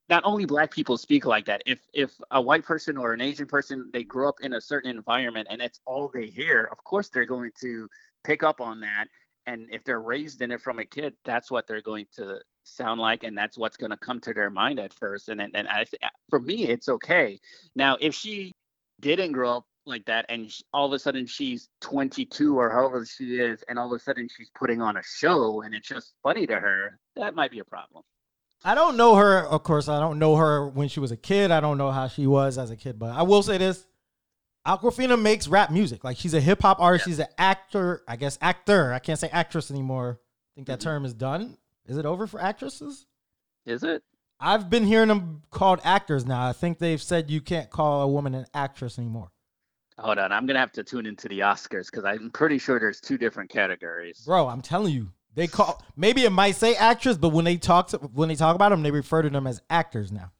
not 0.09 0.23
only 0.25 0.45
black 0.45 0.71
people 0.71 0.97
speak 0.97 1.27
like 1.27 1.45
that 1.47 1.62
if 1.66 1.81
if 1.92 2.12
a 2.31 2.40
white 2.40 2.64
person 2.64 2.97
or 2.97 3.12
an 3.12 3.21
asian 3.21 3.47
person 3.47 3.90
they 3.92 4.05
grow 4.05 4.29
up 4.29 4.37
in 4.40 4.55
a 4.55 4.61
certain 4.61 4.90
environment 4.90 5.47
and 5.51 5.61
that's 5.61 5.81
all 5.85 6.11
they 6.12 6.27
hear 6.27 6.69
of 6.71 6.83
course 6.85 7.09
they're 7.09 7.27
going 7.27 7.51
to 7.61 7.88
pick 8.27 8.42
up 8.42 8.61
on 8.61 8.81
that. 8.81 9.07
And 9.49 9.69
if 9.71 9.85
they're 9.85 10.01
raised 10.01 10.42
in 10.42 10.51
it 10.51 10.61
from 10.61 10.81
a 10.81 10.85
kid 10.85 11.14
that's 11.25 11.51
what 11.51 11.66
they're 11.69 11.81
going 11.81 12.07
to 12.16 12.40
sound 12.64 13.01
like 13.01 13.23
and 13.23 13.38
that's 13.38 13.57
what's 13.57 13.77
going 13.77 13.92
to 13.92 13.97
come 13.97 14.21
to 14.23 14.35
their 14.35 14.51
mind 14.51 14.81
at 14.81 14.92
first. 14.92 15.29
And 15.29 15.40
and, 15.40 15.55
and 15.55 15.69
I, 15.69 15.87
for 16.29 16.40
me 16.40 16.64
it's 16.64 16.88
okay. 16.88 17.38
Now 17.77 17.97
if 18.01 18.14
she 18.14 18.53
didn't 19.01 19.33
grow 19.33 19.59
up 19.59 19.64
like 19.85 20.05
that 20.07 20.27
and 20.29 20.53
all 20.75 20.87
of 20.87 20.92
a 20.92 20.99
sudden 20.99 21.27
she's 21.27 21.69
22 21.81 22.59
or 22.59 22.71
however 22.71 23.07
she 23.07 23.37
is 23.37 23.62
and 23.69 23.79
all 23.79 23.87
of 23.87 23.92
a 23.92 24.03
sudden 24.03 24.29
she's 24.37 24.51
putting 24.59 24.83
on 24.83 24.97
a 24.97 25.03
show 25.05 25.62
and 25.62 25.77
it's 25.77 25.87
just 25.87 26.14
funny 26.25 26.45
to 26.45 26.59
her 26.59 26.99
that 27.14 27.37
might 27.37 27.53
be 27.53 27.61
a 27.61 27.64
problem 27.64 28.03
I 28.66 28.74
don't 28.74 28.96
know 28.96 29.14
her, 29.14 29.46
of 29.46 29.62
course. 29.62 29.88
I 29.88 30.00
don't 30.00 30.18
know 30.18 30.35
her 30.35 30.66
when 30.68 30.88
she 30.88 30.98
was 30.98 31.12
a 31.12 31.16
kid. 31.16 31.52
I 31.52 31.61
don't 31.61 31.79
know 31.79 31.92
how 31.92 32.09
she 32.09 32.26
was 32.26 32.59
as 32.59 32.70
a 32.72 32.76
kid, 32.76 32.98
but 32.98 33.11
I 33.14 33.22
will 33.22 33.42
say 33.42 33.59
this. 33.59 33.87
Awkwafina 34.66 35.20
makes 35.20 35.46
rap 35.46 35.70
music. 35.70 36.02
Like 36.02 36.16
she's 36.16 36.35
a 36.35 36.40
hip 36.40 36.62
hop 36.62 36.81
artist. 36.81 37.05
She's 37.05 37.20
an 37.20 37.29
actor, 37.38 38.02
I 38.09 38.16
guess 38.16 38.37
actor. 38.42 38.92
I 38.92 38.98
can't 38.98 39.20
say 39.20 39.29
actress 39.29 39.70
anymore. 39.70 40.18
I 40.20 40.50
think 40.57 40.66
that 40.66 40.81
Mhm. 40.81 40.83
term 40.83 41.05
is 41.05 41.14
done. 41.14 41.59
Is 41.87 41.96
it 41.96 42.05
over 42.07 42.26
for 42.26 42.40
actresses? 42.40 43.07
is 43.64 43.83
it 43.83 44.02
I've 44.38 44.68
been 44.70 44.85
hearing 44.85 45.09
them 45.09 45.42
called 45.50 45.81
actors 45.83 46.24
now. 46.26 46.46
I 46.48 46.52
think 46.52 46.79
they've 46.79 47.00
said 47.02 47.31
you 47.31 47.40
can't 47.40 47.70
call 47.70 48.02
a 48.02 48.09
woman 48.09 48.35
an 48.35 48.46
actress 48.52 48.98
anymore. 48.98 49.31
Hold 49.98 50.18
on, 50.18 50.31
I'm 50.31 50.44
gonna 50.46 50.59
have 50.59 50.73
to 50.73 50.85
tune 50.85 51.06
into 51.06 51.27
the 51.29 51.38
Oscars 51.40 51.87
because 51.90 52.04
I'm 52.04 52.31
pretty 52.33 52.58
sure 52.58 52.79
there's 52.79 53.00
two 53.00 53.17
different 53.17 53.48
categories. 53.50 54.23
Bro, 54.27 54.48
I'm 54.48 54.60
telling 54.60 54.92
you. 54.92 55.12
They 55.37 55.46
call 55.46 55.80
maybe 55.96 56.24
it 56.24 56.30
might 56.32 56.56
say 56.56 56.74
actress, 56.74 57.16
but 57.16 57.28
when 57.28 57.44
they 57.44 57.56
talk 57.58 57.88
to 57.88 57.98
when 57.98 58.28
they 58.28 58.34
talk 58.34 58.54
about 58.56 58.70
them, 58.70 58.82
they 58.82 58.90
refer 58.90 59.22
to 59.22 59.30
them 59.30 59.46
as 59.46 59.60
actors 59.70 60.10
now. 60.10 60.32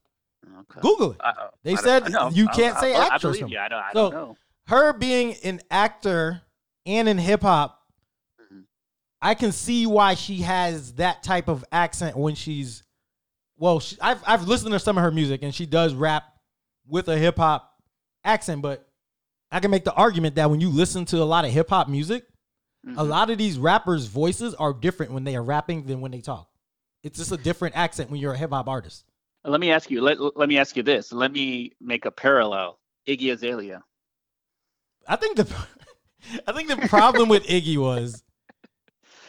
Okay. 0.61 0.81
Google 0.81 1.13
it. 1.13 1.19
I- 1.23 1.49
They 1.63 1.73
I 1.75 1.77
said 1.77 2.11
no, 2.11 2.31
you 2.31 2.49
can't 2.49 2.77
I- 2.77 2.81
say 2.81 2.95
actress 2.95 3.37
I. 3.43 3.45
I 3.47 3.69
don't, 3.69 3.73
I 3.73 3.91
So- 3.93 4.11
don't 4.11 4.13
know. 4.15 4.37
her 4.69 4.93
being 4.95 5.35
an 5.45 5.61
actor 5.71 6.41
and 6.87 7.09
in 7.09 7.19
hip 7.19 7.43
hop, 7.43 7.79
Mhm. 8.41 8.65
I 9.21 9.35
can 9.35 9.53
see 9.53 9.87
why 9.87 10.15
she 10.15 10.39
has 10.43 10.95
that 10.95 11.23
type 11.23 11.49
of 11.49 11.65
accent 11.71 12.17
when 12.17 12.35
she's. 12.35 12.83
Well, 13.59 13.81
she, 13.81 13.97
I've 14.01 14.23
I've 14.27 14.49
listened 14.49 14.73
to 14.73 14.79
some 14.79 14.97
of 14.97 15.05
her 15.05 15.11
music 15.11 15.43
and 15.43 15.55
she 15.55 15.67
does 15.67 15.93
rap 15.95 16.25
with 16.87 17.09
a 17.09 17.19
hip 17.19 17.37
hop 17.37 17.75
accent, 18.25 18.63
but 18.63 18.89
I 19.53 19.61
can 19.61 19.71
make 19.71 19.85
the 19.85 19.93
argument 19.95 20.37
that 20.37 20.49
when 20.51 20.61
you 20.61 20.71
listen 20.71 21.05
to 21.07 21.19
a 21.23 21.25
lot 21.25 21.45
of 21.45 21.51
hip 21.53 21.69
hop 21.69 21.89
music, 21.89 22.27
a 22.87 22.91
Mhm. 22.91 23.09
lot 23.09 23.31
of 23.31 23.39
these 23.39 23.59
rappers' 23.59 24.07
voices 24.07 24.55
are 24.55 24.73
different 24.73 25.13
when 25.13 25.25
they 25.25 25.35
are 25.37 25.43
rapping 25.43 25.87
than 25.87 26.01
when 26.01 26.13
they 26.13 26.21
talk. 26.21 26.49
It's 27.03 27.19
just 27.19 27.33
a 27.33 27.37
different 27.37 27.77
accent 27.77 28.11
when 28.11 28.21
you're 28.21 28.33
a 28.35 28.39
hip 28.39 28.51
hop 28.51 28.69
artist. 28.69 29.05
Let 29.45 29.61
me 29.61 29.71
ask 29.71 29.91
you. 29.91 30.01
Let 30.01 30.19
Let 30.37 30.49
me 30.49 30.59
ask 30.59 30.77
you 30.77 30.83
this. 30.83 31.13
Let 31.13 31.33
me 31.33 31.73
make 31.81 32.05
a 32.05 32.11
parallel. 32.11 32.79
Iggy 33.09 33.33
Azalea. 33.33 33.83
I 35.07 35.17
think 35.17 35.37
the 35.37 35.45
I 36.47 36.53
think 36.53 36.69
the 36.69 36.89
problem 36.89 37.29
with 37.29 37.45
Iggy 37.47 37.77
was 37.89 38.23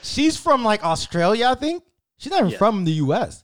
she's 0.01 0.37
from 0.37 0.63
like 0.63 0.83
Australia, 0.83 1.47
I 1.49 1.55
think. 1.55 1.83
She's 2.17 2.31
not 2.31 2.39
even 2.39 2.51
Yeah. 2.51 2.57
from 2.57 2.83
the 2.85 2.93
US. 2.93 3.43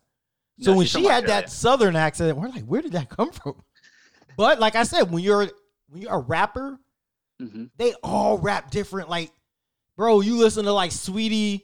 So 0.62 0.72
No, 0.72 0.78
when 0.78 0.88
she 0.88 1.04
had 1.06 1.24
Australia. 1.26 1.28
that 1.42 1.50
southern 1.52 1.96
accent, 1.96 2.38
we're 2.38 2.48
like, 2.50 2.66
where 2.66 2.82
did 2.82 2.94
that 2.94 3.10
come 3.10 3.32
from? 3.32 3.62
But 4.38 4.60
like 4.60 4.76
I 4.76 4.84
said, 4.84 5.12
when 5.12 5.24
you're 5.24 5.50
when 5.90 6.02
you're 6.02 6.12
a 6.14 6.20
rapper, 6.20 6.80
Mhm. 7.40 7.70
they 7.78 7.94
all 8.04 8.40
rap 8.40 8.72
different. 8.72 9.10
Like, 9.10 9.32
bro, 9.98 10.22
you 10.22 10.38
listen 10.38 10.66
to 10.66 10.74
like 10.74 10.92
Saweetie, 10.92 11.64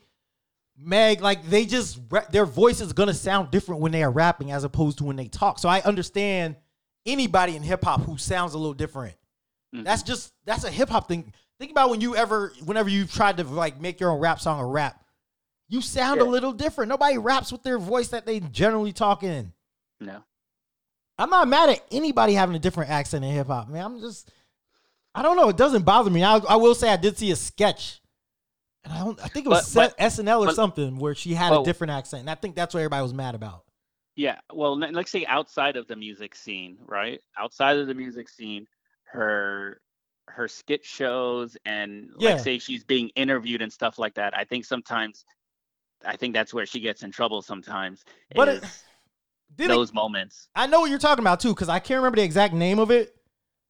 Meg, 0.77 1.21
like 1.21 1.45
they 1.49 1.65
just 1.65 1.99
their 2.31 2.45
voice 2.45 2.79
is 2.81 2.93
gonna 2.93 3.13
sound 3.13 3.51
different 3.51 3.81
when 3.81 3.91
they 3.91 4.03
are 4.03 4.11
rapping 4.11 4.51
as 4.51 4.63
opposed 4.63 4.97
to 4.99 5.03
when 5.03 5.15
they 5.17 5.27
talk. 5.27 5.59
So 5.59 5.67
I 5.67 5.81
understand 5.81 6.55
anybody 7.05 7.55
in 7.55 7.63
hip 7.63 7.83
hop 7.83 8.01
who 8.01 8.17
sounds 8.17 8.53
a 8.53 8.57
little 8.57 8.73
different. 8.73 9.15
Mhm. 9.75 9.83
That's 9.83 10.03
just 10.03 10.31
that's 10.45 10.63
a 10.63 10.71
hip 10.71 10.89
hop 10.89 11.07
thing. 11.07 11.33
Think 11.59 11.71
about 11.71 11.89
when 11.89 11.99
you 11.99 12.15
ever, 12.15 12.53
whenever 12.63 12.87
you've 12.89 13.11
tried 13.11 13.35
to 13.37 13.43
like 13.43 13.81
make 13.81 13.99
your 13.99 14.11
own 14.11 14.19
rap 14.21 14.39
song 14.39 14.59
or 14.61 14.69
rap, 14.69 15.03
you 15.67 15.81
sound 15.81 16.21
a 16.21 16.23
little 16.23 16.53
different. 16.53 16.87
Nobody 16.87 17.17
raps 17.17 17.51
with 17.51 17.63
their 17.63 17.77
voice 17.77 18.07
that 18.09 18.25
they 18.25 18.39
generally 18.39 18.93
talk 18.93 19.23
in. 19.23 19.51
no. 19.99 20.23
I'm 21.17 21.29
not 21.29 21.49
mad 21.49 21.67
at 21.69 21.81
anybody 21.91 22.33
having 22.33 22.55
a 22.55 22.59
different 22.59 22.89
accent 22.91 23.25
in 23.25 23.31
hip 23.33 23.47
hop, 23.47 23.67
man. 23.67 23.83
I'm 23.83 23.99
just, 23.99 24.31
I 25.13 25.21
don't 25.21 25.35
know. 25.35 25.49
It 25.49 25.57
doesn't 25.57 25.83
bother 25.83 26.09
me. 26.09 26.23
I, 26.23 26.37
I 26.37 26.55
will 26.55 26.73
say 26.73 26.87
I 26.87 26.95
did 26.95 27.17
see 27.17 27.29
a 27.31 27.35
sketch, 27.35 27.99
and 28.83 28.93
I 28.93 28.99
don't. 28.99 29.19
I 29.23 29.27
think 29.27 29.45
it 29.45 29.49
was 29.49 29.73
But- 29.73 29.97
set, 29.97 30.25
SNL 30.25 30.41
or 30.43 30.45
but- 30.47 30.55
something 30.55 30.97
where 30.99 31.15
she 31.15 31.33
had 31.33 31.51
a 31.51 31.59
oh. 31.59 31.65
different 31.65 31.91
accent, 31.91 32.21
and 32.21 32.29
I 32.29 32.35
think 32.35 32.55
that's 32.55 32.73
what 32.73 32.79
everybody 32.81 33.03
was 33.03 33.13
mad 33.13 33.35
about. 33.35 33.63
Yeah, 34.15 34.39
well, 34.53 34.77
let- 34.77 34.93
let's 34.93 35.11
say 35.11 35.25
outside 35.27 35.77
of 35.77 35.87
the 35.87 35.95
music 35.95 36.35
scene, 36.35 36.77
right? 36.85 37.21
Outside 37.37 37.77
of 37.77 37.87
the 37.87 37.93
music 37.93 38.29
scene, 38.29 38.65
her 39.05 39.81
her 40.27 40.47
skit 40.47 40.85
shows 40.85 41.57
and 41.65 42.11
Yeah. 42.19 42.31
like 42.33 42.39
say 42.41 42.59
she's 42.59 42.83
being 42.83 43.09
interviewed 43.15 43.63
and 43.63 43.73
stuff 43.73 43.97
like 43.97 44.13
that. 44.13 44.37
I 44.37 44.43
think 44.43 44.63
sometimes, 44.63 45.25
I 46.05 46.15
think 46.17 46.35
that's 46.35 46.53
where 46.53 46.67
she 46.67 46.79
gets 46.79 47.01
in 47.01 47.11
trouble 47.11 47.41
sometimes. 47.41 48.03
But 48.35 48.47
it- 48.47 48.63
is 48.63 48.83
Did 49.55 49.65
it- 49.65 49.67
those 49.69 49.91
moments. 49.91 50.47
I 50.53 50.67
know 50.67 50.81
what 50.81 50.91
you're 50.91 50.99
talking 50.99 51.23
about 51.23 51.39
too, 51.39 51.49
because 51.55 51.67
I 51.69 51.79
can't 51.79 51.97
remember 51.97 52.17
the 52.17 52.23
exact 52.23 52.53
name 52.53 52.77
of 52.77 52.91
it, 52.91 53.15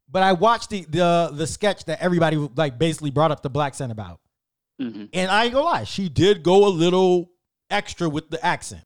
but 0.10 0.22
I 0.24 0.34
watched 0.34 0.70
the 0.72 0.82
the 0.84 1.30
the 1.34 1.48
sketch 1.48 1.86
that 1.86 2.02
everybody 2.02 2.36
like 2.36 2.78
basically 2.78 3.12
brought 3.12 3.32
up 3.32 3.42
the 3.42 3.50
blaccent 3.50 3.92
about. 3.92 4.20
Hmm 4.80 5.06
And 5.14 5.30
I 5.30 5.46
ain't 5.46 5.54
gonna 5.54 5.66
lie, 5.66 5.84
she 5.84 6.10
did 6.10 6.42
go 6.44 6.66
a 6.66 6.70
little 6.70 7.32
extra 7.70 8.10
with 8.10 8.30
the 8.30 8.44
accent. 8.46 8.84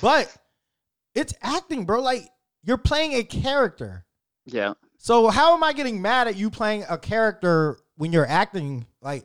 But 0.00 0.34
it's 1.14 1.34
acting, 1.42 1.84
bro. 1.84 2.00
Like 2.00 2.28
you're 2.64 2.78
playing 2.78 3.14
a 3.14 3.22
character. 3.24 4.04
Yeah, 4.46 4.74
So 4.96 5.28
how 5.28 5.54
am 5.54 5.62
I 5.62 5.74
getting 5.74 6.00
mad 6.00 6.26
at 6.26 6.36
you 6.36 6.48
playing 6.50 6.84
a 6.88 6.96
character 6.96 7.78
when 7.96 8.12
you're 8.12 8.26
acting? 8.26 8.86
Like 9.02 9.24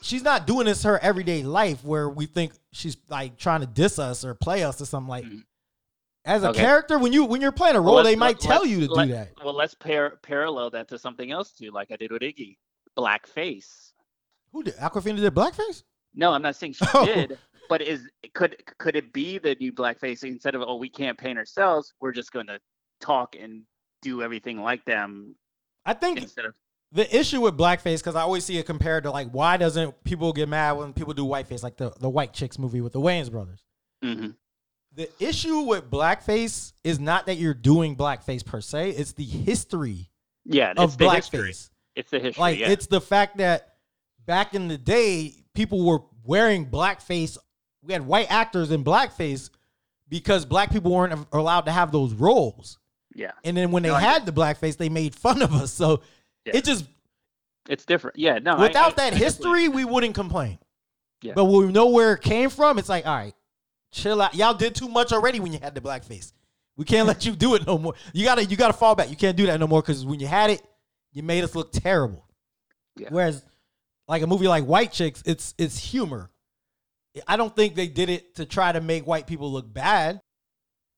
she's 0.00 0.24
not 0.24 0.46
doing 0.48 0.66
this 0.66 0.82
her 0.82 0.98
everyday 0.98 1.44
life 1.44 1.84
where 1.84 2.08
we 2.08 2.26
think 2.26 2.52
she's 2.72 2.96
like 3.08 3.36
trying 3.38 3.60
to 3.60 3.66
diss 3.68 4.00
us 4.00 4.24
or 4.24 4.34
play 4.34 4.64
us 4.64 4.80
or 4.80 4.86
something 4.86 5.08
like. 5.08 5.24
Mhm. 5.24 5.44
As 6.24 6.44
a 6.44 6.50
Okay. 6.50 6.60
character, 6.60 6.98
when 6.98 7.12
you 7.12 7.24
when 7.24 7.40
you're 7.40 7.50
playing 7.52 7.76
a 7.76 7.80
role, 7.80 7.96
let's- 7.96 8.08
they 8.08 8.16
might 8.16 8.38
tell 8.40 8.64
you 8.66 8.80
to 8.80 8.86
do 8.88 9.06
that. 9.12 9.32
Well, 9.44 9.54
let's 9.54 9.74
par- 9.74 10.18
parallel 10.22 10.70
that 10.70 10.88
to 10.88 10.98
something 10.98 11.30
else 11.32 11.52
too, 11.52 11.70
like 11.70 11.90
I 11.92 11.96
did 11.96 12.10
with 12.12 12.22
Iggy, 12.22 12.58
blackface. 12.98 13.91
Who 14.52 14.62
did 14.62 14.76
Awkwafina 14.76 15.16
did 15.16 15.34
blackface? 15.34 15.82
No, 16.14 16.32
I'm 16.32 16.42
not 16.42 16.56
saying 16.56 16.74
she 16.74 16.84
Oh. 16.94 17.06
did, 17.06 17.38
but 17.68 17.80
is 17.82 18.08
could 18.34 18.56
could 18.78 18.96
it 18.96 19.12
be 19.12 19.38
the 19.38 19.56
new 19.60 19.72
blackface 19.72 20.24
instead 20.24 20.54
of 20.54 20.62
oh 20.62 20.76
we 20.76 20.88
can't 20.88 21.16
paint 21.18 21.38
ourselves, 21.38 21.92
we're 22.00 22.12
just 22.12 22.32
going 22.32 22.46
to 22.46 22.58
talk 23.00 23.34
and 23.40 23.62
do 24.02 24.22
everything 24.22 24.60
like 24.60 24.84
them 24.84 25.34
I 25.86 25.94
think 25.94 26.20
instead 26.20 26.44
of 26.44 26.54
the 26.92 27.16
issue 27.16 27.40
with 27.40 27.56
blackface 27.56 27.98
because 27.98 28.14
I 28.16 28.20
always 28.22 28.44
see 28.44 28.58
it 28.58 28.66
compared 28.66 29.04
to 29.04 29.10
like 29.10 29.30
why 29.30 29.56
doesn't 29.56 30.04
people 30.04 30.32
get 30.32 30.48
mad 30.48 30.72
when 30.72 30.92
people 30.92 31.14
do 31.14 31.24
whiteface 31.24 31.62
like 31.62 31.76
the 31.76 31.92
the 31.98 32.10
White 32.10 32.32
Chicks 32.32 32.58
movie 32.58 32.80
with 32.80 32.92
the 32.92 33.00
Wayans 33.00 33.30
brothers. 33.30 33.64
Mhm. 34.04 34.34
The 34.94 35.08
issue 35.24 35.60
with 35.60 35.90
blackface 35.90 36.74
is 36.84 37.00
not 37.00 37.24
that 37.26 37.36
you're 37.36 37.54
doing 37.54 37.96
blackface 37.96 38.44
per 38.44 38.60
se; 38.60 38.90
it's 38.90 39.12
the 39.12 39.24
history 39.24 40.10
yeah, 40.44 40.74
of 40.76 40.90
it's 40.90 40.96
the 40.96 41.08
history. 41.10 41.40
blackface. 41.50 41.70
It's 41.96 42.10
the 42.10 42.20
history. 42.20 42.40
Like 42.40 42.58
yeah. 42.58 42.68
it's 42.70 42.86
the 42.88 43.00
fact 43.00 43.38
that 43.38 43.71
back 44.26 44.54
in 44.54 44.68
the 44.68 44.78
day, 44.78 45.34
people 45.54 45.84
were 45.84 46.00
wearing 46.24 46.66
blackface. 46.66 47.36
We 47.82 47.92
had 47.92 48.06
white 48.06 48.30
actors 48.30 48.70
in 48.70 48.84
blackface 48.84 49.50
because 50.08 50.44
black 50.44 50.70
people 50.70 50.92
weren't 50.92 51.26
allowed 51.32 51.62
to 51.62 51.72
have 51.72 51.90
those 51.92 52.12
roles. 52.14 52.78
yeah, 53.14 53.32
And 53.44 53.56
then 53.56 53.70
when 53.72 53.82
they 53.82 53.88
No, 53.90 53.94
had 53.96 54.24
the 54.26 54.32
blackface, 54.32 54.76
they 54.76 54.88
made 54.88 55.14
fun 55.14 55.42
of 55.42 55.52
us. 55.52 55.72
So 55.72 56.02
Yeah. 56.46 56.56
it 56.56 56.64
just 56.64 56.86
it's 57.68 57.84
different. 57.84 58.18
Yeah, 58.18 58.38
no. 58.38 58.56
Without 58.58 58.92
I- 58.92 59.10
that 59.10 59.12
I 59.14 59.16
history, 59.16 59.68
we 59.68 59.84
wouldn't 59.84 60.14
complain. 60.14 60.58
Yeah. 61.22 61.34
But 61.34 61.44
when 61.44 61.66
we 61.68 61.72
know 61.72 61.86
where 61.90 62.14
it 62.14 62.20
came 62.22 62.50
from, 62.50 62.78
it's 62.78 62.88
like, 62.88 63.06
all 63.06 63.14
right, 63.14 63.34
chill 63.92 64.20
out. 64.20 64.34
Y'all 64.34 64.54
did 64.54 64.74
too 64.74 64.88
much 64.88 65.12
already 65.12 65.38
when 65.40 65.52
you 65.52 65.60
had 65.62 65.74
the 65.74 65.80
blackface. 65.80 66.32
We 66.76 66.84
can't 66.84 67.06
let 67.06 67.24
you 67.24 67.36
do 67.36 67.54
it 67.54 67.64
no 67.66 67.78
more. 67.78 67.94
You 68.12 68.24
gotta 68.24 68.44
you 68.44 68.56
gotta 68.56 68.72
fall 68.72 68.94
back. 68.94 69.10
You 69.10 69.16
can't 69.16 69.36
do 69.36 69.46
that 69.46 69.60
no 69.60 69.66
more 69.68 69.80
because 69.82 70.04
when 70.04 70.18
you 70.20 70.26
had 70.26 70.50
it, 70.50 70.62
you 71.12 71.22
made 71.22 71.44
us 71.44 71.54
look 71.54 71.70
terrible. 71.72 72.26
Yeah. 72.96 73.08
Whereas 73.10 73.44
like 74.12 74.20
a 74.22 74.26
movie 74.26 74.46
like 74.46 74.64
White 74.64 74.92
Chicks, 74.92 75.22
it's 75.24 75.54
it's 75.56 75.78
humor. 75.78 76.30
I 77.26 77.36
don't 77.38 77.54
think 77.56 77.74
they 77.74 77.88
did 77.88 78.10
it 78.10 78.34
to 78.36 78.44
try 78.44 78.70
to 78.70 78.80
make 78.82 79.06
white 79.06 79.26
people 79.26 79.50
look 79.50 79.72
bad. 79.72 80.20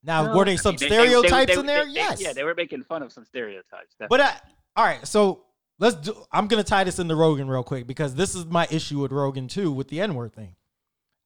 Now, 0.02 0.26
No, 0.26 0.36
were 0.36 0.44
there 0.44 0.54
I 0.54 0.56
some 0.56 0.72
mean, 0.72 0.80
they- 0.80 0.88
they- 0.88 1.04
stereotypes 1.06 1.54
they- 1.54 1.60
in 1.60 1.66
there? 1.66 1.84
they- 1.84 1.90
they- 1.92 1.94
yes. 1.94 2.20
Yeah, 2.20 2.32
they 2.32 2.42
were 2.42 2.54
making 2.56 2.82
fun 2.82 3.02
of 3.04 3.12
some 3.12 3.24
stereotypes. 3.24 3.94
But 4.08 4.20
uh, 4.20 4.24
I, 4.24 4.40
all 4.80 4.84
right, 4.84 5.06
so 5.06 5.44
let's 5.78 5.94
do. 5.96 6.12
I'm 6.32 6.48
gonna 6.48 6.64
tie 6.64 6.82
this 6.82 6.98
into 6.98 7.14
Rogan 7.14 7.48
real 7.48 7.62
quick 7.62 7.86
because 7.86 8.16
this 8.16 8.34
is 8.34 8.46
my 8.46 8.66
issue 8.72 8.98
with 9.00 9.12
Rogan 9.12 9.46
too 9.46 9.70
with 9.70 9.88
the 9.88 10.00
N 10.00 10.16
word 10.16 10.34
thing. 10.34 10.56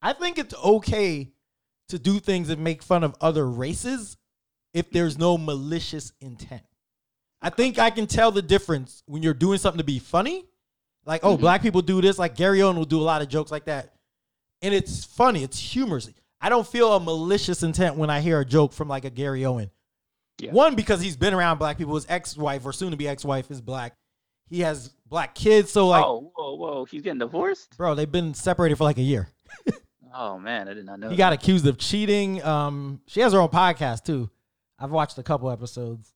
I 0.03 0.13
think 0.13 0.37
it's 0.39 0.55
okay 0.55 1.33
to 1.89 1.99
do 1.99 2.21
things 2.21 2.51
and 2.51 2.63
make 2.63 2.83
fun 2.83 3.03
of 3.03 3.17
other 3.23 3.49
races 3.49 4.19
if 4.75 4.91
there's 4.91 5.17
no 5.17 5.39
malicious 5.39 6.13
intent. 6.21 6.63
I 7.41 7.49
think 7.49 7.79
I 7.79 7.89
can 7.89 8.07
tell 8.07 8.31
the 8.31 8.43
difference 8.43 9.03
when 9.07 9.23
you're 9.23 9.33
doing 9.33 9.59
something 9.59 9.79
to 9.79 9.85
be 9.85 9.99
funny, 9.99 10.45
like 11.09 11.25
oh, 11.25 11.37
Mhm. 11.37 11.41
black 11.41 11.63
people 11.63 11.83
do 11.83 12.01
this. 12.01 12.19
Like 12.19 12.37
Gary 12.37 12.63
Owen 12.63 12.77
will 12.77 12.85
do 12.85 13.01
a 13.01 13.03
lot 13.03 13.21
of 13.23 13.29
jokes 13.29 13.51
like 13.51 13.65
that, 13.65 13.95
and 14.63 14.73
it's 14.73 15.05
funny, 15.05 15.43
it's 15.43 15.59
humorous. 15.59 16.09
I 16.41 16.49
don't 16.51 16.67
feel 16.67 16.95
a 16.95 17.01
malicious 17.01 17.65
intent 17.65 17.97
when 17.97 18.11
I 18.11 18.21
hear 18.21 18.39
a 18.39 18.45
joke 18.45 18.73
from 18.73 18.87
like 18.87 19.05
a 19.05 19.11
Gary 19.11 19.45
Owen. 19.45 19.71
Yeah. 20.39 20.53
One 20.53 20.77
because 20.77 21.01
he's 21.01 21.17
been 21.17 21.35
around 21.35 21.59
black 21.59 21.79
people. 21.79 21.97
His 21.97 22.07
ex-wife 22.09 22.65
or 22.65 22.73
soon-to-be 22.73 23.09
ex-wife 23.09 23.51
is 23.51 23.61
black. 23.61 23.95
He 24.49 24.61
has 24.61 24.91
black 25.07 25.35
kids, 25.35 25.73
so 25.73 25.89
like, 25.89 26.05
oh, 26.05 26.31
whoa, 26.37 26.55
whoa, 26.55 26.85
he's 26.85 27.03
getting 27.03 27.19
divorced. 27.19 27.77
bro, 27.77 27.95
they've 27.97 28.11
been 28.11 28.35
separated 28.35 28.77
for 28.77 28.85
like 28.85 28.99
a 28.99 29.03
year. 29.03 29.29
Oh 30.15 30.39
man, 30.39 30.69
I 30.69 30.75
did 30.75 30.87
not 30.87 30.99
know. 31.01 31.11
He 31.11 31.17
that. 31.17 31.19
got 31.19 31.33
accused 31.35 31.67
of 31.67 31.77
cheating. 31.77 32.43
Um, 32.43 33.03
she 33.07 33.21
has 33.21 33.35
her 33.35 33.39
own 33.41 33.51
podcast 33.51 34.05
too. 34.05 34.31
I've 34.79 34.91
watched 34.91 35.19
a 35.19 35.23
couple 35.23 35.51
episodes. 35.51 36.15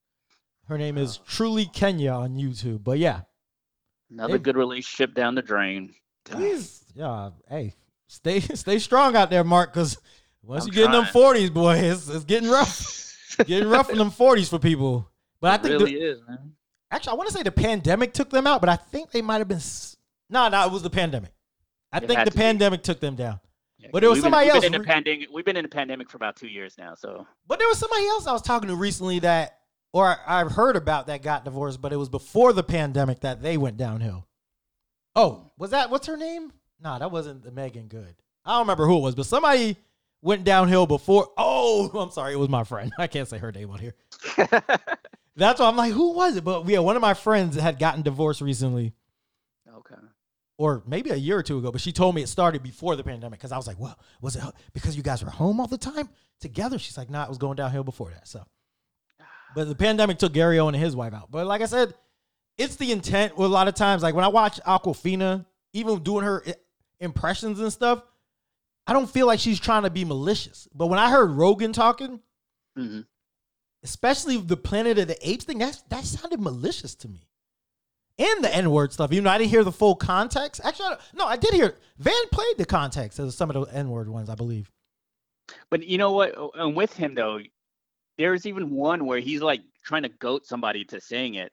Her 0.67 0.79
name 0.79 0.97
is 0.97 1.19
Truly 1.29 1.67
Kenya 1.67 2.11
on 2.13 2.37
YouTube. 2.37 2.83
But 2.83 2.99
yeah, 2.99 3.21
another 4.13 4.35
they- 4.35 4.39
good 4.43 4.57
relationship 4.57 5.15
down 5.15 5.35
the 5.35 5.43
drain. 5.43 5.95
he's 6.37 6.85
yeah. 6.95 7.31
Hey, 7.49 7.75
stay 8.07 8.41
stay 8.65 8.79
strong 8.79 9.17
out 9.17 9.31
there, 9.31 9.45
Mark. 9.45 9.73
Because 9.73 9.99
once 10.43 10.65
I'm 10.65 10.69
you 10.69 10.73
get 10.75 10.85
in 10.87 10.93
them 10.93 11.03
trying. 11.05 11.13
forties, 11.13 11.51
boy, 11.51 11.77
it's, 11.79 12.09
it's 12.09 12.25
getting 12.25 12.49
rough. 12.51 12.99
getting 13.47 13.69
rough 13.69 13.91
in 13.91 13.99
them 13.99 14.11
forties 14.11 14.49
for 14.49 14.59
people. 14.59 15.09
But 15.41 15.51
I 15.51 15.55
It 15.57 15.63
think 15.63 15.81
really 15.81 15.95
the- 15.95 16.11
is, 16.13 16.21
man. 16.29 16.53
actually, 16.91 17.13
I 17.13 17.15
want 17.15 17.29
to 17.31 17.35
say 17.35 17.43
the 17.43 17.51
pandemic 17.53 18.13
took 18.13 18.31
them 18.31 18.47
out, 18.47 18.61
but 18.61 18.69
I 18.69 18.77
think 18.77 19.11
they 19.11 19.23
might 19.23 19.39
have 19.39 19.49
been. 19.49 19.57
s- 19.59 19.97
No, 20.31 20.49
no, 20.49 20.65
it 20.67 20.71
was 20.73 20.83
the 20.83 20.91
pandemic. 20.91 21.33
I 21.93 21.99
It 21.99 22.07
think 22.07 22.19
had 22.19 22.27
the 22.27 22.31
to 22.31 22.37
be. 22.37 22.43
pandemic 22.43 22.83
took 22.83 23.01
them 23.01 23.17
down. 23.17 23.41
Yeah, 23.79 23.89
But 23.93 24.05
it 24.05 24.07
was 24.09 24.17
we've 24.19 24.23
been- 24.23 24.31
somebody 24.33 24.47
we've 24.47 24.55
else 24.55 24.65
Been 24.65 24.75
in 24.75 24.81
a 24.81 24.85
re- 24.85 24.87
pandemic. 24.87 25.29
We've 25.33 25.45
been 25.45 25.57
in 25.57 25.65
a 25.65 25.69
pandemic 25.69 26.09
for 26.09 26.17
about 26.17 26.37
two 26.37 26.47
years 26.49 26.77
now, 26.79 26.95
so 26.95 27.27
But 27.49 27.59
there 27.59 27.67
was 27.69 27.79
somebody 27.79 28.07
else 28.07 28.27
I 28.29 28.33
was 28.33 28.43
talking 28.43 28.69
to 28.69 28.77
recently 28.77 29.19
that, 29.21 29.59
or 29.93 30.17
I've 30.27 30.53
heard 30.53 30.77
about 30.77 31.07
that 31.07 31.23
got 31.23 31.45
divorced, 31.45 31.81
but 31.81 31.93
it 31.93 31.97
was 31.97 32.09
before 32.09 32.53
the 32.53 32.63
pandemic 32.63 33.21
that 33.21 33.43
they 33.43 33.57
went 33.57 33.77
downhill. 33.77 34.27
Oh, 35.15 35.51
was 35.59 35.71
that 35.71 35.91
what's 35.91 36.07
her 36.07 36.17
name? 36.17 36.53
No, 36.83 36.99
that 36.99 37.11
wasn't 37.11 37.43
the 37.43 37.53
Meagan 37.53 37.89
Good. 37.89 38.15
I 38.45 38.53
don't 38.53 38.61
remember 38.61 38.87
who 38.87 38.97
it 38.97 39.03
was, 39.03 39.15
but 39.15 39.27
somebody 39.27 39.77
went 40.23 40.45
downhill 40.45 40.87
before. 40.87 41.29
Oh, 41.37 41.91
I'm 41.99 42.11
sorry, 42.11 42.33
it 42.33 42.39
was 42.39 42.49
my 42.49 42.65
friend. 42.65 42.93
I 42.99 43.07
can't 43.07 43.29
say 43.29 43.39
her 43.39 43.53
name 43.53 43.71
on 43.71 43.79
here. 43.79 43.95
That's 45.37 45.61
why 45.61 45.67
I'm 45.67 45.77
like, 45.77 45.93
who 45.93 46.13
was 46.13 46.37
it? 46.37 46.45
But 46.45 46.67
yeah, 46.69 46.81
one 46.81 46.97
of 46.97 47.03
my 47.03 47.15
friends 47.15 47.57
had 47.57 47.79
gotten 47.79 48.03
divorced 48.03 48.41
recently, 48.41 48.93
okay. 49.77 49.95
or 50.59 50.83
maybe 50.87 51.11
a 51.11 51.17
year 51.17 51.39
or 51.39 51.43
two 51.43 51.59
ago. 51.59 51.73
But 51.73 51.81
she 51.81 51.93
told 51.93 52.15
me 52.15 52.23
it 52.23 52.29
started 52.29 52.63
before 52.63 52.97
the 52.97 53.05
pandemic 53.05 53.39
because 53.39 53.53
I 53.53 53.57
was 53.57 53.67
like, 53.67 53.81
well, 53.81 53.99
was 54.21 54.37
it 54.37 54.43
because 54.75 54.97
you 54.97 55.03
guys 55.03 55.25
were 55.25 55.31
home 55.31 55.59
all 55.59 55.67
the 55.67 55.79
time 55.79 56.11
together? 56.41 56.79
She's 56.79 56.99
like, 56.99 57.09
nah, 57.09 57.25
it 57.25 57.29
was 57.31 57.39
going 57.39 57.57
downhill 57.57 57.85
before 57.85 58.11
that. 58.11 58.29
So, 58.29 58.45
but 59.55 59.69
the 59.69 59.75
pandemic 59.75 60.19
took 60.19 60.33
Gary 60.33 60.59
Owen 60.59 60.75
and 60.75 60.83
his 60.83 60.97
wife 60.97 61.15
out. 61.15 61.31
But 61.31 61.47
like 61.47 61.63
I 61.63 61.67
said, 61.67 61.95
it's 62.59 62.77
the 62.77 62.93
intent. 62.93 63.37
Well, 63.37 63.49
a 63.49 63.51
lot 63.51 63.69
of 63.69 63.75
times, 63.75 64.03
like 64.03 64.15
when 64.15 64.25
I 64.25 64.29
watch 64.29 64.61
Awkwafina, 64.67 65.45
even 65.73 66.03
doing 66.03 66.25
her 66.25 66.45
impressions 67.01 67.61
and 67.61 67.73
stuff, 67.73 68.03
I 68.87 68.93
don't 68.93 69.09
feel 69.11 69.27
like 69.27 69.41
she's 69.41 69.61
trying 69.61 69.85
to 69.85 69.91
be 69.91 70.05
malicious. 70.05 70.69
But 70.75 70.87
when 70.89 70.99
I 70.99 71.11
heard 71.11 71.31
Rogan 71.31 71.73
talking, 71.73 72.21
hmm 72.77 73.01
especially 73.85 74.37
the 74.37 74.57
Planet 74.57 74.97
of 74.99 75.09
the 75.09 75.29
Apes 75.29 75.45
thing, 75.45 75.59
that 75.59 75.83
that 75.89 76.05
sounded 76.05 76.41
malicious 76.41 76.95
to 76.95 77.09
me. 77.09 77.27
And 78.19 78.45
the 78.45 78.55
N 78.55 78.71
word 78.71 78.93
stuff, 78.93 79.11
even 79.11 79.25
though 79.25 79.31
I 79.31 79.39
didn't 79.39 79.51
hear 79.51 79.65
the 79.65 79.73
full 79.73 79.97
context. 79.97 80.61
Actually, 80.63 80.87
I 80.87 80.89
don't- 80.91 81.01
no, 81.15 81.27
I 81.27 81.37
did 81.37 81.53
hear 81.53 81.77
Van 81.99 82.15
played 82.31 82.59
the 82.59 82.65
context 82.65 83.19
of 83.19 83.33
some 83.35 83.51
of 83.51 83.67
the 83.67 83.75
N 83.75 83.89
word 83.91 84.09
ones, 84.09 84.29
I 84.31 84.37
believe. 84.37 84.71
But 85.69 85.85
you 85.85 85.99
know 85.99 86.13
what? 86.13 86.35
And 86.55 86.77
with 86.77 86.93
him 86.93 87.15
though, 87.17 87.41
there's 88.23 88.47
even 88.47 88.71
one 88.71 89.05
where 89.05 89.19
he's 89.19 89.43
like 89.43 89.61
trying 89.85 90.05
to 90.05 90.09
goat 90.09 90.47
somebody 90.47 90.85
to 90.85 91.01
saying 91.01 91.35
it, 91.35 91.53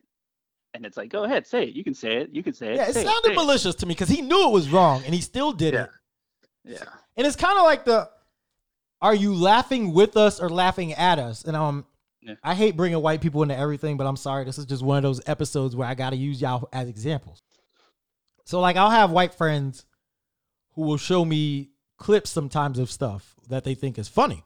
and 0.75 0.85
it's 0.85 0.97
like, 0.97 1.09
go 1.09 1.23
ahead, 1.23 1.47
say 1.47 1.63
it. 1.63 1.69
You 1.75 1.83
can 1.83 1.95
say 1.95 2.17
it. 2.17 2.29
You 2.31 2.43
can 2.43 2.53
say 2.53 2.73
it. 2.73 2.75
Yeah, 2.75 2.89
it 2.89 2.93
say 2.93 3.03
sounded 3.03 3.29
say 3.29 3.35
malicious 3.35 3.73
to 3.75 3.87
me 3.87 3.95
because 3.95 4.09
he 4.09 4.21
knew 4.21 4.47
it 4.47 4.51
was 4.51 4.69
wrong 4.69 5.01
and 5.03 5.15
he 5.15 5.21
still 5.21 5.51
did 5.51 5.73
Yeah. 5.73 5.83
it. 5.85 5.89
Yeah. 6.63 6.83
And 7.17 7.25
it's 7.25 7.35
kind 7.35 7.57
of 7.57 7.63
like 7.65 7.85
the 7.85 8.07
are 9.01 9.15
you 9.15 9.33
laughing 9.33 9.93
with 9.93 10.15
us 10.15 10.39
or 10.39 10.47
laughing 10.49 10.93
at 10.93 11.17
us? 11.17 11.43
And 11.43 11.55
um 11.57 11.85
Yeah. 12.21 12.35
I 12.43 12.53
hate 12.53 12.77
bringing 12.77 13.01
white 13.01 13.19
people 13.21 13.41
into 13.41 13.57
everything, 13.57 13.97
but 13.97 14.05
I'm 14.05 14.15
sorry. 14.17 14.43
This 14.45 14.59
is 14.59 14.65
just 14.65 14.83
one 14.83 14.97
of 14.97 15.03
those 15.03 15.21
episodes 15.27 15.75
where 15.75 15.87
I 15.87 15.95
got 15.95 16.11
to 16.11 16.17
use 16.17 16.39
y'all 16.39 16.69
as 16.71 16.87
examples. 16.87 17.41
So 18.45 18.59
like 18.59 18.75
I'll 18.75 18.91
have 18.91 19.09
white 19.09 19.33
friends 19.33 19.85
who 20.73 20.83
will 20.83 20.97
show 20.97 21.25
me 21.25 21.71
clips 21.97 22.29
sometimes 22.29 22.77
of 22.77 22.91
stuff 22.91 23.35
that 23.49 23.63
they 23.63 23.73
think 23.73 23.97
is 23.97 24.07
funny. 24.07 24.43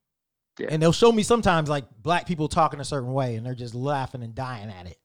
Yeah. 0.59 0.67
And 0.69 0.81
they'll 0.81 0.91
show 0.91 1.11
me 1.11 1.23
sometimes 1.23 1.67
like 1.69 1.85
black 2.01 2.27
people 2.27 2.47
talking 2.47 2.79
a 2.79 2.85
certain 2.85 3.11
way 3.13 3.35
and 3.35 3.45
they're 3.45 3.55
just 3.55 3.73
laughing 3.73 4.21
and 4.23 4.35
dying 4.35 4.69
at 4.69 4.85
it. 4.85 4.97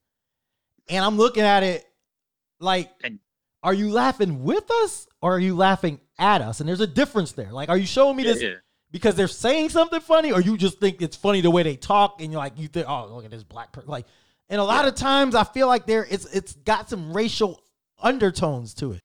And 0.89 1.05
I'm 1.05 1.17
looking 1.17 1.43
at 1.43 1.63
it 1.63 1.85
like 2.61 2.91
And- 3.03 3.19
are 3.63 3.75
you 3.75 3.91
laughing 3.91 4.45
with 4.45 4.71
us 4.83 5.07
or 5.23 5.35
are 5.37 5.39
you 5.41 5.57
laughing 5.57 6.01
at 6.19 6.43
us? 6.43 6.61
And 6.61 6.69
there's 6.69 6.81
a 6.81 6.87
difference 6.87 7.33
there. 7.33 7.51
Like, 7.53 7.69
are 7.71 7.77
you 7.79 7.87
showing 7.87 8.17
me 8.17 8.25
Yeah, 8.25 8.33
this 8.35 8.43
yeah. 8.43 8.55
because 8.91 9.15
they're 9.15 9.27
saying 9.29 9.71
something 9.71 10.01
funny, 10.01 10.33
or 10.33 10.41
you 10.41 10.57
just 10.57 10.79
think 10.79 11.03
it's 11.03 11.17
funny 11.17 11.41
the 11.41 11.51
way 11.51 11.63
they 11.63 11.77
talk, 11.77 12.21
and 12.21 12.31
you're 12.31 12.39
like, 12.41 12.59
you 12.59 12.69
think, 12.69 12.87
oh, 12.89 13.07
look 13.13 13.25
at 13.25 13.31
this 13.31 13.43
black 13.43 13.73
person. 13.73 13.91
Like, 13.91 14.07
and 14.49 14.61
a 14.61 14.65
lot 14.65 14.87
of 14.87 14.95
times 14.95 15.35
I 15.35 15.45
feel 15.45 15.67
like 15.67 15.87
there 15.87 16.07
it's 16.09 16.25
it's 16.27 16.53
got 16.55 16.89
some 16.89 17.13
racial 17.13 17.61
undertones 18.01 18.75
to 18.75 18.93
it, 18.93 19.03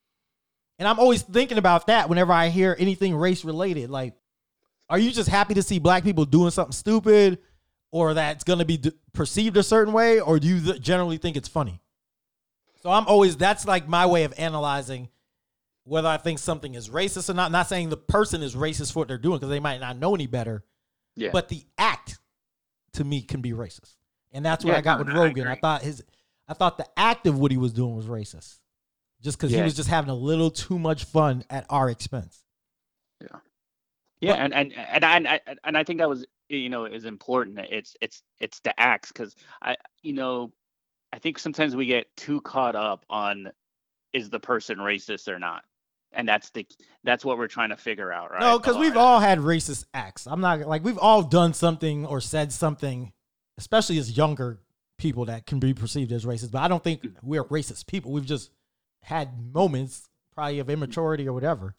and 0.80 0.88
I'm 0.88 1.00
always 1.00 1.24
thinking 1.24 1.58
about 1.58 1.88
that 1.88 2.08
whenever 2.10 2.32
I 2.32 2.50
hear 2.50 2.76
anything 2.80 3.16
race 3.16 3.44
related. 3.44 3.90
Like, 3.90 4.14
are 4.94 5.00
you 5.00 5.10
just 5.12 5.28
happy 5.28 5.56
to 5.56 5.64
see 5.64 5.80
black 5.80 6.04
people 6.04 6.24
doing 6.24 6.52
something 6.52 6.72
stupid, 6.72 7.40
or 7.92 8.14
that's 8.14 8.44
going 8.44 8.60
to 8.60 8.66
be 8.66 8.78
d- 8.78 8.92
perceived 9.12 9.58
a 9.58 9.64
certain 9.64 9.92
way, 9.92 10.20
or 10.20 10.38
do 10.40 10.48
you 10.48 10.60
th- 10.62 10.80
generally 10.80 11.18
think 11.18 11.36
it's 11.36 11.48
funny? 11.48 11.82
So 12.84 12.92
I'm 12.92 13.08
always 13.08 13.36
that's 13.36 13.66
like 13.66 13.88
my 13.88 14.06
way 14.06 14.24
of 14.24 14.36
analyzing 14.38 15.10
whether 15.86 16.08
I 16.08 16.18
think 16.18 16.38
something 16.38 16.76
is 16.76 16.90
racist 16.90 17.28
or 17.28 17.34
not. 17.34 17.52
Not 17.52 17.68
saying 17.68 17.90
the 17.90 17.98
person 17.98 18.44
is 18.44 18.54
racist 18.56 18.94
for 18.94 19.00
what 19.00 19.08
they're 19.08 19.18
doing 19.18 19.38
because 19.38 19.50
they 19.50 19.60
might 19.60 19.80
not 19.82 19.98
know 19.98 20.14
any 20.14 20.28
better, 20.28 20.64
Yeah. 21.16 21.32
but 21.34 21.50
the 21.50 21.64
act 21.80 22.20
to 22.94 23.04
me 23.04 23.24
can 23.24 23.42
be 23.42 23.52
racist, 23.54 23.96
and 24.32 24.46
that's 24.46 24.64
what 24.64 24.74
Yeah, 24.74 24.78
I 24.78 24.82
got 24.82 25.00
no, 25.00 25.06
with 25.06 25.16
no, 25.16 25.22
Rogan. 25.24 25.48
I, 25.48 25.52
agree. 25.54 25.62
thought 25.62 25.82
his, 25.82 26.04
I 26.48 26.54
thought 26.54 26.78
the 26.78 26.88
act 26.96 27.26
of 27.26 27.40
what 27.40 27.50
he 27.50 27.58
was 27.58 27.74
doing 27.74 27.96
was 27.96 28.06
racist, 28.06 28.60
just 29.22 29.40
because 29.40 29.50
he 29.52 29.60
was 29.64 29.74
just 29.76 29.90
having 29.90 30.12
a 30.12 30.16
little 30.16 30.52
too 30.52 30.78
much 30.78 31.06
fun 31.06 31.44
at 31.50 31.66
our 31.72 31.90
expense. 31.90 32.43
Yeah, 34.24 34.34
and 34.34 34.54
and 34.54 34.74
and 34.74 35.06
I, 35.06 35.16
and 35.18 35.28
I 35.28 35.42
and 35.64 35.78
I 35.78 35.84
think 35.84 36.00
that 36.00 36.10
was 36.10 36.26
you 36.50 36.70
know 36.70 36.86
is 36.86 37.06
important. 37.06 37.60
It's 37.60 37.96
it's 38.02 38.24
it's 38.40 38.60
the 38.62 38.78
acts 38.80 39.12
because 39.12 39.36
I 39.62 39.76
you 40.02 40.14
know 40.14 40.52
I 41.12 41.20
think 41.20 41.40
sometimes 41.40 41.76
we 41.76 41.86
get 41.86 42.08
too 42.16 42.42
caught 42.42 42.76
up 42.76 43.06
on 43.10 43.52
is 44.14 44.30
the 44.30 44.40
person 44.40 44.78
racist 44.78 45.28
or 45.28 45.40
not, 45.40 45.64
and 46.12 46.28
that's 46.28 46.50
the 46.52 46.66
that's 47.04 47.26
what 47.26 47.38
we're 47.38 47.48
trying 47.48 47.70
to 47.70 47.78
figure 47.78 48.12
out, 48.12 48.32
right? 48.32 48.42
No, 48.42 48.60
because 48.60 48.78
we've 48.78 48.98
all 48.98 49.20
had 49.20 49.40
racist 49.40 49.86
acts. 49.94 50.28
I'm 50.28 50.42
not 50.42 50.62
like 50.62 50.84
we've 50.84 50.98
all 50.98 51.24
done 51.24 51.54
something 51.54 52.06
or 52.06 52.22
said 52.22 52.52
something, 52.52 53.12
especially 53.58 53.98
as 53.98 54.16
younger 54.16 54.60
people 54.98 55.26
that 55.26 55.46
can 55.46 55.60
be 55.60 55.74
perceived 55.74 56.12
as 56.12 56.26
racist. 56.26 56.52
But 56.52 56.62
I 56.62 56.68
don't 56.68 56.84
think 56.84 57.06
we're 57.22 57.44
racist 57.44 57.88
people. 57.88 58.12
We've 58.12 58.26
just 58.26 58.52
had 59.02 59.54
moments 59.54 60.10
probably 60.34 60.60
of 60.60 60.70
immaturity 60.70 61.28
or 61.28 61.34
whatever. 61.34 61.76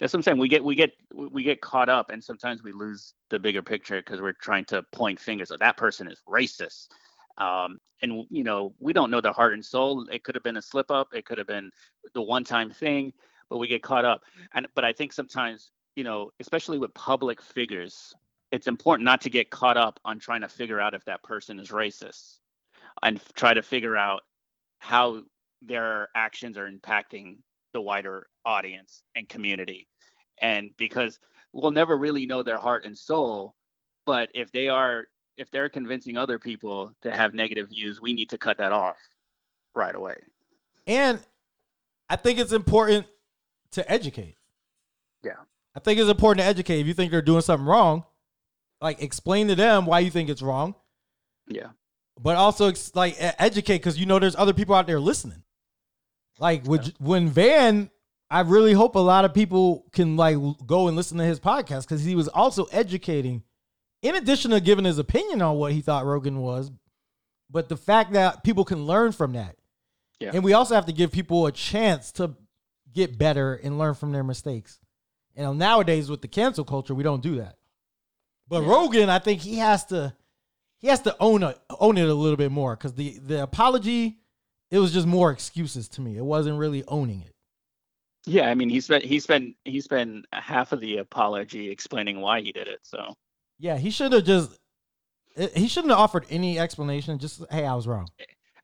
That's 0.00 0.12
what 0.12 0.18
I'm 0.18 0.22
saying. 0.22 0.38
We 0.38 0.48
get 0.48 0.64
we 0.64 0.74
get 0.74 0.92
we 1.14 1.42
get 1.44 1.60
caught 1.60 1.88
up, 1.88 2.10
and 2.10 2.22
sometimes 2.22 2.62
we 2.62 2.72
lose 2.72 3.14
the 3.30 3.38
bigger 3.38 3.62
picture 3.62 4.00
because 4.00 4.20
we're 4.20 4.32
trying 4.32 4.64
to 4.66 4.82
point 4.92 5.20
fingers. 5.20 5.48
So 5.48 5.56
that 5.58 5.76
person 5.76 6.08
is 6.08 6.20
racist, 6.28 6.88
um, 7.38 7.78
and 8.02 8.24
you 8.28 8.42
know 8.42 8.74
we 8.80 8.92
don't 8.92 9.10
know 9.10 9.20
their 9.20 9.32
heart 9.32 9.54
and 9.54 9.64
soul. 9.64 10.06
It 10.10 10.24
could 10.24 10.34
have 10.34 10.42
been 10.42 10.56
a 10.56 10.62
slip 10.62 10.90
up. 10.90 11.08
It 11.14 11.24
could 11.26 11.38
have 11.38 11.46
been 11.46 11.70
the 12.12 12.22
one 12.22 12.42
time 12.42 12.70
thing, 12.70 13.12
but 13.48 13.58
we 13.58 13.68
get 13.68 13.82
caught 13.84 14.04
up. 14.04 14.22
And 14.54 14.66
but 14.74 14.84
I 14.84 14.92
think 14.92 15.12
sometimes 15.12 15.70
you 15.94 16.02
know, 16.02 16.30
especially 16.40 16.78
with 16.78 16.92
public 16.94 17.40
figures, 17.40 18.12
it's 18.50 18.66
important 18.66 19.04
not 19.04 19.20
to 19.20 19.30
get 19.30 19.50
caught 19.50 19.76
up 19.76 20.00
on 20.04 20.18
trying 20.18 20.40
to 20.40 20.48
figure 20.48 20.80
out 20.80 20.94
if 20.94 21.04
that 21.04 21.22
person 21.22 21.60
is 21.60 21.70
racist, 21.70 22.38
and 23.04 23.20
try 23.34 23.54
to 23.54 23.62
figure 23.62 23.96
out 23.96 24.22
how 24.80 25.22
their 25.62 26.08
actions 26.16 26.58
are 26.58 26.68
impacting 26.68 27.36
the 27.74 27.80
wider 27.82 28.26
audience 28.46 29.02
and 29.14 29.28
community. 29.28 29.86
And 30.40 30.70
because 30.78 31.18
we'll 31.52 31.70
never 31.72 31.98
really 31.98 32.24
know 32.24 32.42
their 32.42 32.56
heart 32.56 32.86
and 32.86 32.96
soul, 32.96 33.54
but 34.06 34.30
if 34.34 34.50
they 34.52 34.68
are 34.68 35.04
if 35.36 35.50
they're 35.50 35.68
convincing 35.68 36.16
other 36.16 36.38
people 36.38 36.92
to 37.02 37.10
have 37.10 37.34
negative 37.34 37.68
views, 37.68 38.00
we 38.00 38.12
need 38.14 38.30
to 38.30 38.38
cut 38.38 38.56
that 38.58 38.70
off 38.72 38.96
right 39.74 39.94
away. 39.94 40.14
And 40.86 41.18
I 42.08 42.14
think 42.16 42.38
it's 42.38 42.52
important 42.52 43.06
to 43.72 43.90
educate. 43.90 44.36
Yeah. 45.24 45.32
I 45.74 45.80
think 45.80 45.98
it's 45.98 46.08
important 46.08 46.38
to 46.38 46.44
educate. 46.46 46.80
If 46.80 46.86
you 46.86 46.94
think 46.94 47.10
they're 47.10 47.20
doing 47.22 47.40
something 47.40 47.66
wrong, 47.66 48.04
like 48.80 49.02
explain 49.02 49.48
to 49.48 49.56
them 49.56 49.86
why 49.86 50.00
you 50.00 50.10
think 50.10 50.28
it's 50.28 50.42
wrong, 50.42 50.76
Yeah. 51.48 51.70
but 52.20 52.36
also 52.36 52.72
like 52.94 53.16
educate 53.18 53.78
because 53.78 53.98
you 53.98 54.06
know 54.06 54.20
there's 54.20 54.36
other 54.36 54.52
people 54.52 54.74
out 54.76 54.86
there 54.86 55.00
listening. 55.00 55.42
Like 56.38 56.64
with, 56.64 56.92
when 56.98 57.28
Van, 57.28 57.90
I 58.30 58.40
really 58.40 58.72
hope 58.72 58.96
a 58.96 59.00
lot 59.00 59.24
of 59.24 59.34
people 59.34 59.86
can 59.92 60.16
like 60.16 60.36
go 60.66 60.88
and 60.88 60.96
listen 60.96 61.18
to 61.18 61.24
his 61.24 61.38
podcast 61.40 61.82
because 61.82 62.04
he 62.04 62.16
was 62.16 62.28
also 62.28 62.64
educating, 62.66 63.42
in 64.02 64.16
addition 64.16 64.50
to 64.50 64.60
giving 64.60 64.84
his 64.84 64.98
opinion 64.98 65.42
on 65.42 65.56
what 65.56 65.72
he 65.72 65.80
thought 65.80 66.04
Rogan 66.04 66.40
was, 66.40 66.70
but 67.50 67.68
the 67.68 67.76
fact 67.76 68.12
that 68.12 68.42
people 68.42 68.64
can 68.64 68.86
learn 68.86 69.12
from 69.12 69.32
that. 69.34 69.56
Yeah. 70.18 70.32
And 70.34 70.42
we 70.42 70.52
also 70.52 70.74
have 70.74 70.86
to 70.86 70.92
give 70.92 71.12
people 71.12 71.46
a 71.46 71.52
chance 71.52 72.12
to 72.12 72.34
get 72.92 73.18
better 73.18 73.54
and 73.54 73.78
learn 73.78 73.94
from 73.94 74.12
their 74.12 74.24
mistakes. 74.24 74.78
And 75.36 75.58
nowadays 75.58 76.08
with 76.08 76.22
the 76.22 76.28
cancel 76.28 76.64
culture, 76.64 76.94
we 76.94 77.02
don't 77.02 77.22
do 77.22 77.36
that. 77.36 77.56
But 78.48 78.62
Yeah. 78.62 78.70
Rogan, 78.70 79.10
I 79.10 79.18
think 79.18 79.40
he 79.40 79.58
has 79.58 79.84
to 79.86 80.14
he 80.78 80.88
has 80.88 81.00
to 81.02 81.16
own 81.18 81.42
it 81.42 81.58
own 81.80 81.96
it 81.98 82.08
a 82.08 82.14
little 82.14 82.36
bit 82.36 82.52
more 82.52 82.76
because 82.76 82.94
the 82.94 83.18
the 83.18 83.42
apology 83.42 84.18
it 84.74 84.80
was 84.80 84.92
just 84.92 85.06
more 85.06 85.30
excuses 85.30 85.88
to 85.90 86.00
me. 86.00 86.16
It 86.16 86.24
wasn't 86.24 86.58
really 86.58 86.82
owning 86.88 87.20
it. 87.20 87.30
Yeah, 88.26 88.48
I 88.50 88.56
mean 88.56 88.68
he 88.68 88.80
spent 88.80 89.04
he 89.04 89.20
spent 89.20 89.54
he 89.64 89.80
spent 89.80 90.26
half 90.32 90.72
of 90.72 90.80
the 90.80 90.96
apology 90.96 91.70
explaining 91.70 92.20
why 92.20 92.40
he 92.40 92.50
did 92.50 92.66
it. 92.66 92.80
So 92.82 93.14
Yeah, 93.60 93.78
he 93.78 93.90
should 93.90 94.12
have 94.12 94.24
just 94.24 94.58
eh, 95.36 95.46
he 95.54 95.68
shouldn't 95.68 95.92
have 95.92 96.00
offered 96.00 96.26
any 96.28 96.58
explanation. 96.58 97.20
Just 97.20 97.44
hey, 97.52 97.64
I 97.64 97.74
was 97.74 97.86
wrong. 97.86 98.08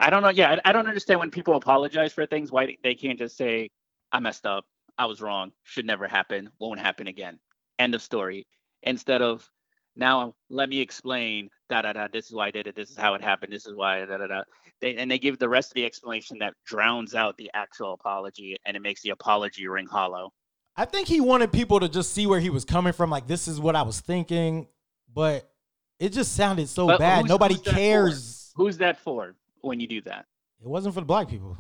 I 0.01 0.11
don't 0.11 0.23
know. 0.23 0.31
Yeah, 0.31 0.57
I, 0.65 0.71
I 0.71 0.73
don't 0.73 0.89
understand 0.89 1.21
when 1.21 1.31
people 1.31 1.55
apologize 1.55 2.13
for 2.13 2.27
things. 2.27 2.51
Why 2.51 2.77
they 2.83 2.97
can't 2.97 3.19
just 3.19 3.37
say, 3.37 3.69
"I 4.11 4.19
messed 4.19 4.47
up. 4.47 4.65
I 4.99 5.07
was 5.07 5.21
wrong. 5.21 5.53
Should 5.63 5.87
never 5.87 6.09
happen. 6.09 6.51
Won't 6.59 6.81
happen 6.81 7.07
again." 7.07 7.39
End 7.79 7.95
of 7.95 8.03
story. 8.03 8.49
Instead 8.83 9.23
of 9.23 9.49
now, 9.97 10.35
let 10.49 10.69
me 10.69 10.81
explain. 10.81 11.49
Da 11.69 11.83
da 11.83 11.93
da. 11.93 12.09
This 12.13 12.27
is 12.27 12.33
why 12.33 12.49
I 12.49 12.51
did 12.51 12.67
it. 12.67 12.75
This 12.75 12.91
is 12.91 12.97
how 12.97 13.15
it 13.15 13.23
happened. 13.23 13.53
This 13.53 13.67
is 13.67 13.75
why. 13.75 14.05
Da 14.05 14.17
da 14.19 14.27
da. 14.27 14.43
They, 14.81 14.97
and 14.97 15.11
they 15.11 15.19
give 15.19 15.39
the 15.39 15.49
rest 15.49 15.71
of 15.71 15.75
the 15.75 15.85
explanation 15.85 16.39
that 16.41 16.55
drowns 16.67 17.15
out 17.15 17.37
the 17.37 17.51
actual 17.55 17.93
apology, 17.93 18.57
and 18.65 18.77
it 18.77 18.81
makes 18.81 19.03
the 19.03 19.11
apology 19.11 19.67
ring 19.69 19.87
hollow. 19.87 20.33
I 20.77 20.85
think 20.87 21.07
he 21.09 21.21
wanted 21.21 21.53
people 21.53 21.81
to 21.81 21.89
just 21.89 22.13
see 22.13 22.27
where 22.27 22.41
he 22.41 22.49
was 22.51 22.65
coming 22.65 22.93
from. 22.93 23.11
Like 23.11 23.27
this 23.27 23.47
is 23.49 23.61
what 23.61 23.77
I 23.77 23.83
was 23.83 24.01
thinking, 24.01 24.67
but 25.13 25.51
it 25.99 26.11
just 26.13 26.35
sounded 26.35 26.69
so 26.69 26.87
But 26.87 26.99
bad. 26.99 27.27
Nobody 27.29 27.55
who's 27.55 27.63
cares. 27.75 28.53
Who's 28.57 28.79
that 28.79 28.99
for? 28.99 29.35
When 29.61 29.79
you 29.79 29.87
do 29.87 30.01
that, 30.03 30.25
It 30.63 30.69
wasn't 30.69 30.95
for 30.95 31.01
the 31.01 31.07
black 31.07 31.29
people. 31.29 31.59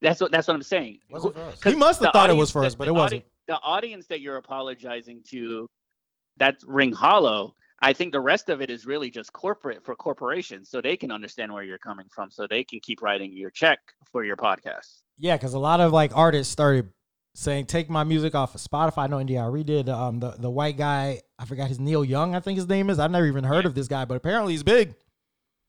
that's 0.00 0.20
what 0.20 0.32
that's 0.32 0.48
what 0.48 0.54
I'm 0.54 0.62
saying. 0.62 0.94
It 1.08 1.12
wasn't 1.12 1.34
for 1.34 1.40
us. 1.42 1.60
'cause 1.60 1.72
He 1.74 1.78
must 1.78 2.02
have 2.02 2.12
thought 2.12 2.30
it 2.30 2.36
was 2.36 2.50
for 2.50 2.64
us, 2.64 2.74
but 2.74 2.88
it 2.88 2.92
wasn't. 2.92 3.22
audi- 3.22 3.26
the 3.48 3.58
audience 3.60 4.06
that 4.06 4.20
you're 4.20 4.38
apologizing 4.38 5.22
to, 5.28 5.66
that's 6.38 6.64
ring 6.64 6.92
hollow. 6.92 7.54
I 7.82 7.92
think 7.92 8.12
the 8.12 8.20
rest 8.20 8.48
of 8.48 8.60
it 8.62 8.70
is 8.70 8.86
really 8.86 9.10
just 9.10 9.32
corporate 9.32 9.84
for 9.84 9.94
corporations, 9.96 10.70
so 10.70 10.80
they 10.80 10.96
can 10.96 11.10
understand 11.10 11.52
where 11.52 11.64
you're 11.64 11.78
coming 11.78 12.06
from, 12.10 12.30
so 12.30 12.46
they 12.46 12.62
can 12.64 12.80
keep 12.80 13.02
writing 13.02 13.32
your 13.32 13.50
check 13.50 13.80
for 14.10 14.24
your 14.24 14.36
podcast. 14.36 15.00
Yeah, 15.18 15.36
because 15.36 15.54
a 15.54 15.58
lot 15.58 15.80
of 15.80 15.92
like 15.92 16.16
artists 16.16 16.52
started 16.52 16.90
saying, 17.34 17.66
"Take 17.66 17.90
my 17.90 18.04
music 18.04 18.34
off 18.34 18.54
of 18.54 18.60
Spotify." 18.60 18.98
I 19.04 19.06
know 19.08 19.18
India 19.20 19.40
Arie 19.42 19.64
did. 19.64 19.88
Um, 19.88 20.20
the 20.20 20.30
the 20.38 20.50
white 20.50 20.76
guy, 20.76 21.22
I 21.38 21.44
forgot 21.44 21.68
his 21.68 21.80
Neil 21.80 22.04
Young, 22.04 22.34
I 22.34 22.40
think 22.40 22.56
his 22.56 22.68
name 22.68 22.88
is. 22.88 22.98
I've 22.98 23.10
never 23.10 23.26
even 23.26 23.44
heard 23.44 23.64
Yeah. 23.64 23.68
of 23.70 23.74
this 23.74 23.88
guy, 23.88 24.04
but 24.04 24.16
apparently 24.16 24.52
he's 24.52 24.62
big. 24.62 24.94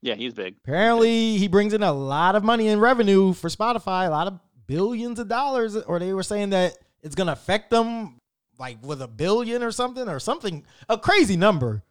Yeah, 0.00 0.14
he's 0.14 0.34
big. 0.34 0.56
Apparently 0.64 1.36
he 1.38 1.48
brings 1.48 1.72
in 1.72 1.82
a 1.82 1.92
lot 1.92 2.36
of 2.36 2.44
money 2.44 2.68
and 2.68 2.80
revenue 2.80 3.32
for 3.32 3.48
Spotify, 3.48 4.06
a 4.06 4.10
lot 4.10 4.26
of 4.26 4.38
billions 4.66 5.18
of 5.18 5.28
dollars. 5.28 5.76
Or 5.76 5.98
they 5.98 6.12
were 6.12 6.22
saying 6.22 6.50
that 6.50 6.76
it's 7.02 7.14
gonna 7.14 7.32
affect 7.32 7.70
them 7.70 8.18
like 8.58 8.78
with 8.84 9.02
a 9.02 9.08
billion 9.08 9.62
or 9.62 9.72
something 9.72 10.08
or 10.08 10.20
something, 10.20 10.64
a 10.88 10.96
crazy 10.98 11.36
number. 11.36 11.82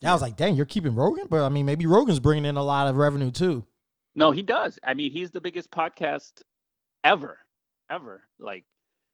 And 0.00 0.08
I 0.10 0.12
was 0.12 0.22
like, 0.22 0.36
dang, 0.36 0.54
you're 0.54 0.66
keeping 0.66 0.94
Rogan, 0.94 1.26
but 1.28 1.42
I 1.44 1.48
mean, 1.48 1.66
maybe 1.66 1.86
Rogan's 1.86 2.20
bringing 2.20 2.44
in 2.44 2.56
a 2.56 2.62
lot 2.62 2.86
of 2.88 2.96
revenue 2.96 3.30
too. 3.30 3.64
No, 4.14 4.30
he 4.30 4.42
does. 4.42 4.78
I 4.84 4.94
mean, 4.94 5.10
he's 5.12 5.30
the 5.30 5.40
biggest 5.40 5.70
podcast 5.70 6.42
ever, 7.04 7.38
ever. 7.90 8.24
Like, 8.38 8.64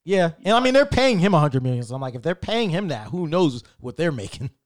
Yeah, 0.05 0.31
and 0.45 0.55
I 0.55 0.61
mean 0.61 0.75
they're 0.75 0.87
paying 0.87 1.19
him 1.19 1.35
a 1.35 1.41
hundred 1.41 1.63
million. 1.63 1.83
So 1.85 1.95
I'm 1.95 2.01
like, 2.01 2.15
if 2.15 2.23
they're 2.23 2.35
paying 2.35 2.71
him 2.71 2.89
that, 2.89 3.09
who 3.09 3.27
knows 3.27 3.63
what 3.81 3.97
they're 3.97 4.13
making? 4.13 4.51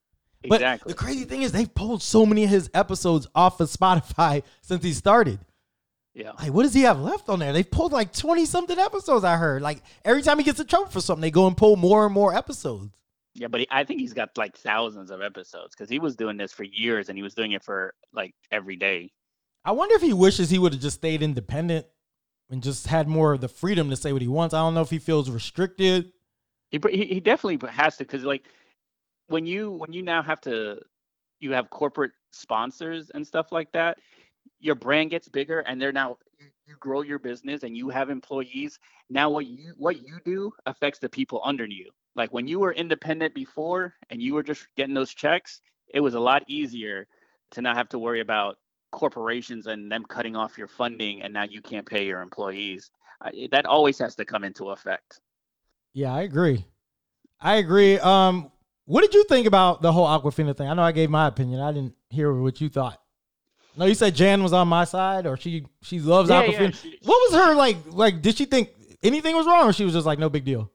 But 0.49 0.61
Exactly. 0.61 0.93
the 0.93 0.97
crazy 0.97 1.25
thing 1.25 1.43
is 1.43 1.51
they've 1.51 1.75
pulled 1.75 2.01
so 2.01 2.25
many 2.25 2.45
of 2.45 2.51
his 2.51 2.71
episodes 2.73 3.27
off 3.35 3.61
of 3.61 3.69
Spotify 3.69 4.45
since 4.63 4.85
he 4.85 4.93
started. 4.93 5.41
Yeah. 6.15 6.31
Like, 6.39 6.53
what 6.53 6.63
does 6.63 6.75
he 6.75 6.83
have 6.83 7.01
left 7.01 7.29
on 7.29 7.41
there? 7.41 7.53
They've 7.53 7.69
pulled 7.69 7.91
like 7.91 8.13
20 8.13 8.47
something 8.47 8.79
episodes, 8.79 9.25
I 9.25 9.37
heard. 9.37 9.63
Like 9.63 9.83
every 10.05 10.23
time 10.23 10.39
he 10.39 10.45
gets 10.45 10.61
in 10.61 10.67
trouble 10.69 10.91
for 10.91 11.01
something, 11.01 11.23
they 11.23 11.33
go 11.33 11.49
and 11.49 11.57
pull 11.57 11.75
more 11.75 12.05
and 12.07 12.15
more 12.15 12.33
episodes. 12.33 12.89
Yeah, 13.39 13.49
but 13.49 13.61
he, 13.61 13.69
I 13.71 13.85
think 13.85 14.01
he's 14.01 14.13
got 14.13 14.37
like 14.37 14.57
thousands 14.57 15.11
of 15.11 15.23
episodes 15.23 15.75
because 15.75 15.89
he 15.89 15.99
was 15.99 16.17
doing 16.17 16.37
this 16.37 16.53
for 16.53 16.65
years 16.65 17.09
and 17.09 17.17
he 17.17 17.23
was 17.23 17.35
doing 17.35 17.53
it 17.53 17.63
for 17.63 17.95
like 18.13 18.35
every 18.51 18.77
day. 18.77 19.13
I 19.65 19.73
wonder 19.73 19.95
if 19.95 20.03
he 20.03 20.13
wishes 20.13 20.51
he 20.51 20.59
would 20.59 20.73
have 20.73 20.83
just 20.83 20.97
stayed 20.97 21.23
independent 21.23 21.87
and 22.51 22.63
just 22.63 22.87
had 22.87 23.07
more 23.07 23.35
of 23.35 23.41
the 23.41 23.49
freedom 23.49 23.91
to 23.91 23.97
say 23.97 24.13
what 24.13 24.23
he 24.23 24.29
wants. 24.29 24.55
I 24.55 24.59
don't 24.59 24.75
know 24.75 24.81
if 24.81 24.91
he 24.91 24.99
feels 24.99 25.31
restricted. 25.31 26.13
He 26.71 26.81
he, 26.91 27.05
he 27.07 27.21
definitely 27.21 27.69
has 27.71 27.97
to 27.99 28.05
because 28.05 28.25
like 28.25 28.45
when 29.29 29.47
you 29.47 29.71
when 29.71 29.93
you 29.93 30.03
now 30.03 30.23
have 30.23 30.41
to 30.43 30.81
you 31.41 31.53
have 31.53 31.71
corporate 31.71 32.13
sponsors 32.33 33.11
and 33.11 33.27
stuff 33.27 33.53
like 33.53 33.71
that, 33.73 33.99
your 34.59 34.75
brand 34.75 35.11
gets 35.11 35.29
bigger 35.29 35.61
and 35.61 35.81
they're 35.81 35.93
now 35.93 36.19
you- 36.39 36.47
you 36.67 36.77
grow 36.81 37.01
your 37.01 37.19
business 37.19 37.63
and 37.63 37.77
you 37.77 37.89
have 37.89 38.11
employees. 38.11 38.79
Now 39.09 39.31
what 39.31 39.47
you 39.47 39.73
what 39.77 40.07
you 40.07 40.19
do 40.25 40.53
affects 40.67 40.99
the 40.99 41.09
people 41.09 41.41
under 41.45 41.65
you. 41.67 41.91
Like 42.19 42.33
when 42.35 42.49
you 42.49 42.59
were 42.59 42.73
independent 42.73 43.33
before 43.35 43.95
and 44.11 44.21
you 44.21 44.35
were 44.35 44.43
just 44.43 44.67
getting 44.77 44.93
those 44.95 45.15
checks, 45.15 45.61
it 45.95 46.01
was 46.01 46.15
a 46.15 46.21
lot 46.21 46.43
easier 46.49 47.07
to 47.53 47.63
not 47.63 47.77
have 47.77 47.89
to 47.91 47.99
worry 47.99 48.21
about 48.21 48.59
corporations 48.91 49.69
and 49.69 49.91
them 49.91 50.05
cutting 50.05 50.35
off 50.35 50.59
your 50.59 50.67
funding 50.67 51.23
and 51.23 51.33
now 51.33 51.45
you 51.45 51.63
can't 51.63 51.87
pay 51.87 52.05
your 52.05 52.21
employees. 52.21 52.91
I, 53.23 53.49
that 53.53 53.67
always 53.67 53.99
has 54.01 54.17
to 54.17 54.25
come 54.25 54.43
into 54.45 54.71
effect. 54.71 55.21
Yeah, 55.95 56.13
I 56.13 56.23
agree. 56.23 56.65
I 57.41 57.57
agree. 57.57 57.99
Um, 57.99 58.51
what 58.87 59.03
did 59.03 59.15
you 59.15 59.25
think 59.25 59.47
about 59.47 59.81
the 59.81 59.93
whole 59.93 60.07
Awkwafina 60.07 60.57
thing? 60.57 60.69
I 60.69 60.75
know 60.75 60.83
I 60.83 60.93
gave 60.93 61.11
my 61.11 61.29
opinion. 61.29 61.61
I 61.61 61.73
didn't 61.73 61.95
hear 62.11 62.33
what 62.33 62.61
you 62.61 62.69
thought. 62.69 63.01
No, 63.77 63.85
you 63.85 63.95
said 63.95 64.15
Jan 64.17 64.43
was 64.43 64.53
on 64.53 64.67
my 64.67 64.83
side, 64.85 65.25
or 65.25 65.37
she 65.37 65.65
she 65.83 66.01
loves 66.01 66.31
Yeah, 66.31 66.43
Awkwafina. 66.43 66.61
yeah, 66.61 66.71
she- 66.71 66.99
what 67.05 67.31
was 67.31 67.41
her 67.41 67.55
like? 67.55 67.77
Like, 67.91 68.23
did 68.23 68.37
she 68.37 68.45
think 68.45 68.71
anything 69.05 69.37
was 69.37 69.47
wrong, 69.47 69.69
or 69.69 69.73
she 69.73 69.85
was 69.85 69.93
just 69.95 70.07
like, 70.07 70.19
no 70.19 70.29
big 70.29 70.45
deal? 70.45 70.73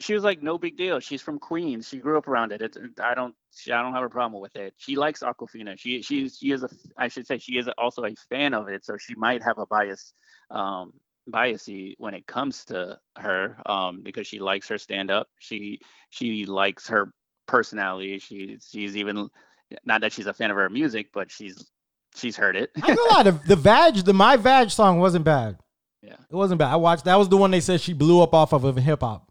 She 0.00 0.12
was 0.12 0.24
like, 0.24 0.42
no 0.42 0.58
big 0.58 0.76
deal. 0.76 0.98
She's 0.98 1.22
from 1.22 1.38
Queens. 1.38 1.88
She 1.88 1.98
grew 1.98 2.18
up 2.18 2.26
around 2.26 2.50
it. 2.50 2.60
It's, 2.60 2.76
I 3.00 3.14
don't, 3.14 3.34
she, 3.54 3.70
I 3.70 3.80
don't 3.80 3.92
have 3.92 4.02
a 4.02 4.08
problem 4.08 4.42
with 4.42 4.56
it. 4.56 4.74
She 4.76 4.96
likes 4.96 5.20
Awkwafina. 5.20 5.78
She, 5.78 6.02
she's, 6.02 6.36
she 6.38 6.50
is 6.50 6.64
a, 6.64 6.68
I 6.96 7.06
should 7.06 7.26
say, 7.26 7.38
she 7.38 7.58
is 7.58 7.68
also 7.78 8.04
a 8.04 8.14
fan 8.28 8.54
of 8.54 8.68
it. 8.68 8.84
So 8.84 8.96
she 8.96 9.14
might 9.14 9.42
have 9.44 9.58
a 9.58 9.66
bias, 9.66 10.12
um, 10.50 10.92
biasy 11.30 11.94
when 11.98 12.12
it 12.12 12.26
comes 12.26 12.64
to 12.66 12.98
her, 13.18 13.56
um, 13.66 14.02
because 14.02 14.26
she 14.26 14.40
likes 14.40 14.68
her 14.68 14.78
stand 14.78 15.12
up. 15.12 15.28
She, 15.38 15.78
she 16.10 16.44
likes 16.44 16.88
her 16.88 17.12
personality. 17.46 18.18
She, 18.18 18.58
she's 18.68 18.96
even, 18.96 19.28
not 19.84 20.00
that 20.00 20.12
she's 20.12 20.26
a 20.26 20.34
fan 20.34 20.50
of 20.50 20.56
her 20.56 20.68
music, 20.68 21.10
but 21.14 21.30
she's, 21.30 21.70
she's 22.16 22.36
heard 22.36 22.56
it. 22.56 22.70
I 22.82 22.90
ain't 22.90 22.98
gonna 22.98 23.14
lie, 23.14 23.22
the, 23.22 23.40
the 23.46 23.56
Vag, 23.56 23.94
the 23.94 24.12
My 24.12 24.36
Vag 24.36 24.70
song 24.70 24.98
wasn't 24.98 25.24
bad. 25.24 25.58
Yeah. 26.02 26.16
It 26.28 26.34
wasn't 26.34 26.58
bad. 26.58 26.72
I 26.72 26.76
watched. 26.76 27.04
That 27.06 27.16
was 27.16 27.28
the 27.28 27.36
one 27.36 27.50
they 27.50 27.60
said 27.60 27.80
she 27.80 27.92
blew 27.92 28.20
up 28.20 28.34
off 28.34 28.52
of 28.52 28.64
in 28.64 28.76
hip 28.76 29.00
hop. 29.00 29.30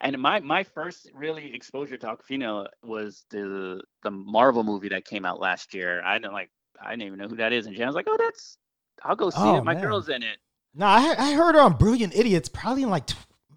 And 0.00 0.18
my 0.18 0.40
my 0.40 0.62
first 0.64 1.10
really 1.14 1.54
exposure 1.54 1.96
to 1.96 2.06
Awkwafina 2.06 2.66
was 2.82 3.24
the 3.30 3.80
the 4.02 4.10
Marvel 4.10 4.62
movie 4.64 4.88
that 4.90 5.04
came 5.04 5.24
out 5.24 5.40
last 5.40 5.74
year. 5.74 6.02
I 6.04 6.18
didn't 6.18 6.32
like 6.32 6.50
I 6.80 6.90
didn't 6.90 7.04
even 7.04 7.18
know 7.18 7.28
who 7.28 7.36
that 7.36 7.52
is, 7.52 7.66
and 7.66 7.74
Jan 7.76 7.86
was 7.86 7.96
like, 7.96 8.06
"Oh, 8.08 8.16
that's 8.18 8.58
I'll 9.02 9.16
go 9.16 9.30
see 9.30 9.36
Oh, 9.40 9.56
it. 9.58 9.64
My 9.64 9.74
man. 9.74 9.82
girl's 9.82 10.08
in 10.08 10.22
it." 10.22 10.38
No, 10.74 10.86
I, 10.86 11.14
I 11.18 11.32
heard 11.32 11.54
her 11.54 11.60
on 11.62 11.78
Brilliant 11.78 12.14
Idiots 12.14 12.50
probably 12.50 12.82
in 12.82 12.90
like, 12.90 13.08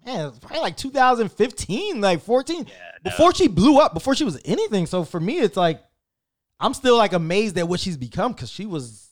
man, 0.06 0.32
probably 0.40 0.60
like 0.60 0.76
2015, 0.78 2.00
like 2.00 2.22
14. 2.22 2.56
Yeah, 2.56 2.64
no. 3.04 3.10
before 3.10 3.34
she 3.34 3.46
blew 3.46 3.78
up, 3.78 3.92
before 3.92 4.14
she 4.14 4.24
was 4.24 4.40
anything. 4.46 4.86
So 4.86 5.04
for 5.04 5.20
me, 5.20 5.38
it's 5.38 5.56
like 5.56 5.82
I'm 6.58 6.72
still 6.74 6.96
like 6.96 7.12
amazed 7.12 7.58
at 7.58 7.68
what 7.68 7.80
she's 7.80 7.96
become 7.98 8.32
because 8.32 8.50
she 8.50 8.64
was 8.64 9.09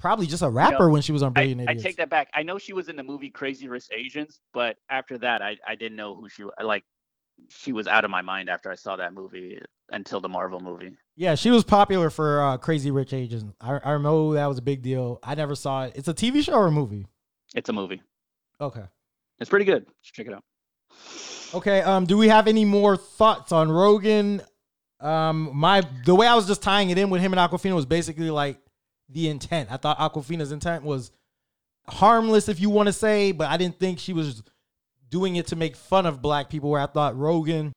probably 0.00 0.26
just 0.26 0.42
a 0.42 0.48
rapper 0.50 0.90
when 0.90 1.02
she 1.02 1.12
was 1.12 1.22
on 1.22 1.28
I, 1.30 1.32
Brilliant 1.34 1.60
I 1.60 1.72
Idiots. 1.72 1.82
take 1.84 1.96
that 1.98 2.10
back. 2.10 2.28
I 2.34 2.42
know 2.42 2.58
she 2.58 2.72
was 2.72 2.88
in 2.88 2.96
the 2.96 3.02
movie 3.04 3.30
Crazy 3.30 3.68
Rich 3.68 3.86
Asians, 3.92 4.40
but 4.52 4.76
after 4.88 5.18
that, 5.18 5.42
I 5.42 5.56
I 5.66 5.74
didn't 5.76 5.96
know 5.96 6.14
who 6.16 6.28
she 6.28 6.44
like. 6.62 6.84
She 7.48 7.72
was 7.72 7.86
out 7.86 8.04
of 8.04 8.10
my 8.10 8.20
mind 8.20 8.50
after 8.50 8.70
I 8.70 8.74
saw 8.74 8.96
that 8.96 9.14
movie 9.14 9.58
until 9.90 10.20
the 10.20 10.28
Marvel 10.28 10.60
movie. 10.60 10.92
yeah, 11.16 11.34
she 11.34 11.50
was 11.50 11.64
popular 11.64 12.10
for 12.10 12.42
uh, 12.42 12.56
Crazy 12.58 12.90
Rich 12.90 13.12
Asians. 13.14 13.44
I, 13.60 13.80
I 13.82 13.98
know 13.98 14.34
that 14.34 14.46
was 14.46 14.58
a 14.58 14.62
big 14.62 14.82
deal. 14.82 15.18
I 15.22 15.34
never 15.34 15.54
saw 15.54 15.84
it. 15.84 15.92
It's 15.96 16.06
a 16.08 16.12
TV 16.14 16.42
show 16.44 16.52
or 16.52 16.66
a 16.66 16.70
movie. 16.70 17.06
It's 17.54 17.68
a 17.68 17.72
movie. 17.72 18.02
Okay. 18.60 18.84
It's 19.38 19.48
pretty 19.48 19.64
good. 19.64 19.86
Check 20.02 20.26
it 20.26 20.34
out. 20.34 20.44
Okay. 21.54 21.80
Um, 21.80 22.04
do 22.06 22.16
we 22.18 22.28
have 22.28 22.46
any 22.46 22.64
more 22.64 22.96
thoughts 22.96 23.52
on 23.52 23.72
Rogan? 23.72 24.42
Um, 25.00 25.50
my 25.54 25.82
the 26.04 26.14
way 26.14 26.26
I 26.26 26.34
was 26.34 26.46
just 26.46 26.62
tying 26.62 26.90
it 26.90 26.98
in 26.98 27.08
with 27.08 27.22
him 27.22 27.32
and 27.32 27.40
Awkwafina 27.40 27.74
was 27.74 27.86
basically 27.86 28.30
like 28.30 28.58
the 29.10 29.28
intent. 29.28 29.70
I 29.70 29.76
thought 29.76 29.98
Awkwafina's 29.98 30.52
intent 30.52 30.84
was 30.84 31.10
harmless, 31.88 32.48
if 32.48 32.60
you 32.60 32.70
want 32.70 32.86
to 32.86 32.92
say, 32.92 33.32
but 33.32 33.48
I 33.48 33.56
didn't 33.56 33.78
think 33.78 33.98
she 33.98 34.12
was 34.12 34.42
doing 35.08 35.36
it 35.36 35.48
to 35.48 35.56
make 35.56 35.76
fun 35.76 36.06
of 36.06 36.22
black 36.22 36.48
people. 36.48 36.70
Where 36.70 36.80
I 36.80 36.86
thought 36.86 37.16
Rogan 37.18 37.72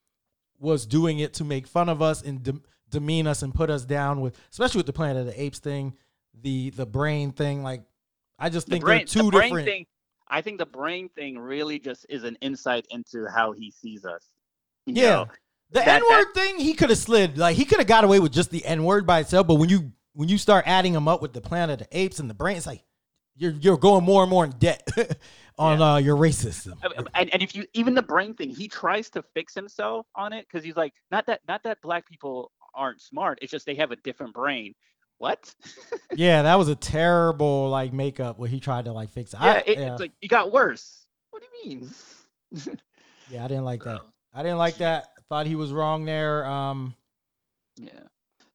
was 0.59 0.85
doing 0.85 1.19
it 1.19 1.33
to 1.35 1.43
make 1.43 1.67
fun 1.67 1.89
of 1.89 2.01
us 2.01 2.21
and 2.21 2.43
de- 2.43 2.61
demean 2.89 3.27
us 3.27 3.41
and 3.41 3.53
put 3.53 3.69
us 3.69 3.85
down 3.85 4.21
with, 4.21 4.37
especially 4.51 4.79
with 4.79 4.85
the 4.85 4.93
Planet 4.93 5.17
of 5.21 5.25
the 5.27 5.41
Apes 5.41 5.59
thing, 5.59 5.93
the 6.41 6.69
the 6.71 6.85
brain 6.85 7.31
thing. 7.31 7.63
Like, 7.63 7.83
I 8.39 8.49
just 8.49 8.67
The 8.67 8.71
think 8.73 8.83
brain, 8.85 8.97
they're 8.99 9.05
two 9.05 9.23
the 9.23 9.31
brain 9.31 9.49
different. 9.49 9.67
thing. 9.67 9.85
I 10.27 10.41
think 10.41 10.57
the 10.59 10.65
brain 10.65 11.09
thing 11.09 11.37
really 11.37 11.79
just 11.79 12.05
is 12.09 12.23
an 12.23 12.37
insight 12.41 12.85
into 12.91 13.27
how 13.27 13.51
he 13.51 13.71
sees 13.71 14.05
us. 14.05 14.23
You 14.85 14.95
Yeah. 14.95 15.09
know? 15.09 15.27
The 15.71 15.87
N 15.87 16.03
word 16.07 16.33
thing, 16.35 16.59
he 16.59 16.75
could 16.75 16.89
have 16.91 16.99
slid. 16.99 17.37
Like 17.37 17.55
he 17.57 17.65
could 17.65 17.79
have 17.79 17.87
got 17.87 18.03
away 18.03 18.19
with 18.19 18.31
just 18.31 18.51
the 18.51 18.63
N 18.63 18.83
word 18.83 19.07
by 19.07 19.19
itself. 19.21 19.47
But 19.47 19.55
when 19.55 19.69
you 19.69 19.91
when 20.13 20.29
you 20.29 20.37
start 20.37 20.65
adding 20.67 20.93
them 20.93 21.07
up 21.07 21.21
with 21.21 21.33
the 21.33 21.41
Planet 21.41 21.81
of 21.81 21.89
the 21.89 21.97
Apes 21.97 22.19
and 22.19 22.29
the 22.29 22.33
brain, 22.33 22.57
it's 22.57 22.67
like 22.67 22.83
you're 23.35 23.51
you're 23.51 23.77
going 23.77 24.03
more 24.03 24.23
and 24.23 24.29
more 24.29 24.45
in 24.45 24.51
debt 24.51 24.87
on 25.57 25.81
uh, 25.81 25.97
your 25.97 26.15
racism. 26.15 26.73
And, 27.15 27.33
and 27.33 27.41
if 27.41 27.55
you 27.55 27.65
even 27.73 27.95
the 27.95 28.01
brain 28.01 28.33
thing 28.33 28.49
he 28.49 28.67
tries 28.67 29.09
to 29.11 29.23
fix 29.33 29.53
himself 29.53 30.05
on 30.15 30.33
it 30.33 30.47
because 30.47 30.63
he's 30.63 30.75
like 30.75 30.93
not 31.11 31.25
that 31.27 31.41
not 31.47 31.63
that 31.63 31.81
black 31.81 32.07
people 32.07 32.51
aren't 32.75 33.01
smart 33.01 33.37
it's 33.41 33.51
just 33.51 33.67
they 33.67 33.75
have 33.75 33.91
a 33.91 33.95
different 33.97 34.33
brain 34.33 34.73
what 35.19 35.53
yeah, 36.15 36.41
that 36.41 36.55
was 36.55 36.67
a 36.67 36.75
terrible 36.75 37.69
like 37.69 37.93
makeup 37.93 38.39
where 38.39 38.49
he 38.49 38.59
tried 38.59 38.85
to 38.85 38.91
like 38.91 39.09
fix 39.09 39.33
it. 39.33 39.39
yeah, 39.41 39.51
I, 39.51 39.57
it, 39.65 39.77
yeah, 39.77 39.91
it's 39.91 40.01
like 40.01 40.11
it 40.21 40.27
got 40.27 40.51
worse 40.51 41.05
what 41.31 41.41
do 41.41 41.69
you 41.69 41.79
mean 41.79 41.89
yeah, 43.29 43.45
I 43.45 43.47
didn't 43.47 43.65
like 43.65 43.83
that. 43.83 44.01
I 44.31 44.43
didn't 44.43 44.59
like 44.59 44.77
that. 44.77 45.07
Thought 45.29 45.47
he 45.47 45.55
was 45.55 45.71
wrong 45.71 46.05
there. 46.05 46.45
Um, 46.45 46.93
yeah 47.77 47.89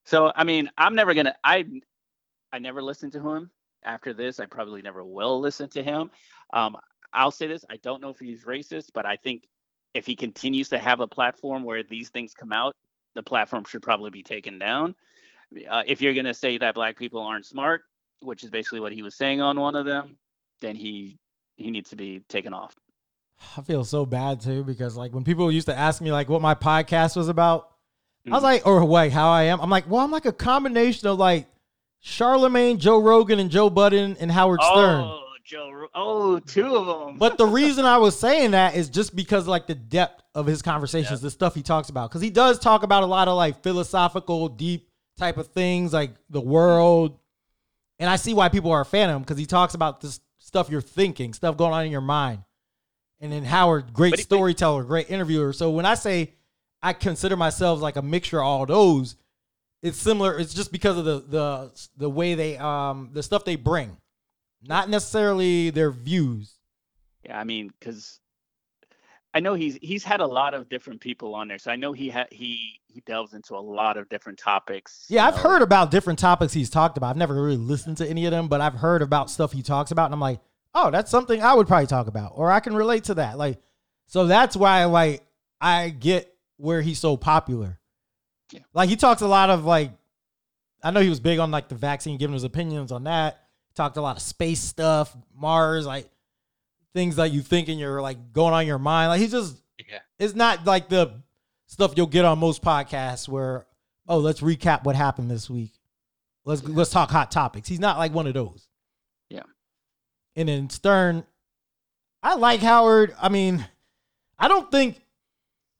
so 0.08 0.32
i 0.34 0.42
mean 0.42 0.70
i'm 0.78 0.94
never 0.94 1.12
gonna 1.12 1.34
i 1.44 1.64
i 2.52 2.58
never 2.58 2.82
listened 2.82 3.12
to 3.12 3.20
him. 3.20 3.50
After 3.84 4.12
this 4.12 4.40
i 4.40 4.46
probably 4.46 4.82
never 4.82 5.04
will 5.04 5.38
listen 5.40 5.68
to 5.70 5.82
him. 5.82 6.10
Um 6.52 6.76
i'll 7.12 7.30
say 7.30 7.46
this 7.46 7.64
i 7.70 7.76
don't 7.76 8.00
know 8.00 8.10
if 8.10 8.18
he's 8.18 8.44
racist 8.44 8.86
but 8.94 9.06
i 9.06 9.16
think 9.16 9.46
if 9.94 10.06
he 10.06 10.16
continues 10.16 10.68
to 10.70 10.78
have 10.78 11.00
a 11.00 11.06
platform 11.06 11.62
where 11.62 11.82
these 11.82 12.08
things 12.08 12.34
come 12.34 12.52
out 12.52 12.72
the 13.14 13.22
platform 13.22 13.64
should 13.64 13.82
probably 13.82 14.10
be 14.10 14.22
taken 14.22 14.58
down. 14.58 14.94
Uh, 15.68 15.82
if 15.86 16.00
you're 16.00 16.12
to 16.14 16.34
say 16.34 16.58
that 16.58 16.74
black 16.74 16.96
people 16.96 17.22
aren't 17.22 17.46
smart 17.46 17.82
which 18.20 18.42
is 18.44 18.50
basically 18.50 18.80
what 18.80 18.92
he 18.92 19.02
was 19.02 19.14
saying 19.14 19.40
on 19.40 19.58
one 19.60 19.76
of 19.76 19.84
them 19.86 20.16
then 20.60 20.74
he 20.74 21.18
he 21.56 21.70
needs 21.70 21.90
to 21.90 21.96
be 21.96 22.20
taken 22.28 22.54
off. 22.54 22.74
I 23.56 23.62
feel 23.62 23.84
so 23.84 24.06
bad 24.06 24.40
too 24.40 24.64
because 24.64 24.96
like 24.96 25.12
when 25.12 25.24
people 25.24 25.50
used 25.52 25.66
to 25.66 25.76
ask 25.76 26.00
me 26.00 26.12
like 26.12 26.28
what 26.28 26.42
my 26.42 26.54
podcast 26.54 27.16
was 27.16 27.28
about, 27.28 27.70
I 28.32 28.34
was 28.36 28.42
like, 28.42 28.66
or 28.66 28.84
like 28.84 29.12
how 29.12 29.28
I 29.30 29.44
am. 29.44 29.60
I'm 29.60 29.70
like, 29.70 29.88
well, 29.88 30.04
I'm 30.04 30.10
like 30.10 30.26
a 30.26 30.32
combination 30.32 31.08
of 31.08 31.18
like 31.18 31.46
Charlemagne, 32.00 32.78
Joe 32.78 33.00
Rogan, 33.00 33.38
and 33.38 33.50
Joe 33.50 33.70
Budden 33.70 34.16
and 34.20 34.30
Howard 34.30 34.60
oh, 34.62 34.72
Stern. 34.74 35.00
oh 35.04 35.24
joe 35.44 35.86
oh 35.94 36.38
two 36.40 36.76
of 36.76 36.86
them 37.08 37.16
But 37.18 37.38
the 37.38 37.46
reason 37.60 37.86
I 37.86 37.96
was 37.96 38.18
saying 38.18 38.50
that 38.50 38.74
is 38.76 38.90
just 38.90 39.16
because 39.16 39.46
like 39.46 39.66
the 39.66 39.74
depth 39.74 40.22
of 40.34 40.46
his 40.46 40.60
conversations, 40.60 41.20
the 41.22 41.30
stuff 41.30 41.54
he 41.54 41.62
talks 41.62 41.88
about, 41.88 42.10
because 42.10 42.20
he 42.20 42.30
does 42.30 42.58
talk 42.58 42.82
about 42.82 43.02
a 43.02 43.06
lot 43.06 43.28
of 43.28 43.36
like 43.36 43.62
philosophical, 43.62 44.48
deep 44.48 44.88
type 45.16 45.38
of 45.38 45.48
things, 45.48 45.92
like 45.92 46.10
the 46.30 46.40
world. 46.40 47.18
And 47.98 48.08
I 48.08 48.16
see 48.16 48.34
why 48.34 48.48
people 48.48 48.70
are 48.70 48.82
a 48.82 48.84
fan 48.84 49.08
of 49.10 49.16
him 49.16 49.22
because 49.22 49.38
he 49.38 49.46
talks 49.46 49.74
about 49.74 50.00
this 50.00 50.20
stuff 50.38 50.70
you're 50.70 50.80
thinking, 50.80 51.32
stuff 51.32 51.56
going 51.56 51.72
on 51.72 51.84
in 51.84 51.90
your 51.90 52.00
mind. 52.00 52.42
And 53.20 53.32
then 53.32 53.44
Howard, 53.44 53.92
great 53.92 54.10
But 54.10 54.18
he- 54.20 54.24
storyteller, 54.24 54.84
great 54.84 55.10
interviewer. 55.10 55.52
So 55.52 55.70
when 55.70 55.86
I 55.86 55.94
say 55.94 56.34
I 56.82 56.92
consider 56.92 57.36
myself 57.36 57.80
like 57.80 57.96
a 57.96 58.02
mixture 58.02 58.40
of 58.40 58.46
all 58.46 58.66
those, 58.66 59.16
it's 59.82 59.98
similar. 59.98 60.38
It's 60.38 60.54
just 60.54 60.72
because 60.72 60.96
of 60.98 61.04
the 61.04 61.20
the 61.20 61.88
the 61.96 62.10
way 62.10 62.34
they 62.34 62.56
um 62.56 63.10
the 63.12 63.22
stuff 63.22 63.44
they 63.44 63.56
bring, 63.56 63.96
not 64.62 64.88
necessarily 64.88 65.70
their 65.70 65.90
views. 65.90 66.54
Yeah, 67.24 67.38
I 67.38 67.44
mean, 67.44 67.72
because 67.78 68.20
I 69.34 69.40
know 69.40 69.54
he's 69.54 69.78
he's 69.82 70.04
had 70.04 70.20
a 70.20 70.26
lot 70.26 70.54
of 70.54 70.68
different 70.68 71.00
people 71.00 71.34
on 71.34 71.48
there, 71.48 71.58
so 71.58 71.70
I 71.70 71.76
know 71.76 71.92
he 71.92 72.08
ha- 72.08 72.26
he 72.30 72.80
he 72.86 73.00
delves 73.02 73.34
into 73.34 73.54
a 73.54 73.60
lot 73.60 73.96
of 73.96 74.08
different 74.08 74.38
topics. 74.38 75.06
Yeah, 75.08 75.26
I've 75.26 75.36
know. 75.36 75.42
heard 75.42 75.62
about 75.62 75.90
different 75.90 76.18
topics 76.18 76.52
he's 76.52 76.70
talked 76.70 76.96
about. 76.96 77.10
I've 77.10 77.16
never 77.16 77.34
really 77.40 77.56
listened 77.56 77.98
to 77.98 78.08
any 78.08 78.24
of 78.24 78.32
them, 78.32 78.48
but 78.48 78.60
I've 78.60 78.74
heard 78.74 79.02
about 79.02 79.30
stuff 79.30 79.52
he 79.52 79.62
talks 79.62 79.90
about, 79.90 80.06
and 80.06 80.14
I'm 80.14 80.20
like, 80.20 80.40
oh, 80.74 80.90
that's 80.90 81.10
something 81.10 81.42
I 81.42 81.54
would 81.54 81.68
probably 81.68 81.86
talk 81.86 82.06
about, 82.08 82.32
or 82.34 82.50
I 82.50 82.60
can 82.60 82.74
relate 82.74 83.04
to 83.04 83.14
that. 83.14 83.38
Like, 83.38 83.60
so 84.06 84.26
that's 84.26 84.56
why 84.56 84.84
like 84.86 85.22
I 85.60 85.90
get 85.90 86.34
where 86.58 86.82
he's 86.82 86.98
so 86.98 87.16
popular. 87.16 87.78
Yeah. 88.52 88.60
Like 88.74 88.88
he 88.90 88.96
talks 88.96 89.22
a 89.22 89.26
lot 89.26 89.48
of 89.50 89.64
like, 89.64 89.90
I 90.82 90.90
know 90.90 91.00
he 91.00 91.08
was 91.08 91.20
big 91.20 91.38
on 91.38 91.50
like 91.50 91.68
the 91.68 91.74
vaccine, 91.74 92.18
giving 92.18 92.34
his 92.34 92.44
opinions 92.44 92.92
on 92.92 93.04
that. 93.04 93.40
Talked 93.74 93.96
a 93.96 94.00
lot 94.02 94.16
of 94.16 94.22
space 94.22 94.60
stuff, 94.60 95.16
Mars, 95.36 95.86
like 95.86 96.08
things 96.94 97.16
that 97.16 97.30
you 97.30 97.40
think 97.42 97.68
and 97.68 97.78
you're 97.80 98.00
like 98.02 98.32
going 98.32 98.52
on 98.54 98.66
your 98.66 98.78
mind. 98.78 99.08
Like 99.08 99.20
he's 99.20 99.30
just, 99.30 99.56
Yeah. 99.88 99.98
it's 100.18 100.34
not 100.34 100.66
like 100.66 100.88
the 100.88 101.12
stuff 101.66 101.94
you'll 101.96 102.06
get 102.06 102.24
on 102.24 102.38
most 102.38 102.62
podcasts 102.62 103.28
where, 103.28 103.66
oh, 104.08 104.18
let's 104.18 104.40
recap 104.40 104.84
what 104.84 104.96
happened 104.96 105.30
this 105.30 105.48
week. 105.50 105.72
Let's 106.44 106.62
let's 106.64 106.90
talk 106.90 107.10
hot 107.10 107.30
topics. 107.30 107.68
He's 107.68 107.78
not 107.80 107.98
like 107.98 108.12
one 108.14 108.26
of 108.26 108.32
those. 108.34 108.66
Yeah. 109.28 109.42
And 110.34 110.48
then 110.48 110.70
Stern, 110.70 111.24
I 112.22 112.36
like 112.36 112.60
Howard. 112.60 113.14
I 113.20 113.28
mean, 113.28 113.66
I 114.38 114.48
don't 114.48 114.70
think 114.70 114.98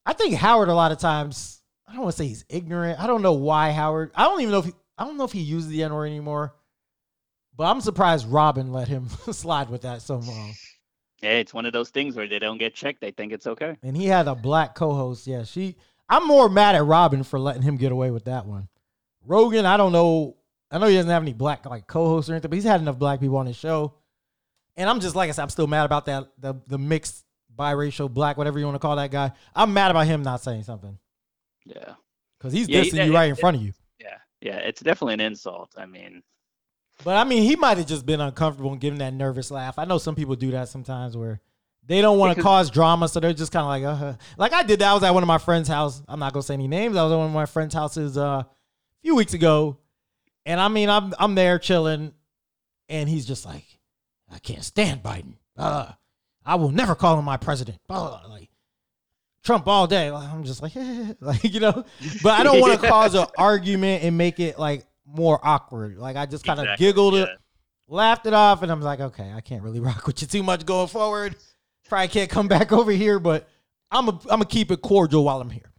I 0.09 0.15
think 0.15 0.37
Howard 0.37 0.71
a 0.71 0.75
lot 0.75 0.91
of 0.91 0.97
times, 0.97 1.61
I 1.87 1.93
don't 1.93 2.01
want 2.01 2.17
to 2.17 2.23
say 2.23 2.29
he's 2.29 2.47
ignorant. 2.49 2.99
I 2.99 3.07
don't 3.07 3.21
know 3.21 3.35
why 3.35 3.73
Howard. 3.73 4.11
I 4.15 4.25
don't 4.25 4.41
even 4.41 4.53
know 4.53 4.61
if 4.61 4.65
he 4.65 4.73
I 4.97 5.05
don't 5.05 5.19
know 5.19 5.25
if 5.25 5.33
he 5.33 5.41
uses 5.41 5.69
the 5.69 5.83
N-word 5.83 6.07
anymore. 6.07 6.55
But 7.55 7.65
I'm 7.65 7.83
surprised 7.83 8.27
Robin 8.27 8.73
let 8.73 8.89
him 8.89 9.09
slide 9.33 9.69
with 9.69 9.83
that 9.83 10.01
so 10.01 10.17
long. 10.17 10.55
Yeah, 11.21 11.33
it's 11.33 11.53
one 11.53 11.67
of 11.67 11.75
those 11.75 11.91
things 11.91 12.17
where 12.17 12.27
they 12.27 12.39
don't 12.39 12.57
get 12.57 12.75
checked. 12.75 13.03
They 13.03 13.11
think 13.11 13.35
it's 13.35 13.47
okay. 13.47 13.77
And 13.83 13.95
he 13.95 14.07
had 14.07 14.29
a 14.29 14.35
black 14.35 14.75
co-host. 14.75 15.27
Yeah, 15.27 15.45
she. 15.45 15.77
I'm 16.09 16.27
more 16.27 16.49
mad 16.49 16.75
at 16.75 16.87
Robin 16.87 17.23
for 17.23 17.39
letting 17.39 17.61
him 17.61 17.77
get 17.77 17.93
away 17.93 18.11
with 18.11 18.25
that 18.25 18.47
one. 18.47 18.69
Rogan, 19.27 19.67
I 19.67 19.77
don't 19.77 19.93
know. 19.93 20.39
I 20.71 20.79
know 20.79 20.87
he 20.87 20.95
doesn't 20.95 21.11
have 21.11 21.23
any 21.23 21.35
black 21.35 21.67
like 21.67 21.87
co-hosts 21.87 22.31
or 22.31 22.33
anything, 22.33 22.49
but 22.49 22.55
he's 22.55 22.65
had 22.65 22.81
enough 22.81 22.99
black 22.99 23.21
people 23.21 23.37
on 23.37 23.45
his 23.45 23.57
show. 23.57 23.93
And 24.75 24.89
I'm 24.89 25.01
just 25.01 25.15
like 25.15 25.29
I 25.29 25.33
said, 25.33 25.43
I'm 25.43 25.51
still 25.51 25.67
mad 25.67 25.85
about 25.85 26.07
that 26.07 26.29
the 26.39 26.55
the 26.67 26.79
mixed 26.79 27.27
biracial 27.59 28.11
black, 28.13 28.37
whatever 28.37 28.59
you 28.59 28.65
want 28.65 28.77
to 28.77 28.79
call 28.81 28.97
that 28.97 29.11
guy. 29.11 29.33
I'm 29.55 29.73
mad 29.75 29.91
about 29.91 30.07
him 30.07 30.23
not 30.23 30.43
saying 30.43 30.63
something 30.63 30.99
Yeah. 31.67 31.95
because 32.39 32.53
he's 32.53 32.69
Yeah, 32.69 32.83
dissing 32.83 32.95
yeah, 32.95 33.05
you 33.05 33.15
right 33.15 33.25
in 33.25 33.35
yeah. 33.35 33.41
front 33.41 33.57
of 33.57 33.63
you. 33.63 33.73
Yeah. 34.01 34.17
Yeah. 34.41 34.57
It's 34.59 34.81
definitely 34.81 35.15
an 35.15 35.21
insult. 35.21 35.75
I 35.77 35.87
mean, 35.87 36.23
But 37.05 37.17
I 37.17 37.25
mean, 37.25 37.43
he 37.43 37.57
might 37.57 37.79
have 37.79 37.87
just 37.87 38.07
been 38.07 38.21
uncomfortable 38.21 38.73
and 38.73 38.81
giving 38.81 38.99
that 39.01 39.13
nervous 39.15 39.51
laugh. 39.51 39.79
I 39.79 39.85
know 39.85 39.99
some 39.99 40.15
people 40.15 40.35
do 40.37 40.51
that 40.53 40.69
sometimes 40.69 41.17
where 41.17 41.41
they 41.85 42.01
don't 42.03 42.19
want 42.19 42.33
to 42.33 42.37
Because- 42.37 42.71
drama, 42.71 43.09
so 43.09 43.19
they're 43.21 43.33
just 43.33 43.51
kind 43.53 43.63
of 43.63 43.69
like, 43.69 43.85
uh-huh. 43.85 44.15
like 44.37 44.53
I 44.53 44.63
did 44.63 44.81
that. 44.81 44.91
I 44.91 44.95
was 44.95 45.03
at 45.03 45.15
one 45.15 45.23
of 45.23 45.27
my 45.27 45.39
friends' 45.39 45.69
house. 45.69 46.03
I'm 46.07 46.19
not 46.21 46.33
gonna 46.33 46.43
say 46.43 46.55
any 46.55 46.69
names. 46.69 46.97
I 46.97 47.03
was 47.03 47.13
at 47.13 47.17
one 47.17 47.27
of 47.29 47.33
my 47.33 47.47
friends' 47.47 47.73
houses 47.75 48.19
uh, 48.19 48.43
a 48.45 48.47
few 49.03 49.15
weeks 49.17 49.33
ago, 49.33 49.79
and 50.45 50.61
I 50.61 50.69
mean, 50.69 50.91
I'm 50.91 51.15
I'm 51.19 51.35
there 51.35 51.59
chilling, 51.59 52.13
and 52.91 53.09
he's 53.09 53.25
just 53.27 53.47
like, 53.47 53.65
I 54.31 54.39
can't 54.39 54.63
stand 54.65 55.03
Biden. 55.03 55.35
Uh, 55.57 55.93
I 56.49 56.55
will 56.55 56.71
never 56.71 56.95
call 56.95 57.19
him 57.19 57.27
my 57.27 57.37
president. 57.37 57.79
Blah, 57.87 58.23
blah, 58.23 58.31
like 58.31 58.49
Trump 59.45 59.69
all 59.69 59.87
day. 59.87 60.09
I'm 60.11 60.45
just 60.45 60.63
like, 60.63 60.75
like 61.21 61.45
you 61.45 61.61
know, 61.61 61.85
but 62.23 62.41
I 62.41 62.43
don't 62.43 62.59
want 62.59 62.81
to 62.81 62.89
cause 62.89 63.15
an 63.15 63.27
argument 63.37 64.03
and 64.03 64.17
make 64.17 64.41
it 64.41 64.59
like 64.59 64.87
more 65.07 65.39
awkward. 65.43 65.99
Like 65.99 66.17
I 66.17 66.25
just 66.25 66.45
kind 66.45 66.59
of 66.59 66.65
Exactly, 66.65 66.87
giggled 66.87 67.15
yeah. 67.15 67.23
it, 67.25 67.29
laughed 67.87 68.27
it 68.27 68.33
off, 68.33 68.63
and 68.63 68.73
I'm 68.73 68.81
like, 68.81 69.01
okay, 69.01 69.31
I 69.31 69.43
can't 69.43 69.63
really 69.63 69.81
rock 69.89 70.07
with 70.07 70.23
you 70.23 70.27
too 70.27 70.43
much 70.43 70.65
going 70.65 70.89
forward. 70.89 71.37
Probably 71.87 72.09
can't 72.09 72.31
come 72.31 72.49
back 72.49 72.73
over 72.73 72.93
here, 72.93 73.19
but 73.19 73.47
I'm 73.91 74.09
a, 74.09 74.13
I'm 74.13 74.27
gonna 74.29 74.47
keep 74.47 74.71
it 74.71 74.81
cordial 74.81 75.25
while 75.25 75.43
I'm 75.43 75.51
here. 75.51 75.71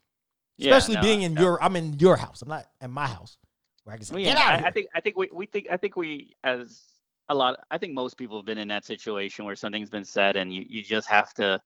Yeah, 0.58 0.76
Especially 0.76 0.96
no, 0.96 1.02
being 1.02 1.24
in 1.24 1.34
no. 1.34 1.42
your, 1.42 1.64
I'm 1.64 1.76
in 1.78 1.98
your 2.00 2.16
house. 2.16 2.44
I'm 2.44 2.50
not 2.50 2.66
in 2.80 2.92
my 2.92 3.08
house 3.08 3.38
where 3.86 3.96
I 3.96 3.98
can 3.98 4.06
say, 4.06 4.14
Well, 4.14 4.24
get 4.24 4.38
yeah, 4.38 4.44
out 4.44 4.64
I. 4.64 4.68
I 4.68 4.72
think 4.72 4.88
I 4.94 5.02
think 5.02 5.18
we, 5.18 5.30
we 5.34 5.46
think 5.48 5.68
I 5.72 5.78
think 5.78 5.96
we 5.96 6.36
as 6.44 6.84
a 7.30 7.36
lot 7.36 7.60
I 7.72 7.78
think 7.78 7.94
most 7.94 8.18
people 8.18 8.38
have 8.38 8.46
been 8.46 8.58
in 8.58 8.68
that 8.70 8.86
situation 8.86 9.46
where 9.46 9.56
something's 9.56 9.90
been 9.90 10.06
said 10.06 10.36
and 10.36 10.54
you, 10.54 10.66
you 10.68 10.84
just 10.84 11.08
have 11.08 11.34
to 11.36 11.62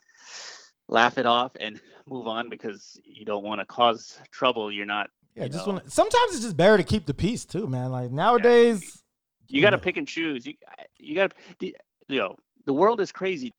laugh 0.87 1.17
it 1.17 1.25
off 1.25 1.55
and 1.59 1.79
move 2.07 2.27
on 2.27 2.49
because 2.49 2.99
you 3.03 3.25
don't 3.25 3.43
want 3.43 3.61
to 3.61 3.65
cause 3.65 4.19
trouble. 4.31 4.71
You're 4.71 4.85
not 4.85 5.09
yeah, 5.35 5.45
you 5.45 5.49
just 5.49 5.65
want. 5.65 5.91
Sometimes 5.91 6.33
it's 6.33 6.41
just 6.41 6.57
better 6.57 6.77
to 6.77 6.83
keep 6.83 7.05
the 7.05 7.13
peace 7.13 7.45
too, 7.45 7.65
man. 7.65 7.91
Like 7.91 8.11
nowadays, 8.11 9.03
you 9.47 9.61
got 9.61 9.71
to 9.71 9.79
pick 9.79 9.97
and 9.97 10.07
choose. 10.07 10.45
You 10.45 10.53
you 10.99 11.15
got 11.15 11.33
to 11.59 11.65
you 11.65 11.73
know 12.19 12.35
the 12.65 12.73
world 12.73 13.01
is 13.01 13.11
crazy. 13.11 13.51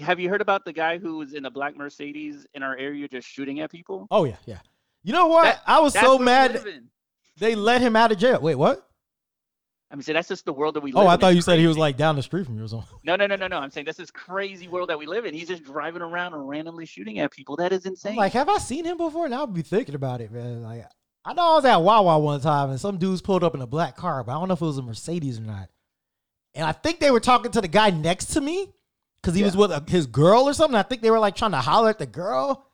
Have 0.00 0.20
you 0.20 0.28
heard 0.28 0.42
about 0.42 0.64
the 0.64 0.72
guy 0.72 0.98
who 0.98 1.18
was 1.18 1.32
in 1.32 1.46
a 1.46 1.50
black 1.50 1.76
Mercedes 1.76 2.46
in 2.54 2.62
our 2.62 2.76
area 2.76 3.08
just 3.08 3.26
shooting 3.26 3.60
at 3.60 3.70
people? 3.70 4.06
Oh 4.10 4.24
yeah, 4.24 4.36
yeah. 4.46 4.58
You 5.02 5.12
know 5.12 5.26
what? 5.26 5.44
That- 5.44 5.62
I 5.66 5.80
was 5.80 5.94
so 5.94 6.18
mad 6.18 6.62
they 7.38 7.54
let 7.54 7.80
him 7.80 7.96
out 7.96 8.12
of 8.12 8.18
jail. 8.18 8.40
Wait, 8.40 8.56
what? 8.56 8.88
I 9.90 9.94
mean, 9.94 10.02
so 10.02 10.12
that's 10.12 10.28
just 10.28 10.44
the 10.44 10.52
world 10.52 10.74
that 10.74 10.82
we 10.82 10.92
oh, 10.92 10.98
live 10.98 11.06
Oh. 11.06 11.10
I 11.10 11.16
thought 11.16 11.28
It's 11.28 11.36
you 11.36 11.42
said 11.42 11.58
he 11.58 11.66
was 11.66 11.78
like 11.78 11.96
down 11.96 12.16
the 12.16 12.22
street 12.22 12.44
from 12.44 12.58
you 12.58 12.64
or 12.64 12.68
something. 12.68 12.98
No, 13.04 13.16
no, 13.16 13.26
no, 13.26 13.36
no, 13.36 13.46
no. 13.48 13.58
I'm 13.58 13.70
saying 13.70 13.86
this 13.86 13.98
is 13.98 14.10
crazy 14.10 14.68
world 14.68 14.90
that 14.90 14.98
we 14.98 15.06
live 15.06 15.24
in. 15.24 15.32
He's 15.32 15.48
just 15.48 15.64
driving 15.64 16.02
around 16.02 16.34
and 16.34 16.46
randomly 16.46 16.84
shooting 16.84 17.18
at 17.20 17.30
people. 17.30 17.56
That 17.56 17.72
is 17.72 17.86
insane. 17.86 18.12
I'm 18.12 18.18
like, 18.18 18.32
have 18.32 18.48
I 18.48 18.58
seen 18.58 18.84
him 18.84 18.98
before? 18.98 19.28
Now 19.28 19.38
I'll 19.38 19.46
be 19.46 19.62
thinking 19.62 19.94
about 19.94 20.20
it, 20.20 20.30
man. 20.30 20.62
Like, 20.62 20.84
I 21.24 21.32
know 21.32 21.52
I 21.52 21.54
was 21.54 21.64
at 21.64 21.80
Wawa 21.80 22.18
one 22.18 22.40
time 22.40 22.70
and 22.70 22.80
some 22.80 22.98
dudes 22.98 23.22
pulled 23.22 23.44
up 23.44 23.54
in 23.54 23.62
a 23.62 23.66
black 23.66 23.96
car, 23.96 24.22
but 24.22 24.32
I 24.32 24.34
don't 24.38 24.48
know 24.48 24.54
if 24.54 24.60
it 24.60 24.64
was 24.64 24.78
a 24.78 24.82
Mercedes 24.82 25.38
or 25.38 25.42
not. 25.42 25.70
And 26.54 26.66
I 26.66 26.72
think 26.72 27.00
they 27.00 27.10
were 27.10 27.20
talking 27.20 27.52
to 27.52 27.60
the 27.60 27.68
guy 27.68 27.90
next 27.90 28.26
to 28.34 28.40
me 28.40 28.72
because 29.20 29.34
he 29.34 29.42
was 29.42 29.56
with 29.56 29.70
a, 29.70 29.82
his 29.88 30.06
girl 30.06 30.48
or 30.48 30.52
something. 30.52 30.76
I 30.76 30.82
think 30.82 31.02
they 31.02 31.10
were 31.10 31.18
like 31.18 31.36
trying 31.36 31.52
to 31.52 31.58
holler 31.58 31.90
at 31.90 31.98
the 31.98 32.06
girl, 32.06 32.66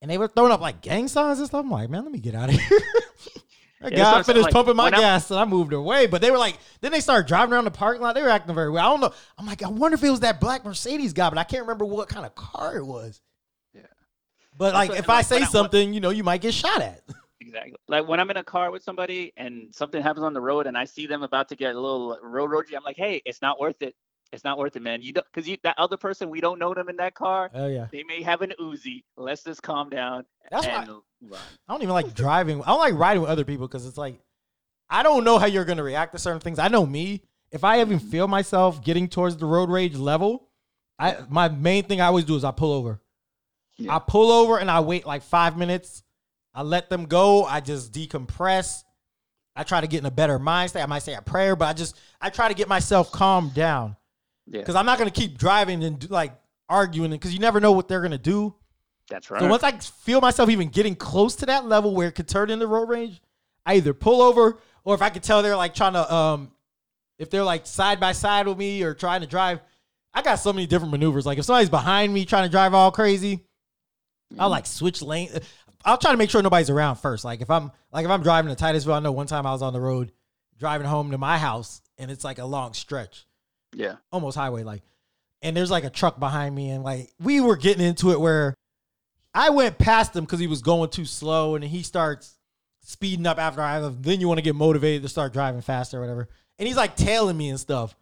and 0.00 0.10
they 0.10 0.18
were 0.18 0.28
throwing 0.28 0.52
up 0.52 0.60
like 0.60 0.80
gang 0.80 1.08
signs 1.08 1.38
and 1.38 1.48
stuff. 1.48 1.64
I'm 1.64 1.70
like, 1.70 1.90
man, 1.90 2.02
let 2.02 2.12
me 2.12 2.18
get 2.18 2.34
out 2.34 2.48
of 2.48 2.54
here. 2.60 2.80
That 3.82 3.92
Yeah, 3.92 3.98
guy 4.12 4.22
finished 4.22 4.44
like, 4.44 4.52
pumping 4.52 4.76
my 4.76 4.84
I'm- 4.84 4.92
gas 4.92 5.30
and 5.30 5.40
I 5.40 5.44
moved 5.44 5.72
away. 5.72 6.06
But 6.06 6.20
they 6.22 6.30
were 6.30 6.38
like, 6.38 6.58
then 6.80 6.92
they 6.92 7.00
started 7.00 7.26
driving 7.26 7.52
around 7.52 7.64
the 7.64 7.70
parking 7.72 8.00
lot. 8.02 8.14
They 8.14 8.22
were 8.22 8.28
acting 8.30 8.54
very 8.54 8.70
well. 8.70 8.86
I 8.86 8.90
don't 8.90 9.00
know. 9.00 9.12
I'm 9.38 9.46
like, 9.46 9.62
I 9.62 9.68
wonder 9.68 9.96
if 9.96 10.04
it 10.04 10.10
was 10.10 10.20
that 10.20 10.40
black 10.40 10.64
Mercedes 10.64 11.12
guy, 11.12 11.28
but 11.28 11.38
I 11.38 11.44
can't 11.44 11.62
remember 11.62 11.84
what 11.84 12.08
kind 12.08 12.24
of 12.24 12.34
car 12.34 12.76
it 12.76 12.84
was. 12.84 13.20
Yeah. 13.74 13.82
But 14.56 14.74
like, 14.74 14.90
what- 14.90 14.98
if 14.98 15.08
like, 15.08 15.18
I 15.18 15.22
say 15.22 15.42
I- 15.42 15.46
something, 15.46 15.92
you 15.92 16.00
know, 16.00 16.10
you 16.10 16.22
might 16.24 16.40
get 16.40 16.54
shot 16.54 16.80
at. 16.80 17.02
exactly. 17.40 17.74
Like 17.88 18.06
when 18.06 18.20
I'm 18.20 18.30
in 18.30 18.36
a 18.36 18.44
car 18.44 18.70
with 18.70 18.82
somebody 18.84 19.32
and 19.36 19.74
something 19.74 20.00
happens 20.02 20.24
on 20.24 20.32
the 20.32 20.40
road 20.40 20.66
and 20.66 20.78
I 20.78 20.84
see 20.84 21.06
them 21.06 21.22
about 21.24 21.48
to 21.48 21.56
get 21.56 21.74
a 21.74 21.80
little 21.80 22.16
road 22.22 22.50
ragey, 22.50 22.76
I'm 22.76 22.84
like, 22.84 22.96
hey, 22.96 23.20
it's 23.24 23.42
not 23.42 23.58
worth 23.60 23.82
it. 23.82 23.94
It's 24.32 24.44
not 24.44 24.58
worth 24.58 24.76
it, 24.76 24.82
man. 24.82 25.02
You 25.02 25.12
don't 25.12 25.26
because 25.32 25.46
you 25.46 25.58
that 25.62 25.78
other 25.78 25.98
person 25.98 26.30
we 26.30 26.40
don't 26.40 26.58
know 26.58 26.72
them 26.72 26.88
in 26.88 26.96
that 26.96 27.14
car. 27.14 27.50
Oh 27.54 27.66
yeah. 27.66 27.86
They 27.92 28.02
may 28.02 28.22
have 28.22 28.40
an 28.40 28.54
Uzi. 28.58 29.04
Let's 29.16 29.44
just 29.44 29.62
calm 29.62 29.90
down. 29.90 30.24
That's 30.50 30.66
why 30.66 30.86
run. 30.86 31.40
I 31.68 31.72
don't 31.72 31.82
even 31.82 31.92
like 31.92 32.14
driving. 32.14 32.62
I 32.62 32.68
don't 32.68 32.80
like 32.80 32.94
riding 32.94 33.20
with 33.20 33.30
other 33.30 33.44
people 33.44 33.68
because 33.68 33.86
it's 33.86 33.98
like 33.98 34.18
I 34.88 35.02
don't 35.02 35.24
know 35.24 35.38
how 35.38 35.46
you're 35.46 35.66
gonna 35.66 35.82
react 35.82 36.12
to 36.12 36.18
certain 36.18 36.40
things. 36.40 36.58
I 36.58 36.68
know 36.68 36.86
me. 36.86 37.22
If 37.50 37.62
I 37.62 37.82
even 37.82 37.98
mm-hmm. 37.98 38.08
feel 38.08 38.26
myself 38.26 38.82
getting 38.82 39.06
towards 39.06 39.36
the 39.36 39.44
road 39.44 39.68
rage 39.68 39.96
level, 39.96 40.48
I 40.98 41.18
my 41.28 41.50
main 41.50 41.84
thing 41.84 42.00
I 42.00 42.06
always 42.06 42.24
do 42.24 42.34
is 42.34 42.44
I 42.44 42.52
pull 42.52 42.72
over. 42.72 43.02
Yeah. 43.76 43.96
I 43.96 43.98
pull 43.98 44.32
over 44.32 44.58
and 44.58 44.70
I 44.70 44.80
wait 44.80 45.06
like 45.06 45.22
five 45.22 45.58
minutes. 45.58 46.02
I 46.54 46.62
let 46.62 46.88
them 46.88 47.04
go. 47.04 47.44
I 47.44 47.60
just 47.60 47.92
decompress. 47.92 48.84
I 49.54 49.64
try 49.64 49.82
to 49.82 49.86
get 49.86 49.98
in 49.98 50.06
a 50.06 50.10
better 50.10 50.38
mind 50.38 50.70
state. 50.70 50.82
I 50.82 50.86
might 50.86 51.02
say 51.02 51.12
a 51.12 51.20
prayer, 51.20 51.54
but 51.54 51.66
I 51.66 51.74
just 51.74 51.98
I 52.18 52.30
try 52.30 52.48
to 52.48 52.54
get 52.54 52.68
myself 52.68 53.12
calmed 53.12 53.52
down 53.52 53.96
Yeah, 54.46 54.60
because 54.60 54.74
I'm 54.74 54.86
not 54.86 54.98
gonna 54.98 55.10
keep 55.10 55.38
driving 55.38 55.82
and 55.84 55.98
do, 55.98 56.08
like 56.08 56.32
arguing 56.68 57.10
because 57.10 57.32
you 57.32 57.38
never 57.40 57.60
know 57.60 57.72
what 57.72 57.88
they're 57.88 58.02
gonna 58.02 58.18
do. 58.18 58.54
that's 59.08 59.30
right. 59.30 59.40
So 59.40 59.48
once 59.48 59.62
I 59.62 59.72
feel 59.78 60.20
myself 60.20 60.50
even 60.50 60.68
getting 60.68 60.96
close 60.96 61.36
to 61.36 61.46
that 61.46 61.66
level 61.66 61.94
where 61.94 62.08
it 62.08 62.12
could 62.12 62.28
turn 62.28 62.50
into 62.50 62.66
road 62.66 62.88
rage, 62.88 63.20
I 63.64 63.74
either 63.74 63.94
pull 63.94 64.22
over 64.22 64.58
or 64.84 64.94
if 64.94 65.02
I 65.02 65.10
could 65.10 65.22
tell 65.22 65.42
they're 65.42 65.56
like 65.56 65.74
trying 65.74 65.92
to 65.94 66.12
um 66.12 66.50
if 67.18 67.30
they're 67.30 67.44
like 67.44 67.66
side 67.66 68.00
by 68.00 68.12
side 68.12 68.48
with 68.48 68.58
me 68.58 68.82
or 68.82 68.94
trying 68.94 69.20
to 69.20 69.26
drive, 69.26 69.60
I 70.12 70.22
got 70.22 70.36
so 70.36 70.52
many 70.52 70.66
different 70.66 70.92
maneuvers. 70.92 71.24
Like 71.24 71.38
if 71.38 71.44
somebody's 71.44 71.70
behind 71.70 72.12
me 72.12 72.24
trying 72.24 72.44
to 72.44 72.50
drive 72.50 72.74
all 72.74 72.90
crazy, 72.90 73.44
I'll 74.38 74.50
like 74.50 74.66
switch 74.66 75.02
lane. 75.02 75.30
I'll 75.84 75.98
try 75.98 76.12
to 76.12 76.16
make 76.16 76.30
sure 76.30 76.42
nobody's 76.42 76.70
around 76.70 76.96
first. 76.96 77.24
Like 77.24 77.40
if 77.40 77.50
I'm 77.50 77.70
like 77.92 78.04
if 78.04 78.10
I'm 78.10 78.22
driving 78.22 78.48
to 78.50 78.56
Titusville, 78.56 78.94
I 78.94 79.00
know 79.00 79.12
one 79.12 79.26
time 79.26 79.46
I 79.46 79.52
was 79.52 79.62
on 79.62 79.72
the 79.72 79.80
road 79.80 80.12
driving 80.58 80.86
home 80.86 81.10
to 81.10 81.18
my 81.18 81.38
house 81.38 81.80
and 81.98 82.10
it's 82.10 82.24
like 82.24 82.38
a 82.38 82.44
long 82.44 82.72
stretch 82.72 83.26
yeah, 83.74 83.96
almost 84.10 84.36
highway 84.36 84.62
like 84.62 84.82
and 85.42 85.56
there's 85.56 85.70
like 85.70 85.84
a 85.84 85.90
truck 85.90 86.18
behind 86.18 86.54
me 86.54 86.70
and 86.70 86.84
like 86.84 87.12
we 87.20 87.40
were 87.40 87.56
getting 87.56 87.84
into 87.84 88.12
it 88.12 88.20
where 88.20 88.54
i 89.34 89.50
went 89.50 89.78
past 89.78 90.14
him 90.14 90.24
because 90.24 90.40
he 90.40 90.46
was 90.46 90.62
going 90.62 90.88
too 90.88 91.04
slow 91.04 91.54
and 91.54 91.64
he 91.64 91.82
starts 91.82 92.36
speeding 92.82 93.26
up 93.26 93.38
after 93.38 93.60
i 93.60 93.74
have 93.74 94.02
then 94.02 94.20
you 94.20 94.28
want 94.28 94.38
to 94.38 94.42
get 94.42 94.54
motivated 94.54 95.02
to 95.02 95.08
start 95.08 95.32
driving 95.32 95.60
faster 95.60 95.98
or 95.98 96.00
whatever. 96.00 96.28
And 96.58 96.66
he's 96.68 96.76
like 96.76 96.94
tailing 96.96 97.36
me 97.36 97.48
and 97.48 97.58
stuff. 97.58 97.96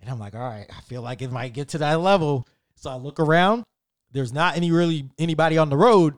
And 0.00 0.10
i'm 0.10 0.18
like 0.18 0.34
all 0.34 0.40
right 0.40 0.66
i 0.76 0.80
feel 0.82 1.02
like 1.02 1.22
it 1.22 1.30
might 1.30 1.52
get 1.52 1.68
to 1.68 1.78
that 1.78 2.00
level. 2.00 2.46
So 2.76 2.90
i 2.90 2.96
look 2.96 3.20
around. 3.20 3.64
There's 4.12 4.32
not 4.32 4.56
any 4.56 4.70
really 4.70 5.10
anybody 5.18 5.58
on 5.58 5.70
the 5.70 5.76
road. 5.76 6.14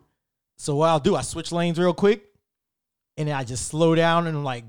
So 0.57 0.77
what 0.77 0.89
i'll 0.89 1.01
do 1.01 1.17
i 1.17 1.23
switch 1.23 1.53
lanes 1.53 1.79
real 1.79 1.95
quick 1.95 2.25
and 3.17 3.29
then 3.29 3.35
i 3.37 3.45
just 3.45 3.69
slow 3.69 3.95
down 3.95 4.27
and 4.27 4.45
like 4.45 4.65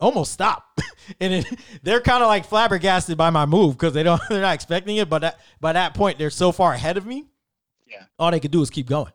almost 0.00 0.32
stop. 0.32 0.78
And 1.20 1.34
it, 1.34 1.46
they're 1.84 2.00
kind 2.00 2.20
of 2.20 2.26
like 2.26 2.46
flabbergasted 2.46 3.16
by 3.16 3.30
my 3.30 3.46
move 3.46 3.74
because 3.74 3.94
they 3.94 4.02
don't 4.02 4.20
they're 4.28 4.40
not 4.40 4.56
expecting 4.56 4.96
it 4.96 5.08
but 5.08 5.20
that, 5.20 5.38
by 5.60 5.72
that 5.72 5.94
point 5.94 6.18
they're 6.18 6.30
so 6.30 6.50
far 6.50 6.72
ahead 6.72 6.96
of 6.96 7.06
me. 7.06 7.26
Yeah. 7.86 8.02
all 8.18 8.32
they 8.32 8.40
could 8.40 8.50
do 8.50 8.60
is 8.60 8.70
keep 8.70 8.88
going. 8.88 9.12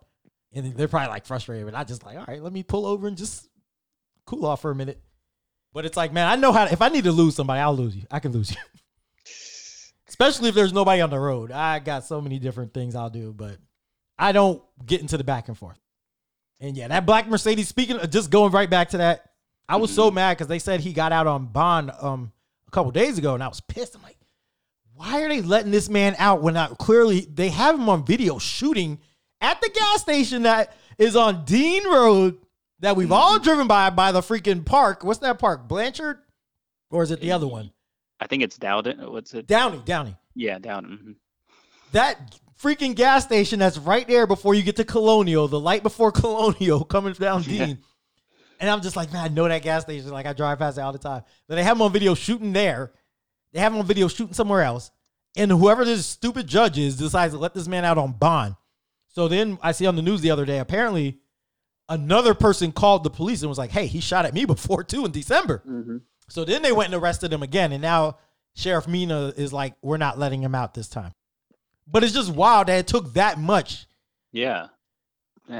And 0.53 0.73
they're 0.73 0.87
probably 0.87 1.09
like 1.09 1.25
frustrated 1.25 1.65
but 1.65 1.75
i 1.75 1.83
just 1.83 2.05
like 2.05 2.17
all 2.17 2.23
right 2.25 2.41
let 2.41 2.53
me 2.53 2.63
pull 2.63 2.85
over 2.85 3.09
and 3.09 3.17
just 3.17 3.49
cool 4.25 4.45
off 4.45 4.61
for 4.61 4.71
a 4.71 4.75
minute. 4.75 5.01
But 5.73 5.83
it's 5.83 5.97
like 5.97 6.13
man 6.13 6.27
i 6.27 6.37
know 6.37 6.53
how 6.53 6.63
to, 6.63 6.71
if 6.71 6.81
i 6.81 6.87
need 6.87 7.03
to 7.03 7.11
lose 7.11 7.35
somebody 7.35 7.59
i'll 7.59 7.75
lose 7.75 7.93
you. 7.93 8.03
I 8.09 8.19
can 8.19 8.31
lose 8.31 8.51
you. 8.51 8.57
Especially 10.07 10.47
if 10.47 10.55
there's 10.55 10.71
nobody 10.71 11.01
on 11.01 11.09
the 11.09 11.19
road. 11.19 11.51
I 11.51 11.79
got 11.79 12.05
so 12.05 12.21
many 12.21 12.39
different 12.39 12.73
things 12.73 12.95
i'll 12.95 13.09
do 13.09 13.33
but 13.33 13.57
i 14.17 14.31
don't 14.31 14.63
get 14.85 15.01
into 15.01 15.17
the 15.17 15.25
back 15.25 15.49
and 15.49 15.57
forth. 15.57 15.81
And 16.61 16.77
yeah, 16.77 16.87
that 16.87 17.05
black 17.07 17.27
Mercedes. 17.27 17.67
Speaking, 17.67 17.97
of, 17.97 18.09
just 18.09 18.29
going 18.29 18.53
right 18.53 18.69
back 18.69 18.91
to 18.91 18.99
that, 18.99 19.30
I 19.71 19.77
was 19.77 19.93
so 19.93 20.11
mad 20.11 20.35
because 20.37 20.47
they 20.47 20.59
said 20.59 20.81
he 20.81 20.91
got 20.93 21.11
out 21.11 21.27
on 21.27 21.45
bond 21.47 21.91
um 22.01 22.31
a 22.67 22.71
couple 22.71 22.91
days 22.91 23.17
ago, 23.17 23.33
and 23.33 23.43
I 23.43 23.47
was 23.47 23.61
pissed. 23.61 23.95
I'm 23.95 24.01
like, 24.03 24.17
why 24.93 25.21
are 25.21 25.29
they 25.29 25.41
letting 25.41 25.71
this 25.71 25.89
man 25.89 26.15
out 26.19 26.41
when 26.41 26.57
I 26.57 26.67
clearly 26.79 27.21
they 27.21 27.49
have 27.49 27.75
him 27.75 27.87
on 27.89 28.05
video 28.05 28.37
shooting 28.37 28.99
at 29.39 29.61
the 29.61 29.69
gas 29.73 30.01
station 30.01 30.43
that 30.43 30.75
is 30.97 31.15
on 31.15 31.45
Dean 31.45 31.85
Road 31.89 32.37
that 32.81 32.95
we've 32.95 33.11
all 33.11 33.39
driven 33.39 33.67
by 33.67 33.89
by 33.91 34.11
the 34.11 34.21
freaking 34.21 34.65
park. 34.65 35.03
What's 35.03 35.19
that 35.19 35.39
park? 35.39 35.67
Blanchard, 35.67 36.19
or 36.89 37.03
is 37.03 37.11
it 37.11 37.21
the 37.21 37.31
other 37.31 37.47
one? 37.47 37.71
I 38.19 38.27
think 38.27 38.43
it's 38.43 38.57
Dowden. 38.57 38.99
What's 39.11 39.33
it? 39.33 39.47
Downey, 39.47 39.81
Downey. 39.85 40.15
Yeah, 40.35 40.59
Dowden. 40.59 40.99
mhm. 41.03 41.15
That 41.93 42.39
freaking 42.61 42.95
gas 42.95 43.23
station 43.23 43.59
that's 43.59 43.77
right 43.77 44.07
there 44.07 44.27
before 44.27 44.53
you 44.53 44.61
get 44.63 44.75
to 44.75 44.83
Colonial, 44.83 45.47
the 45.47 45.59
light 45.59 45.81
before 45.83 46.11
Colonial 46.11 46.83
coming 46.83 47.13
down. 47.13 47.41
Dean. 47.41 47.79
And 48.61 48.69
I'm 48.69 48.81
just 48.81 48.95
like, 48.95 49.11
man, 49.11 49.25
I 49.25 49.27
know 49.27 49.47
that 49.47 49.63
gas 49.63 49.81
station. 49.81 50.11
Like 50.11 50.27
I 50.27 50.33
drive 50.33 50.59
past 50.59 50.77
it 50.77 50.81
all 50.81 50.93
the 50.93 50.99
time. 50.99 51.23
But 51.47 51.55
they 51.55 51.63
have 51.63 51.75
him 51.75 51.81
on 51.81 51.91
video 51.91 52.13
shooting 52.13 52.53
there. 52.53 52.93
They 53.51 53.59
have 53.59 53.73
him 53.73 53.79
on 53.79 53.85
video 53.87 54.07
shooting 54.07 54.35
somewhere 54.35 54.61
else. 54.61 54.91
And 55.35 55.49
whoever 55.49 55.83
this 55.83 56.05
stupid 56.05 56.45
judge 56.45 56.77
is 56.77 56.95
decides 56.95 57.33
to 57.33 57.39
let 57.39 57.55
this 57.55 57.67
man 57.67 57.83
out 57.85 57.97
on 57.97 58.11
bond. 58.13 58.55
So 59.07 59.27
then 59.27 59.57
I 59.61 59.71
see 59.71 59.87
on 59.87 59.95
the 59.95 60.03
news 60.03 60.21
the 60.21 60.29
other 60.31 60.45
day, 60.45 60.59
apparently 60.59 61.19
another 61.89 62.33
person 62.35 62.71
called 62.71 63.03
the 63.03 63.09
police 63.09 63.41
and 63.41 63.49
was 63.49 63.57
like, 63.57 63.71
hey, 63.71 63.87
he 63.87 63.99
shot 63.99 64.25
at 64.25 64.33
me 64.33 64.45
before 64.55 64.83
too 64.83 65.05
in 65.05 65.11
December. 65.11 65.63
So 66.29 66.45
then 66.45 66.61
they 66.61 66.71
went 66.71 66.93
and 66.93 67.01
arrested 67.01 67.33
him 67.33 67.41
again. 67.41 67.71
And 67.71 67.81
now 67.81 68.19
Sheriff 68.55 68.87
Mina 68.87 69.33
is 69.35 69.51
like, 69.51 69.73
we're 69.81 69.97
not 69.97 70.19
letting 70.19 70.41
him 70.43 70.53
out 70.53 70.75
this 70.75 70.87
time. 70.87 71.13
But 71.87 72.03
it's 72.03 72.13
just 72.13 72.31
wild 72.31 72.67
that 72.67 72.77
it 72.77 72.87
took 72.87 73.13
that 73.15 73.39
much. 73.39 73.87
Yeah. 74.31 74.67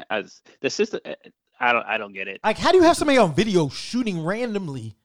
As 0.09 0.41
the 0.61 0.69
system, 0.69 1.01
eh, 1.03 1.15
I 1.61 1.73
don't. 1.73 1.85
I 1.85 1.97
don't 1.97 2.13
get 2.13 2.27
it. 2.27 2.39
Like, 2.43 2.57
how 2.57 2.71
do 2.71 2.77
you 2.77 2.83
have 2.83 2.97
somebody 2.97 3.17
on 3.19 3.33
video 3.35 3.69
shooting 3.69 4.23
randomly 4.23 4.95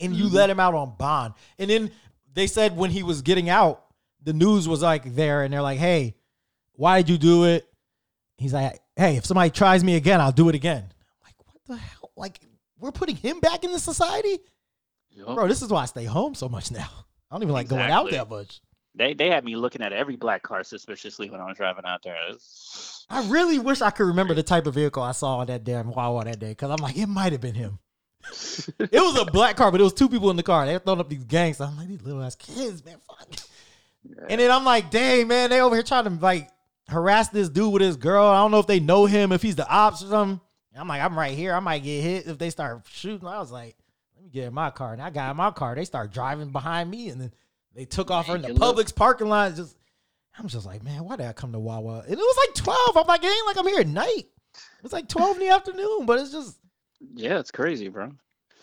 and 0.00 0.14
you 0.16 0.26
Mhm. 0.26 0.32
let 0.32 0.50
him 0.50 0.58
out 0.58 0.74
on 0.74 0.94
bond? 0.98 1.34
And 1.58 1.68
then 1.70 1.90
they 2.32 2.46
said 2.46 2.76
when 2.76 2.90
he 2.90 3.02
was 3.02 3.22
getting 3.22 3.48
out, 3.50 3.84
the 4.22 4.32
news 4.32 4.66
was 4.66 4.82
like 4.82 5.14
there 5.14 5.42
and 5.42 5.52
they're 5.52 5.62
like, 5.62 5.78
hey, 5.78 6.14
why 6.72 7.02
did 7.02 7.10
you 7.10 7.18
do 7.18 7.44
it? 7.44 7.68
He's 8.38 8.52
like, 8.54 8.80
hey, 8.96 9.16
if 9.16 9.26
somebody 9.26 9.50
tries 9.50 9.84
me 9.84 9.96
again, 9.96 10.20
I'll 10.20 10.32
do 10.32 10.48
it 10.48 10.54
again. 10.54 10.84
I'm 10.84 11.24
like, 11.24 11.34
what 11.44 11.56
the 11.66 11.76
hell? 11.76 12.10
Like, 12.16 12.40
we're 12.78 12.92
putting 12.92 13.16
him 13.16 13.40
back 13.40 13.64
in 13.64 13.72
the 13.72 13.78
society? 13.78 14.38
Yup. 15.10 15.34
Bro, 15.34 15.48
this 15.48 15.60
is 15.62 15.68
why 15.70 15.82
I 15.82 15.86
stay 15.86 16.04
home 16.04 16.34
so 16.34 16.48
much 16.48 16.70
now. 16.70 16.88
I 17.30 17.34
don't 17.34 17.42
even 17.42 17.52
like 17.52 17.68
going 17.68 17.90
out 17.90 18.10
that 18.12 18.30
much. 18.30 18.60
They 18.98 19.14
they 19.14 19.30
had 19.30 19.44
me 19.44 19.56
looking 19.56 19.80
at 19.82 19.92
every 19.92 20.16
black 20.16 20.42
car 20.42 20.62
suspiciously 20.64 21.30
when 21.30 21.40
I 21.40 21.46
was 21.46 21.56
driving 21.56 21.84
out 21.86 22.02
there. 22.02 22.16
It's- 22.28 23.06
I 23.08 23.26
really 23.28 23.58
wish 23.58 23.80
I 23.80 23.90
could 23.90 24.06
remember 24.06 24.34
the 24.34 24.42
type 24.42 24.66
of 24.66 24.74
vehicle 24.74 25.02
I 25.02 25.12
saw 25.12 25.38
on 25.38 25.46
that 25.46 25.64
damn 25.64 25.90
Wawa 25.90 26.24
that 26.24 26.38
day 26.38 26.50
because 26.50 26.70
I'm 26.70 26.76
like, 26.76 26.96
it 26.98 27.06
might 27.06 27.32
have 27.32 27.40
been 27.40 27.54
him. 27.54 27.78
It 28.78 29.00
was 29.00 29.18
a 29.18 29.24
black 29.24 29.56
car, 29.56 29.70
but 29.70 29.80
it 29.80 29.84
was 29.84 29.94
two 29.94 30.08
people 30.08 30.30
in 30.30 30.36
the 30.36 30.42
car. 30.42 30.66
They 30.66 30.74
were 30.74 30.78
throwing 30.80 31.00
up 31.00 31.08
these 31.08 31.24
gangs. 31.24 31.60
I'm 31.60 31.76
like, 31.76 31.88
these 31.88 32.02
little 32.02 32.22
ass 32.22 32.34
kids, 32.34 32.84
man, 32.84 32.96
fuck. 33.06 33.28
And 34.28 34.40
then 34.40 34.50
I'm 34.50 34.64
like, 34.64 34.90
dang, 34.90 35.28
man, 35.28 35.50
they 35.50 35.60
over 35.60 35.74
here 35.74 35.82
trying 35.82 36.04
to 36.04 36.10
like 36.10 36.50
harass 36.88 37.28
this 37.28 37.48
dude 37.48 37.72
with 37.72 37.82
his 37.82 37.96
girl. 37.96 38.26
I 38.26 38.38
don't 38.38 38.50
know 38.50 38.58
if 38.58 38.66
they 38.66 38.80
know 38.80 39.06
him, 39.06 39.32
if 39.32 39.42
he's 39.42 39.56
the 39.56 39.68
ops 39.68 40.02
or 40.02 40.08
something. 40.08 40.40
And 40.72 40.80
I'm 40.80 40.88
like, 40.88 41.00
I'm 41.02 41.18
right 41.18 41.36
here. 41.36 41.54
I 41.54 41.60
might 41.60 41.82
get 41.82 42.02
hit 42.02 42.26
if 42.26 42.38
they 42.38 42.50
start 42.50 42.86
shooting. 42.90 43.26
I 43.26 43.38
was 43.38 43.50
like, 43.52 43.76
let 44.16 44.24
me 44.24 44.30
get 44.30 44.44
in 44.46 44.54
my 44.54 44.70
car. 44.70 44.92
And 44.92 45.02
I 45.02 45.10
got 45.10 45.30
in 45.30 45.36
my 45.36 45.50
car. 45.50 45.74
They 45.74 45.84
start 45.84 46.12
driving 46.12 46.50
behind 46.50 46.90
me, 46.90 47.08
and 47.08 47.20
then 47.20 47.32
they 47.78 47.84
took 47.84 48.10
off 48.10 48.26
her 48.26 48.34
in 48.34 48.42
the 48.42 48.48
Publix 48.48 48.92
parking 48.92 49.28
lot. 49.28 49.54
Just, 49.54 49.76
I'm 50.36 50.48
just 50.48 50.66
like, 50.66 50.82
man, 50.82 51.04
why 51.04 51.14
did 51.14 51.26
I 51.26 51.32
come 51.32 51.52
to 51.52 51.60
Wawa? 51.60 52.00
And 52.00 52.12
it 52.12 52.18
was 52.18 52.36
like 52.48 52.54
12. 52.56 52.96
I'm 52.96 53.06
like, 53.06 53.22
it 53.22 53.28
ain't 53.28 53.46
like 53.46 53.56
I'm 53.56 53.68
here 53.68 53.78
at 53.80 53.86
night. 53.86 54.26
It's 54.82 54.92
like 54.92 55.08
12 55.08 55.36
in 55.36 55.46
the 55.46 55.54
afternoon, 55.54 56.04
but 56.04 56.18
it's 56.18 56.32
just 56.32 56.58
yeah, 57.14 57.38
it's 57.38 57.52
crazy, 57.52 57.88
bro. 57.88 58.10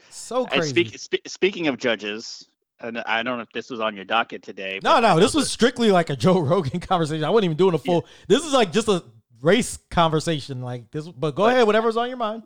so 0.10 0.46
crazy. 0.46 0.70
speak, 0.70 1.00
spe- 1.00 1.28
speaking 1.28 1.68
of 1.68 1.78
judges, 1.78 2.50
and 2.82 2.98
I 3.06 3.24
don't 3.24 3.38
know 3.38 3.44
if 3.44 3.52
this 3.54 3.70
was 3.70 3.80
on 3.80 3.96
your 3.96 4.04
docket 4.04 4.44
today. 4.44 4.82
No, 4.84 5.00
no, 5.00 5.18
this 5.18 5.34
was 5.34 5.50
strictly 5.50 5.92
like 5.92 6.10
a 6.10 6.18
Joe 6.18 6.40
Rogan 6.42 6.82
conversation. 6.82 7.24
I 7.24 7.30
wasn't 7.30 7.46
even 7.46 7.58
doing 7.58 7.74
a 7.74 7.78
full. 7.78 8.06
This 8.28 8.44
is 8.44 8.52
like 8.52 8.74
just 8.74 8.90
a 8.90 9.02
race 9.42 9.78
conversation, 9.90 10.62
like 10.62 10.92
this. 10.92 11.08
But 11.08 11.36
go 11.36 11.44
But- 11.44 11.54
ahead, 11.54 11.66
whatever's 11.68 11.96
on 11.96 12.10
your 12.10 12.18
mind. 12.18 12.44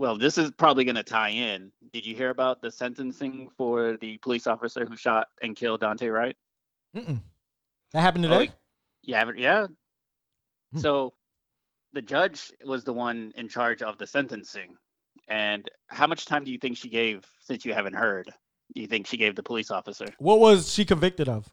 Well, 0.00 0.16
this 0.16 0.38
is 0.38 0.50
probably 0.52 0.84
going 0.84 0.94
to 0.96 1.02
tie 1.02 1.28
in. 1.28 1.70
Did 1.92 2.06
you 2.06 2.14
hear 2.14 2.30
about 2.30 2.62
the 2.62 2.70
sentencing 2.70 3.50
for 3.58 3.98
the 4.00 4.16
police 4.16 4.46
officer 4.46 4.86
who 4.86 4.96
shot 4.96 5.26
and 5.42 5.54
killed 5.54 5.82
Daunte 5.82 6.10
Wright? 6.10 6.34
Mm-mm. 6.96 7.20
That 7.92 8.00
happened 8.00 8.24
Oh, 8.24 8.30
today. 8.30 8.50
You 9.02 9.14
haven't? 9.16 9.36
Yeah. 9.36 9.66
Hmm. 10.72 10.78
So 10.78 11.12
the 11.92 12.00
judge 12.00 12.50
was 12.64 12.82
the 12.82 12.94
one 12.94 13.34
in 13.36 13.46
charge 13.46 13.82
of 13.82 13.98
the 13.98 14.06
sentencing. 14.06 14.74
And 15.28 15.70
how 15.88 16.06
much 16.06 16.24
time 16.24 16.44
do 16.44 16.50
you 16.50 16.56
think 16.56 16.78
she 16.78 16.88
gave, 16.88 17.26
since 17.38 17.66
you 17.66 17.74
haven't 17.74 17.94
heard? 17.94 18.24
Do 18.74 18.80
you 18.80 18.86
think 18.86 19.06
she 19.06 19.18
gave 19.18 19.36
the 19.36 19.42
police 19.42 19.70
officer? 19.70 20.06
What 20.18 20.40
was 20.40 20.72
she 20.72 20.86
convicted 20.86 21.28
of? 21.28 21.46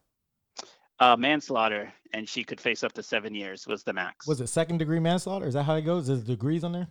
Uh, 1.02 1.18
manslaughter, 1.18 1.92
and 2.14 2.30
she 2.30 2.46
could 2.46 2.62
face 2.62 2.82
up 2.82 2.94
to 2.94 3.04
seven 3.04 3.36
years 3.36 3.68
was 3.68 3.84
the 3.84 3.92
max. 3.92 4.26
Was 4.26 4.40
it 4.40 4.48
second 4.48 4.78
degree 4.78 5.02
manslaughter? 5.02 5.48
Is 5.48 5.54
that 5.56 5.64
how 5.64 5.76
it 5.76 5.82
goes? 5.82 6.08
Is 6.08 6.24
degrees 6.24 6.64
on 6.64 6.72
there? 6.72 6.88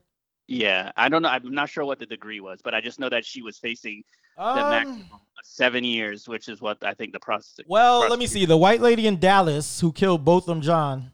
Yeah, 0.49 0.93
I 0.97 1.09
don't 1.09 1.23
know. 1.23 1.29
I'm 1.29 1.51
not 1.53 1.69
sure 1.69 1.85
what 1.85 1.99
the 1.99 2.07
degree 2.07 2.41
was, 2.41 2.61
but 2.63 2.75
I 2.75 2.81
just 2.81 3.01
know 3.01 3.09
that 3.09 3.25
she 3.25 3.43
was 3.43 3.59
facing 3.59 4.03
the 4.37 4.43
Um, 4.45 4.71
maximum 4.71 5.07
seven 5.43 5.83
years, 5.85 6.29
which 6.29 6.49
is 6.49 6.61
what 6.61 6.83
I 6.85 6.93
think 6.95 7.13
the 7.13 7.21
process. 7.21 7.65
well, 7.67 8.01
let 8.09 8.19
me 8.19 8.27
see. 8.27 8.45
The 8.47 8.57
white 8.57 8.81
lady 8.81 9.07
in 9.07 9.19
Dallas 9.19 9.81
who 9.81 9.93
killed 9.93 10.25
both 10.25 10.45
of 10.45 10.47
them, 10.49 10.61
John, 10.61 11.11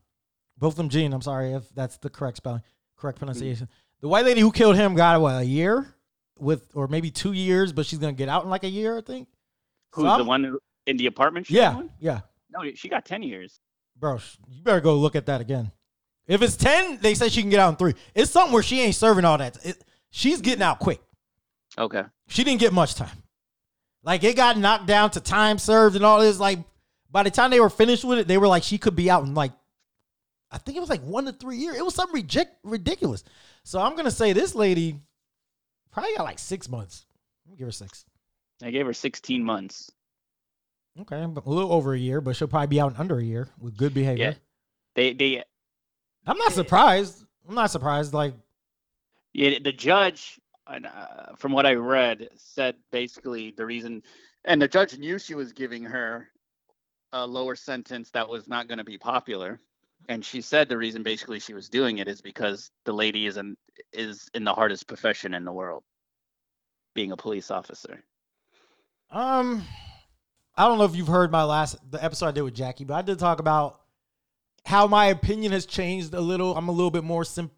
both 0.58 0.72
of 0.74 0.76
them, 0.76 0.88
Jean. 0.88 1.12
I'm 1.12 1.22
sorry 1.22 1.52
if 1.52 1.68
that's 1.74 1.96
the 1.98 2.10
correct 2.10 2.38
spelling, 2.38 2.62
correct 2.96 3.18
pronunciation. 3.18 3.68
The 4.00 4.08
white 4.08 4.24
lady 4.24 4.40
who 4.40 4.50
killed 4.52 4.76
him 4.76 4.94
got 4.94 5.20
what 5.20 5.34
a 5.40 5.44
year 5.44 5.86
with, 6.38 6.66
or 6.74 6.88
maybe 6.88 7.10
two 7.10 7.32
years, 7.32 7.72
but 7.72 7.86
she's 7.86 7.98
gonna 8.00 8.12
get 8.12 8.28
out 8.28 8.44
in 8.44 8.50
like 8.50 8.64
a 8.64 8.68
year, 8.70 8.98
I 8.98 9.00
think. 9.00 9.28
Who's 9.92 10.04
So 10.06 10.18
the 10.18 10.24
one 10.24 10.56
in 10.86 10.96
the 10.96 11.06
apartment? 11.06 11.46
she 11.46 11.54
Yeah, 11.54 11.82
yeah. 12.00 12.20
No, 12.50 12.68
she 12.74 12.88
got 12.88 13.04
ten 13.04 13.22
years. 13.22 13.60
bro, 13.96 14.18
you 14.48 14.62
better 14.62 14.80
go 14.80 14.96
look 14.96 15.14
at 15.14 15.26
that 15.26 15.40
again. 15.40 15.70
If 16.26 16.42
it's 16.42 16.56
10, 16.56 16.98
they 17.00 17.14
say 17.14 17.28
she 17.28 17.40
can 17.40 17.50
get 17.50 17.60
out 17.60 17.70
in 17.70 17.76
three. 17.76 17.94
It's 18.14 18.30
something 18.30 18.52
where 18.52 18.62
she 18.62 18.80
ain't 18.80 18.94
serving 18.94 19.24
all 19.24 19.38
that. 19.38 19.58
It, 19.64 19.82
she's 20.10 20.40
getting 20.40 20.62
out 20.62 20.78
quick. 20.78 21.00
Okay. 21.76 22.04
She 22.28 22.44
didn't 22.44 22.60
get 22.60 22.72
much 22.72 22.94
time. 22.94 23.16
Like 24.02 24.24
it 24.24 24.36
got 24.36 24.58
knocked 24.58 24.86
down 24.86 25.10
to 25.12 25.20
time 25.20 25.58
served 25.58 25.96
and 25.96 26.04
all 26.04 26.20
this. 26.20 26.38
Like 26.38 26.58
by 27.10 27.22
the 27.22 27.30
time 27.30 27.50
they 27.50 27.60
were 27.60 27.70
finished 27.70 28.04
with 28.04 28.18
it, 28.18 28.28
they 28.28 28.38
were 28.38 28.48
like, 28.48 28.62
she 28.62 28.78
could 28.78 28.96
be 28.96 29.10
out 29.10 29.24
in 29.24 29.34
like, 29.34 29.52
I 30.50 30.58
think 30.58 30.76
it 30.76 30.80
was 30.80 30.90
like 30.90 31.02
one 31.02 31.24
to 31.24 31.32
three 31.32 31.56
years. 31.56 31.76
It 31.76 31.84
was 31.84 31.94
something 31.94 32.14
reject, 32.14 32.56
ridiculous. 32.62 33.24
So 33.64 33.80
I'm 33.80 33.92
going 33.92 34.04
to 34.04 34.10
say 34.10 34.32
this 34.32 34.54
lady 34.54 35.00
probably 35.92 36.14
got 36.16 36.24
like 36.24 36.38
six 36.38 36.68
months. 36.68 37.06
Let 37.46 37.52
me 37.52 37.58
give 37.58 37.68
her 37.68 37.72
six. 37.72 38.04
I 38.62 38.70
gave 38.70 38.86
her 38.86 38.92
16 38.92 39.42
months. 39.42 39.90
Okay, 41.00 41.24
but 41.26 41.46
a 41.46 41.48
little 41.48 41.72
over 41.72 41.94
a 41.94 41.98
year, 41.98 42.20
but 42.20 42.36
she'll 42.36 42.48
probably 42.48 42.66
be 42.66 42.80
out 42.80 42.92
in 42.92 42.98
under 42.98 43.18
a 43.18 43.24
year 43.24 43.48
with 43.58 43.76
good 43.76 43.94
behavior. 43.94 44.24
Yeah. 44.24 44.34
They 44.94 45.14
they 45.14 45.42
I'm 46.26 46.38
not 46.38 46.52
surprised. 46.52 47.24
I'm 47.48 47.54
not 47.54 47.70
surprised. 47.70 48.14
Like, 48.14 48.34
Yeah, 49.32 49.58
the 49.62 49.72
judge, 49.72 50.40
and, 50.66 50.86
uh, 50.86 51.34
from 51.36 51.52
what 51.52 51.66
I 51.66 51.74
read, 51.74 52.28
said 52.36 52.76
basically 52.90 53.52
the 53.56 53.66
reason, 53.66 54.02
and 54.44 54.60
the 54.60 54.68
judge 54.68 54.96
knew 54.98 55.18
she 55.18 55.34
was 55.34 55.52
giving 55.52 55.82
her 55.84 56.28
a 57.12 57.26
lower 57.26 57.56
sentence 57.56 58.10
that 58.10 58.28
was 58.28 58.48
not 58.48 58.68
going 58.68 58.78
to 58.78 58.84
be 58.84 58.98
popular, 58.98 59.58
and 60.08 60.24
she 60.24 60.40
said 60.40 60.68
the 60.68 60.78
reason 60.78 61.02
basically 61.02 61.40
she 61.40 61.54
was 61.54 61.68
doing 61.68 61.98
it 61.98 62.08
is 62.08 62.20
because 62.20 62.70
the 62.84 62.92
lady 62.92 63.26
is 63.26 63.36
in 63.36 63.56
is 63.92 64.28
in 64.34 64.44
the 64.44 64.54
hardest 64.54 64.86
profession 64.86 65.34
in 65.34 65.44
the 65.44 65.52
world, 65.52 65.84
being 66.94 67.12
a 67.12 67.16
police 67.16 67.50
officer. 67.50 68.02
Um, 69.10 69.62
I 70.56 70.66
don't 70.66 70.78
know 70.78 70.84
if 70.84 70.96
you've 70.96 71.08
heard 71.08 71.30
my 71.30 71.44
last 71.44 71.76
the 71.90 72.02
episode 72.02 72.28
I 72.28 72.32
did 72.32 72.42
with 72.42 72.54
Jackie, 72.54 72.84
but 72.84 72.94
I 72.94 73.02
did 73.02 73.18
talk 73.18 73.40
about 73.40 73.81
how 74.64 74.86
my 74.86 75.06
opinion 75.06 75.52
has 75.52 75.66
changed 75.66 76.14
a 76.14 76.20
little. 76.20 76.56
I'm 76.56 76.68
a 76.68 76.72
little 76.72 76.90
bit 76.90 77.04
more 77.04 77.24
sym- 77.24 77.50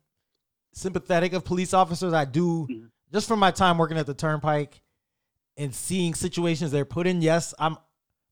sympathetic 0.72 1.32
of 1.32 1.44
police 1.44 1.74
officers. 1.74 2.12
I 2.12 2.24
do 2.24 2.66
Mhm. 2.66 2.90
just 3.12 3.28
from 3.28 3.38
my 3.38 3.50
time 3.50 3.78
working 3.78 3.98
at 3.98 4.06
the 4.06 4.14
Turnpike 4.14 4.80
and 5.56 5.74
seeing 5.74 6.14
situations 6.14 6.70
they're 6.70 6.84
put 6.84 7.06
in. 7.06 7.22
Yes, 7.22 7.54
I'm. 7.58 7.76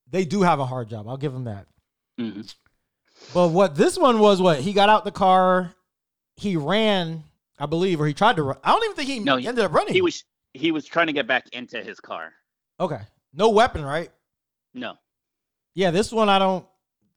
They 0.09 0.25
do 0.25 0.43
have 0.43 0.59
a 0.61 0.66
hard 0.66 0.89
job. 0.89 1.09
I'll 1.09 1.16
give 1.16 1.33
them 1.33 1.45
that. 1.45 1.66
Mhm. 2.18 2.55
But 3.33 3.49
what 3.49 3.77
this 3.77 3.97
one 3.97 4.18
was, 4.18 4.43
what 4.43 4.61
he 4.61 4.73
got 4.73 4.89
out 4.89 5.05
the 5.05 5.12
car, 5.12 5.75
he 6.37 6.57
ran, 6.57 7.25
I 7.59 7.66
believe, 7.66 8.01
or 8.01 8.07
he 8.07 8.12
tried 8.14 8.37
to 8.37 8.43
run. 8.43 8.59
I 8.64 8.73
don't 8.73 8.85
even 8.85 8.97
think 8.97 9.09
he, 9.09 9.20
No, 9.20 9.37
he- 9.37 9.47
ended 9.47 9.64
up 9.64 9.73
running. 9.73 9.95
He 9.95 10.03
was 10.03 10.25
he 10.55 10.70
was 10.70 10.85
trying 10.85 11.07
to 11.07 11.14
get 11.14 11.27
back 11.27 11.49
into 11.53 11.83
his 11.83 11.99
car. 12.01 12.33
okay. 12.81 13.01
No 13.33 13.49
weapon, 13.51 13.83
right? 13.83 14.11
No, 14.75 14.99
Yeah, 15.75 15.91
this 15.91 16.12
one 16.12 16.29
I 16.29 16.39
don't. 16.39 16.66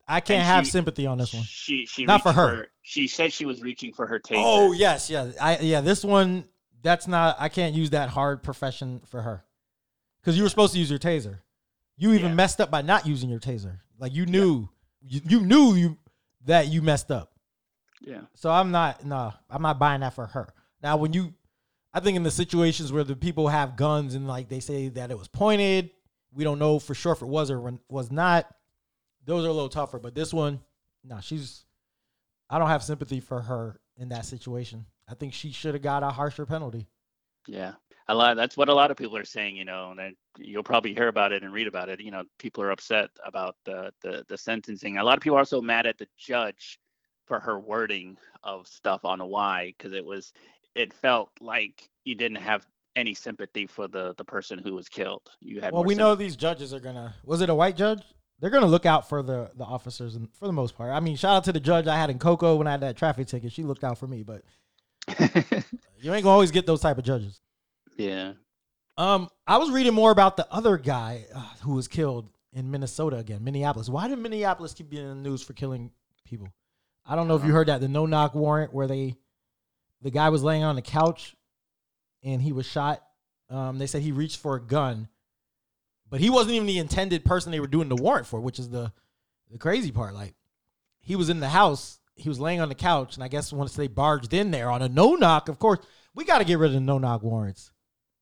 I 0.08 0.20
can't 0.20 0.38
And 0.40 0.46
have 0.46 0.64
she- 0.66 0.70
sympathy 0.70 1.06
on 1.06 1.18
this 1.18 1.34
one. 1.34 1.42
She 1.44 1.86
she 1.86 2.04
Not 2.04 2.22
for 2.22 2.32
her. 2.32 2.68
She 2.82 3.08
said 3.08 3.32
she 3.32 3.44
was 3.46 3.60
reaching 3.62 3.92
for 3.92 4.06
her 4.06 4.20
taser. 4.20 4.34
Oh 4.36 4.72
yes, 4.72 5.10
yeah, 5.10 5.30
I 5.40 5.58
yeah. 5.58 5.80
This 5.80 6.04
one, 6.04 6.44
that's 6.82 7.08
not. 7.08 7.36
I 7.40 7.48
can't 7.48 7.74
use 7.74 7.90
that 7.90 8.10
hard 8.10 8.42
profession 8.44 9.00
for 9.06 9.22
her, 9.22 9.44
because 10.20 10.36
you 10.36 10.44
were 10.44 10.48
supposed 10.48 10.72
to 10.74 10.78
use 10.78 10.88
your 10.90 11.00
taser. 11.00 11.40
You 11.96 12.12
even 12.12 12.30
Yeah. 12.30 12.34
messed 12.34 12.60
up 12.60 12.70
by 12.70 12.82
not 12.82 13.06
using 13.06 13.28
your 13.30 13.40
taser. 13.40 13.78
Like 13.98 14.14
you 14.14 14.26
knew, 14.26 14.68
you, 15.02 15.20
you 15.26 15.40
knew 15.40 15.74
you 15.74 15.96
that 16.44 16.68
you 16.68 16.82
messed 16.82 17.10
up. 17.10 17.32
yeah. 18.02 18.20
So 18.34 18.50
I'm 18.50 18.70
not. 18.70 19.04
No, 19.04 19.32
I'm 19.50 19.62
not 19.62 19.78
buying 19.80 20.02
that 20.02 20.14
for 20.14 20.26
her. 20.26 20.48
Now, 20.82 20.98
when 20.98 21.12
you, 21.14 21.34
I 21.92 21.98
think 22.00 22.16
in 22.16 22.22
the 22.22 22.30
situations 22.30 22.92
where 22.92 23.02
the 23.02 23.16
people 23.16 23.48
have 23.48 23.74
guns 23.76 24.14
and 24.14 24.28
like 24.28 24.48
they 24.48 24.60
say 24.60 24.88
that 24.90 25.10
it 25.10 25.18
was 25.18 25.26
pointed, 25.26 25.90
we 26.32 26.44
don't 26.44 26.58
know 26.60 26.78
for 26.78 26.94
sure 26.94 27.12
if 27.12 27.22
it 27.22 27.26
was 27.26 27.50
or 27.50 27.78
was 27.88 28.12
not. 28.12 28.46
Those 29.26 29.44
are 29.44 29.48
a 29.48 29.52
little 29.52 29.68
tougher, 29.68 29.98
but 29.98 30.14
this 30.14 30.32
one, 30.32 30.60
no, 31.04 31.18
she's. 31.20 31.64
I 32.48 32.58
don't 32.58 32.68
have 32.68 32.82
sympathy 32.82 33.18
for 33.18 33.42
her 33.42 33.80
in 33.96 34.08
that 34.10 34.24
situation. 34.24 34.86
I 35.08 35.14
think 35.14 35.34
she 35.34 35.50
should 35.50 35.74
have 35.74 35.82
got 35.82 36.04
a 36.04 36.10
harsher 36.10 36.46
penalty. 36.46 36.86
Yeah, 37.48 37.72
a 38.08 38.14
lot. 38.14 38.36
That's 38.36 38.56
what 38.56 38.68
a 38.68 38.74
lot 38.74 38.90
of 38.90 38.96
people 38.96 39.16
are 39.16 39.24
saying. 39.24 39.56
You 39.56 39.64
know, 39.64 39.94
and 39.98 40.16
you'll 40.38 40.62
probably 40.62 40.94
hear 40.94 41.08
about 41.08 41.32
it 41.32 41.42
and 41.42 41.52
read 41.52 41.66
about 41.66 41.88
it. 41.88 42.00
You 42.00 42.12
know, 42.12 42.24
people 42.38 42.62
are 42.62 42.70
upset 42.70 43.10
about 43.24 43.56
the 43.64 43.92
the, 44.02 44.24
the 44.28 44.38
sentencing. 44.38 44.98
A 44.98 45.04
lot 45.04 45.16
of 45.16 45.22
people 45.22 45.36
are 45.36 45.40
also 45.40 45.60
mad 45.60 45.86
at 45.86 45.98
the 45.98 46.08
judge 46.16 46.78
for 47.26 47.40
her 47.40 47.58
wording 47.58 48.16
of 48.44 48.68
stuff 48.68 49.04
on 49.04 49.18
why, 49.28 49.74
because 49.76 49.92
it 49.92 50.04
was 50.04 50.32
it 50.76 50.92
felt 50.92 51.30
like 51.40 51.88
you 52.04 52.14
didn't 52.14 52.36
have 52.38 52.64
any 52.94 53.14
sympathy 53.14 53.66
for 53.66 53.88
the 53.88 54.14
the 54.18 54.24
person 54.24 54.58
who 54.58 54.74
was 54.74 54.88
killed. 54.88 55.28
You 55.40 55.60
had 55.60 55.72
well, 55.72 55.84
we 55.84 55.94
sympathy. 55.94 56.08
know 56.08 56.14
these 56.14 56.36
judges 56.36 56.72
are 56.72 56.80
gonna. 56.80 57.14
Was 57.24 57.40
it 57.40 57.50
a 57.50 57.54
white 57.54 57.76
judge? 57.76 58.02
They're 58.40 58.50
gonna 58.50 58.66
look 58.66 58.86
out 58.86 59.08
for 59.08 59.22
the 59.22 59.50
the 59.56 59.64
officers, 59.64 60.14
and 60.14 60.28
for 60.34 60.46
the 60.46 60.52
most 60.52 60.76
part. 60.76 60.92
I 60.92 61.00
mean, 61.00 61.16
shout 61.16 61.36
out 61.36 61.44
to 61.44 61.52
the 61.52 61.60
judge 61.60 61.86
I 61.86 61.96
had 61.96 62.10
in 62.10 62.18
Cocoa 62.18 62.56
when 62.56 62.66
I 62.66 62.72
had 62.72 62.80
that 62.80 62.96
traffic 62.96 63.26
ticket. 63.28 63.52
She 63.52 63.62
looked 63.62 63.84
out 63.84 63.98
for 63.98 64.06
me, 64.06 64.22
but 64.22 64.42
you 66.00 66.12
ain't 66.12 66.24
gonna 66.24 66.28
always 66.28 66.50
get 66.50 66.66
those 66.66 66.80
type 66.80 66.98
of 66.98 67.04
judges. 67.04 67.40
yeah. 67.96 68.32
Um, 68.98 69.28
I 69.46 69.58
was 69.58 69.70
reading 69.70 69.92
more 69.92 70.10
about 70.10 70.38
the 70.38 70.46
other 70.50 70.78
guy 70.78 71.26
uh, 71.34 71.42
who 71.60 71.74
was 71.74 71.86
killed 71.86 72.30
in 72.54 72.70
Minnesota 72.70 73.16
again, 73.16 73.44
Minneapolis. 73.44 73.90
Why 73.90 74.08
did 74.08 74.18
Minneapolis 74.18 74.72
keep 74.72 74.88
being 74.88 75.02
in 75.02 75.22
the 75.22 75.28
news 75.28 75.42
for 75.42 75.52
killing 75.52 75.90
people? 76.24 76.48
I 77.04 77.14
don't 77.14 77.28
know 77.28 77.36
if 77.36 77.44
you 77.44 77.52
heard 77.52 77.68
that 77.68 77.82
the 77.82 77.88
no 77.88 78.06
knock 78.06 78.34
warrant 78.34 78.72
where 78.72 78.86
they, 78.86 79.16
the 80.00 80.10
guy 80.10 80.30
was 80.30 80.42
laying 80.42 80.64
on 80.64 80.76
the 80.76 80.82
couch, 80.82 81.36
and 82.24 82.40
he 82.40 82.52
was 82.52 82.64
shot. 82.64 83.02
Um, 83.50 83.78
they 83.78 83.86
said 83.86 84.00
he 84.00 84.12
reached 84.12 84.40
for 84.40 84.56
a 84.56 84.60
gun, 84.60 85.08
but 86.10 86.20
he 86.20 86.30
wasn't 86.30 86.54
even 86.54 86.66
the 86.66 86.78
intended 86.78 87.24
person 87.24 87.52
they 87.52 87.60
were 87.60 87.66
doing 87.66 87.88
the 87.88 87.96
warrant 87.96 88.26
for, 88.26 88.40
which 88.40 88.58
is 88.58 88.70
the, 88.70 88.92
the 89.50 89.58
crazy 89.58 89.92
part. 89.92 90.14
Like, 90.14 90.34
he 91.00 91.16
was 91.16 91.28
in 91.28 91.40
the 91.40 91.48
house, 91.48 92.00
he 92.14 92.28
was 92.28 92.40
laying 92.40 92.60
on 92.60 92.68
the 92.68 92.74
couch, 92.74 93.14
and 93.14 93.24
I 93.24 93.28
guess 93.28 93.52
once 93.52 93.74
they 93.74 93.88
barged 93.88 94.32
in 94.34 94.50
there 94.50 94.70
on 94.70 94.82
a 94.82 94.88
no 94.88 95.14
knock, 95.14 95.48
of 95.48 95.58
course, 95.58 95.78
we 96.14 96.24
got 96.24 96.38
to 96.38 96.44
get 96.44 96.58
rid 96.58 96.68
of 96.68 96.74
the 96.74 96.80
no 96.80 96.98
knock 96.98 97.22
warrants. 97.22 97.70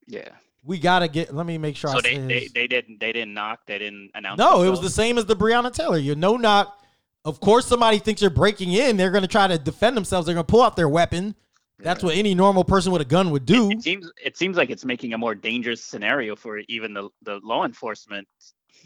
Yeah. 0.07 0.29
We 0.67 0.79
gotta 0.79 1.09
get. 1.09 1.35
Let 1.35 1.45
me 1.45 1.59
make 1.59 1.77
sure. 1.77 1.91
So 1.91 1.99
I 1.99 2.01
they, 2.01 2.17
they 2.17 2.49
they 2.55 2.67
didn't 2.67 2.99
they 2.99 3.13
didn't 3.13 3.35
knock. 3.35 3.61
They 3.67 3.79
didn't 3.79 4.11
announce. 4.15 4.39
no, 4.39 4.63
it 4.63 4.71
was 4.71 4.81
the 4.81 4.89
same 4.89 5.19
as 5.19 5.27
the 5.27 5.37
Breonna 5.37 5.71
Taylor. 5.71 5.99
You 5.99 6.15
no 6.15 6.39
knock. 6.39 6.81
Of 7.27 7.39
course, 7.41 7.67
somebody 7.67 7.99
thinks 7.99 8.23
you're 8.23 8.31
breaking 8.31 8.73
in. 8.73 8.97
They're 8.97 9.11
gonna 9.11 9.27
try 9.27 9.47
to 9.47 9.59
defend 9.59 9.95
themselves. 9.95 10.25
They're 10.25 10.35
gonna 10.35 10.45
pull 10.45 10.63
out 10.63 10.75
their 10.75 10.89
weapon. 10.89 11.35
That's 11.79 12.03
what 12.03 12.15
any 12.15 12.35
normal 12.35 12.65
person 12.65 12.93
with 12.93 13.03
a 13.03 13.07
gun 13.07 13.31
would 13.31 13.47
do. 13.47 13.71
It 13.71 13.83
seems 13.83 14.11
it 14.23 14.37
seems 14.37 14.57
like 14.57 14.71
it's 14.71 14.85
making 14.85 15.13
a 15.13 15.19
more 15.19 15.35
dangerous 15.35 15.85
scenario 15.85 16.37
for 16.37 16.61
even 16.69 16.95
the 16.95 17.11
the 17.23 17.41
law 17.43 17.65
enforcement. 17.65 18.29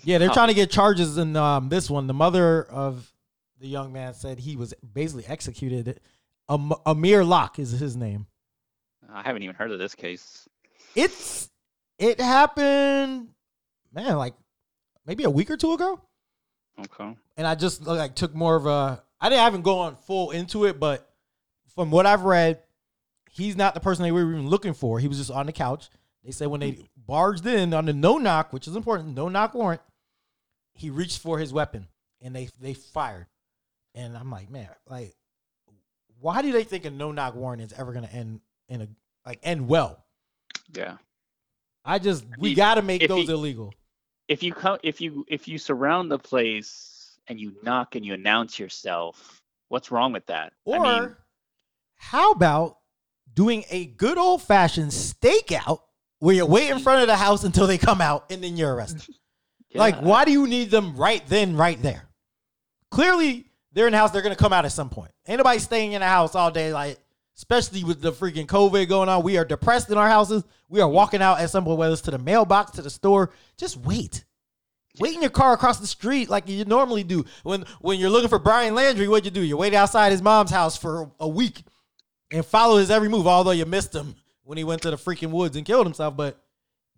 Yeah, 0.05 0.18
they're 0.18 0.30
trying 0.30 0.49
to 0.49 0.55
get 0.55 0.70
charges 0.70 1.18
in 1.18 1.36
um, 1.36 1.68
this 1.68 1.91
one. 1.91 2.07
The 2.07 2.14
mother 2.14 2.64
of 2.64 3.12
the 3.61 3.66
young 3.66 3.93
man 3.93 4.14
said 4.14 4.39
he 4.39 4.57
was 4.57 4.72
basically 4.95 5.26
executed. 5.26 6.01
Am- 6.49 6.72
Amir 6.86 7.24
Locke 7.24 7.59
is 7.59 7.72
his 7.72 7.97
name. 7.97 8.26
I 9.12 9.22
haven't 9.22 9.43
even 9.43 9.57
heard 9.57 9.70
of 9.72 9.78
this 9.78 9.95
case. 9.95 10.49
It's 10.95 11.51
it 11.99 12.20
happened, 12.20 13.28
man, 13.93 14.16
like 14.16 14.34
maybe 15.05 15.24
a 15.24 15.30
week 15.30 15.51
or 15.51 15.57
two 15.57 15.72
ago. 15.72 16.01
Okay. 16.80 17.16
and 17.36 17.47
I 17.47 17.57
just 17.57 17.86
like 17.86 18.14
took 18.14 18.34
more 18.34 18.55
of 18.57 18.66
a. 18.66 19.03
I 19.20 19.28
didn't 19.28 19.41
I 19.41 19.45
haven't 19.45 19.62
gone 19.62 19.97
full 20.07 20.30
into 20.30 20.64
it, 20.64 20.78
but 20.78 21.11
from 21.74 21.91
what 21.91 22.07
I've 22.07 22.22
read, 22.22 22.61
he's 23.30 23.56
not 23.56 23.74
the 23.74 23.80
person 23.80 24.02
they 24.02 24.12
were 24.12 24.22
even 24.22 24.48
looking 24.48 24.74
for. 24.74 24.98
He 24.98 25.08
was 25.08 25.18
just 25.18 25.30
on 25.30 25.46
the 25.46 25.52
couch. 25.52 25.90
They 26.24 26.32
said 26.32 26.48
when 26.48 26.60
they 26.60 26.88
barged 26.96 27.46
in 27.46 27.72
on 27.72 27.86
the 27.86 27.92
no 27.92 28.18
knock, 28.18 28.52
which 28.52 28.68
is 28.68 28.76
important, 28.76 29.14
no 29.14 29.28
knock 29.28 29.54
warrant, 29.54 29.80
he 30.72 30.90
reached 30.90 31.20
for 31.20 31.38
his 31.38 31.52
weapon 31.52 31.88
and 32.20 32.34
they 32.34 32.48
they 32.60 32.74
fired. 32.74 33.26
And 33.94 34.16
I'm 34.16 34.30
like, 34.30 34.50
man, 34.50 34.68
like, 34.88 35.14
why 36.20 36.42
do 36.42 36.52
they 36.52 36.64
think 36.64 36.84
a 36.84 36.90
no 36.90 37.12
knock 37.12 37.34
warrant 37.34 37.62
is 37.62 37.72
ever 37.72 37.92
gonna 37.92 38.10
end 38.12 38.40
in 38.68 38.82
a 38.82 38.88
like 39.26 39.40
end 39.42 39.68
well? 39.68 40.04
Yeah. 40.72 40.96
I 41.84 41.98
just 41.98 42.24
we 42.38 42.50
mean, 42.50 42.56
got 42.56 42.74
to 42.74 42.82
make 42.82 43.06
those 43.08 43.28
illegal. 43.28 43.72
If 44.26 44.42
you 44.42 44.52
come 44.52 44.78
if 44.82 45.00
you 45.00 45.24
if 45.28 45.48
you 45.48 45.58
surround 45.58 46.10
the 46.10 46.18
place 46.18 47.18
and 47.28 47.40
you 47.40 47.54
knock 47.62 47.94
and 47.94 48.04
you 48.04 48.14
announce 48.14 48.58
yourself, 48.58 49.40
what's 49.68 49.90
wrong 49.90 50.12
with 50.12 50.26
that? 50.26 50.52
Or 50.64 50.84
I 50.84 51.00
mean, 51.00 51.16
how 51.96 52.32
about 52.32 52.77
doing 53.39 53.64
a 53.70 53.86
good 53.86 54.18
old 54.18 54.43
fashioned 54.43 54.91
stakeout 54.91 55.78
where 56.18 56.34
you 56.34 56.45
wait 56.45 56.70
in 56.70 56.80
front 56.80 57.03
of 57.03 57.07
the 57.07 57.14
house 57.14 57.45
until 57.45 57.68
they 57.68 57.78
come 57.78 58.01
out 58.01 58.24
and 58.32 58.43
then 58.43 58.57
you're 58.57 58.74
arrested? 58.74 59.14
Like, 59.74 60.01
why 60.01 60.24
do 60.24 60.32
you 60.32 60.47
need 60.47 60.70
them 60.70 60.97
right 60.97 61.22
then, 61.28 61.55
right 61.55 61.80
there? 61.82 62.09
Clearly, 62.91 63.45
they're 63.70 63.86
in 63.86 63.93
the 63.93 63.99
house. 63.99 64.11
They're 64.11 64.22
gonna 64.22 64.34
come 64.34 64.55
out 64.55 64.64
at 64.64 64.72
some 64.72 64.89
point. 64.89 65.12
Ain't 65.28 65.36
nobody 65.36 65.59
staying 65.59 65.93
in 65.93 66.01
the 66.01 66.07
house 66.07 66.34
all 66.34 66.51
day. 66.51 66.72
Like, 66.72 66.99
especially 67.36 67.84
with 67.84 68.01
the 68.01 68.11
freaking 68.11 68.47
COVID 68.47 68.89
going 68.89 69.11
on, 69.11 69.22
we 69.22 69.36
are 69.36 69.45
depressed 69.45 69.91
in 69.91 69.99
our 69.99 70.09
houses. 70.09 70.43
We 70.70 70.80
are 70.80 70.89
walking 70.89 71.20
out 71.20 71.39
at 71.39 71.51
some 71.51 71.64
point, 71.64 71.78
whether 71.78 71.93
it's 71.93 72.01
to 72.03 72.11
the 72.11 72.18
mailbox, 72.18 72.72
to 72.72 72.82
the 72.82 72.89
store. 72.89 73.30
Just 73.59 73.76
wait. 73.76 74.24
Wait 75.01 75.14
in 75.14 75.20
your 75.20 75.30
car 75.30 75.53
across 75.53 75.78
the 75.78 75.86
street 75.86 76.30
like 76.30 76.49
you 76.49 76.64
normally 76.64 77.05
do. 77.05 77.26
When 77.43 77.66
when 77.82 78.01
you're 78.01 78.11
looking 78.11 78.30
for 78.30 78.39
Brian 78.39 78.74
Laundrie, 78.74 79.07
what'd 79.07 79.26
you 79.26 79.30
do? 79.30 79.47
You 79.47 79.59
wait 79.59 79.74
outside 79.74 80.12
his 80.12 80.22
mom's 80.22 80.51
house 80.51 80.78
for 80.78 81.12
a 81.20 81.28
week 81.28 81.62
and 82.30 82.44
follow 82.44 82.76
his 82.78 82.90
every 82.90 83.08
move, 83.08 83.26
although 83.26 83.50
you 83.52 83.66
missed 83.66 83.94
him 83.94 84.14
when 84.44 84.58
he 84.58 84.64
went 84.64 84.82
to 84.82 84.90
the 84.90 84.96
freaking 84.96 85.30
woods 85.30 85.56
and 85.56 85.64
killed 85.66 85.86
himself. 85.86 86.16
But 86.16 86.40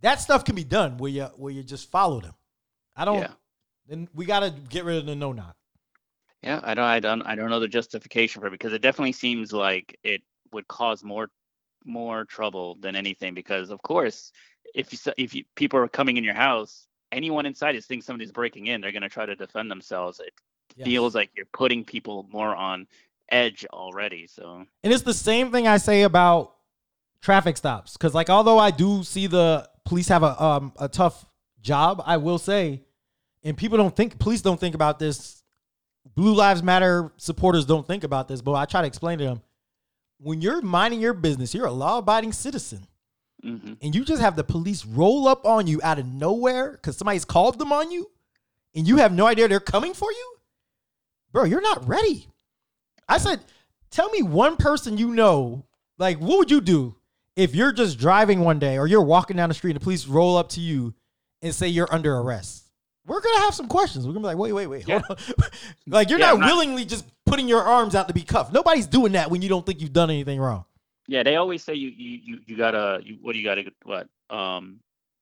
that 0.02 0.20
stuff 0.20 0.44
can 0.44 0.54
be 0.54 0.64
done 0.64 0.98
where 0.98 1.10
you 1.10 1.24
where 1.36 1.52
you 1.52 1.62
just 1.62 1.90
follow 1.90 2.20
them. 2.20 2.34
I 2.96 3.04
don't. 3.04 3.18
Yeah. 3.20 3.32
Then 3.88 4.08
we 4.14 4.24
got 4.24 4.40
to 4.40 4.50
get 4.50 4.84
rid 4.84 4.98
of 4.98 5.06
the 5.06 5.16
no 5.16 5.32
knock. 5.32 5.56
Yeah, 6.42 6.60
I 6.62 6.74
don't, 6.74 6.84
I 6.84 7.00
don't, 7.00 7.22
I 7.22 7.34
don't 7.34 7.50
know 7.50 7.60
the 7.60 7.68
justification 7.68 8.40
for 8.40 8.46
it 8.46 8.50
because 8.50 8.72
it 8.72 8.80
definitely 8.80 9.12
seems 9.12 9.52
like 9.52 9.98
it 10.02 10.22
would 10.52 10.66
cause 10.68 11.04
more, 11.04 11.28
more 11.84 12.24
trouble 12.24 12.76
than 12.80 12.96
anything. 12.96 13.34
Because 13.34 13.70
of 13.70 13.82
course, 13.82 14.32
if 14.74 14.92
you 14.92 15.12
if 15.18 15.34
you, 15.34 15.44
people 15.56 15.78
are 15.80 15.88
coming 15.88 16.16
in 16.16 16.24
your 16.24 16.34
house, 16.34 16.86
anyone 17.12 17.44
inside 17.46 17.74
is 17.74 17.86
thinking 17.86 18.02
somebody's 18.02 18.32
breaking 18.32 18.68
in, 18.68 18.80
they're 18.80 18.92
gonna 18.92 19.08
try 19.08 19.26
to 19.26 19.34
defend 19.36 19.70
themselves. 19.70 20.20
It 20.20 20.32
Yes. 20.76 20.86
feels 20.86 21.16
like 21.16 21.30
you're 21.36 21.46
putting 21.52 21.84
people 21.84 22.28
more 22.30 22.54
on 22.54 22.86
edge 23.30 23.66
already. 23.72 24.26
So 24.26 24.66
And 24.82 24.92
it's 24.92 25.02
the 25.02 25.14
same 25.14 25.50
thing 25.52 25.66
I 25.66 25.76
say 25.76 26.02
about 26.02 26.54
traffic 27.22 27.56
stops. 27.56 27.96
Cause 27.96 28.14
like 28.14 28.30
although 28.30 28.58
I 28.58 28.70
do 28.70 29.02
see 29.02 29.26
the 29.26 29.68
police 29.84 30.08
have 30.08 30.22
a 30.22 30.42
um 30.42 30.72
a 30.78 30.88
tough 30.88 31.24
job, 31.60 32.02
I 32.04 32.16
will 32.16 32.38
say, 32.38 32.82
and 33.42 33.56
people 33.56 33.78
don't 33.78 33.94
think 33.94 34.18
police 34.18 34.42
don't 34.42 34.58
think 34.58 34.74
about 34.74 34.98
this. 34.98 35.42
Blue 36.14 36.34
Lives 36.34 36.62
Matter 36.62 37.12
supporters 37.16 37.66
don't 37.66 37.86
think 37.86 38.04
about 38.04 38.28
this, 38.28 38.40
but 38.40 38.54
I 38.54 38.64
try 38.64 38.80
to 38.80 38.86
explain 38.86 39.18
to 39.18 39.24
them. 39.24 39.42
When 40.18 40.40
you're 40.40 40.60
minding 40.60 41.00
your 41.00 41.14
business, 41.14 41.54
you're 41.54 41.66
a 41.66 41.72
law-abiding 41.72 42.32
citizen, 42.32 42.86
mhm. 43.44 43.76
and 43.80 43.94
you 43.94 44.04
just 44.04 44.20
have 44.20 44.36
the 44.36 44.44
police 44.44 44.84
roll 44.84 45.28
up 45.28 45.46
on 45.46 45.66
you 45.66 45.80
out 45.82 45.98
of 45.98 46.06
nowhere 46.06 46.72
because 46.72 46.96
somebody's 46.96 47.24
called 47.24 47.58
them 47.58 47.72
on 47.72 47.90
you, 47.90 48.10
and 48.74 48.86
you 48.88 48.96
have 48.96 49.12
no 49.12 49.26
idea 49.26 49.48
they're 49.48 49.60
coming 49.60 49.94
for 49.94 50.10
you, 50.10 50.36
bro. 51.32 51.44
You're 51.44 51.62
not 51.62 51.86
ready. 51.86 52.29
I 53.11 53.18
said, 53.18 53.40
tell 53.90 54.08
me 54.11 54.22
one 54.22 54.56
person 54.56 54.96
you 54.98 55.08
know. 55.14 55.64
Like, 55.98 56.18
what 56.18 56.38
would 56.38 56.50
you 56.50 56.61
do 56.61 56.94
if 57.36 57.54
you're 57.54 57.72
just 57.72 57.98
driving 57.98 58.40
one 58.40 58.58
day 58.58 58.78
or 58.78 58.86
you're 58.86 59.02
walking 59.02 59.36
down 59.36 59.48
the 59.50 59.54
street 59.54 59.72
and 59.72 59.80
the 59.80 59.84
police 59.84 60.06
roll 60.06 60.36
up 60.36 60.48
to 60.50 60.61
you 60.61 60.94
and 61.42 61.54
say 61.54 61.68
you're 61.68 61.92
under 61.92 62.16
arrest? 62.16 62.64
We're 63.06 63.20
gonna 63.20 63.40
have 63.40 63.54
some 63.54 63.66
questions. 63.68 64.06
We're 64.06 64.12
gonna 64.12 64.22
be 64.22 64.26
like, 64.34 64.38
wait, 64.38 64.52
wait, 64.52 64.66
wait, 64.68 64.88
hold 64.88 65.02
on. 65.11 65.16
like 65.86 66.11
you're 66.11 66.18
Yeah, 66.20 66.30
not 66.32 66.40
not- 66.40 66.46
willingly 66.52 66.84
just 66.84 67.04
putting 67.26 67.48
your 67.48 67.62
arms 67.62 67.94
out 67.94 68.08
to 68.08 68.14
be 68.14 68.22
cuffed. 68.22 68.52
Nobody's 68.52 68.86
doing 68.86 69.12
that 69.12 69.30
when 69.30 69.42
you 69.42 69.48
don't 69.48 69.66
think 69.66 69.80
you've 69.80 69.92
done 69.92 70.11
anything 70.11 70.38
wrong. 70.38 70.64
yeah, 71.08 71.22
they 71.24 71.36
always 71.36 71.62
say 71.64 71.74
you 71.74 71.88
you 71.88 72.20
you, 72.24 72.38
you 72.46 72.56
gotta 72.56 73.00
you, 73.04 73.18
what 73.20 73.32
do 73.32 73.38
you 73.40 73.44
gotta 73.44 73.64
what 73.84 74.06
um 74.34 74.78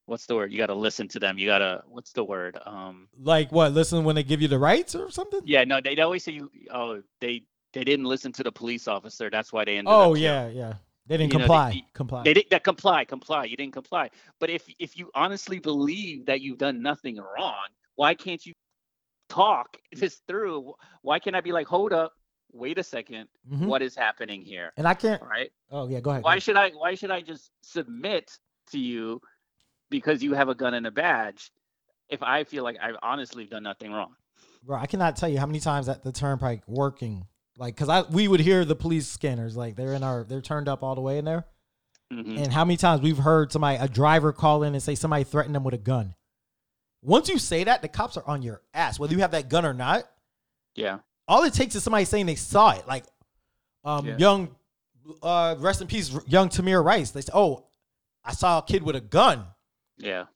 what's 0.07 0.27
the 0.27 0.35
word 0.35 0.53
you 0.53 0.59
gotta 0.59 0.75
listen 0.75 1.09
to 1.09 1.19
them 1.21 1.39
you 1.39 1.47
gotta 1.47 1.83
what's 1.89 2.13
the 2.13 2.23
word 2.25 2.59
um 2.67 3.09
Like 3.23 3.51
what? 3.53 3.73
Listen 3.73 4.05
when 4.05 4.17
they 4.17 4.23
give 4.23 4.43
you 4.43 4.49
the 4.49 4.59
rights 4.59 4.95
or 4.95 5.11
something? 5.11 5.41
Yeah, 5.45 5.65
no, 5.65 5.81
they 5.81 5.99
always 6.01 6.25
say 6.25 6.33
you. 6.33 6.51
Oh, 6.71 7.03
they 7.21 7.43
they 7.73 7.85
didn't 7.85 8.07
listen 8.07 8.33
to 8.33 8.43
the 8.43 8.53
police 8.53 8.89
officer. 8.89 9.31
That's 9.31 9.53
why 9.53 9.65
they 9.65 9.77
ended 9.79 9.93
Oh 9.93 10.01
up. 10.01 10.07
Oh 10.11 10.15
yeah, 10.15 10.49
yeah. 10.49 10.75
They 11.07 11.17
didn't 11.17 11.33
You 11.33 11.39
know, 11.39 11.45
they- 11.45 11.49
comply. 11.49 11.71
they- 11.73 11.85
comply. 11.95 12.23
Didn't 12.25 12.51
that 12.51 12.65
comply, 12.65 13.05
comply. 13.05 13.45
You 13.45 13.57
didn't 13.57 13.73
comply. 13.73 14.11
But 14.41 14.51
if 14.51 14.67
if 14.79 14.97
you 14.99 15.11
honestly 15.15 15.59
believe 15.59 16.27
that 16.27 16.41
you've 16.41 16.59
done 16.59 16.83
nothing 16.83 17.17
wrong, 17.17 17.67
why 17.97 18.15
can't 18.15 18.45
you 18.45 18.53
talk 19.29 19.77
this 19.93 20.21
through? 20.27 20.75
Why 21.03 21.19
can't 21.19 21.37
I 21.37 21.41
be 21.41 21.53
like, 21.53 21.67
hold 21.67 21.93
up, 21.93 22.13
wait 22.53 22.79
a 22.79 22.83
2nd 22.83 23.27
Mhm. 23.51 23.67
what 23.67 23.83
is 23.83 23.95
happening 23.95 24.43
here? 24.43 24.73
and 24.77 24.87
I 24.89 24.95
can't. 24.95 25.21
All 25.23 25.29
right. 25.29 25.51
Oh 25.71 25.89
yeah, 25.89 26.01
go 26.01 26.11
ahead. 26.11 26.23
go 26.23 26.27
Why 26.27 26.33
ahead. 26.35 26.43
should 26.43 26.57
I 26.57 26.71
why 26.71 26.95
should 26.95 27.11
I 27.11 27.21
just 27.21 27.51
submit 27.63 28.39
to 28.71 28.79
you 28.79 29.21
because 29.91 30.23
you 30.23 30.35
have 30.35 30.49
a 30.49 30.55
gun 30.55 30.75
and 30.75 30.87
a 30.87 30.91
badge 30.91 31.51
if 32.09 32.23
I 32.23 32.45
feel 32.45 32.65
like 32.65 32.77
I've 32.81 32.97
honestly 33.03 33.47
done 33.47 33.63
nothing 33.63 33.93
wrong? 33.93 34.15
Bro, 34.63 34.79
I 34.79 34.87
cannot 34.87 35.17
tell 35.17 35.29
you 35.29 35.39
how 35.39 35.47
many 35.47 35.61
times 35.61 35.89
at 35.89 36.03
the 36.03 36.13
turnpike 36.13 36.63
working, 36.67 37.27
Like, 37.59 37.77
cause 37.77 37.89
I 37.89 38.03
we 38.03 38.29
would 38.29 38.41
hear 38.41 38.65
the 38.65 38.77
police 38.77 39.07
scanners, 39.09 39.57
like 39.57 39.75
they're 39.77 39.93
in 39.95 40.03
our 40.05 40.23
they're 40.25 40.41
turned 40.41 40.69
up 40.69 40.83
all 40.83 40.95
the 40.95 41.01
way 41.01 41.19
in 41.19 41.25
there. 41.25 41.45
Mhm. 42.13 42.39
And 42.45 42.53
how 42.53 42.65
many 42.65 42.77
times 42.77 43.03
we've 43.03 43.19
heard 43.19 43.53
somebody, 43.53 43.77
a 43.79 43.89
driver, 43.89 44.33
call 44.33 44.63
in 44.63 44.75
and 44.75 44.83
say 44.83 44.95
somebody 44.95 45.25
threatened 45.25 45.55
them 45.55 45.65
with 45.65 45.75
a 45.75 45.79
gun. 45.79 46.15
Once 47.03 47.29
you 47.29 47.39
say 47.39 47.65
that, 47.65 47.83
the 47.83 47.89
cops 47.89 48.17
are 48.17 48.27
on 48.27 48.43
your 48.43 48.63
ass, 48.73 48.99
whether 48.99 49.13
you 49.13 49.21
have 49.21 49.33
that 49.33 49.49
gun 49.49 49.67
or 49.67 49.75
not. 49.75 50.05
Yeah. 50.75 51.01
All 51.27 51.43
it 51.43 51.53
takes 51.53 51.75
is 51.75 51.83
somebody 51.83 52.05
saying 52.07 52.27
they 52.27 52.35
saw 52.37 52.71
it. 52.71 52.87
Like, 52.89 53.05
um, 53.85 54.07
Yeah. 54.07 54.17
young, 54.17 54.55
uh, 55.23 55.57
rest 55.59 55.81
in 55.83 55.87
peace, 55.87 56.11
young 56.27 56.49
Tamir 56.49 56.83
Rice. 56.83 57.11
They 57.11 57.21
say, 57.21 57.33
"Oh, 57.35 57.67
I 58.25 58.33
saw 58.33 58.59
a 58.59 58.63
kid 58.63 58.83
with 58.85 58.97
a 58.97 59.01
gun." 59.01 59.45
Yeah. 59.99 60.27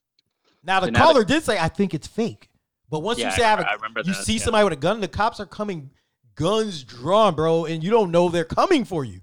Now 0.63 0.81
the 0.81 0.91
now 0.91 1.07
caller 1.07 1.25
did 1.25 1.43
say, 1.43 1.59
"I 1.59 1.69
think 1.69 1.95
it's 1.95 2.07
fake," 2.07 2.51
but 2.91 3.01
once 3.01 3.19
Yeah, 3.19 3.27
you 3.31 3.33
say 3.37 3.45
I, 3.45 3.49
have 3.51 3.59
a, 3.61 3.63
remember- 3.63 3.83
remember 3.85 4.01
you 4.01 4.15
that, 4.15 4.25
see 4.25 4.35
yeah. 4.37 4.43
somebody 4.45 4.65
with 4.65 4.73
a 4.75 4.77
gun, 4.77 5.01
the 5.01 5.09
cops 5.09 5.41
are 5.41 5.47
coming, 5.47 5.91
guns 6.35 6.85
drawn, 6.85 7.35
bro, 7.35 7.65
and 7.67 7.83
you 7.83 7.91
don't 7.91 8.11
know 8.11 8.29
they're 8.29 8.45
coming 8.45 8.85
for 8.85 9.05
you. 9.05 9.21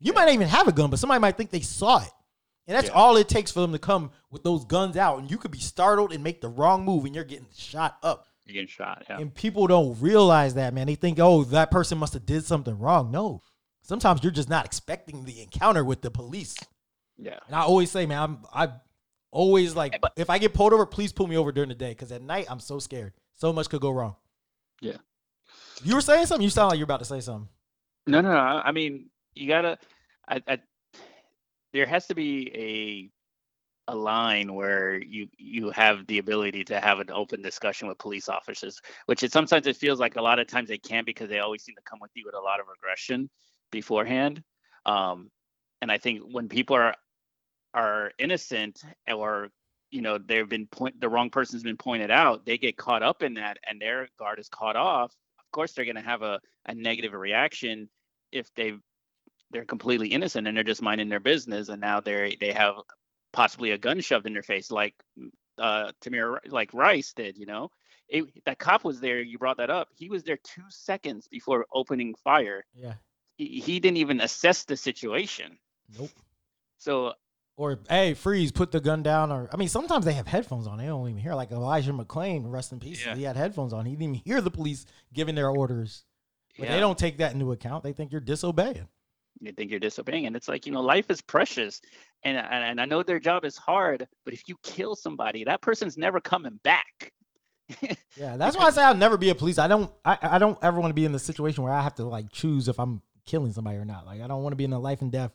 You 0.00 0.12
might 0.12 0.26
not 0.26 0.34
even 0.34 0.48
have 0.48 0.68
a 0.68 0.72
gun, 0.72 0.90
but 0.90 0.98
somebody 0.98 1.20
might 1.20 1.36
think 1.36 1.50
they 1.50 1.60
saw 1.60 1.98
it, 2.02 2.10
and 2.66 2.76
that's 2.76 2.88
Yeah. 2.88 2.94
all 2.94 3.16
it 3.16 3.28
takes 3.28 3.50
for 3.50 3.60
them 3.60 3.72
to 3.72 3.78
come 3.78 4.10
with 4.30 4.42
those 4.44 4.64
guns 4.64 4.96
out, 4.96 5.18
and 5.18 5.30
you 5.30 5.38
could 5.38 5.50
be 5.50 5.58
startled 5.58 6.12
and 6.12 6.22
make 6.22 6.40
the 6.40 6.48
wrong 6.48 6.84
move, 6.84 7.04
and 7.04 7.14
you're 7.14 7.24
getting 7.24 7.48
shot 7.56 7.98
up. 8.02 8.26
You're 8.44 8.54
getting 8.54 8.68
shot. 8.68 9.04
Yeah. 9.08 9.18
And 9.18 9.34
people 9.34 9.66
don't 9.66 10.00
realize 10.00 10.54
that, 10.54 10.72
man. 10.72 10.86
They 10.86 10.94
think, 10.94 11.18
oh, 11.20 11.44
that 11.44 11.70
person 11.70 11.98
must 11.98 12.14
have 12.14 12.24
did 12.24 12.44
something 12.44 12.78
wrong. 12.78 13.10
No, 13.10 13.42
sometimes 13.82 14.22
you're 14.22 14.32
just 14.32 14.48
not 14.48 14.64
expecting 14.64 15.24
the 15.24 15.42
encounter 15.42 15.84
with 15.84 16.00
the 16.00 16.10
police. 16.10 16.56
Yeah. 17.18 17.38
And 17.46 17.56
I 17.56 17.60
always 17.62 17.90
say, 17.90 18.06
man, 18.06 18.22
I'm 18.22 18.38
I 18.52 18.72
always 19.30 19.74
like 19.76 20.00
But- 20.00 20.12
if 20.16 20.30
I 20.30 20.38
get 20.38 20.54
pulled 20.54 20.72
over, 20.72 20.86
please 20.86 21.12
pull 21.12 21.26
me 21.26 21.36
over 21.36 21.52
during 21.52 21.68
the 21.68 21.74
day 21.74 21.90
because 21.90 22.10
at 22.12 22.22
night 22.22 22.46
I'm 22.48 22.60
so 22.60 22.78
scared. 22.78 23.12
So 23.34 23.52
much 23.52 23.68
could 23.68 23.80
go 23.82 23.90
wrong. 23.90 24.16
Yeah. 24.80 24.96
You 25.84 25.94
were 25.94 26.00
saying 26.00 26.26
something. 26.26 26.42
You 26.42 26.50
sound 26.50 26.70
like 26.70 26.78
you're 26.78 26.84
about 26.84 27.00
to 27.00 27.04
say 27.04 27.20
something. 27.20 27.48
No, 28.06 28.20
no, 28.20 28.30
no. 28.32 28.38
I 28.38 28.72
mean, 28.72 29.10
you 29.34 29.48
gotta. 29.48 29.78
I, 30.28 30.42
I, 30.46 30.58
there 31.72 31.86
has 31.86 32.06
to 32.06 32.14
be 32.14 32.50
a 32.54 33.10
a 33.88 33.96
line 33.96 34.54
where 34.54 34.98
you 35.02 35.28
you 35.38 35.70
have 35.70 36.06
the 36.06 36.18
ability 36.18 36.62
to 36.62 36.78
have 36.78 37.00
an 37.00 37.10
open 37.10 37.40
discussion 37.40 37.88
with 37.88 37.98
police 37.98 38.28
officers, 38.28 38.80
which 39.06 39.20
sometimes 39.30 39.66
it 39.66 39.76
feels 39.76 39.98
like 39.98 40.16
a 40.16 40.22
lot 40.22 40.38
of 40.38 40.46
times 40.46 40.68
they 40.68 40.78
can't 40.78 41.06
because 41.06 41.28
they 41.28 41.38
always 41.38 41.62
seem 41.64 41.74
to 41.74 41.82
come 41.88 41.98
with 42.00 42.10
you 42.14 42.22
with 42.26 42.34
a 42.34 42.40
lot 42.40 42.60
of 42.60 42.66
aggression 42.76 43.30
beforehand. 43.72 44.42
Um, 44.84 45.30
and 45.80 45.90
I 45.90 45.98
think 45.98 46.20
when 46.30 46.48
people 46.48 46.76
are 46.76 46.94
are 47.74 48.12
innocent 48.18 48.82
or 49.10 49.48
you 49.90 50.02
know 50.02 50.18
they've 50.18 50.48
been 50.48 50.66
point 50.66 51.00
the 51.00 51.08
wrong 51.08 51.30
person's 51.30 51.62
been 51.62 51.76
pointed 51.76 52.10
out, 52.10 52.44
they 52.44 52.58
get 52.58 52.76
caught 52.76 53.02
up 53.02 53.22
in 53.22 53.34
that 53.34 53.58
and 53.68 53.80
their 53.80 54.08
guard 54.18 54.38
is 54.38 54.48
caught 54.50 54.76
off. 54.76 55.14
Of 55.48 55.52
course, 55.52 55.72
they're 55.72 55.84
going 55.84 55.96
to 55.96 56.02
have 56.02 56.22
a, 56.22 56.40
a 56.66 56.74
negative 56.74 57.14
reaction 57.14 57.88
if 58.32 58.52
they 58.54 58.74
they're 59.50 59.64
completely 59.64 60.08
innocent 60.08 60.46
and 60.46 60.54
they're 60.54 60.62
just 60.64 60.82
minding 60.82 61.08
their 61.08 61.20
business 61.20 61.70
and 61.70 61.80
now 61.80 62.00
they're 62.00 62.30
they 62.38 62.52
have 62.52 62.74
possibly 63.32 63.70
a 63.70 63.78
gun 63.78 64.00
shoved 64.00 64.26
in 64.26 64.34
their 64.34 64.42
face 64.42 64.70
like 64.70 64.94
uh 65.58 65.90
Tamir 66.02 66.38
like 66.48 66.74
Rice 66.74 67.14
did, 67.14 67.38
you 67.38 67.46
know. 67.46 67.70
It, 68.08 68.24
that 68.44 68.58
cop 68.58 68.84
was 68.84 69.00
there, 69.00 69.20
you 69.20 69.38
brought 69.38 69.58
that 69.58 69.70
up. 69.70 69.88
He 69.96 70.08
was 70.08 70.22
there 70.22 70.38
2 70.42 70.62
seconds 70.68 71.28
before 71.28 71.66
opening 71.72 72.14
fire. 72.24 72.64
Yeah. 72.74 72.94
He, 73.36 73.60
he 73.60 73.80
didn't 73.80 73.98
even 73.98 74.20
assess 74.20 74.64
the 74.64 74.76
situation. 74.76 75.58
Nope. 75.98 76.10
So, 76.78 77.12
Or 77.58 77.80
hey, 77.88 78.14
freeze, 78.14 78.52
put 78.52 78.70
the 78.70 78.78
gun 78.78 79.02
down. 79.02 79.32
Or 79.32 79.50
I 79.52 79.56
mean, 79.56 79.68
sometimes 79.68 80.04
they 80.04 80.12
have 80.12 80.28
headphones 80.28 80.68
on. 80.68 80.78
They 80.78 80.86
don't 80.86 81.08
even 81.08 81.20
hear. 81.20 81.34
Like 81.34 81.50
Elijah 81.50 81.92
McClain, 81.92 82.44
rest 82.46 82.70
in 82.70 82.78
peace. 82.78 83.04
Yeah. 83.04 83.16
He 83.16 83.24
had 83.24 83.36
headphones 83.36 83.72
on. 83.72 83.84
He 83.84 83.92
didn't 83.92 84.02
even 84.04 84.14
hear 84.14 84.40
the 84.40 84.50
police 84.50 84.86
giving 85.12 85.34
their 85.34 85.50
orders. 85.50 86.04
But 86.56 86.68
they 86.68 86.78
don't 86.78 86.96
take 86.96 87.18
that 87.18 87.34
into 87.34 87.50
account. 87.50 87.82
They 87.82 87.92
think 87.92 88.12
you're 88.12 88.20
disobeying. 88.20 88.88
you 89.40 89.52
think 89.52 89.70
you're 89.72 89.80
disobeying 89.80 90.26
and 90.26 90.36
it's 90.36 90.48
like, 90.48 90.66
you 90.66 90.72
know, 90.72 90.80
life 90.80 91.10
is 91.10 91.20
precious. 91.20 91.80
And 92.22 92.36
and, 92.36 92.64
and 92.64 92.80
I 92.80 92.84
know 92.84 93.02
their 93.02 93.20
job 93.20 93.44
is 93.44 93.56
hard, 93.56 94.06
but 94.24 94.34
if 94.34 94.48
you 94.48 94.56
kill 94.62 94.94
somebody, 94.94 95.42
that 95.44 95.60
person's 95.60 95.98
never 95.98 96.20
coming 96.20 96.58
back. 96.62 97.12
Yeah, 98.16 98.36
that's 98.36 98.56
why 98.56 98.64
I 98.64 98.70
say 98.70 98.82
I'll 98.82 98.96
never 98.96 99.16
be 99.16 99.30
a 99.30 99.34
police. 99.34 99.58
I 99.58 99.68
don't. 99.68 99.92
I, 100.04 100.18
I 100.22 100.38
don't 100.38 100.58
ever 100.62 100.80
want 100.80 100.90
to 100.90 100.94
be 100.94 101.04
in 101.04 101.12
the 101.12 101.18
situation 101.20 101.62
where 101.62 101.72
I 101.72 101.82
have 101.82 101.94
to 101.96 102.04
like 102.04 102.32
choose 102.32 102.66
if 102.66 102.80
I'm 102.80 103.02
killing 103.26 103.52
somebody 103.52 103.76
or 103.76 103.84
not. 103.84 104.06
Like 104.06 104.20
I 104.20 104.26
don't 104.26 104.42
want 104.42 104.52
to 104.52 104.56
be 104.56 104.64
in 104.64 104.72
a 104.72 104.78
life 104.80 105.02
and 105.02 105.12
death 105.12 105.30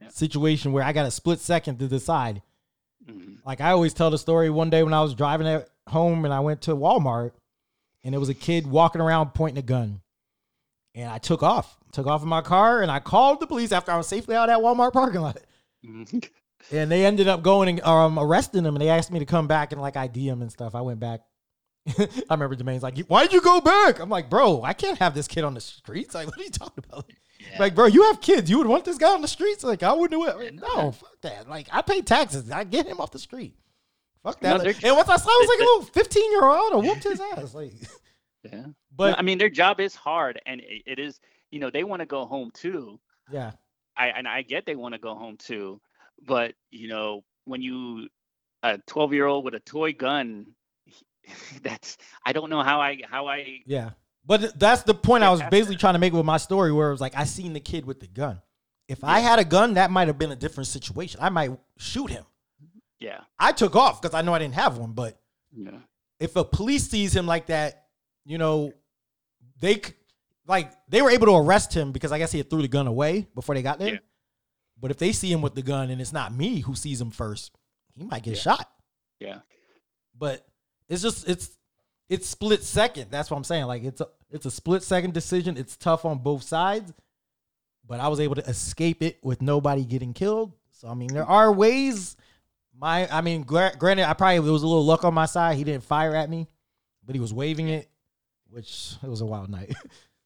Yeah. 0.00 0.08
situation 0.10 0.72
where 0.72 0.84
I 0.84 0.92
got 0.92 1.06
a 1.06 1.10
split 1.10 1.40
second 1.40 1.78
to 1.78 1.88
decide. 1.88 2.42
Mhm. 3.08 3.38
Like 3.44 3.60
I 3.60 3.70
always 3.70 3.94
tell 3.94 4.10
the 4.10 4.18
story. 4.18 4.50
One 4.50 4.70
day 4.70 4.82
when 4.82 4.94
I 4.94 5.02
was 5.02 5.14
driving 5.14 5.46
at 5.46 5.68
home 5.88 6.24
and 6.24 6.32
I 6.34 6.40
went 6.40 6.62
to 6.62 6.76
Walmart, 6.76 7.32
and 8.04 8.12
there 8.12 8.20
was 8.20 8.28
a 8.28 8.34
kid 8.34 8.66
walking 8.66 9.00
around 9.00 9.34
pointing 9.34 9.58
a 9.58 9.66
gun, 9.66 10.00
and 10.94 11.10
I 11.10 11.18
took 11.18 11.42
off. 11.42 11.76
Took 11.92 12.06
off 12.06 12.22
in 12.22 12.28
my 12.28 12.42
car 12.42 12.82
and 12.82 12.90
I 12.90 12.98
called 13.00 13.40
the 13.40 13.46
police 13.46 13.72
after 13.72 13.90
I 13.90 13.96
was 13.96 14.06
safely 14.06 14.36
out 14.36 14.50
at 14.50 14.58
Walmart 14.58 14.92
parking 14.92 15.20
lot. 15.22 15.38
Mhm. 15.84 16.28
And 16.72 16.90
they 16.90 17.06
ended 17.06 17.28
up 17.28 17.42
going 17.42 17.68
and 17.68 17.80
um, 17.82 18.18
arresting 18.18 18.64
him, 18.64 18.74
and 18.74 18.82
they 18.82 18.88
asked 18.90 19.12
me 19.12 19.20
to 19.20 19.24
come 19.24 19.46
back 19.46 19.70
and 19.72 19.80
like 19.80 19.96
ID 19.96 20.28
him 20.28 20.42
and 20.42 20.50
stuff. 20.50 20.74
I 20.74 20.80
went 20.80 20.98
back. 20.98 21.20
I 21.98 22.08
remember 22.30 22.56
Jermaine's 22.56 22.82
like, 22.82 22.98
"Why'd 23.06 23.32
you 23.32 23.40
go 23.40 23.60
back?" 23.60 24.00
I'm 24.00 24.10
like, 24.10 24.28
"Bro, 24.28 24.64
I 24.64 24.72
can't 24.72 24.98
have 24.98 25.14
this 25.14 25.28
kid 25.28 25.44
on 25.44 25.54
the 25.54 25.60
streets. 25.60 26.16
Like, 26.16 26.26
what 26.26 26.36
are 26.36 26.42
you 26.42 26.50
talking 26.50 26.84
about?" 26.86 27.08
Yeah. 27.50 27.58
Like, 27.58 27.74
bro, 27.74 27.86
you 27.86 28.02
have 28.04 28.20
kids. 28.20 28.50
You 28.50 28.58
would 28.58 28.66
want 28.66 28.84
this 28.84 28.98
guy 28.98 29.12
on 29.12 29.22
the 29.22 29.28
streets? 29.28 29.62
Like, 29.64 29.82
I 29.82 29.92
wouldn't 29.92 30.10
do 30.20 30.26
it. 30.40 30.54
No, 30.54 30.66
no. 30.76 30.92
fuck 30.92 31.20
that. 31.22 31.48
Like, 31.48 31.68
I 31.72 31.82
pay 31.82 32.02
taxes. 32.02 32.50
I 32.50 32.64
get 32.64 32.86
him 32.86 33.00
off 33.00 33.10
the 33.10 33.18
street. 33.18 33.54
Fuck 34.22 34.40
that. 34.40 34.62
they're- 34.62 34.74
and 34.84 34.96
once 34.96 35.08
I 35.08 35.16
saw, 35.16 35.30
I 35.30 35.38
was 35.40 35.48
like 35.48 35.58
a 35.60 35.62
little 35.62 35.82
15 35.82 36.30
year 36.32 36.44
old, 36.44 36.72
I 36.72 36.76
whooped 36.88 37.04
his 37.04 37.20
ass. 37.36 37.54
Like, 37.54 37.72
yeah. 38.44 38.62
but 38.62 38.72
But 38.96 39.18
I 39.18 39.22
mean, 39.22 39.38
their 39.38 39.48
job 39.48 39.80
is 39.80 39.94
hard, 39.94 40.40
and 40.46 40.60
it, 40.60 40.82
it 40.86 40.98
is. 40.98 41.20
You 41.50 41.60
know, 41.60 41.70
they 41.70 41.84
want 41.84 42.00
to 42.00 42.06
go 42.06 42.26
home 42.26 42.50
too. 42.52 43.00
yeah, 43.30 43.52
I 43.96 44.08
and 44.08 44.28
I 44.28 44.42
get 44.42 44.66
they 44.66 44.74
want 44.76 44.94
to 44.94 44.98
go 45.00 45.14
home 45.14 45.36
too, 45.38 45.80
but 46.26 46.54
you 46.70 46.88
know, 46.88 47.24
when 47.46 47.62
you 47.62 48.08
a 48.62 48.76
12 48.86 49.14
year 49.14 49.24
old 49.26 49.44
with 49.44 49.54
a 49.54 49.60
toy 49.60 49.92
gun, 49.94 50.46
that's 51.62 51.96
I 52.26 52.32
don't 52.32 52.50
know 52.50 52.62
how 52.62 52.80
I 52.80 52.98
how 53.08 53.28
I 53.28 53.60
yeah. 53.66 53.90
But 54.28 54.56
that's 54.60 54.82
the 54.84 54.94
point 54.94 55.24
I 55.24 55.30
was 55.30 55.42
basically 55.50 55.76
trying 55.76 55.94
to 55.94 55.98
make 55.98 56.12
with 56.12 56.24
my 56.24 56.36
story, 56.36 56.70
where 56.70 56.88
it 56.88 56.92
was 56.92 57.00
like, 57.00 57.16
I 57.16 57.24
seen 57.24 57.52
the 57.54 57.60
kid 57.60 57.84
with 57.84 57.98
the 57.98 58.06
gun. 58.06 58.40
If 58.86 59.02
I 59.02 59.18
had 59.20 59.38
a 59.40 59.44
gun, 59.44 59.74
that 59.74 59.90
might 59.90 60.06
have 60.08 60.18
been 60.18 60.30
a 60.30 60.36
different 60.36 60.68
situation. 60.68 61.18
I 61.22 61.30
might 61.30 61.50
shoot 61.78 62.10
him. 62.10 62.24
yeah 63.00 63.20
I 63.38 63.52
took 63.52 63.74
off 63.74 64.00
because 64.00 64.14
I 64.14 64.22
know 64.22 64.32
I 64.34 64.38
didn't 64.38 64.54
have 64.54 64.78
one. 64.78 64.92
But 64.92 65.18
yeah 65.52 65.78
if 66.20 66.34
a 66.36 66.44
police 66.44 66.88
sees 66.88 67.14
him 67.14 67.26
like 67.26 67.46
that, 67.46 67.86
you 68.24 68.38
know, 68.38 68.72
they 69.60 69.80
like 70.46 70.72
they 70.88 71.00
were 71.00 71.10
able 71.10 71.26
to 71.26 71.36
arrest 71.36 71.72
him 71.72 71.92
because 71.92 72.12
I 72.12 72.18
guess 72.18 72.32
he 72.32 72.38
had 72.38 72.50
threw 72.50 72.60
the 72.62 72.68
gun 72.68 72.86
away 72.86 73.26
before 73.34 73.54
they 73.54 73.62
got 73.62 73.78
there. 73.78 73.94
Yeah. 73.94 73.98
But 74.80 74.90
if 74.90 74.98
they 74.98 75.12
see 75.12 75.30
him 75.32 75.42
with 75.42 75.54
the 75.54 75.62
gun 75.62 75.90
and 75.90 76.00
it's 76.00 76.12
not 76.12 76.34
me 76.34 76.60
who 76.60 76.74
sees 76.74 77.00
him 77.00 77.10
first, 77.10 77.52
he 77.94 78.04
might 78.04 78.22
get 78.24 78.34
Yeah. 78.36 78.40
shot. 78.40 78.70
yeah 79.20 79.38
But 80.16 80.44
it's 80.88 81.02
just 81.02 81.28
it's 81.28 81.50
it's 82.08 82.28
split 82.28 82.64
second. 82.64 83.10
That's 83.10 83.30
what 83.30 83.36
I'm 83.36 83.44
saying. 83.44 83.66
Like 83.66 83.84
it's 83.84 84.00
a 84.00 84.08
it's 84.30 84.46
a 84.46 84.50
split 84.50 84.82
second 84.82 85.14
decision. 85.14 85.56
It's 85.56 85.76
tough 85.76 86.04
on 86.04 86.18
both 86.18 86.42
sides. 86.42 86.92
But 87.86 88.00
I 88.00 88.08
was 88.08 88.20
able 88.20 88.34
to 88.34 88.46
escape 88.46 89.02
it 89.02 89.18
with 89.22 89.40
nobody 89.40 89.84
getting 89.84 90.12
killed. 90.12 90.52
So 90.72 90.88
I 90.88 90.94
mean, 90.94 91.08
there 91.08 91.24
are 91.24 91.50
ways. 91.50 92.16
My 92.78 93.08
I 93.10 93.22
mean, 93.22 93.42
gra- 93.42 93.74
granted, 93.78 94.08
I 94.08 94.12
probably 94.12 94.40
there 94.40 94.52
was 94.52 94.62
a 94.62 94.66
little 94.66 94.84
luck 94.84 95.04
on 95.04 95.14
my 95.14 95.26
side. 95.26 95.56
He 95.56 95.64
didn't 95.64 95.84
fire 95.84 96.14
at 96.14 96.28
me, 96.28 96.48
but 97.04 97.14
he 97.14 97.20
was 97.20 97.32
waving 97.32 97.68
it, 97.68 97.88
which 98.50 98.94
it 99.02 99.08
was 99.08 99.22
a 99.22 99.26
wild 99.26 99.48
night. 99.48 99.74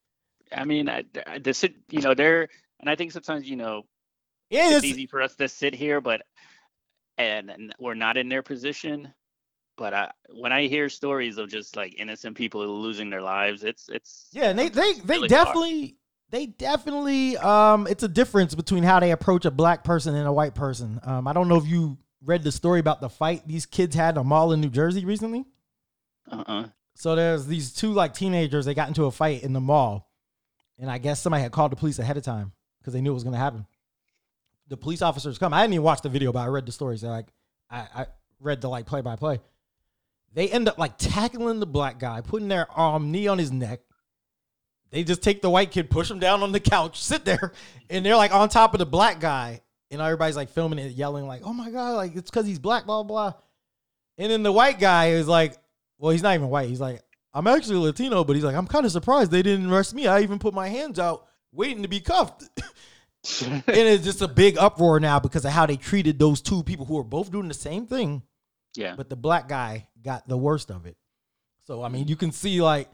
I 0.55 0.65
mean 0.65 0.87
I, 0.87 1.03
sit 1.51 1.73
you 1.89 2.01
know 2.01 2.13
they're 2.13 2.47
and 2.79 2.87
I 2.87 2.95
think 2.95 3.11
sometimes 3.11 3.49
you 3.49 3.55
know 3.55 3.85
yeah, 4.51 4.67
it's 4.67 4.77
it's, 4.77 4.85
easy 4.85 5.07
for 5.07 5.21
us 5.21 5.35
to 5.37 5.47
sit 5.47 5.73
here, 5.73 5.99
but 5.99 6.21
and, 7.17 7.49
and 7.49 7.75
we're 7.79 7.95
not 7.95 8.17
in 8.17 8.29
their 8.29 8.43
position. 8.43 9.11
But 9.75 9.93
I, 9.93 10.11
when 10.29 10.51
I 10.51 10.67
hear 10.67 10.87
stories 10.87 11.37
of 11.37 11.49
just 11.49 11.75
like 11.75 11.95
innocent 11.97 12.37
people 12.37 12.65
losing 12.79 13.09
their 13.09 13.21
lives, 13.21 13.63
it's 13.63 13.89
it's 13.89 14.27
yeah, 14.31 14.49
and 14.49 14.59
they 14.59 14.69
they 14.69 14.93
they 14.93 15.15
really 15.15 15.29
hard. 15.29 15.29
definitely 15.29 15.97
they 16.29 16.45
definitely 16.47 17.37
um 17.37 17.87
it's 17.87 18.03
a 18.03 18.07
difference 18.07 18.55
between 18.55 18.83
how 18.83 18.99
they 18.99 19.11
approach 19.11 19.45
a 19.45 19.51
black 19.51 19.83
person 19.83 20.15
and 20.15 20.27
a 20.27 20.33
white 20.33 20.55
person. 20.55 20.99
Um, 21.03 21.27
I 21.27 21.33
don't 21.33 21.47
know 21.47 21.57
if 21.57 21.67
you 21.67 21.97
read 22.23 22.43
the 22.43 22.51
story 22.51 22.79
about 22.79 23.01
the 23.01 23.09
fight 23.09 23.47
these 23.47 23.65
kids 23.65 23.95
had 23.95 24.15
in 24.15 24.21
a 24.21 24.23
mall 24.23 24.51
in 24.51 24.61
New 24.61 24.69
Jersey 24.69 25.05
recently. 25.05 25.45
uh-uh. 26.31 26.67
So 26.95 27.15
there's 27.15 27.47
these 27.47 27.73
two 27.73 27.91
like 27.91 28.13
teenagers. 28.13 28.65
They 28.65 28.73
got 28.73 28.87
into 28.87 29.05
a 29.05 29.11
fight 29.11 29.43
in 29.43 29.53
the 29.53 29.59
mall, 29.59 30.11
and 30.77 30.89
I 30.89 30.99
guess 30.99 31.19
somebody 31.19 31.43
had 31.43 31.51
called 31.51 31.71
the 31.71 31.75
police 31.75 31.99
ahead 31.99 32.17
of 32.17 32.23
time 32.23 32.51
because 32.79 32.93
they 32.93 33.01
knew 33.01 33.11
it 33.11 33.15
was 33.15 33.23
going 33.23 33.33
to 33.33 33.39
happen. 33.39 33.65
The 34.67 34.77
police 34.77 35.01
officers 35.01 35.37
come. 35.37 35.53
I 35.53 35.63
didn't 35.63 35.73
even 35.73 35.83
watch 35.83 36.01
the 36.01 36.09
video, 36.09 36.31
but 36.31 36.39
I 36.39 36.47
read 36.47 36.65
the 36.65 36.71
story. 36.71 36.97
So 36.97 37.07
like, 37.07 37.27
I, 37.69 37.87
I 37.95 38.05
read 38.39 38.61
the 38.61 38.69
like 38.69 38.85
play 38.85 39.01
by 39.01 39.15
play. 39.15 39.39
They 40.33 40.49
end 40.49 40.67
up 40.67 40.77
like 40.77 40.97
tackling 40.97 41.59
the 41.59 41.67
black 41.67 41.99
guy, 41.99 42.21
putting 42.21 42.47
their 42.47 42.69
arm 42.71 43.11
knee 43.11 43.27
on 43.27 43.37
his 43.37 43.51
neck. 43.51 43.81
They 44.89 45.03
just 45.03 45.23
take 45.23 45.41
the 45.41 45.49
white 45.49 45.71
kid, 45.71 45.89
push 45.89 46.09
him 46.09 46.19
down 46.19 46.43
on 46.43 46.51
the 46.51 46.59
couch, 46.59 47.01
sit 47.03 47.25
there, 47.25 47.53
and 47.89 48.05
they're 48.05 48.15
like 48.15 48.33
on 48.33 48.49
top 48.49 48.73
of 48.73 48.79
the 48.79 48.85
black 48.85 49.19
guy, 49.19 49.61
and 49.91 50.01
everybody's 50.01 50.35
like 50.35 50.49
filming 50.49 50.79
it, 50.79 50.93
yelling 50.93 51.27
like, 51.27 51.41
"Oh 51.43 51.53
my 51.53 51.69
god!" 51.69 51.95
Like 51.95 52.15
it's 52.15 52.29
because 52.29 52.45
he's 52.45 52.59
black, 52.59 52.85
blah 52.85 53.03
blah. 53.03 53.33
And 54.17 54.31
then 54.31 54.43
the 54.43 54.51
white 54.51 54.79
guy 54.79 55.09
is 55.09 55.27
like, 55.27 55.55
well, 55.97 56.11
he's 56.11 56.21
not 56.21 56.35
even 56.35 56.49
white. 56.49 56.69
He's 56.69 56.81
like, 56.81 57.01
I'm 57.33 57.47
actually 57.47 57.77
Latino, 57.77 58.23
but 58.23 58.35
he's 58.35 58.45
like, 58.45 58.55
I'm 58.55 58.67
kind 58.67 58.85
of 58.85 58.91
surprised 58.91 59.31
they 59.31 59.41
didn't 59.41 59.71
arrest 59.71 59.93
me. 59.93 60.07
I 60.07 60.21
even 60.21 60.39
put 60.39 60.53
my 60.53 60.67
hands 60.67 60.99
out 60.99 61.27
waiting 61.51 61.83
to 61.83 61.89
be 61.89 61.99
cuffed. 61.99 62.43
and 63.41 63.63
it's 63.67 64.03
just 64.03 64.21
a 64.21 64.27
big 64.27 64.57
uproar 64.57 64.99
now 64.99 65.19
because 65.19 65.45
of 65.45 65.51
how 65.51 65.65
they 65.65 65.77
treated 65.77 66.19
those 66.19 66.41
two 66.41 66.61
people 66.63 66.85
who 66.85 66.97
are 66.99 67.03
both 67.03 67.31
doing 67.31 67.47
the 67.47 67.53
same 67.53 67.87
thing, 67.87 68.21
yeah. 68.75 68.95
but 68.95 69.09
the 69.09 69.15
black 69.15 69.47
guy 69.47 69.87
got 70.03 70.27
the 70.27 70.37
worst 70.37 70.71
of 70.71 70.85
it. 70.85 70.97
So 71.65 71.81
I 71.83 71.89
mean, 71.89 72.07
you 72.07 72.15
can 72.15 72.31
see 72.31 72.61
like, 72.61 72.89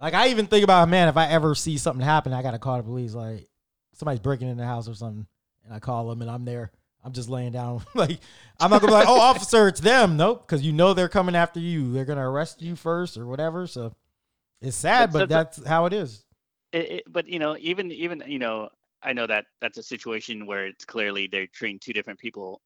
like 0.00 0.14
I 0.14 0.28
even 0.28 0.46
think 0.46 0.64
about 0.64 0.88
man, 0.88 1.08
if 1.08 1.16
I 1.16 1.28
ever 1.28 1.54
see 1.54 1.78
something 1.78 2.04
happen, 2.04 2.32
I 2.32 2.42
gotta 2.42 2.58
call 2.58 2.78
the 2.78 2.82
police. 2.82 3.14
Like 3.14 3.48
somebody's 3.94 4.20
breaking 4.20 4.48
in 4.48 4.56
the 4.56 4.66
house 4.66 4.88
or 4.88 4.94
something, 4.94 5.26
and 5.64 5.74
I 5.74 5.78
call 5.78 6.08
them, 6.08 6.22
and 6.22 6.30
I'm 6.30 6.44
there. 6.44 6.72
I'm 7.04 7.12
just 7.12 7.28
laying 7.28 7.52
down. 7.52 7.82
like 7.94 8.18
I'm 8.60 8.70
not 8.70 8.80
gonna 8.80 8.92
be 8.92 8.94
like, 8.94 9.08
oh, 9.08 9.20
officer, 9.20 9.68
it's 9.68 9.80
them. 9.80 10.16
Nope, 10.16 10.46
because 10.46 10.62
you 10.62 10.72
know 10.72 10.94
they're 10.94 11.08
coming 11.08 11.36
after 11.36 11.60
you. 11.60 11.92
They're 11.92 12.04
gonna 12.04 12.28
arrest 12.28 12.62
you 12.62 12.76
first 12.76 13.16
or 13.16 13.26
whatever. 13.26 13.66
So 13.66 13.94
it's 14.60 14.76
sad, 14.76 15.12
But 15.12 15.20
but 15.20 15.28
that's 15.28 15.66
how 15.66 15.86
it 15.86 15.92
is. 15.92 16.24
it, 16.72 16.90
it, 16.90 17.04
but 17.08 17.28
you 17.28 17.38
know, 17.38 17.56
even 17.60 17.90
even 17.92 18.22
you 18.26 18.38
know, 18.38 18.70
I 19.02 19.12
know 19.12 19.26
that 19.26 19.46
that's 19.60 19.78
a 19.78 19.82
situation 19.82 20.46
where 20.46 20.66
it's 20.66 20.84
clearly 20.84 21.26
they're 21.26 21.48
treating 21.48 21.80
two 21.80 21.92
different 21.92 22.20
people, 22.20 22.62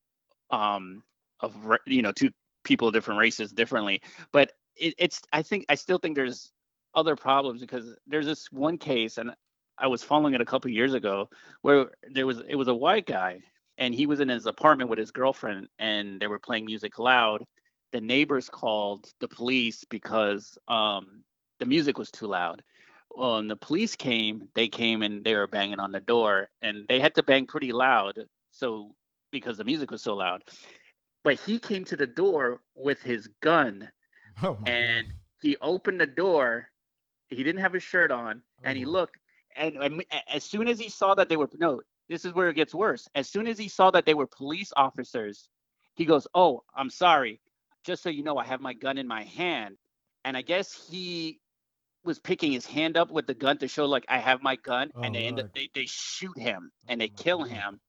um, 0.51 1.03
of 1.41 1.55
you 1.87 2.03
know, 2.03 2.13
two 2.13 2.31
people 2.65 2.89
of 2.89 2.95
different 2.95 3.21
races 3.21 3.53
differently. 3.53 4.03
But 4.33 4.53
it, 4.77 4.95
it's 4.99 5.23
I 5.33 5.43
think 5.43 5.67
I 5.69 5.75
still 5.75 5.99
think 5.99 6.17
there's 6.17 6.53
other 6.95 7.17
problems 7.17 7.61
because 7.61 7.95
there's 8.07 8.27
this 8.27 8.51
one 8.51 8.79
case, 8.79 9.19
and 9.19 9.33
I 9.79 9.87
was 9.87 10.03
following 10.03 10.35
it 10.35 10.41
a 10.41 10.47
couple 10.47 10.71
years 10.71 10.95
ago, 10.95 11.29
where 11.63 11.91
there 12.11 12.27
was 12.27 12.43
it 12.49 12.57
was 12.57 12.69
a 12.69 12.75
white 12.75 13.07
guy, 13.07 13.41
and 13.79 13.95
he 13.95 14.07
was 14.07 14.21
in 14.21 14.29
his 14.29 14.47
apartment 14.47 14.91
with 14.91 14.99
his 14.99 15.11
girlfriend, 15.11 15.69
and 15.79 16.21
they 16.21 16.27
were 16.27 16.39
playing 16.39 16.67
music 16.67 16.99
loud. 16.99 17.45
The 17.93 18.01
neighbors 18.01 18.49
called 18.49 19.07
the 19.21 19.29
police 19.29 19.85
because 19.89 20.59
um, 20.69 21.23
the 21.61 21.67
music 21.67 21.99
was 21.99 22.11
too 22.11 22.27
loud 22.27 22.63
well, 23.17 23.37
when 23.37 23.49
the 23.49 23.57
police 23.57 23.97
came, 23.97 24.49
they 24.55 24.69
came 24.69 25.03
and 25.03 25.25
they 25.25 25.35
were 25.35 25.47
banging 25.47 25.81
on 25.81 25.93
the 25.93 26.01
door, 26.01 26.49
and 26.63 26.87
they 26.89 27.01
had 27.01 27.15
to 27.15 27.23
bang 27.23 27.47
pretty 27.47 27.73
loud, 27.73 28.19
so 28.51 28.95
because 29.33 29.57
the 29.57 29.65
music 29.65 29.91
was 29.91 30.03
so 30.03 30.15
loud. 30.15 30.43
But 31.27 31.41
he 31.41 31.59
came 31.59 31.85
to 31.87 31.97
the 31.97 32.07
door 32.07 32.63
with 32.77 33.03
his 33.03 33.27
gun, 33.43 33.91
Oh 34.45 34.59
and 34.65 35.13
he 35.43 35.57
opened 35.59 36.01
the 36.01 36.07
door. 36.07 36.71
He 37.31 37.43
didn't 37.43 37.63
have 37.63 37.73
his 37.73 37.83
shirt 37.83 38.13
on, 38.13 38.43
and 38.63 38.79
he 38.79 38.87
Oh. 38.87 38.91
looked, 38.91 39.19
and 39.57 39.77
um, 39.83 40.01
a- 40.13 40.35
as 40.37 40.45
soon 40.45 40.69
as 40.69 40.79
he 40.79 40.89
saw 40.89 41.17
that 41.17 41.29
they 41.29 41.37
were 41.37 41.51
no, 41.55 41.83
this 42.09 42.25
is 42.25 42.33
where 42.33 42.49
it 42.49 42.55
gets 42.55 42.73
worse. 42.73 43.09
As 43.17 43.29
soon 43.29 43.49
as 43.49 43.59
he 43.59 43.69
saw 43.69 43.91
that 43.91 44.07
they 44.07 44.15
were 44.15 44.29
police 44.29 44.73
officers, 44.77 45.49
he 45.97 46.05
goes, 46.05 46.29
"Oh, 46.33 46.63
I'm 46.77 46.91
sorry. 46.91 47.41
Just 47.85 48.05
so 48.05 48.09
you 48.09 48.23
know, 48.23 48.39
I 48.39 48.45
have 48.45 48.61
my 48.61 48.75
gun 48.75 48.97
in 48.97 49.09
my 49.09 49.25
hand." 49.25 49.79
And 50.25 50.37
I 50.37 50.43
guess 50.43 50.73
he 50.89 51.41
was 52.05 52.21
picking 52.21 52.53
his 52.53 52.67
hand 52.67 52.97
up 52.97 53.11
with 53.11 53.27
the 53.27 53.35
gun 53.35 53.59
to 53.59 53.67
show 53.69 53.87
like 53.87 54.05
I 54.09 54.19
have 54.19 54.43
my 54.45 54.55
gun, 54.57 54.93
Oh, 54.95 55.03
and 55.03 55.15
they 55.15 55.27
end 55.27 55.41
up 55.41 55.53
they, 55.55 55.71
they 55.75 55.87
shoot 55.87 56.39
him 56.39 56.71
and 56.87 57.01
they 57.01 57.09
Oh, 57.09 57.17
my 57.19 57.23
kill 57.25 57.39
God. 57.45 57.49
him. 57.51 57.81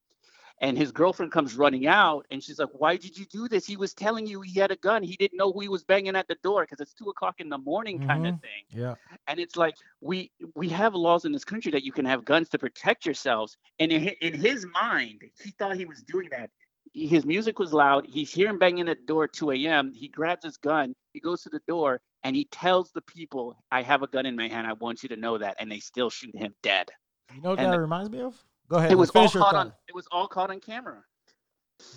And 0.60 0.76
his 0.76 0.90
girlfriend 0.92 1.30
comes 1.32 1.56
running 1.56 1.86
out, 1.86 2.26
and 2.30 2.42
she's 2.42 2.58
like, 2.58 2.70
"Why 2.72 2.96
did 2.96 3.16
you 3.16 3.24
do 3.26 3.48
this? 3.48 3.64
He 3.66 3.76
was 3.76 3.94
telling 3.94 4.26
you 4.26 4.40
he 4.40 4.58
had 4.58 4.70
a 4.70 4.76
gun. 4.76 5.02
He 5.02 5.16
didn't 5.16 5.36
know 5.38 5.52
who 5.52 5.60
he 5.60 5.68
was 5.68 5.84
banging 5.84 6.16
at 6.16 6.26
the 6.28 6.36
door 6.42 6.62
because 6.62 6.80
it's 6.80 6.94
two 6.94 7.08
o'clock 7.10 7.36
in 7.40 7.48
the 7.48 7.58
morning, 7.58 7.98
kind 8.00 8.26
of 8.26 8.34
Mhm. 8.34 8.40
thing." 8.40 8.64
Yeah. 8.70 8.94
and 9.26 9.38
it's 9.40 9.56
like 9.56 9.74
we 10.00 10.30
we 10.54 10.68
have 10.68 10.94
laws 10.94 11.24
in 11.24 11.32
this 11.32 11.44
country 11.44 11.70
that 11.72 11.82
you 11.84 11.92
can 11.92 12.04
have 12.04 12.24
guns 12.24 12.48
to 12.50 12.58
protect 12.58 13.06
yourselves 13.06 13.56
and 13.78 13.90
in, 13.92 14.08
in 14.20 14.34
his 14.34 14.66
mind 14.66 15.22
he 15.42 15.50
thought 15.52 15.76
he 15.76 15.84
was 15.86 16.02
doing 16.02 16.28
that 16.30 16.50
his 16.94 17.24
music 17.24 17.58
was 17.58 17.72
loud 17.72 18.06
he's 18.06 18.32
hearing 18.32 18.58
banging 18.58 18.88
at 18.88 18.98
the 18.98 19.06
door 19.06 19.24
at 19.24 19.32
2 19.32 19.50
a.m 19.52 19.92
he 19.94 20.08
grabs 20.08 20.44
his 20.44 20.56
gun 20.58 20.94
he 21.14 21.20
goes 21.20 21.42
to 21.42 21.48
the 21.50 21.60
door 21.68 22.00
and 22.24 22.36
he 22.36 22.44
tells 22.46 22.90
the 22.92 23.02
people 23.02 23.56
i 23.70 23.80
have 23.82 24.02
a 24.02 24.06
gun 24.08 24.26
in 24.26 24.36
my 24.36 24.48
hand 24.48 24.66
i 24.66 24.72
want 24.74 25.02
you 25.02 25.08
to 25.08 25.16
know 25.16 25.38
that 25.38 25.56
and 25.58 25.70
they 25.70 25.80
still 25.80 26.10
shoot 26.10 26.34
him 26.36 26.54
dead 26.62 26.90
You 27.34 27.40
know 27.42 27.50
what 27.50 27.58
And 27.58 27.72
that 27.72 27.76
the- 27.76 27.80
reminds 27.80 28.10
me 28.10 28.20
of? 28.20 28.44
Go 28.68 28.76
ahead. 28.76 28.92
it 28.92 28.96
was 28.96 29.10
all 29.14 29.28
caught 29.28 29.54
on 29.54 29.72
it 29.88 29.94
was 29.94 30.06
all 30.12 30.26
caught 30.28 30.50
on 30.50 30.60
camera 30.60 31.02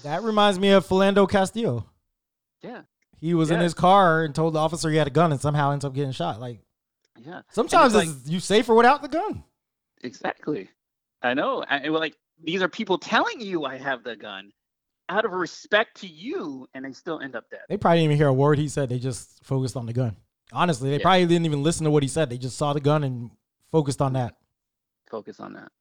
That 0.04 0.24
reminds 0.24 0.60
me 0.60 0.70
of 0.70 0.88
Philando 0.88 1.30
Castillo. 1.30 1.86
yeah 2.62 2.82
He 3.20 3.34
was 3.34 3.52
in 3.52 3.60
his 3.60 3.74
car 3.74 4.24
and 4.24 4.34
told 4.34 4.54
the 4.54 4.60
officer 4.60 4.90
he 4.90 4.98
had 4.98 5.08
a 5.08 5.12
gun 5.12 5.32
and 5.32 5.42
somehow 5.42 5.72
ends 5.72 5.84
up 5.86 5.94
getting 5.94 6.12
shot. 6.14 6.40
Like 6.40 6.60
yeah 7.20 7.42
sometimes 7.52 7.94
like- 7.96 8.08
it's, 8.10 8.28
you 8.30 8.40
safer 8.40 8.74
without 8.74 9.02
the 9.02 9.08
gun. 9.10 9.44
Exactly. 10.04 10.70
I 11.22 11.34
know. 11.36 11.64
I, 11.70 11.78
and, 11.78 11.94
like 11.94 12.16
these 12.44 12.62
are 12.64 12.68
people 12.68 12.98
telling 12.98 13.40
you 13.42 13.66
I 13.66 13.78
have 13.78 14.04
the 14.04 14.16
gun 14.16 14.52
out 15.10 15.26
of 15.26 15.34
respect 15.34 16.00
to 16.02 16.08
you, 16.08 16.68
and 16.74 16.86
they 16.86 16.94
still 16.94 17.20
end 17.20 17.36
up 17.36 17.44
dead. 17.52 17.60
They 17.68 17.76
probably 17.76 17.98
didn't 18.00 18.06
even 18.06 18.18
hear 18.18 18.28
a 18.30 18.34
word 18.34 18.58
he 18.58 18.70
said. 18.70 18.88
They 18.88 18.98
just 18.98 19.44
focused 19.44 19.76
on 19.76 19.86
the 19.86 19.92
gun. 19.94 20.16
Honestly, 20.54 20.90
they 20.90 20.96
Yeah. 20.98 21.02
probably 21.04 21.26
didn't 21.26 21.46
even 21.46 21.62
listen 21.64 21.84
to 21.84 21.92
what 21.92 22.02
he 22.02 22.08
said. 22.08 22.30
They 22.30 22.38
just 22.38 22.58
saw 22.58 22.72
the 22.74 22.80
gun 22.80 23.04
and 23.04 23.30
focused 23.72 24.02
on 24.02 24.14
that. 24.14 24.38
Focus 25.10 25.40
on 25.42 25.54
that. 25.54 25.72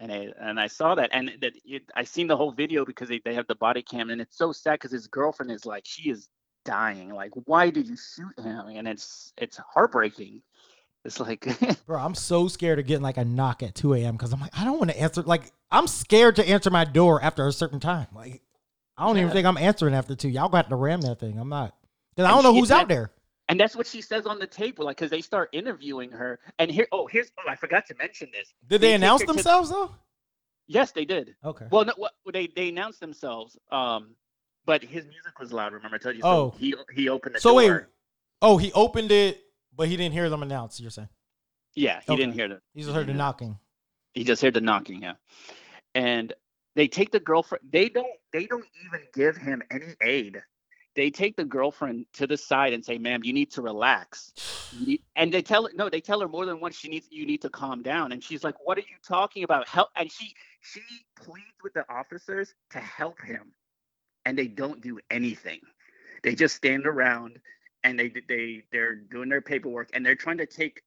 And 0.00 0.12
I 0.12 0.28
and 0.40 0.58
I 0.58 0.66
saw 0.66 0.94
that, 0.96 1.10
and 1.12 1.32
that 1.40 1.52
it, 1.64 1.82
I 1.94 2.04
seen 2.04 2.26
the 2.26 2.36
whole 2.36 2.50
video 2.50 2.84
because 2.84 3.08
they, 3.08 3.20
they 3.24 3.34
have 3.34 3.46
the 3.46 3.54
body 3.54 3.82
cam, 3.82 4.10
and 4.10 4.20
it's 4.20 4.36
so 4.36 4.50
sad 4.52 4.74
because 4.74 4.90
his 4.90 5.06
girlfriend 5.06 5.52
is 5.52 5.64
like 5.64 5.84
she 5.86 6.10
is 6.10 6.28
dying. 6.64 7.10
Like, 7.10 7.30
why 7.44 7.70
did 7.70 7.86
you 7.86 7.96
shoot 7.96 8.38
him? 8.38 8.66
And 8.68 8.88
it's 8.88 9.32
it's 9.38 9.56
heartbreaking. 9.56 10.42
It's 11.04 11.20
like 11.20 11.46
Bro, 11.86 12.00
I'm 12.00 12.14
so 12.14 12.48
scared 12.48 12.78
of 12.78 12.86
getting 12.86 13.02
like 13.02 13.18
a 13.18 13.24
knock 13.24 13.62
at 13.62 13.74
2 13.74 13.94
a.m. 13.94 14.16
because 14.16 14.32
I'm 14.32 14.40
like, 14.40 14.58
I 14.58 14.64
don't 14.64 14.78
want 14.78 14.90
to 14.90 14.98
answer. 15.00 15.22
Like, 15.22 15.52
I'm 15.70 15.86
scared 15.86 16.36
to 16.36 16.48
answer 16.48 16.70
my 16.70 16.84
door 16.84 17.22
after 17.22 17.46
a 17.46 17.52
certain 17.52 17.80
time. 17.80 18.06
Like, 18.14 18.42
I 18.96 19.06
don't 19.06 19.18
even 19.18 19.30
think 19.30 19.46
I'm 19.46 19.58
answering 19.58 19.94
after 19.94 20.14
two. 20.14 20.28
Y'all 20.28 20.48
got 20.48 20.70
to 20.70 20.76
ram 20.76 21.02
that 21.02 21.20
thing. 21.20 21.38
I'm 21.38 21.48
not. 21.48 21.74
Because 22.14 22.30
I 22.30 22.34
don't 22.34 22.42
know 22.42 22.54
who's 22.54 22.70
out 22.70 22.88
there. 22.88 23.10
And 23.54 23.60
that's 23.60 23.76
what 23.76 23.86
she 23.86 24.00
says 24.02 24.26
on 24.26 24.40
the 24.40 24.48
tape, 24.48 24.80
like, 24.80 24.96
because 24.96 25.12
they 25.12 25.20
start 25.20 25.48
interviewing 25.52 26.10
her. 26.10 26.40
And 26.58 26.68
here, 26.68 26.88
oh, 26.90 27.06
here's, 27.06 27.30
oh, 27.38 27.48
I 27.48 27.54
forgot 27.54 27.86
to 27.86 27.94
mention 27.94 28.28
this. 28.32 28.52
Did 28.66 28.80
they 28.80 28.88
take 28.88 28.96
announce 28.96 29.20
her 29.22 29.26
to- 29.28 29.32
themselves 29.32 29.70
though? 29.70 29.94
Yes, 30.66 30.90
they 30.90 31.04
did. 31.04 31.36
Okay. 31.44 31.66
Well, 31.70 31.84
no, 31.84 31.92
what, 31.96 32.14
they 32.32 32.48
they 32.48 32.70
announced 32.70 32.98
themselves. 32.98 33.56
Um, 33.70 34.16
but 34.66 34.82
his 34.82 35.04
music 35.04 35.38
was 35.38 35.52
loud. 35.52 35.72
Remember, 35.72 35.94
I 35.94 35.98
told 36.00 36.16
you. 36.16 36.22
So 36.22 36.28
Oh. 36.28 36.54
he 36.58 36.74
he 36.92 37.08
opened 37.08 37.36
the 37.36 37.40
So 37.40 37.50
door. 37.50 37.56
wait. 37.58 37.82
Oh, 38.42 38.56
he 38.58 38.72
opened 38.72 39.12
it, 39.12 39.40
but 39.76 39.86
he 39.86 39.96
didn't 39.96 40.14
hear 40.14 40.28
them 40.28 40.42
announce. 40.42 40.80
You're 40.80 40.90
saying 40.90 41.10
Yeah, 41.76 42.00
he 42.04 42.12
Okay. 42.12 42.22
didn't 42.22 42.34
hear 42.34 42.48
them. 42.48 42.60
he 42.74 42.82
just 42.82 42.92
heard 42.92 43.06
the 43.06 43.14
knocking. 43.14 43.56
He 44.14 44.24
just 44.24 44.42
heard 44.42 44.54
the 44.54 44.60
knocking. 44.60 45.00
Yeah, 45.02 45.12
and 45.94 46.32
they 46.74 46.88
take 46.88 47.12
the 47.12 47.20
girlfriend. 47.20 47.62
They 47.70 47.88
don't. 47.88 48.08
They 48.32 48.46
don't 48.46 48.64
even 48.84 49.00
give 49.14 49.36
him 49.36 49.62
any 49.70 49.94
aid. 50.02 50.42
They 50.96 51.10
take 51.10 51.36
the 51.36 51.44
girlfriend 51.44 52.06
to 52.14 52.26
the 52.26 52.36
side 52.36 52.72
and 52.72 52.84
say, 52.84 52.98
"Ma'am, 52.98 53.24
you 53.24 53.32
need 53.32 53.50
to 53.52 53.62
relax." 53.62 54.34
Need, 54.72 55.02
and 55.16 55.32
they 55.32 55.42
tell 55.42 55.64
her 55.66 55.72
no. 55.74 55.88
They 55.90 56.00
tell 56.00 56.20
her 56.20 56.28
more 56.28 56.46
than 56.46 56.60
once. 56.60 56.76
She 56.76 56.88
needs. 56.88 57.08
You 57.10 57.26
need 57.26 57.42
to 57.42 57.50
calm 57.50 57.82
down. 57.82 58.12
And 58.12 58.22
she's 58.22 58.44
like, 58.44 58.56
"What 58.64 58.78
are 58.78 58.82
you 58.82 58.96
talking 59.02 59.44
about? 59.44 59.68
Help!" 59.68 59.90
And 59.96 60.10
she 60.10 60.34
she 60.60 60.80
pleads 61.16 61.58
with 61.62 61.74
the 61.74 61.84
officers 61.92 62.54
to 62.70 62.78
help 62.78 63.20
him, 63.22 63.52
and 64.24 64.38
they 64.38 64.48
don't 64.48 64.80
do 64.80 65.00
anything. 65.10 65.60
They 66.22 66.34
just 66.34 66.56
stand 66.56 66.86
around 66.86 67.38
and 67.84 67.98
they 67.98 68.12
they 68.28 68.62
they're 68.72 68.96
doing 68.96 69.28
their 69.28 69.42
paperwork 69.42 69.90
and 69.92 70.04
they're 70.04 70.16
trying 70.16 70.38
to 70.38 70.46
take 70.46 70.82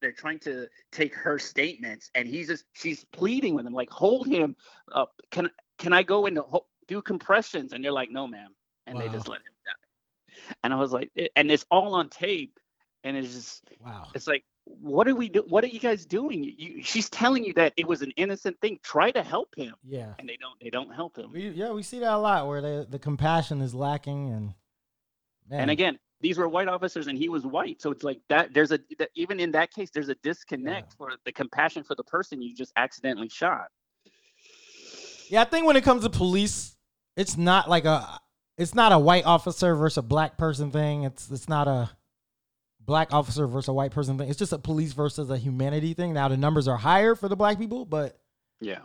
they're 0.00 0.12
trying 0.12 0.38
to 0.38 0.66
take 0.92 1.14
her 1.14 1.38
statements 1.38 2.10
and 2.14 2.26
he's 2.28 2.48
just 2.48 2.64
she's 2.72 3.04
pleading 3.06 3.54
with 3.54 3.66
him 3.66 3.74
like 3.74 3.90
hold 3.90 4.26
him 4.26 4.56
up 4.92 5.20
can 5.30 5.50
can 5.78 5.92
i 5.92 6.02
go 6.02 6.26
and 6.26 6.38
ho- 6.38 6.66
do 6.88 7.02
compressions 7.02 7.72
and 7.72 7.84
they're 7.84 7.92
like 7.92 8.10
no 8.10 8.26
ma'am 8.26 8.54
and 8.86 8.98
they 9.00 9.08
just 9.08 9.28
let 9.28 9.38
him 9.38 9.54
die. 9.64 10.54
And 10.62 10.72
i 10.72 10.76
was 10.76 10.92
like 10.92 11.10
and 11.36 11.50
it's 11.50 11.66
all 11.70 11.94
on 11.94 12.08
tape 12.08 12.58
and 13.04 13.16
it's 13.16 13.32
just 13.34 13.64
Wow. 13.84 14.08
it's 14.14 14.26
like 14.26 14.44
what 14.64 15.06
are 15.06 15.14
we 15.14 15.28
do 15.28 15.44
what 15.48 15.62
are 15.62 15.68
you 15.68 15.78
guys 15.78 16.04
doing? 16.04 16.42
You, 16.42 16.82
she's 16.82 17.08
telling 17.08 17.44
you 17.44 17.52
that 17.54 17.72
it 17.76 17.86
was 17.86 18.02
an 18.02 18.10
innocent 18.16 18.60
thing. 18.60 18.80
Try 18.82 19.12
to 19.12 19.22
help 19.22 19.54
him. 19.56 19.74
Yeah. 19.84 20.14
and 20.18 20.28
they 20.28 20.36
don't 20.36 20.58
they 20.60 20.70
don't 20.70 20.92
help 20.92 21.16
him. 21.16 21.32
We, 21.32 21.50
yeah, 21.50 21.70
we 21.70 21.84
see 21.84 22.00
that 22.00 22.12
a 22.12 22.18
lot 22.18 22.48
where 22.48 22.60
the 22.60 22.86
the 22.88 22.98
compassion 22.98 23.60
is 23.60 23.74
lacking 23.74 24.32
and 24.32 24.54
man, 25.48 25.60
and 25.62 25.70
again 25.70 25.98
these 26.20 26.36
were 26.38 26.48
white 26.48 26.66
officers 26.66 27.06
and 27.06 27.16
he 27.16 27.28
was 27.28 27.44
white. 27.46 27.80
So 27.80 27.92
it's 27.92 28.02
like 28.02 28.20
that 28.28 28.54
there's 28.54 28.72
a 28.72 28.80
that, 28.98 29.10
even 29.14 29.38
in 29.38 29.52
that 29.52 29.70
case 29.72 29.90
there's 29.94 30.08
a 30.08 30.16
disconnect 30.24 30.94
for 30.94 31.12
the 31.24 31.30
compassion 31.32 31.84
for 31.84 31.94
the 31.94 32.04
person 32.04 32.42
you 32.42 32.52
just 32.54 32.72
accidentally 32.76 33.28
shot. 33.28 33.68
Yeah, 35.28 35.42
I 35.42 35.44
think 35.44 35.66
when 35.66 35.76
it 35.76 35.84
comes 35.84 36.02
to 36.02 36.10
police, 36.10 36.76
it's 37.16 37.36
not 37.36 37.68
like 37.68 37.84
a 37.84 38.18
it's 38.58 38.74
not 38.74 38.92
a 38.92 38.98
white 38.98 39.26
officer 39.26 39.74
versus 39.74 39.98
a 39.98 40.02
black 40.02 40.38
person 40.38 40.70
thing. 40.70 41.04
It's 41.04 41.30
it's 41.30 41.48
not 41.48 41.68
a 41.68 41.90
black 42.80 43.12
officer 43.12 43.46
versus 43.46 43.68
a 43.68 43.72
white 43.72 43.90
person 43.90 44.16
thing. 44.18 44.28
It's 44.28 44.38
just 44.38 44.52
a 44.52 44.58
police 44.58 44.92
versus 44.92 45.30
a 45.30 45.36
humanity 45.38 45.94
thing. 45.94 46.14
Now 46.14 46.28
the 46.28 46.36
numbers 46.36 46.68
are 46.68 46.76
higher 46.76 47.14
for 47.14 47.28
the 47.28 47.36
black 47.36 47.58
people, 47.58 47.84
but 47.84 48.18
yeah 48.60 48.80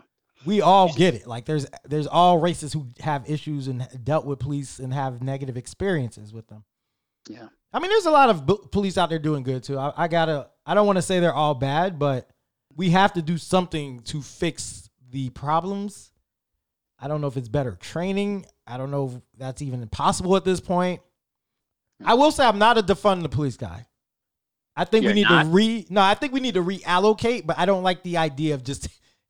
we 0.46 0.62
all 0.62 0.92
get 0.94 1.14
it. 1.14 1.28
Like 1.28 1.46
there's 1.46 1.68
there's 1.86 2.08
all 2.08 2.40
races 2.40 2.74
who 2.74 2.88
have 3.00 3.30
issues 3.30 3.68
and 3.68 3.88
dealt 4.04 4.26
with 4.26 4.40
police 4.40 4.80
and 4.80 4.94
have 4.94 5.22
negative 5.22 5.58
experiences 5.58 6.34
with 6.34 6.48
them. 6.48 6.64
yeah 7.30 7.48
I 7.74 7.80
mean, 7.80 7.90
there's 7.90 8.06
a 8.06 8.12
lot 8.12 8.30
of 8.30 8.46
b- 8.46 8.60
police 8.72 8.98
out 8.98 9.10
there 9.10 9.20
doing 9.20 9.44
good 9.44 9.64
too. 9.64 9.78
I, 9.78 9.94
I 9.96 10.08
gotta. 10.08 10.50
I 10.66 10.74
don't 10.74 10.86
want 10.86 10.98
to 10.98 11.02
say 11.02 11.20
they're 11.20 11.34
all 11.34 11.56
bad, 11.56 11.98
but 11.98 12.30
we 12.76 12.90
have 12.90 13.14
to 13.14 13.22
do 13.22 13.38
something 13.38 14.02
to 14.02 14.22
fix 14.22 14.90
the 15.10 15.30
problems. 15.30 16.11
I 17.02 17.08
don't 17.08 17.20
know 17.20 17.28
if 17.28 17.36
it's 17.38 17.50
better 17.50 17.72
training. 17.76 18.46
I 18.68 18.78
don't 18.78 18.92
know 18.92 19.08
if 19.08 19.22
that's 19.38 19.62
even 19.62 19.86
possible 19.90 20.36
at 20.36 20.46
this 20.46 20.60
point. 20.60 21.02
I 22.06 22.14
will 22.14 22.32
say 22.32 22.46
I'm 22.46 22.60
not 22.60 22.78
a 22.78 22.84
defund 22.84 23.24
the 23.24 23.30
police 23.30 23.58
guy. 23.58 23.88
I 24.76 24.86
think 24.86 25.04
You're 25.04 25.12
we 25.12 25.16
need 25.22 25.30
not? 25.30 25.44
to 25.44 25.50
re 25.50 25.86
no, 25.90 26.02
I 26.02 26.14
think 26.14 26.32
we 26.34 26.40
need 26.40 26.54
to 26.54 26.64
reallocate, 26.64 27.46
but 27.46 27.58
I 27.60 27.66
don't 27.66 27.84
like 27.84 28.04
the 28.04 28.18
idea 28.18 28.54
of 28.56 28.64
just 28.64 28.88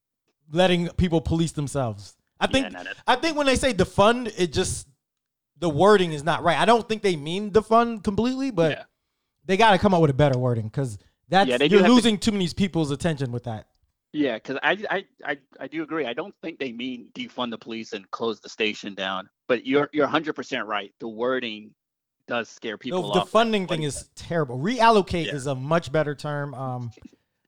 letting 0.52 0.90
people 0.90 1.22
police 1.22 1.52
themselves. 1.54 2.16
I 2.40 2.48
think 2.48 2.72
no, 2.72 2.84
I 3.08 3.16
think 3.16 3.38
when 3.38 3.46
they 3.48 3.56
say 3.56 3.74
defund, 3.74 4.34
it 4.38 4.52
just 4.54 4.88
the 5.60 5.70
wording 5.70 6.12
is 6.12 6.24
not 6.24 6.44
right. 6.44 6.58
I 6.58 6.66
don't 6.66 6.88
think 6.88 7.02
they 7.04 7.16
mean 7.16 7.52
defund 7.52 8.04
completely, 8.04 8.52
but 8.52 8.72
Yeah. 8.72 8.84
they 9.46 9.58
got 9.58 9.72
to 9.72 9.78
come 9.78 9.94
up 9.94 10.02
with 10.02 10.10
a 10.12 10.14
better 10.16 10.38
wording 10.38 10.66
because 10.66 10.98
that's 11.30 11.50
Yeah, 11.50 11.58
you're 11.64 11.80
have 11.80 11.88
to- 11.88 11.94
losing 11.94 12.18
too 12.18 12.32
many 12.32 12.48
people's 12.50 12.92
attention 12.92 13.32
with 13.32 13.44
that. 13.46 13.68
Yeah, 14.14 14.36
because 14.36 14.58
I, 14.62 14.78
I 14.90 15.06
I 15.26 15.38
I 15.60 15.68
do 15.68 15.84
agree. 15.84 16.06
I 16.06 16.14
don't 16.14 16.36
think 16.42 16.60
they 16.60 16.72
mean 16.74 17.08
defund 17.14 17.52
the 17.52 17.58
police 17.58 17.94
and 17.94 18.10
close 18.12 18.40
the 18.42 18.50
station 18.50 18.94
down. 18.94 19.30
But 19.48 19.66
you're 19.66 19.90
you're 19.94 20.06
100 20.06 20.34
percent 20.34 20.68
right. 20.68 20.94
The 21.00 21.08
wording 21.08 21.72
does 22.28 22.50
scare 22.50 22.78
people 22.78 23.02
the, 23.04 23.14
the 23.14 23.20
off. 23.22 23.30
funding 23.30 23.68
thing 23.68 23.84
is 23.84 24.10
terrible. 24.16 24.58
Reallocate 24.60 25.28
Yeah. 25.28 25.36
is 25.36 25.48
a 25.48 25.56
much 25.56 25.92
better 25.92 26.14
term. 26.14 26.54
Um, 26.54 26.92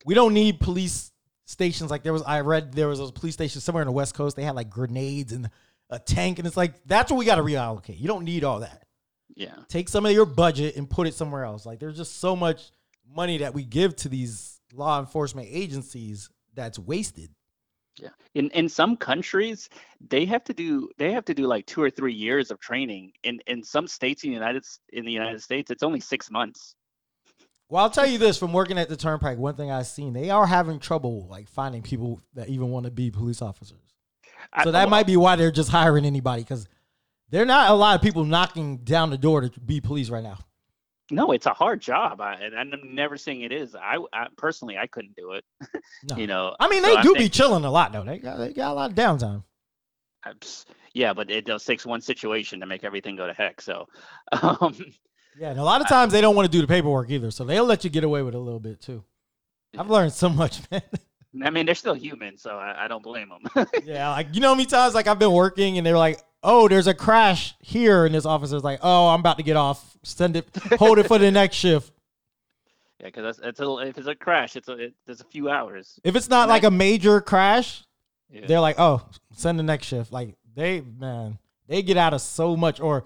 we 0.06 0.14
don't 0.14 0.34
need 0.34 0.60
police 0.60 1.12
stations 1.46 1.92
like 1.92 2.04
there 2.04 2.14
was. 2.14 2.22
I 2.24 2.40
read 2.42 2.72
there 2.74 2.88
was 2.88 3.00
a 3.02 3.12
police 3.12 3.34
station 3.34 3.60
somewhere 3.60 3.82
in 3.82 3.88
the 3.88 3.92
West 3.94 4.16
Coast. 4.16 4.36
They 4.38 4.44
had 4.44 4.56
like 4.56 4.70
grenades 4.70 5.34
and 5.34 5.50
a 5.90 6.00
tank, 6.00 6.40
and 6.40 6.48
it's 6.48 6.58
like 6.58 6.76
that's 6.86 7.12
what 7.12 7.18
we 7.18 7.26
got 7.26 7.36
to 7.36 7.44
reallocate. 7.44 8.00
You 8.00 8.08
don't 8.08 8.24
need 8.24 8.44
all 8.46 8.62
that. 8.62 8.86
Yeah. 9.36 9.56
Take 9.68 9.90
some 9.90 10.06
of 10.06 10.14
your 10.14 10.26
budget 10.26 10.78
and 10.78 10.90
put 10.90 11.08
it 11.08 11.14
somewhere 11.14 11.44
else. 11.44 11.66
Like 11.66 11.80
there's 11.80 11.98
just 11.98 12.20
so 12.20 12.36
much 12.38 12.72
money 13.14 13.40
that 13.40 13.54
we 13.54 13.64
give 13.64 13.96
to 13.98 14.08
these 14.10 14.62
law 14.74 15.00
enforcement 15.00 15.48
agencies 15.52 16.30
that's 16.56 16.80
wasted. 16.80 17.30
Yeah. 18.00 18.10
In 18.34 18.50
in 18.52 18.70
some 18.70 18.98
countries, 18.98 19.70
they 20.10 20.26
have 20.26 20.44
to 20.46 20.54
do 20.54 20.90
they 20.98 21.12
have 21.12 21.26
to 21.26 21.34
do 21.34 21.46
like 21.46 21.66
two 21.66 21.82
or 21.82 21.90
three 21.90 22.14
years 22.14 22.50
of 22.50 22.60
training. 22.60 23.12
In 23.24 23.40
in 23.46 23.64
some 23.64 23.88
states 23.88 24.24
in 24.24 24.32
the 24.32 24.36
United 24.36 24.64
in 24.90 25.06
the 25.06 25.12
United 25.12 25.42
States, 25.42 25.70
it's 25.70 25.84
only 25.84 26.00
six 26.00 26.32
months. 26.32 26.76
Well, 27.70 27.84
I'll 27.84 27.90
tell 27.90 28.08
you 28.08 28.18
this 28.18 28.38
from 28.38 28.54
working 28.54 28.78
at 28.78 28.90
the 28.90 28.98
Turnpike. 28.98 29.38
One 29.38 29.56
thing 29.56 29.72
I've 29.72 29.88
seen, 29.88 30.14
they 30.14 30.30
are 30.30 30.46
having 30.46 30.80
trouble 30.80 31.28
like 31.30 31.48
finding 31.48 31.82
people 31.82 32.22
that 32.34 32.50
even 32.50 32.70
want 32.70 32.86
to 32.86 32.92
be 32.92 33.10
police 33.10 33.42
officers. 33.42 33.94
So 34.64 34.72
that 34.72 34.90
might 34.90 35.08
be 35.08 35.18
why 35.18 35.36
they're 35.36 35.52
just 35.52 35.70
hiring 35.70 36.06
anybody 36.06 36.44
because 36.44 36.68
there 37.30 37.42
are 37.42 37.48
not 37.48 37.72
a 37.72 37.74
lot 37.74 37.96
of 37.96 38.02
people 38.02 38.26
knocking 38.26 38.78
down 38.78 39.10
the 39.10 39.18
door 39.18 39.42
to 39.42 39.60
be 39.60 39.82
police 39.82 40.10
right 40.10 40.24
now. 40.24 40.38
No, 41.12 41.32
it's 41.32 41.46
a 41.46 41.54
hard 41.54 41.82
job. 41.82 42.22
I, 42.22 42.34
and 42.36 42.56
I'm 42.56 42.96
never 42.96 43.18
saying 43.18 43.42
it 43.42 43.52
is. 43.52 43.76
I, 43.76 43.98
I 44.14 44.28
personally 44.38 44.78
I 44.78 44.88
couldn't 44.88 45.16
do 45.16 45.34
it. 45.34 45.44
No. 46.10 46.18
You 46.18 46.28
know. 46.28 46.56
I 46.60 46.68
mean, 46.68 46.84
so 46.84 46.96
they 46.96 47.02
do 47.02 47.14
be 47.14 47.30
chilling 47.30 47.64
a 47.64 47.72
lot 47.72 47.94
though. 47.94 48.04
They 48.04 48.18
got, 48.18 48.38
they 48.38 48.52
got 48.52 48.72
a 48.72 48.74
lot 48.74 48.90
of 48.90 48.96
downtime. 48.96 49.44
I- 50.26 50.34
Yeah, 50.94 51.14
but 51.14 51.30
it 51.32 51.46
does 51.46 51.64
takes 51.64 51.86
one 51.86 52.02
situation 52.02 52.60
to 52.60 52.66
make 52.66 52.84
everything 52.84 53.16
go 53.16 53.26
to 53.28 53.34
heck. 53.34 53.62
So, 53.62 53.88
um, 54.42 54.76
Yeah, 55.40 55.50
and 55.52 55.60
a 55.60 55.64
lot 55.64 55.80
of 55.82 55.88
times 55.88 56.12
they 56.14 56.20
don't 56.22 56.36
want 56.36 56.46
to 56.46 56.52
do 56.52 56.62
the 56.62 56.68
paperwork 56.68 57.10
either, 57.10 57.32
so 57.32 57.44
they'll 57.46 57.66
let 57.66 57.84
you 57.84 57.90
get 57.90 58.04
away 58.04 58.22
with 58.22 58.34
it 58.34 58.38
a 58.38 58.42
little 58.42 58.60
bit 58.60 58.82
too. 58.82 59.04
I've 59.78 59.90
learned 59.90 60.12
so 60.14 60.30
much, 60.30 60.60
man. 60.72 60.82
I 61.44 61.50
mean, 61.50 61.66
they're 61.66 61.74
still 61.76 61.96
human, 61.96 62.38
so 62.38 62.52
I, 62.58 62.86
I 62.86 62.88
don't 62.88 63.02
blame 63.04 63.30
them. 63.30 63.66
yeah, 63.86 64.10
like 64.12 64.28
you 64.36 64.42
know, 64.42 64.50
how 64.50 64.56
many 64.56 64.66
times 64.68 64.94
like 64.94 65.08
I've 65.08 65.20
been 65.20 65.32
working 65.32 65.78
and 65.78 65.86
they're 65.88 65.98
like, 65.98 66.20
"Oh, 66.44 66.68
there's 66.68 66.88
a 66.88 66.94
crash 66.94 67.56
here," 67.60 68.06
and 68.06 68.14
this 68.14 68.26
officer's 68.26 68.64
like, 68.64 68.80
"Oh, 68.84 69.08
I'm 69.10 69.20
about 69.22 69.38
to 69.38 69.44
get 69.44 69.56
off. 69.56 69.98
Send 70.04 70.36
it, 70.36 70.48
hold 70.78 71.00
it 71.00 71.08
for 71.08 71.18
the 71.18 71.32
next 71.32 71.56
shift." 71.56 71.92
yeah, 73.00 73.08
because 73.08 73.40
it's 73.44 73.60
a, 73.60 73.78
if 73.80 73.98
it's 73.98 74.08
a 74.08 74.16
crash, 74.16 74.56
it's 74.56 74.68
a 74.68 74.74
it, 74.74 74.94
there's 75.06 75.22
a 75.22 75.26
few 75.26 75.50
hours. 75.50 76.00
If 76.04 76.16
it's 76.16 76.30
not 76.30 76.44
And 76.44 76.50
like 76.50 76.64
I- 76.64 76.68
a 76.68 76.72
major 76.72 77.22
crash, 77.22 77.84
Yeah. 78.30 78.46
they're 78.48 78.60
like, 78.60 78.76
"Oh, 78.80 79.08
send 79.34 79.58
the 79.60 79.64
next 79.64 79.88
shift." 79.88 80.12
Like 80.12 80.36
they, 80.56 80.82
man, 80.82 81.38
they 81.68 81.82
get 81.82 81.98
out 81.98 82.14
of 82.14 82.22
so 82.22 82.56
much. 82.56 82.80
Or 82.80 83.06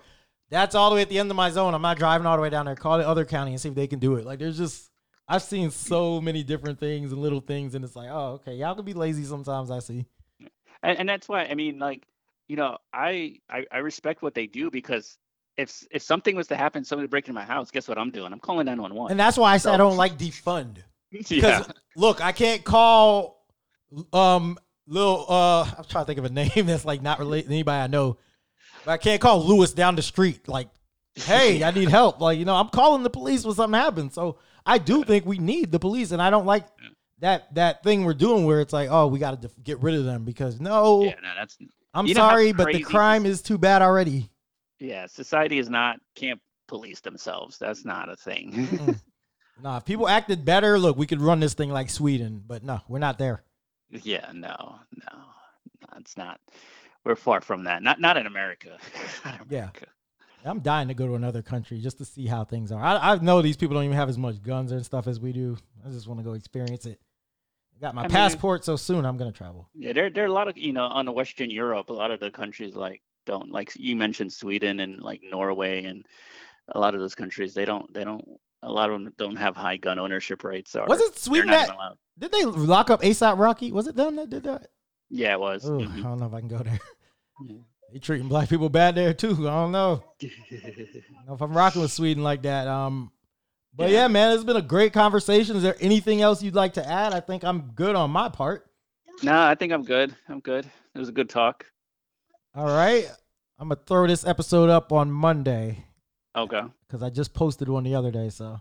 that's 0.50 0.76
all 0.76 0.90
the 0.90 0.96
way 0.96 1.02
at 1.02 1.10
the 1.10 1.20
end 1.20 1.30
of 1.30 1.36
my 1.38 1.50
zone. 1.50 1.74
I'm 1.74 1.82
not 1.82 1.98
driving 1.98 2.26
all 2.28 2.36
the 2.36 2.42
way 2.42 2.50
down 2.50 2.66
there. 2.66 2.76
Call 2.76 2.98
the 2.98 3.08
other 3.08 3.26
county 3.26 3.52
and 3.52 3.60
see 3.62 3.70
if 3.70 3.76
they 3.76 3.88
can 3.88 4.00
do 4.00 4.16
it. 4.16 4.26
Like 4.26 4.40
there's 4.40 4.58
just, 4.58 4.90
I've 5.28 5.44
seen 5.44 5.72
so 5.72 6.20
many 6.22 6.44
different 6.44 6.80
things 6.80 7.12
and 7.12 7.22
little 7.22 7.42
things, 7.42 7.76
and 7.76 7.84
it's 7.86 7.96
like, 7.96 8.10
oh, 8.12 8.40
okay, 8.42 8.56
y'all 8.56 8.76
can 8.76 8.86
be 8.86 8.94
lazy 8.94 9.24
sometimes. 9.26 9.70
I 9.72 9.80
see. 9.80 10.06
and, 10.84 11.00
and 11.00 11.10
that's 11.10 11.28
why 11.30 11.44
I 11.46 11.54
mean, 11.56 11.80
like, 11.80 12.04
you 12.48 12.56
know, 12.56 12.78
I, 12.94 13.40
I 13.50 13.66
I 13.72 13.78
respect 13.80 14.22
what 14.22 14.34
they 14.34 14.48
do 14.48 14.72
because 14.72 15.18
if 15.58 15.86
if 15.92 16.02
something 16.02 16.36
was 16.36 16.48
to 16.48 16.56
happen, 16.56 16.84
somebody 16.84 17.08
breaking 17.08 17.34
my 17.34 17.44
house, 17.44 17.72
guess 17.72 17.88
what 17.88 17.98
I'm 17.98 18.12
doing? 18.12 18.32
I'm 18.32 18.40
calling 18.40 18.66
911. 18.66 19.12
And 19.12 19.20
that's 19.20 19.38
why 19.38 19.54
I 19.54 19.58
said 19.58 19.74
I 19.74 19.78
don't 19.78 19.98
like 19.98 20.18
defund. 20.18 20.78
Because 21.10 21.32
yeah, 21.32 21.64
look, 21.96 22.20
I 22.22 22.34
can't 22.34 22.66
call 22.66 23.46
um 24.12 24.58
little 24.88 25.26
uh 25.30 25.64
I'm 25.64 25.86
trying 25.86 26.04
to 26.04 26.06
think 26.06 26.20
of 26.20 26.26
a 26.26 26.30
name 26.56 26.66
that's 26.66 26.84
like 26.84 27.02
not 27.02 27.20
related 27.20 27.48
to 27.48 27.54
anybody 27.54 27.82
I 27.82 27.88
know. 27.88 28.18
But 28.84 28.92
I 28.92 28.98
can't 28.98 29.22
call 29.22 29.46
Lewis 29.46 29.72
down 29.72 29.96
the 29.96 30.02
street 30.02 30.50
like, 30.50 30.68
hey, 31.16 31.64
I 31.64 31.72
need 31.72 31.88
help. 31.88 32.20
Like, 32.28 32.38
you 32.40 32.44
know, 32.44 32.56
I'm 32.56 32.68
calling 32.68 33.04
the 33.04 33.10
police 33.10 33.46
when 33.46 33.56
something 33.56 33.80
happens. 33.80 34.16
So 34.16 34.38
I 34.66 34.80
do 34.80 35.06
think 35.06 35.26
we 35.26 35.38
need 35.38 35.72
the 35.72 35.80
police 35.80 36.12
and 36.12 36.22
I 36.22 36.30
don't 36.30 36.46
like 36.46 36.66
that 37.20 37.56
that 37.56 37.84
thing 37.84 38.04
we're 38.04 38.14
doing 38.14 38.46
where 38.46 38.60
it's 38.60 38.74
like, 38.74 38.90
oh, 38.92 39.08
we 39.08 39.18
got 39.18 39.42
to 39.42 39.50
get 39.64 39.80
rid 39.82 39.96
of 39.96 40.04
them 40.04 40.26
because 40.26 40.60
no, 40.60 41.04
yeah, 41.04 41.16
no, 41.22 41.30
that's 41.38 41.58
I'm 41.94 42.06
You 42.06 42.14
know 42.14 42.22
sorry, 42.22 42.52
but 42.52 42.72
the 42.74 42.82
crime 42.84 43.26
is 43.26 43.42
too 43.42 43.58
bad 43.58 43.82
already. 43.82 44.30
yeah. 44.80 45.08
Society 45.08 45.58
is 45.60 45.70
not 45.70 46.00
can't 46.16 46.40
police 46.68 47.00
themselves. 47.00 47.58
That's 47.58 47.86
not 47.86 48.10
a 48.10 48.16
thing. 48.16 49.00
Nah, 49.64 49.78
if 49.78 49.86
people 49.86 50.08
acted 50.08 50.46
better, 50.46 50.78
look, 50.78 50.98
we 50.98 51.08
could 51.08 51.20
run 51.20 51.40
this 51.40 51.56
thing 51.56 51.72
like 51.72 51.90
Sweden, 51.90 52.44
but 52.46 52.64
no, 52.64 52.80
we're 52.88 53.00
not 53.00 53.18
there. 53.18 53.44
yeah, 53.90 54.30
no, 54.32 54.56
no, 54.96 55.18
no, 55.18 55.98
it's 55.98 56.16
not. 56.16 56.40
We're 57.04 57.16
far 57.16 57.42
from 57.42 57.64
that. 57.64 57.82
Not 57.82 58.00
not 58.00 58.18
in 58.18 58.28
America. 58.28 58.78
Not 59.26 59.42
in 59.42 59.48
Yeah. 59.50 59.70
I'm 60.46 60.60
dying 60.60 60.90
to 60.90 60.94
go 60.94 61.08
to 61.08 61.16
another 61.16 61.42
country 61.42 61.80
just 61.82 61.98
to 61.98 62.06
see 62.06 62.28
how 62.28 62.44
things 62.46 62.72
are. 62.72 62.80
I, 62.84 63.14
I 63.14 63.18
know 63.18 63.42
these 63.42 63.58
people 63.58 63.74
don't 63.74 63.86
even 63.86 63.98
have 63.98 64.10
as 64.10 64.18
much 64.20 64.44
guns 64.44 64.72
and 64.72 64.86
stuff 64.86 65.08
as 65.08 65.20
we 65.20 65.34
do. 65.34 65.58
I 65.84 65.90
just 65.90 66.08
want 66.08 66.20
to 66.20 66.24
go 66.24 66.34
experience 66.34 66.86
it. 66.86 67.02
I 67.78 67.80
got 67.80 67.96
my 67.96 68.02
I 68.02 68.04
mean- 68.06 68.12
passport, 68.12 68.66
so 68.66 68.76
soon 68.76 69.06
I'm 69.06 69.18
gonna 69.18 69.32
travel. 69.32 69.70
Yeah, 69.76 69.94
there 69.94 70.10
there 70.10 70.24
are 70.24 70.28
a 70.28 70.32
lot 70.34 70.48
of 70.48 70.58
you 70.58 70.74
know 70.74 70.86
on 70.86 71.06
the 71.06 71.12
Western 71.12 71.50
Europe, 71.52 71.90
a 71.90 71.94
lot 71.94 72.12
of 72.12 72.20
the 72.20 72.32
countries 72.32 72.76
like 72.76 73.02
don't 73.26 73.52
like 73.52 73.72
you 73.76 73.96
mentioned 73.96 74.34
Sweden 74.34 74.80
and 74.80 75.02
like 75.02 75.22
Norway 75.30 75.84
and 75.86 76.06
a 76.74 76.80
lot 76.80 76.94
of 76.96 77.00
those 77.00 77.14
countries 77.16 77.54
they 77.54 77.66
don't 77.66 77.94
they 77.94 78.04
don't 78.04 78.26
a 78.64 78.72
lot 78.72 78.90
of 78.90 79.00
them 79.04 79.14
don't 79.18 79.36
have 79.36 79.56
high 79.56 79.78
gun 79.78 80.00
ownership 80.00 80.44
rates. 80.44 80.76
Or 80.76 80.86
Was 80.88 81.00
it 81.02 81.18
Sweden 81.20 81.52
that 81.52 81.70
did 82.18 82.32
they 82.32 82.46
lock 82.46 82.90
up 82.90 83.02
ASAP 83.02 83.38
Rocky? 83.38 83.72
Was 83.72 83.86
it 83.88 83.96
them 83.96 84.16
that 84.16 84.30
did 84.32 84.44
that? 84.44 84.68
Yeah, 85.10 85.34
it 85.34 85.40
was. 85.40 85.64
Ooh, 85.70 85.80
I 85.82 85.86
Mhm. 85.86 86.04
don't 86.04 86.20
know 86.20 86.26
if 86.26 86.34
I 86.34 86.40
can 86.40 86.50
go 86.50 86.58
there. 86.60 86.80
They 87.94 88.00
treating 88.00 88.28
black 88.28 88.50
people 88.50 88.68
bad 88.70 88.96
there 88.96 89.14
too. 89.14 89.32
I 89.48 89.52
don't 89.52 89.72
know. 89.72 90.04
I 90.22 90.28
don't 90.28 91.28
know 91.28 91.34
if 91.36 91.42
I'm 91.42 91.56
rocking 91.56 91.82
with 91.82 91.92
Sweden 91.92 92.24
like 92.24 92.42
that. 92.42 92.68
Um, 92.68 93.12
but 93.78 93.90
yeah. 93.90 94.02
Yeah. 94.02 94.08
man, 94.08 94.34
it's 94.34 94.44
been 94.44 94.58
a 94.58 94.62
great 94.62 94.92
conversation. 94.94 95.56
Is 95.56 95.64
there 95.64 95.78
anything 95.80 96.22
else 96.22 96.44
you'd 96.44 96.56
like 96.56 96.74
to 96.74 96.88
add? 96.88 97.14
I 97.14 97.20
think 97.20 97.44
I'm 97.44 97.72
good 97.76 97.96
on 97.96 98.12
my 98.12 98.28
part. 98.30 98.70
no, 99.24 99.40
I 99.40 99.56
think 99.56 99.72
I'm 99.72 99.84
good. 99.84 100.16
I'm 100.28 100.40
good. 100.40 100.66
It 100.96 101.00
was 101.00 101.10
a 101.10 101.14
good 101.14 101.30
talk. 101.30 101.66
All 102.56 102.66
right, 102.68 103.08
I'm 103.60 103.70
gonna 103.70 103.80
throw 103.86 104.08
this 104.08 104.26
episode 104.26 104.70
up 104.70 104.92
on 104.92 105.12
Monday. 105.12 105.86
Okay. 106.36 106.62
because 106.88 107.02
I 107.02 107.10
just 107.10 107.34
posted 107.34 107.68
one 107.68 107.84
the 107.84 107.96
other 107.96 108.12
day. 108.12 108.30
So 108.30 108.60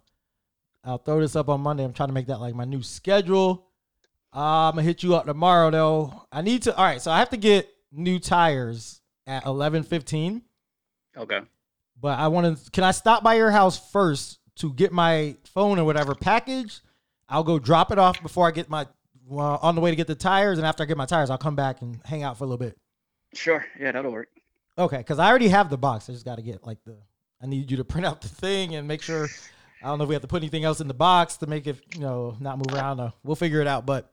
I'll 0.84 0.98
throw 0.98 1.20
this 1.20 1.36
up 1.36 1.48
on 1.48 1.60
Monday. 1.60 1.84
I'm 1.84 1.92
trying 1.92 2.08
to 2.08 2.14
make 2.14 2.26
that 2.28 2.40
like 2.40 2.54
my 2.54 2.64
new 2.64 2.82
schedule. 2.82 3.66
Uh, 4.34 4.68
I'm 4.68 4.72
gonna 4.72 4.82
hit 4.82 5.02
you 5.02 5.14
up 5.14 5.26
tomorrow 5.26 5.70
though. 5.70 6.22
I 6.30 6.42
need 6.42 6.62
to. 6.62 6.76
All 6.76 6.84
right, 6.84 7.00
so 7.00 7.10
I 7.10 7.18
have 7.18 7.30
to 7.30 7.36
get 7.36 7.68
new 7.92 8.18
tires 8.18 9.00
at 9.26 9.44
11:15. 9.44 10.42
Okay. 11.16 11.40
But 12.00 12.18
I 12.18 12.28
want 12.28 12.62
to. 12.62 12.70
Can 12.70 12.84
I 12.84 12.90
stop 12.90 13.22
by 13.22 13.34
your 13.34 13.50
house 13.50 13.78
first 13.90 14.38
to 14.56 14.72
get 14.72 14.92
my 14.92 15.36
phone 15.44 15.78
or 15.78 15.84
whatever 15.84 16.14
package? 16.14 16.80
I'll 17.28 17.44
go 17.44 17.58
drop 17.58 17.90
it 17.90 17.98
off 17.98 18.22
before 18.22 18.46
I 18.46 18.50
get 18.50 18.68
my 18.68 18.86
well, 19.28 19.58
on 19.60 19.74
the 19.74 19.80
way 19.80 19.90
to 19.90 19.96
get 19.96 20.06
the 20.06 20.14
tires, 20.14 20.58
and 20.58 20.66
after 20.66 20.82
I 20.82 20.86
get 20.86 20.96
my 20.96 21.06
tires, 21.06 21.30
I'll 21.30 21.38
come 21.38 21.56
back 21.56 21.82
and 21.82 22.00
hang 22.04 22.22
out 22.22 22.38
for 22.38 22.44
a 22.44 22.46
little 22.46 22.64
bit. 22.64 22.78
Sure. 23.34 23.66
Yeah, 23.78 23.92
that'll 23.92 24.12
work. 24.12 24.28
Okay, 24.78 24.98
because 24.98 25.18
I 25.18 25.28
already 25.28 25.48
have 25.48 25.68
the 25.68 25.78
box. 25.78 26.08
I 26.08 26.12
just 26.12 26.24
got 26.24 26.36
to 26.36 26.42
get 26.42 26.64
like 26.66 26.78
the. 26.84 26.96
I 27.42 27.46
need 27.46 27.70
you 27.70 27.76
to 27.78 27.84
print 27.92 28.06
out 28.06 28.20
the 28.20 28.28
thing 28.28 28.74
and 28.74 28.86
make 28.86 29.02
sure. 29.02 29.28
I 29.82 29.88
don't 29.88 29.98
know 29.98 30.04
if 30.04 30.08
we 30.08 30.14
have 30.14 30.22
to 30.22 30.28
put 30.28 30.42
anything 30.42 30.64
else 30.64 30.80
in 30.80 30.88
the 30.88 30.94
box 30.94 31.36
to 31.38 31.46
make 31.46 31.66
it, 31.66 31.76
you 31.94 32.00
know, 32.00 32.36
not 32.40 32.58
move 32.58 32.74
around. 32.74 32.98
Uh, 32.98 33.10
we'll 33.22 33.36
figure 33.36 33.60
it 33.60 33.66
out. 33.66 33.84
But 33.84 34.10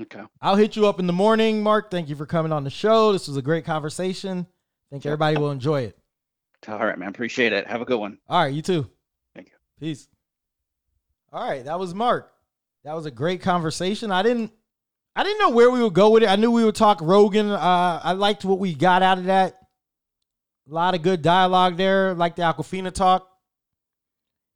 Okay. 0.00 0.22
I'll 0.40 0.56
hit 0.56 0.76
you 0.76 0.86
up 0.86 0.98
in 0.98 1.06
the 1.06 1.12
morning, 1.12 1.62
Mark. 1.62 1.90
Thank 1.90 2.08
you 2.08 2.16
for 2.16 2.26
coming 2.26 2.52
on 2.52 2.64
the 2.64 2.70
show. 2.70 3.12
This 3.12 3.28
was 3.28 3.36
a 3.36 3.42
great 3.42 3.64
conversation. 3.64 4.46
I 4.48 4.86
think 4.90 5.06
everybody 5.06 5.36
will 5.36 5.50
enjoy 5.50 5.82
it. 5.82 5.98
All 6.66 6.78
right, 6.78 6.98
man. 6.98 7.08
Appreciate 7.10 7.52
it. 7.52 7.66
Have 7.66 7.80
a 7.80 7.84
good 7.84 8.00
one. 8.00 8.18
All 8.28 8.42
right, 8.42 8.52
you 8.52 8.62
too. 8.62 8.90
Peace. 9.80 10.08
All 11.32 11.46
right, 11.46 11.64
that 11.64 11.78
was 11.78 11.94
Mark. 11.94 12.32
That 12.84 12.94
was 12.94 13.06
a 13.06 13.10
great 13.10 13.42
conversation. 13.42 14.12
I 14.12 14.22
didn't 14.22 14.52
I 15.16 15.22
didn't 15.22 15.38
know 15.38 15.50
where 15.50 15.70
we 15.70 15.82
would 15.82 15.94
go 15.94 16.10
with 16.10 16.22
it. 16.22 16.28
I 16.28 16.36
knew 16.36 16.50
we 16.50 16.64
would 16.64 16.74
talk 16.74 17.00
Rogan. 17.00 17.50
Uh, 17.50 18.00
I 18.02 18.12
liked 18.12 18.44
what 18.44 18.58
we 18.58 18.74
got 18.74 19.02
out 19.02 19.18
of 19.18 19.24
that. 19.24 19.58
A 20.68 20.74
lot 20.74 20.94
of 20.94 21.02
good 21.02 21.22
dialogue 21.22 21.76
there. 21.76 22.14
Like 22.14 22.36
the 22.36 22.42
Awkwafina 22.42 22.92
talk. 22.92 23.28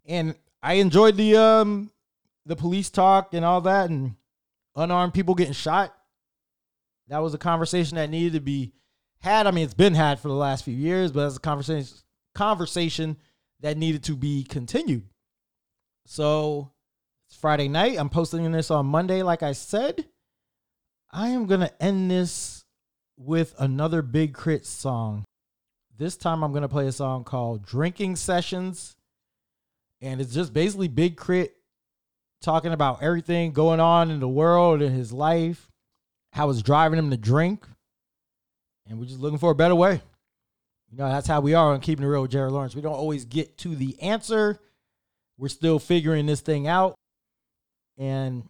And 0.07 0.35
I 0.62 0.74
enjoyed 0.74 1.16
the 1.16 1.36
um 1.36 1.90
the 2.47 2.57
police 2.57 2.90
talk 2.90 3.35
and 3.35 3.45
all 3.45 3.61
that 3.62 3.90
and 3.90 4.15
unarmed 4.74 5.15
people 5.15 5.35
getting 5.35 5.53
shot. 5.53 5.95
That 7.09 7.19
was 7.19 7.35
a 7.35 7.39
conversation 7.39 7.97
that 7.97 8.11
needed 8.11 8.35
to 8.35 8.40
be 8.40 8.73
had. 9.20 9.47
I 9.47 9.51
mean, 9.51 9.65
it's 9.65 9.74
been 9.74 9.95
had 9.95 10.20
for 10.20 10.28
the 10.28 10.35
last 10.35 10.65
few 10.65 10.74
years, 10.74 11.12
but 11.12 11.27
it's 11.27 11.36
a 11.36 11.40
conversation 11.40 11.97
conversation 12.35 13.16
that 13.60 13.76
needed 13.76 14.05
to 14.05 14.16
be 14.16 14.44
continued. 14.44 15.05
So 16.06 16.70
It's 17.28 17.36
Friday 17.36 17.68
night. 17.68 17.98
I'm 17.98 18.09
posting 18.09 18.51
this 18.52 18.70
on 18.70 18.86
Monday, 18.86 19.22
like 19.22 19.43
I 19.43 19.52
said. 19.52 20.06
I 21.10 21.28
am 21.28 21.47
going 21.47 21.60
to 21.60 21.82
end 21.82 22.10
this 22.10 22.64
with 23.16 23.55
another 23.59 24.02
Big 24.02 24.36
K.R.I.T 24.36 24.64
song. 24.64 25.24
This 25.97 26.16
time 26.16 26.44
I'm 26.44 26.52
going 26.52 26.62
to 26.62 26.68
play 26.68 26.86
a 26.86 26.93
song 26.93 27.24
called 27.24 27.64
Drinking 27.64 28.16
Sessions. 28.16 28.97
And 30.01 30.20
it's 30.20 30.32
just 30.32 30.52
basically 30.52 30.89
Big 30.89 31.18
K.R.I.T 31.18 31.52
talking 32.40 32.72
about 32.72 33.02
everything 33.02 33.52
going 33.52 33.80
on 33.80 34.10
in 34.10 34.20
the 34.20 34.28
world 34.28 34.80
and 34.80 34.94
his 34.94 35.12
life, 35.12 35.68
how 36.32 36.48
it's 36.51 36.62
driving 36.62 36.98
him 36.98 37.10
to 37.10 37.16
drink. 37.16 37.66
And 38.86 38.98
we're 38.98 39.06
just 39.06 39.20
looking 39.20 39.39
for 39.39 39.51
a 39.51 39.56
better 39.56 39.74
way. 39.74 40.01
You 40.90 40.98
know, 40.98 41.09
that's 41.09 41.27
how 41.27 41.40
we 41.40 41.55
are 41.55 41.73
on 41.73 41.81
Keeping 41.81 42.05
It 42.05 42.09
Real 42.09 42.23
with 42.23 42.31
Jared 42.31 42.52
Lawrence. 42.52 42.74
We 42.74 42.81
don't 42.81 42.94
always 42.94 43.24
get 43.24 43.59
to 43.59 43.74
the 43.74 44.01
answer. 44.01 44.59
We're 45.36 45.48
still 45.48 45.78
figuring 45.78 46.27
this 46.27 46.40
thing 46.40 46.66
out. 46.66 46.97
And 47.98 48.48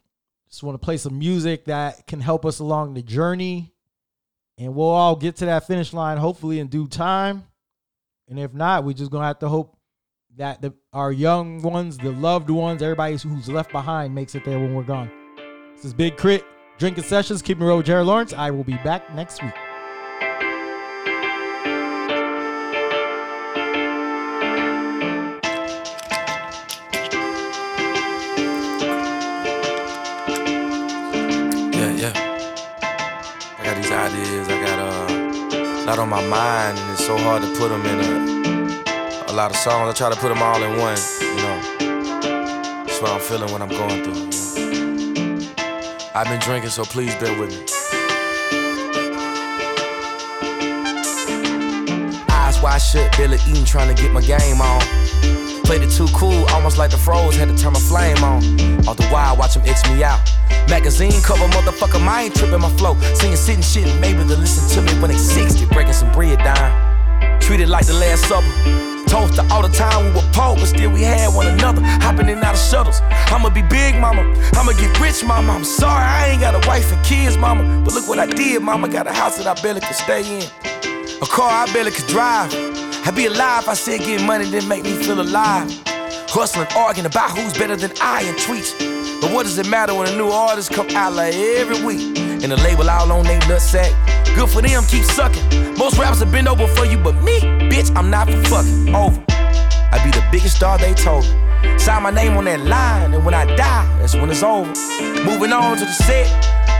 just 0.48 0.62
want 0.62 0.80
to 0.80 0.84
play 0.84 0.96
some 0.96 1.18
music 1.18 1.64
that 1.64 2.06
can 2.06 2.20
help 2.20 2.44
us 2.44 2.60
along 2.60 2.94
the 2.94 3.02
journey. 3.02 3.72
And 4.56 4.74
we'll 4.74 4.88
all 4.88 5.16
get 5.16 5.36
to 5.36 5.46
that 5.46 5.66
finish 5.66 5.92
line 5.92 6.18
hopefully 6.18 6.60
in 6.60 6.68
due 6.68 6.86
time. 6.88 7.44
And 8.28 8.38
if 8.38 8.52
not, 8.52 8.84
we're 8.84 8.92
just 8.92 9.10
going 9.10 9.22
to 9.22 9.26
have 9.26 9.38
to 9.40 9.48
hope 9.48 9.76
that 10.36 10.62
the, 10.62 10.72
our 10.92 11.10
young 11.10 11.62
ones, 11.62 11.98
the 11.98 12.12
loved 12.12 12.50
ones, 12.50 12.82
everybody 12.82 13.16
who's 13.16 13.48
left 13.48 13.72
behind 13.72 14.14
makes 14.14 14.34
it 14.34 14.44
there 14.44 14.58
when 14.58 14.74
we're 14.74 14.82
gone. 14.82 15.10
This 15.74 15.86
is 15.86 15.94
Big 15.94 16.16
K.R.I.T, 16.16 16.44
Drinking 16.78 17.04
Sessions, 17.04 17.42
Keeping 17.42 17.64
It 17.64 17.66
Real 17.66 17.78
with 17.78 17.86
Jared 17.86 18.06
Lawrence. 18.06 18.32
I 18.32 18.50
will 18.50 18.64
be 18.64 18.76
back 18.78 19.12
next 19.14 19.42
week. 19.42 19.54
Lot 35.88 35.98
on 36.00 36.08
my 36.10 36.20
mind, 36.28 36.78
and 36.78 36.92
it's 36.92 37.06
so 37.06 37.16
hard 37.16 37.40
to 37.40 37.48
put 37.56 37.70
them 37.70 37.80
in 37.86 37.98
a, 37.98 39.30
a 39.30 39.32
lot 39.32 39.50
of 39.50 39.56
songs. 39.56 39.88
I 39.88 39.94
try 39.96 40.10
to 40.10 40.20
put 40.20 40.28
them 40.28 40.42
all 40.42 40.62
in 40.62 40.76
one, 40.76 40.98
you 41.18 41.36
know. 41.36 42.84
That's 42.84 43.00
what 43.00 43.12
I'm 43.12 43.20
feeling 43.20 43.50
when 43.50 43.62
I'm 43.62 43.70
going 43.70 44.04
through. 44.04 44.60
You 44.60 44.84
know? 44.84 45.48
I've 46.14 46.26
been 46.26 46.40
drinking, 46.40 46.72
so 46.72 46.84
please 46.84 47.14
bear 47.14 47.32
with 47.40 47.50
me. 47.56 47.64
Eyes 52.28 52.60
wide 52.60 52.82
shut, 52.82 53.16
barely 53.16 53.38
eating, 53.48 53.64
trying 53.64 53.94
to 53.94 54.02
get 54.02 54.12
my 54.12 54.20
game 54.20 54.60
on. 54.60 54.82
Played 55.64 55.84
it 55.84 55.90
too 55.90 56.08
cool, 56.12 56.44
almost 56.48 56.76
like 56.76 56.90
the 56.90 56.98
froze, 56.98 57.34
had 57.34 57.48
to 57.48 57.56
turn 57.56 57.72
my 57.72 57.80
flame 57.80 58.22
on. 58.22 58.42
All 58.86 58.94
the 58.94 59.08
while, 59.08 59.38
watch 59.38 59.54
them 59.54 59.62
X 59.64 59.88
me 59.88 60.04
out. 60.04 60.20
Magazine 60.68 61.22
cover, 61.22 61.46
motherfucker, 61.48 62.06
I 62.06 62.24
ain't 62.24 62.34
tripping 62.34 62.60
my 62.60 62.70
flow. 62.76 62.94
Singing, 63.14 63.36
sitting, 63.36 63.62
shit, 63.62 64.00
maybe 64.00 64.22
they'll 64.24 64.38
listen 64.38 64.68
to 64.76 64.82
me 64.82 65.00
when 65.00 65.10
they 65.10 65.16
60, 65.16 65.66
breaking 65.66 65.94
some 65.94 66.12
bread 66.12 66.38
down. 66.38 67.40
Treated 67.40 67.68
like 67.68 67.86
the 67.86 67.94
last 67.94 68.24
supper. 68.28 68.46
Toast 69.08 69.38
all 69.50 69.62
the 69.62 69.74
time 69.74 70.04
we 70.04 70.10
were 70.10 70.28
poor, 70.32 70.54
but 70.54 70.66
still 70.66 70.90
we 70.90 71.02
had 71.02 71.34
one 71.34 71.46
another. 71.46 71.80
Hopping 71.82 72.28
in 72.28 72.38
out 72.44 72.54
of 72.54 72.60
shuttles. 72.60 73.00
I'ma 73.32 73.48
be 73.48 73.62
big, 73.62 73.98
mama. 73.98 74.22
I'ma 74.52 74.72
get 74.72 75.00
rich, 75.00 75.24
mama. 75.24 75.54
I'm 75.54 75.64
sorry, 75.64 76.04
I 76.04 76.28
ain't 76.28 76.40
got 76.42 76.54
a 76.54 76.68
wife 76.68 76.92
and 76.92 77.02
kids, 77.04 77.38
mama. 77.38 77.82
But 77.84 77.94
look 77.94 78.06
what 78.06 78.18
I 78.18 78.26
did, 78.26 78.62
mama. 78.62 78.88
Got 78.88 79.06
a 79.06 79.12
house 79.12 79.38
that 79.38 79.46
I 79.46 79.60
barely 79.62 79.80
could 79.80 79.96
stay 79.96 80.40
in. 80.40 80.44
A 81.22 81.26
car 81.26 81.50
I 81.50 81.72
barely 81.72 81.90
could 81.90 82.06
drive. 82.06 82.52
I'd 83.06 83.14
be 83.16 83.24
alive 83.26 83.62
if 83.62 83.68
I 83.70 83.74
said 83.74 84.00
getting 84.00 84.26
money 84.26 84.44
didn't 84.50 84.68
make 84.68 84.84
me 84.84 84.92
feel 84.92 85.20
alive. 85.20 85.72
Hustling, 86.28 86.68
arguing 86.76 87.06
about 87.06 87.30
who's 87.30 87.56
better 87.56 87.76
than 87.76 87.92
I 88.02 88.24
and 88.24 88.36
tweets. 88.36 88.97
But 89.20 89.32
what 89.32 89.44
does 89.44 89.58
it 89.58 89.68
matter 89.68 89.94
when 89.94 90.08
a 90.08 90.16
new 90.16 90.28
artist 90.28 90.72
come 90.72 90.88
out 90.90 91.12
like 91.12 91.34
every 91.34 91.84
week? 91.84 92.18
And 92.18 92.52
the 92.52 92.56
label 92.56 92.88
all 92.88 93.10
on 93.10 93.24
they 93.24 93.38
nutsack. 93.40 93.92
Good 94.36 94.48
for 94.48 94.62
them, 94.62 94.84
keep 94.84 95.04
sucking. 95.04 95.76
Most 95.76 95.98
rappers 95.98 96.20
have 96.20 96.30
been 96.30 96.46
over 96.46 96.68
for 96.68 96.84
you, 96.84 96.98
but 96.98 97.20
me, 97.22 97.40
bitch, 97.68 97.94
I'm 97.96 98.10
not 98.10 98.30
for 98.30 98.42
fucking 98.44 98.94
over. 98.94 99.24
I 99.28 100.00
be 100.04 100.10
the 100.10 100.24
biggest 100.30 100.56
star 100.56 100.78
they 100.78 100.94
told 100.94 101.24
me. 101.24 101.78
Sign 101.78 102.02
my 102.04 102.10
name 102.10 102.36
on 102.36 102.44
that 102.44 102.60
line, 102.60 103.12
and 103.14 103.24
when 103.24 103.34
I 103.34 103.44
die, 103.56 103.98
that's 103.98 104.14
when 104.14 104.30
it's 104.30 104.42
over. 104.42 104.72
Moving 105.24 105.52
on 105.52 105.78
to 105.78 105.84
the 105.84 105.92
set. 105.92 106.28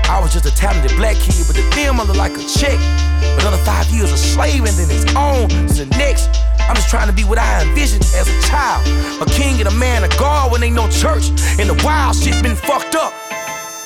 I 0.09 0.21
was 0.21 0.33
just 0.33 0.47
a 0.47 0.55
talented 0.55 0.97
black 0.97 1.17
kid, 1.17 1.45
but 1.47 1.57
the 1.57 1.63
film 1.75 2.01
I 2.01 2.05
look 2.05 2.17
like 2.17 2.33
a 2.33 2.45
chick. 2.47 2.79
Another 3.41 3.57
five 3.59 3.87
years 3.91 4.11
of 4.11 4.19
slave, 4.19 4.65
and 4.65 4.75
then 4.77 4.91
it's 4.91 5.07
on 5.15 5.49
to 5.49 5.85
the 5.85 5.97
next. 5.97 6.29
I'm 6.69 6.75
just 6.75 6.91
trying 6.91 7.09
to 7.09 7.15
be 7.15 7.25
what 7.25 7.39
I 7.39 7.63
envisioned 7.63 8.05
as 8.15 8.29
a 8.29 8.49
child. 8.49 8.87
A 9.23 9.27
king 9.31 9.59
and 9.59 9.69
a 9.69 9.77
man 9.79 10.05
of 10.05 10.11
God 10.19 10.53
when 10.53 10.63
ain't 10.63 10.75
no 10.75 10.89
church. 10.89 11.31
And 11.59 11.71
the 11.71 11.81
wild 11.85 12.17
shit 12.17 12.43
been 12.43 12.57
fucked 12.57 12.95
up. 12.95 13.13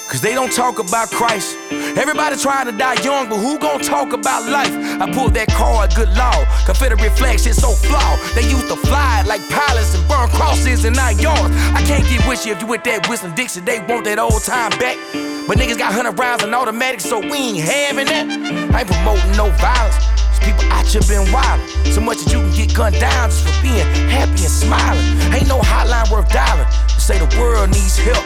Cause 0.08 0.20
they 0.20 0.34
don't 0.34 0.52
talk 0.52 0.78
about 0.78 1.10
Christ. 1.10 1.56
Everybody 1.96 2.36
trying 2.36 2.66
to 2.66 2.72
die 2.72 3.00
young, 3.02 3.30
but 3.30 3.38
who 3.38 3.58
gon' 3.58 3.80
talk 3.80 4.12
about 4.12 4.46
life? 4.50 4.72
I 5.00 5.10
pulled 5.10 5.32
that 5.34 5.48
card, 5.48 5.94
good 5.94 6.10
law. 6.18 6.44
Confederate 6.66 7.12
flag 7.16 7.40
shit 7.40 7.54
so 7.54 7.70
flawed. 7.70 8.18
They 8.34 8.42
used 8.42 8.68
to 8.68 8.76
fly 8.76 9.22
like 9.26 9.40
pilots 9.48 9.94
and 9.94 10.06
burn 10.08 10.28
crosses 10.28 10.84
in 10.84 10.92
nine 10.92 11.18
yards. 11.18 11.54
I 11.72 11.82
can't 11.86 12.04
get 12.04 12.28
with 12.28 12.44
you 12.44 12.52
if 12.52 12.60
you 12.60 12.66
with 12.66 12.84
that 12.84 13.08
Wilson 13.08 13.34
Dixon. 13.34 13.64
They 13.64 13.78
want 13.80 14.04
that 14.04 14.18
old 14.18 14.42
time 14.44 14.70
back. 14.78 14.98
But 15.46 15.58
niggas 15.58 15.78
got 15.78 15.94
100 15.94 16.18
rounds 16.18 16.42
and 16.42 16.54
automatics, 16.54 17.04
so 17.04 17.20
we 17.20 17.36
ain't 17.36 17.60
having 17.60 18.06
that. 18.06 18.26
I 18.74 18.80
ain't 18.80 18.88
promoting 18.88 19.32
no 19.36 19.50
violence 19.58 19.96
people 20.44 20.64
out 20.72 20.86
here 20.86 21.02
been 21.06 21.30
wild. 21.32 21.60
So 21.94 22.00
much 22.00 22.18
that 22.22 22.32
you 22.32 22.40
can 22.40 22.52
get 22.54 22.74
gunned 22.74 22.98
down 22.98 23.30
just 23.30 23.46
for 23.46 23.54
being 23.62 23.86
happy 24.10 24.42
and 24.42 24.52
smiling. 24.52 25.04
Ain't 25.32 25.48
no 25.48 25.60
hotline 25.60 26.10
worth 26.10 26.28
dialing 26.30 26.66
to 26.66 27.00
say 27.00 27.18
the 27.18 27.30
world 27.38 27.70
needs 27.70 27.96
help. 27.96 28.22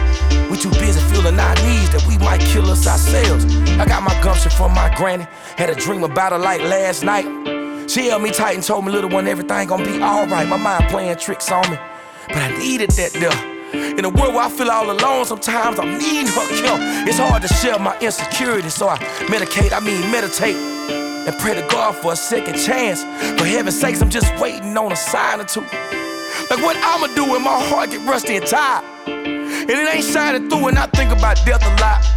We 0.51 0.57
too 0.57 0.71
busy 0.81 1.01
feeling 1.13 1.39
our 1.39 1.55
needs 1.63 1.91
that 1.93 2.05
we 2.09 2.19
might 2.19 2.41
kill 2.41 2.69
us 2.71 2.87
ourselves. 2.87 3.45
I 3.79 3.85
got 3.87 4.03
my 4.03 4.15
gumption 4.23 4.51
from 4.51 4.73
my 4.75 4.93
granny. 4.97 5.27
Had 5.57 5.71
a 5.71 5.75
dream 5.75 6.03
about 6.03 6.33
her 6.33 6.39
like 6.39 6.61
last 6.63 7.05
night. 7.05 7.27
She 7.89 8.09
held 8.09 8.23
me 8.23 8.31
tight 8.31 8.57
and 8.57 8.65
told 8.65 8.85
me, 8.85 8.93
little 8.93 9.11
one, 9.11 9.29
everything 9.29 9.69
gonna 9.69 9.85
be 9.85 10.03
alright. 10.03 10.49
My 10.49 10.57
mind 10.57 10.87
playing 10.89 11.17
tricks 11.17 11.51
on 11.51 11.71
me. 11.71 11.79
But 12.29 12.39
I 12.39 12.59
needed 12.59 12.91
that 12.93 13.13
there. 13.13 13.56
In 13.73 14.05
a 14.05 14.09
world 14.09 14.35
where 14.35 14.45
I 14.45 14.51
feel 14.51 14.71
all 14.71 14.91
alone, 14.91 15.25
sometimes 15.25 15.79
I 15.79 15.85
need 15.85 16.29
her 16.29 16.47
kill. 16.61 16.77
It's 17.09 17.19
hard 17.19 17.43
to 17.43 17.49
share 17.49 17.79
my 17.79 17.99
insecurity, 18.01 18.69
so 18.69 18.89
I 18.89 18.99
medicate, 19.27 19.73
I 19.73 19.81
mean 19.81 20.01
meditate 20.11 20.57
and 20.57 21.37
pray 21.39 21.55
to 21.55 21.67
God 21.69 21.97
for 21.97 22.13
a 22.13 22.17
second 22.17 22.55
chance. 22.55 23.03
For 23.39 23.45
heaven's 23.45 23.79
sakes, 23.79 24.01
I'm 24.01 24.11
just 24.11 24.33
waiting 24.41 24.77
on 24.77 24.93
a 24.93 24.97
sign 24.97 25.41
or 25.41 25.45
two. 25.45 25.63
Like 26.51 26.63
what 26.63 26.77
I'ma 26.77 27.09
do 27.15 27.25
when 27.25 27.43
my 27.43 27.61
heart 27.69 27.91
get 27.91 28.07
rusty 28.07 28.37
and 28.37 28.47
tired. 28.47 28.85
And 29.09 29.71
it 29.71 29.95
ain't 29.95 30.05
shining 30.05 30.49
through 30.49 30.69
and 30.69 30.79
I 30.79 30.87
think 30.87 31.11
about 31.11 31.37
death 31.45 31.65
a 31.65 31.81
lot. 31.81 32.16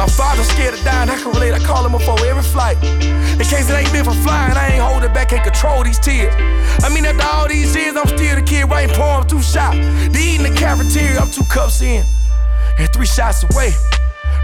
My 0.00 0.06
father's 0.06 0.48
scared 0.48 0.72
of 0.72 0.82
dying, 0.82 1.10
I 1.10 1.16
can 1.20 1.30
relate, 1.30 1.52
I 1.52 1.58
call 1.58 1.84
him 1.84 1.92
before 1.92 2.16
every 2.24 2.42
flight. 2.42 2.82
In 2.82 3.44
case 3.44 3.68
it 3.68 3.74
ain't 3.74 3.92
been 3.92 4.02
for 4.02 4.16
flying, 4.24 4.56
I 4.56 4.72
ain't 4.72 4.82
holding 4.82 5.12
back, 5.12 5.28
can't 5.28 5.44
control 5.44 5.84
these 5.84 5.98
tears. 5.98 6.32
I 6.82 6.88
mean, 6.88 7.04
after 7.04 7.22
all 7.22 7.46
these 7.46 7.76
years, 7.76 7.94
I'm 7.94 8.06
still 8.06 8.36
the 8.36 8.40
kid 8.40 8.64
writing 8.70 8.94
poems 8.96 9.26
too 9.26 9.42
shy. 9.42 9.76
To 10.08 10.18
eat 10.18 10.40
in 10.40 10.50
the 10.50 10.58
cafeteria, 10.58 11.20
I'm 11.20 11.30
two 11.30 11.44
cups 11.52 11.82
in. 11.82 12.02
And 12.78 12.88
three 12.94 13.04
shots 13.04 13.44
away. 13.44 13.72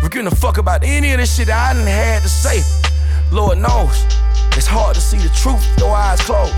Forgetting 0.02 0.28
the 0.28 0.36
fuck 0.36 0.58
about 0.58 0.84
any 0.84 1.12
of 1.12 1.20
this 1.20 1.34
shit 1.34 1.48
I 1.48 1.72
done 1.72 1.86
had 1.86 2.20
to 2.20 2.28
say. 2.28 2.60
Lord 3.32 3.56
knows, 3.56 4.04
it's 4.58 4.66
hard 4.66 4.94
to 4.94 5.00
see 5.00 5.16
the 5.16 5.32
truth 5.40 5.56
with 5.56 5.78
your 5.78 5.96
eyes 5.96 6.20
closed. 6.20 6.52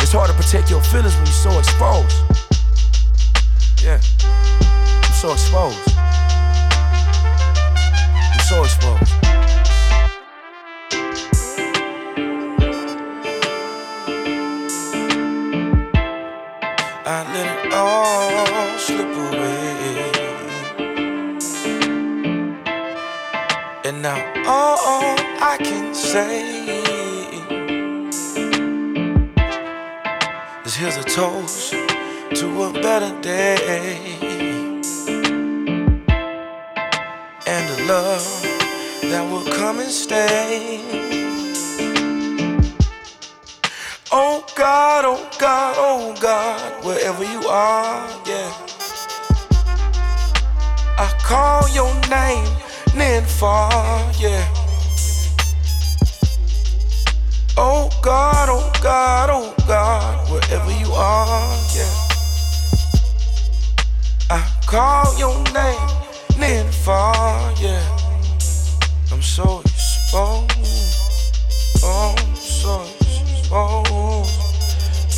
It's 0.00 0.12
hard 0.12 0.30
to 0.30 0.34
protect 0.34 0.70
your 0.70 0.80
feelings 0.84 1.14
when 1.16 1.26
you're 1.26 1.52
so 1.52 1.58
exposed. 1.58 2.16
Yeah, 3.84 4.00
I'm 5.04 5.12
so 5.12 5.32
exposed. 5.32 5.97
So. 8.48 8.56
I 17.04 17.18
let 17.34 17.48
it 17.66 17.72
all 17.74 18.78
slip 18.78 19.12
away. 19.26 19.68
And 23.84 24.00
now 24.00 24.16
all 24.46 25.18
I 25.42 25.58
can 25.60 25.94
say 25.94 26.40
is 30.64 30.74
here's 30.74 30.96
a 30.96 31.02
toast 31.02 31.72
to 31.72 32.62
a 32.62 32.72
better 32.72 33.12
day 33.20 34.37
and 37.48 37.80
a 37.80 37.84
love 37.86 38.42
that 39.10 39.24
will 39.30 39.50
come 39.54 39.80
and 39.80 39.90
stay. 39.90 40.82
Oh 44.12 44.44
God, 44.54 45.06
oh 45.06 45.30
God, 45.38 45.74
oh 45.78 46.14
God, 46.20 46.84
wherever 46.84 47.24
you 47.24 47.40
are, 47.48 48.06
yeah. 48.26 48.52
I 50.98 51.08
call 51.24 51.66
your 51.70 51.92
name 52.10 52.46
and 53.00 53.26
far, 53.26 53.72
yeah. 54.18 54.44
Oh 57.56 57.88
God, 58.02 58.48
oh 58.50 58.70
God, 58.82 59.30
oh 59.32 59.54
God, 59.66 60.30
wherever 60.30 60.70
you 60.72 60.92
are, 60.92 61.56
yeah. 61.74 62.08
I 64.28 64.40
call 64.66 65.18
your 65.18 65.36
name, 65.54 66.07
lightning 66.38 66.70
fall, 66.70 67.52
yeah. 67.60 67.82
I'm 69.10 69.22
so 69.22 69.60
exposed, 69.60 71.02
oh, 71.82 72.14
so 72.34 72.82
exposed. 73.00 74.30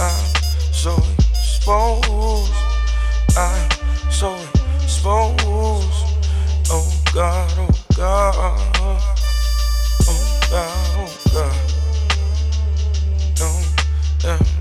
I'm 0.01 0.73
so 0.73 0.97
exposed, 1.19 2.53
I'm 3.37 3.71
so 4.11 4.37
exposed. 4.83 6.07
Oh 6.73 7.03
God, 7.13 7.53
oh 7.59 7.71
God, 7.97 8.35
oh 10.07 10.19
God, 10.51 10.75
oh 10.97 11.11
God. 11.35 11.57
Don't, 13.35 13.67
oh, 14.25 14.39
yeah. 14.39 14.60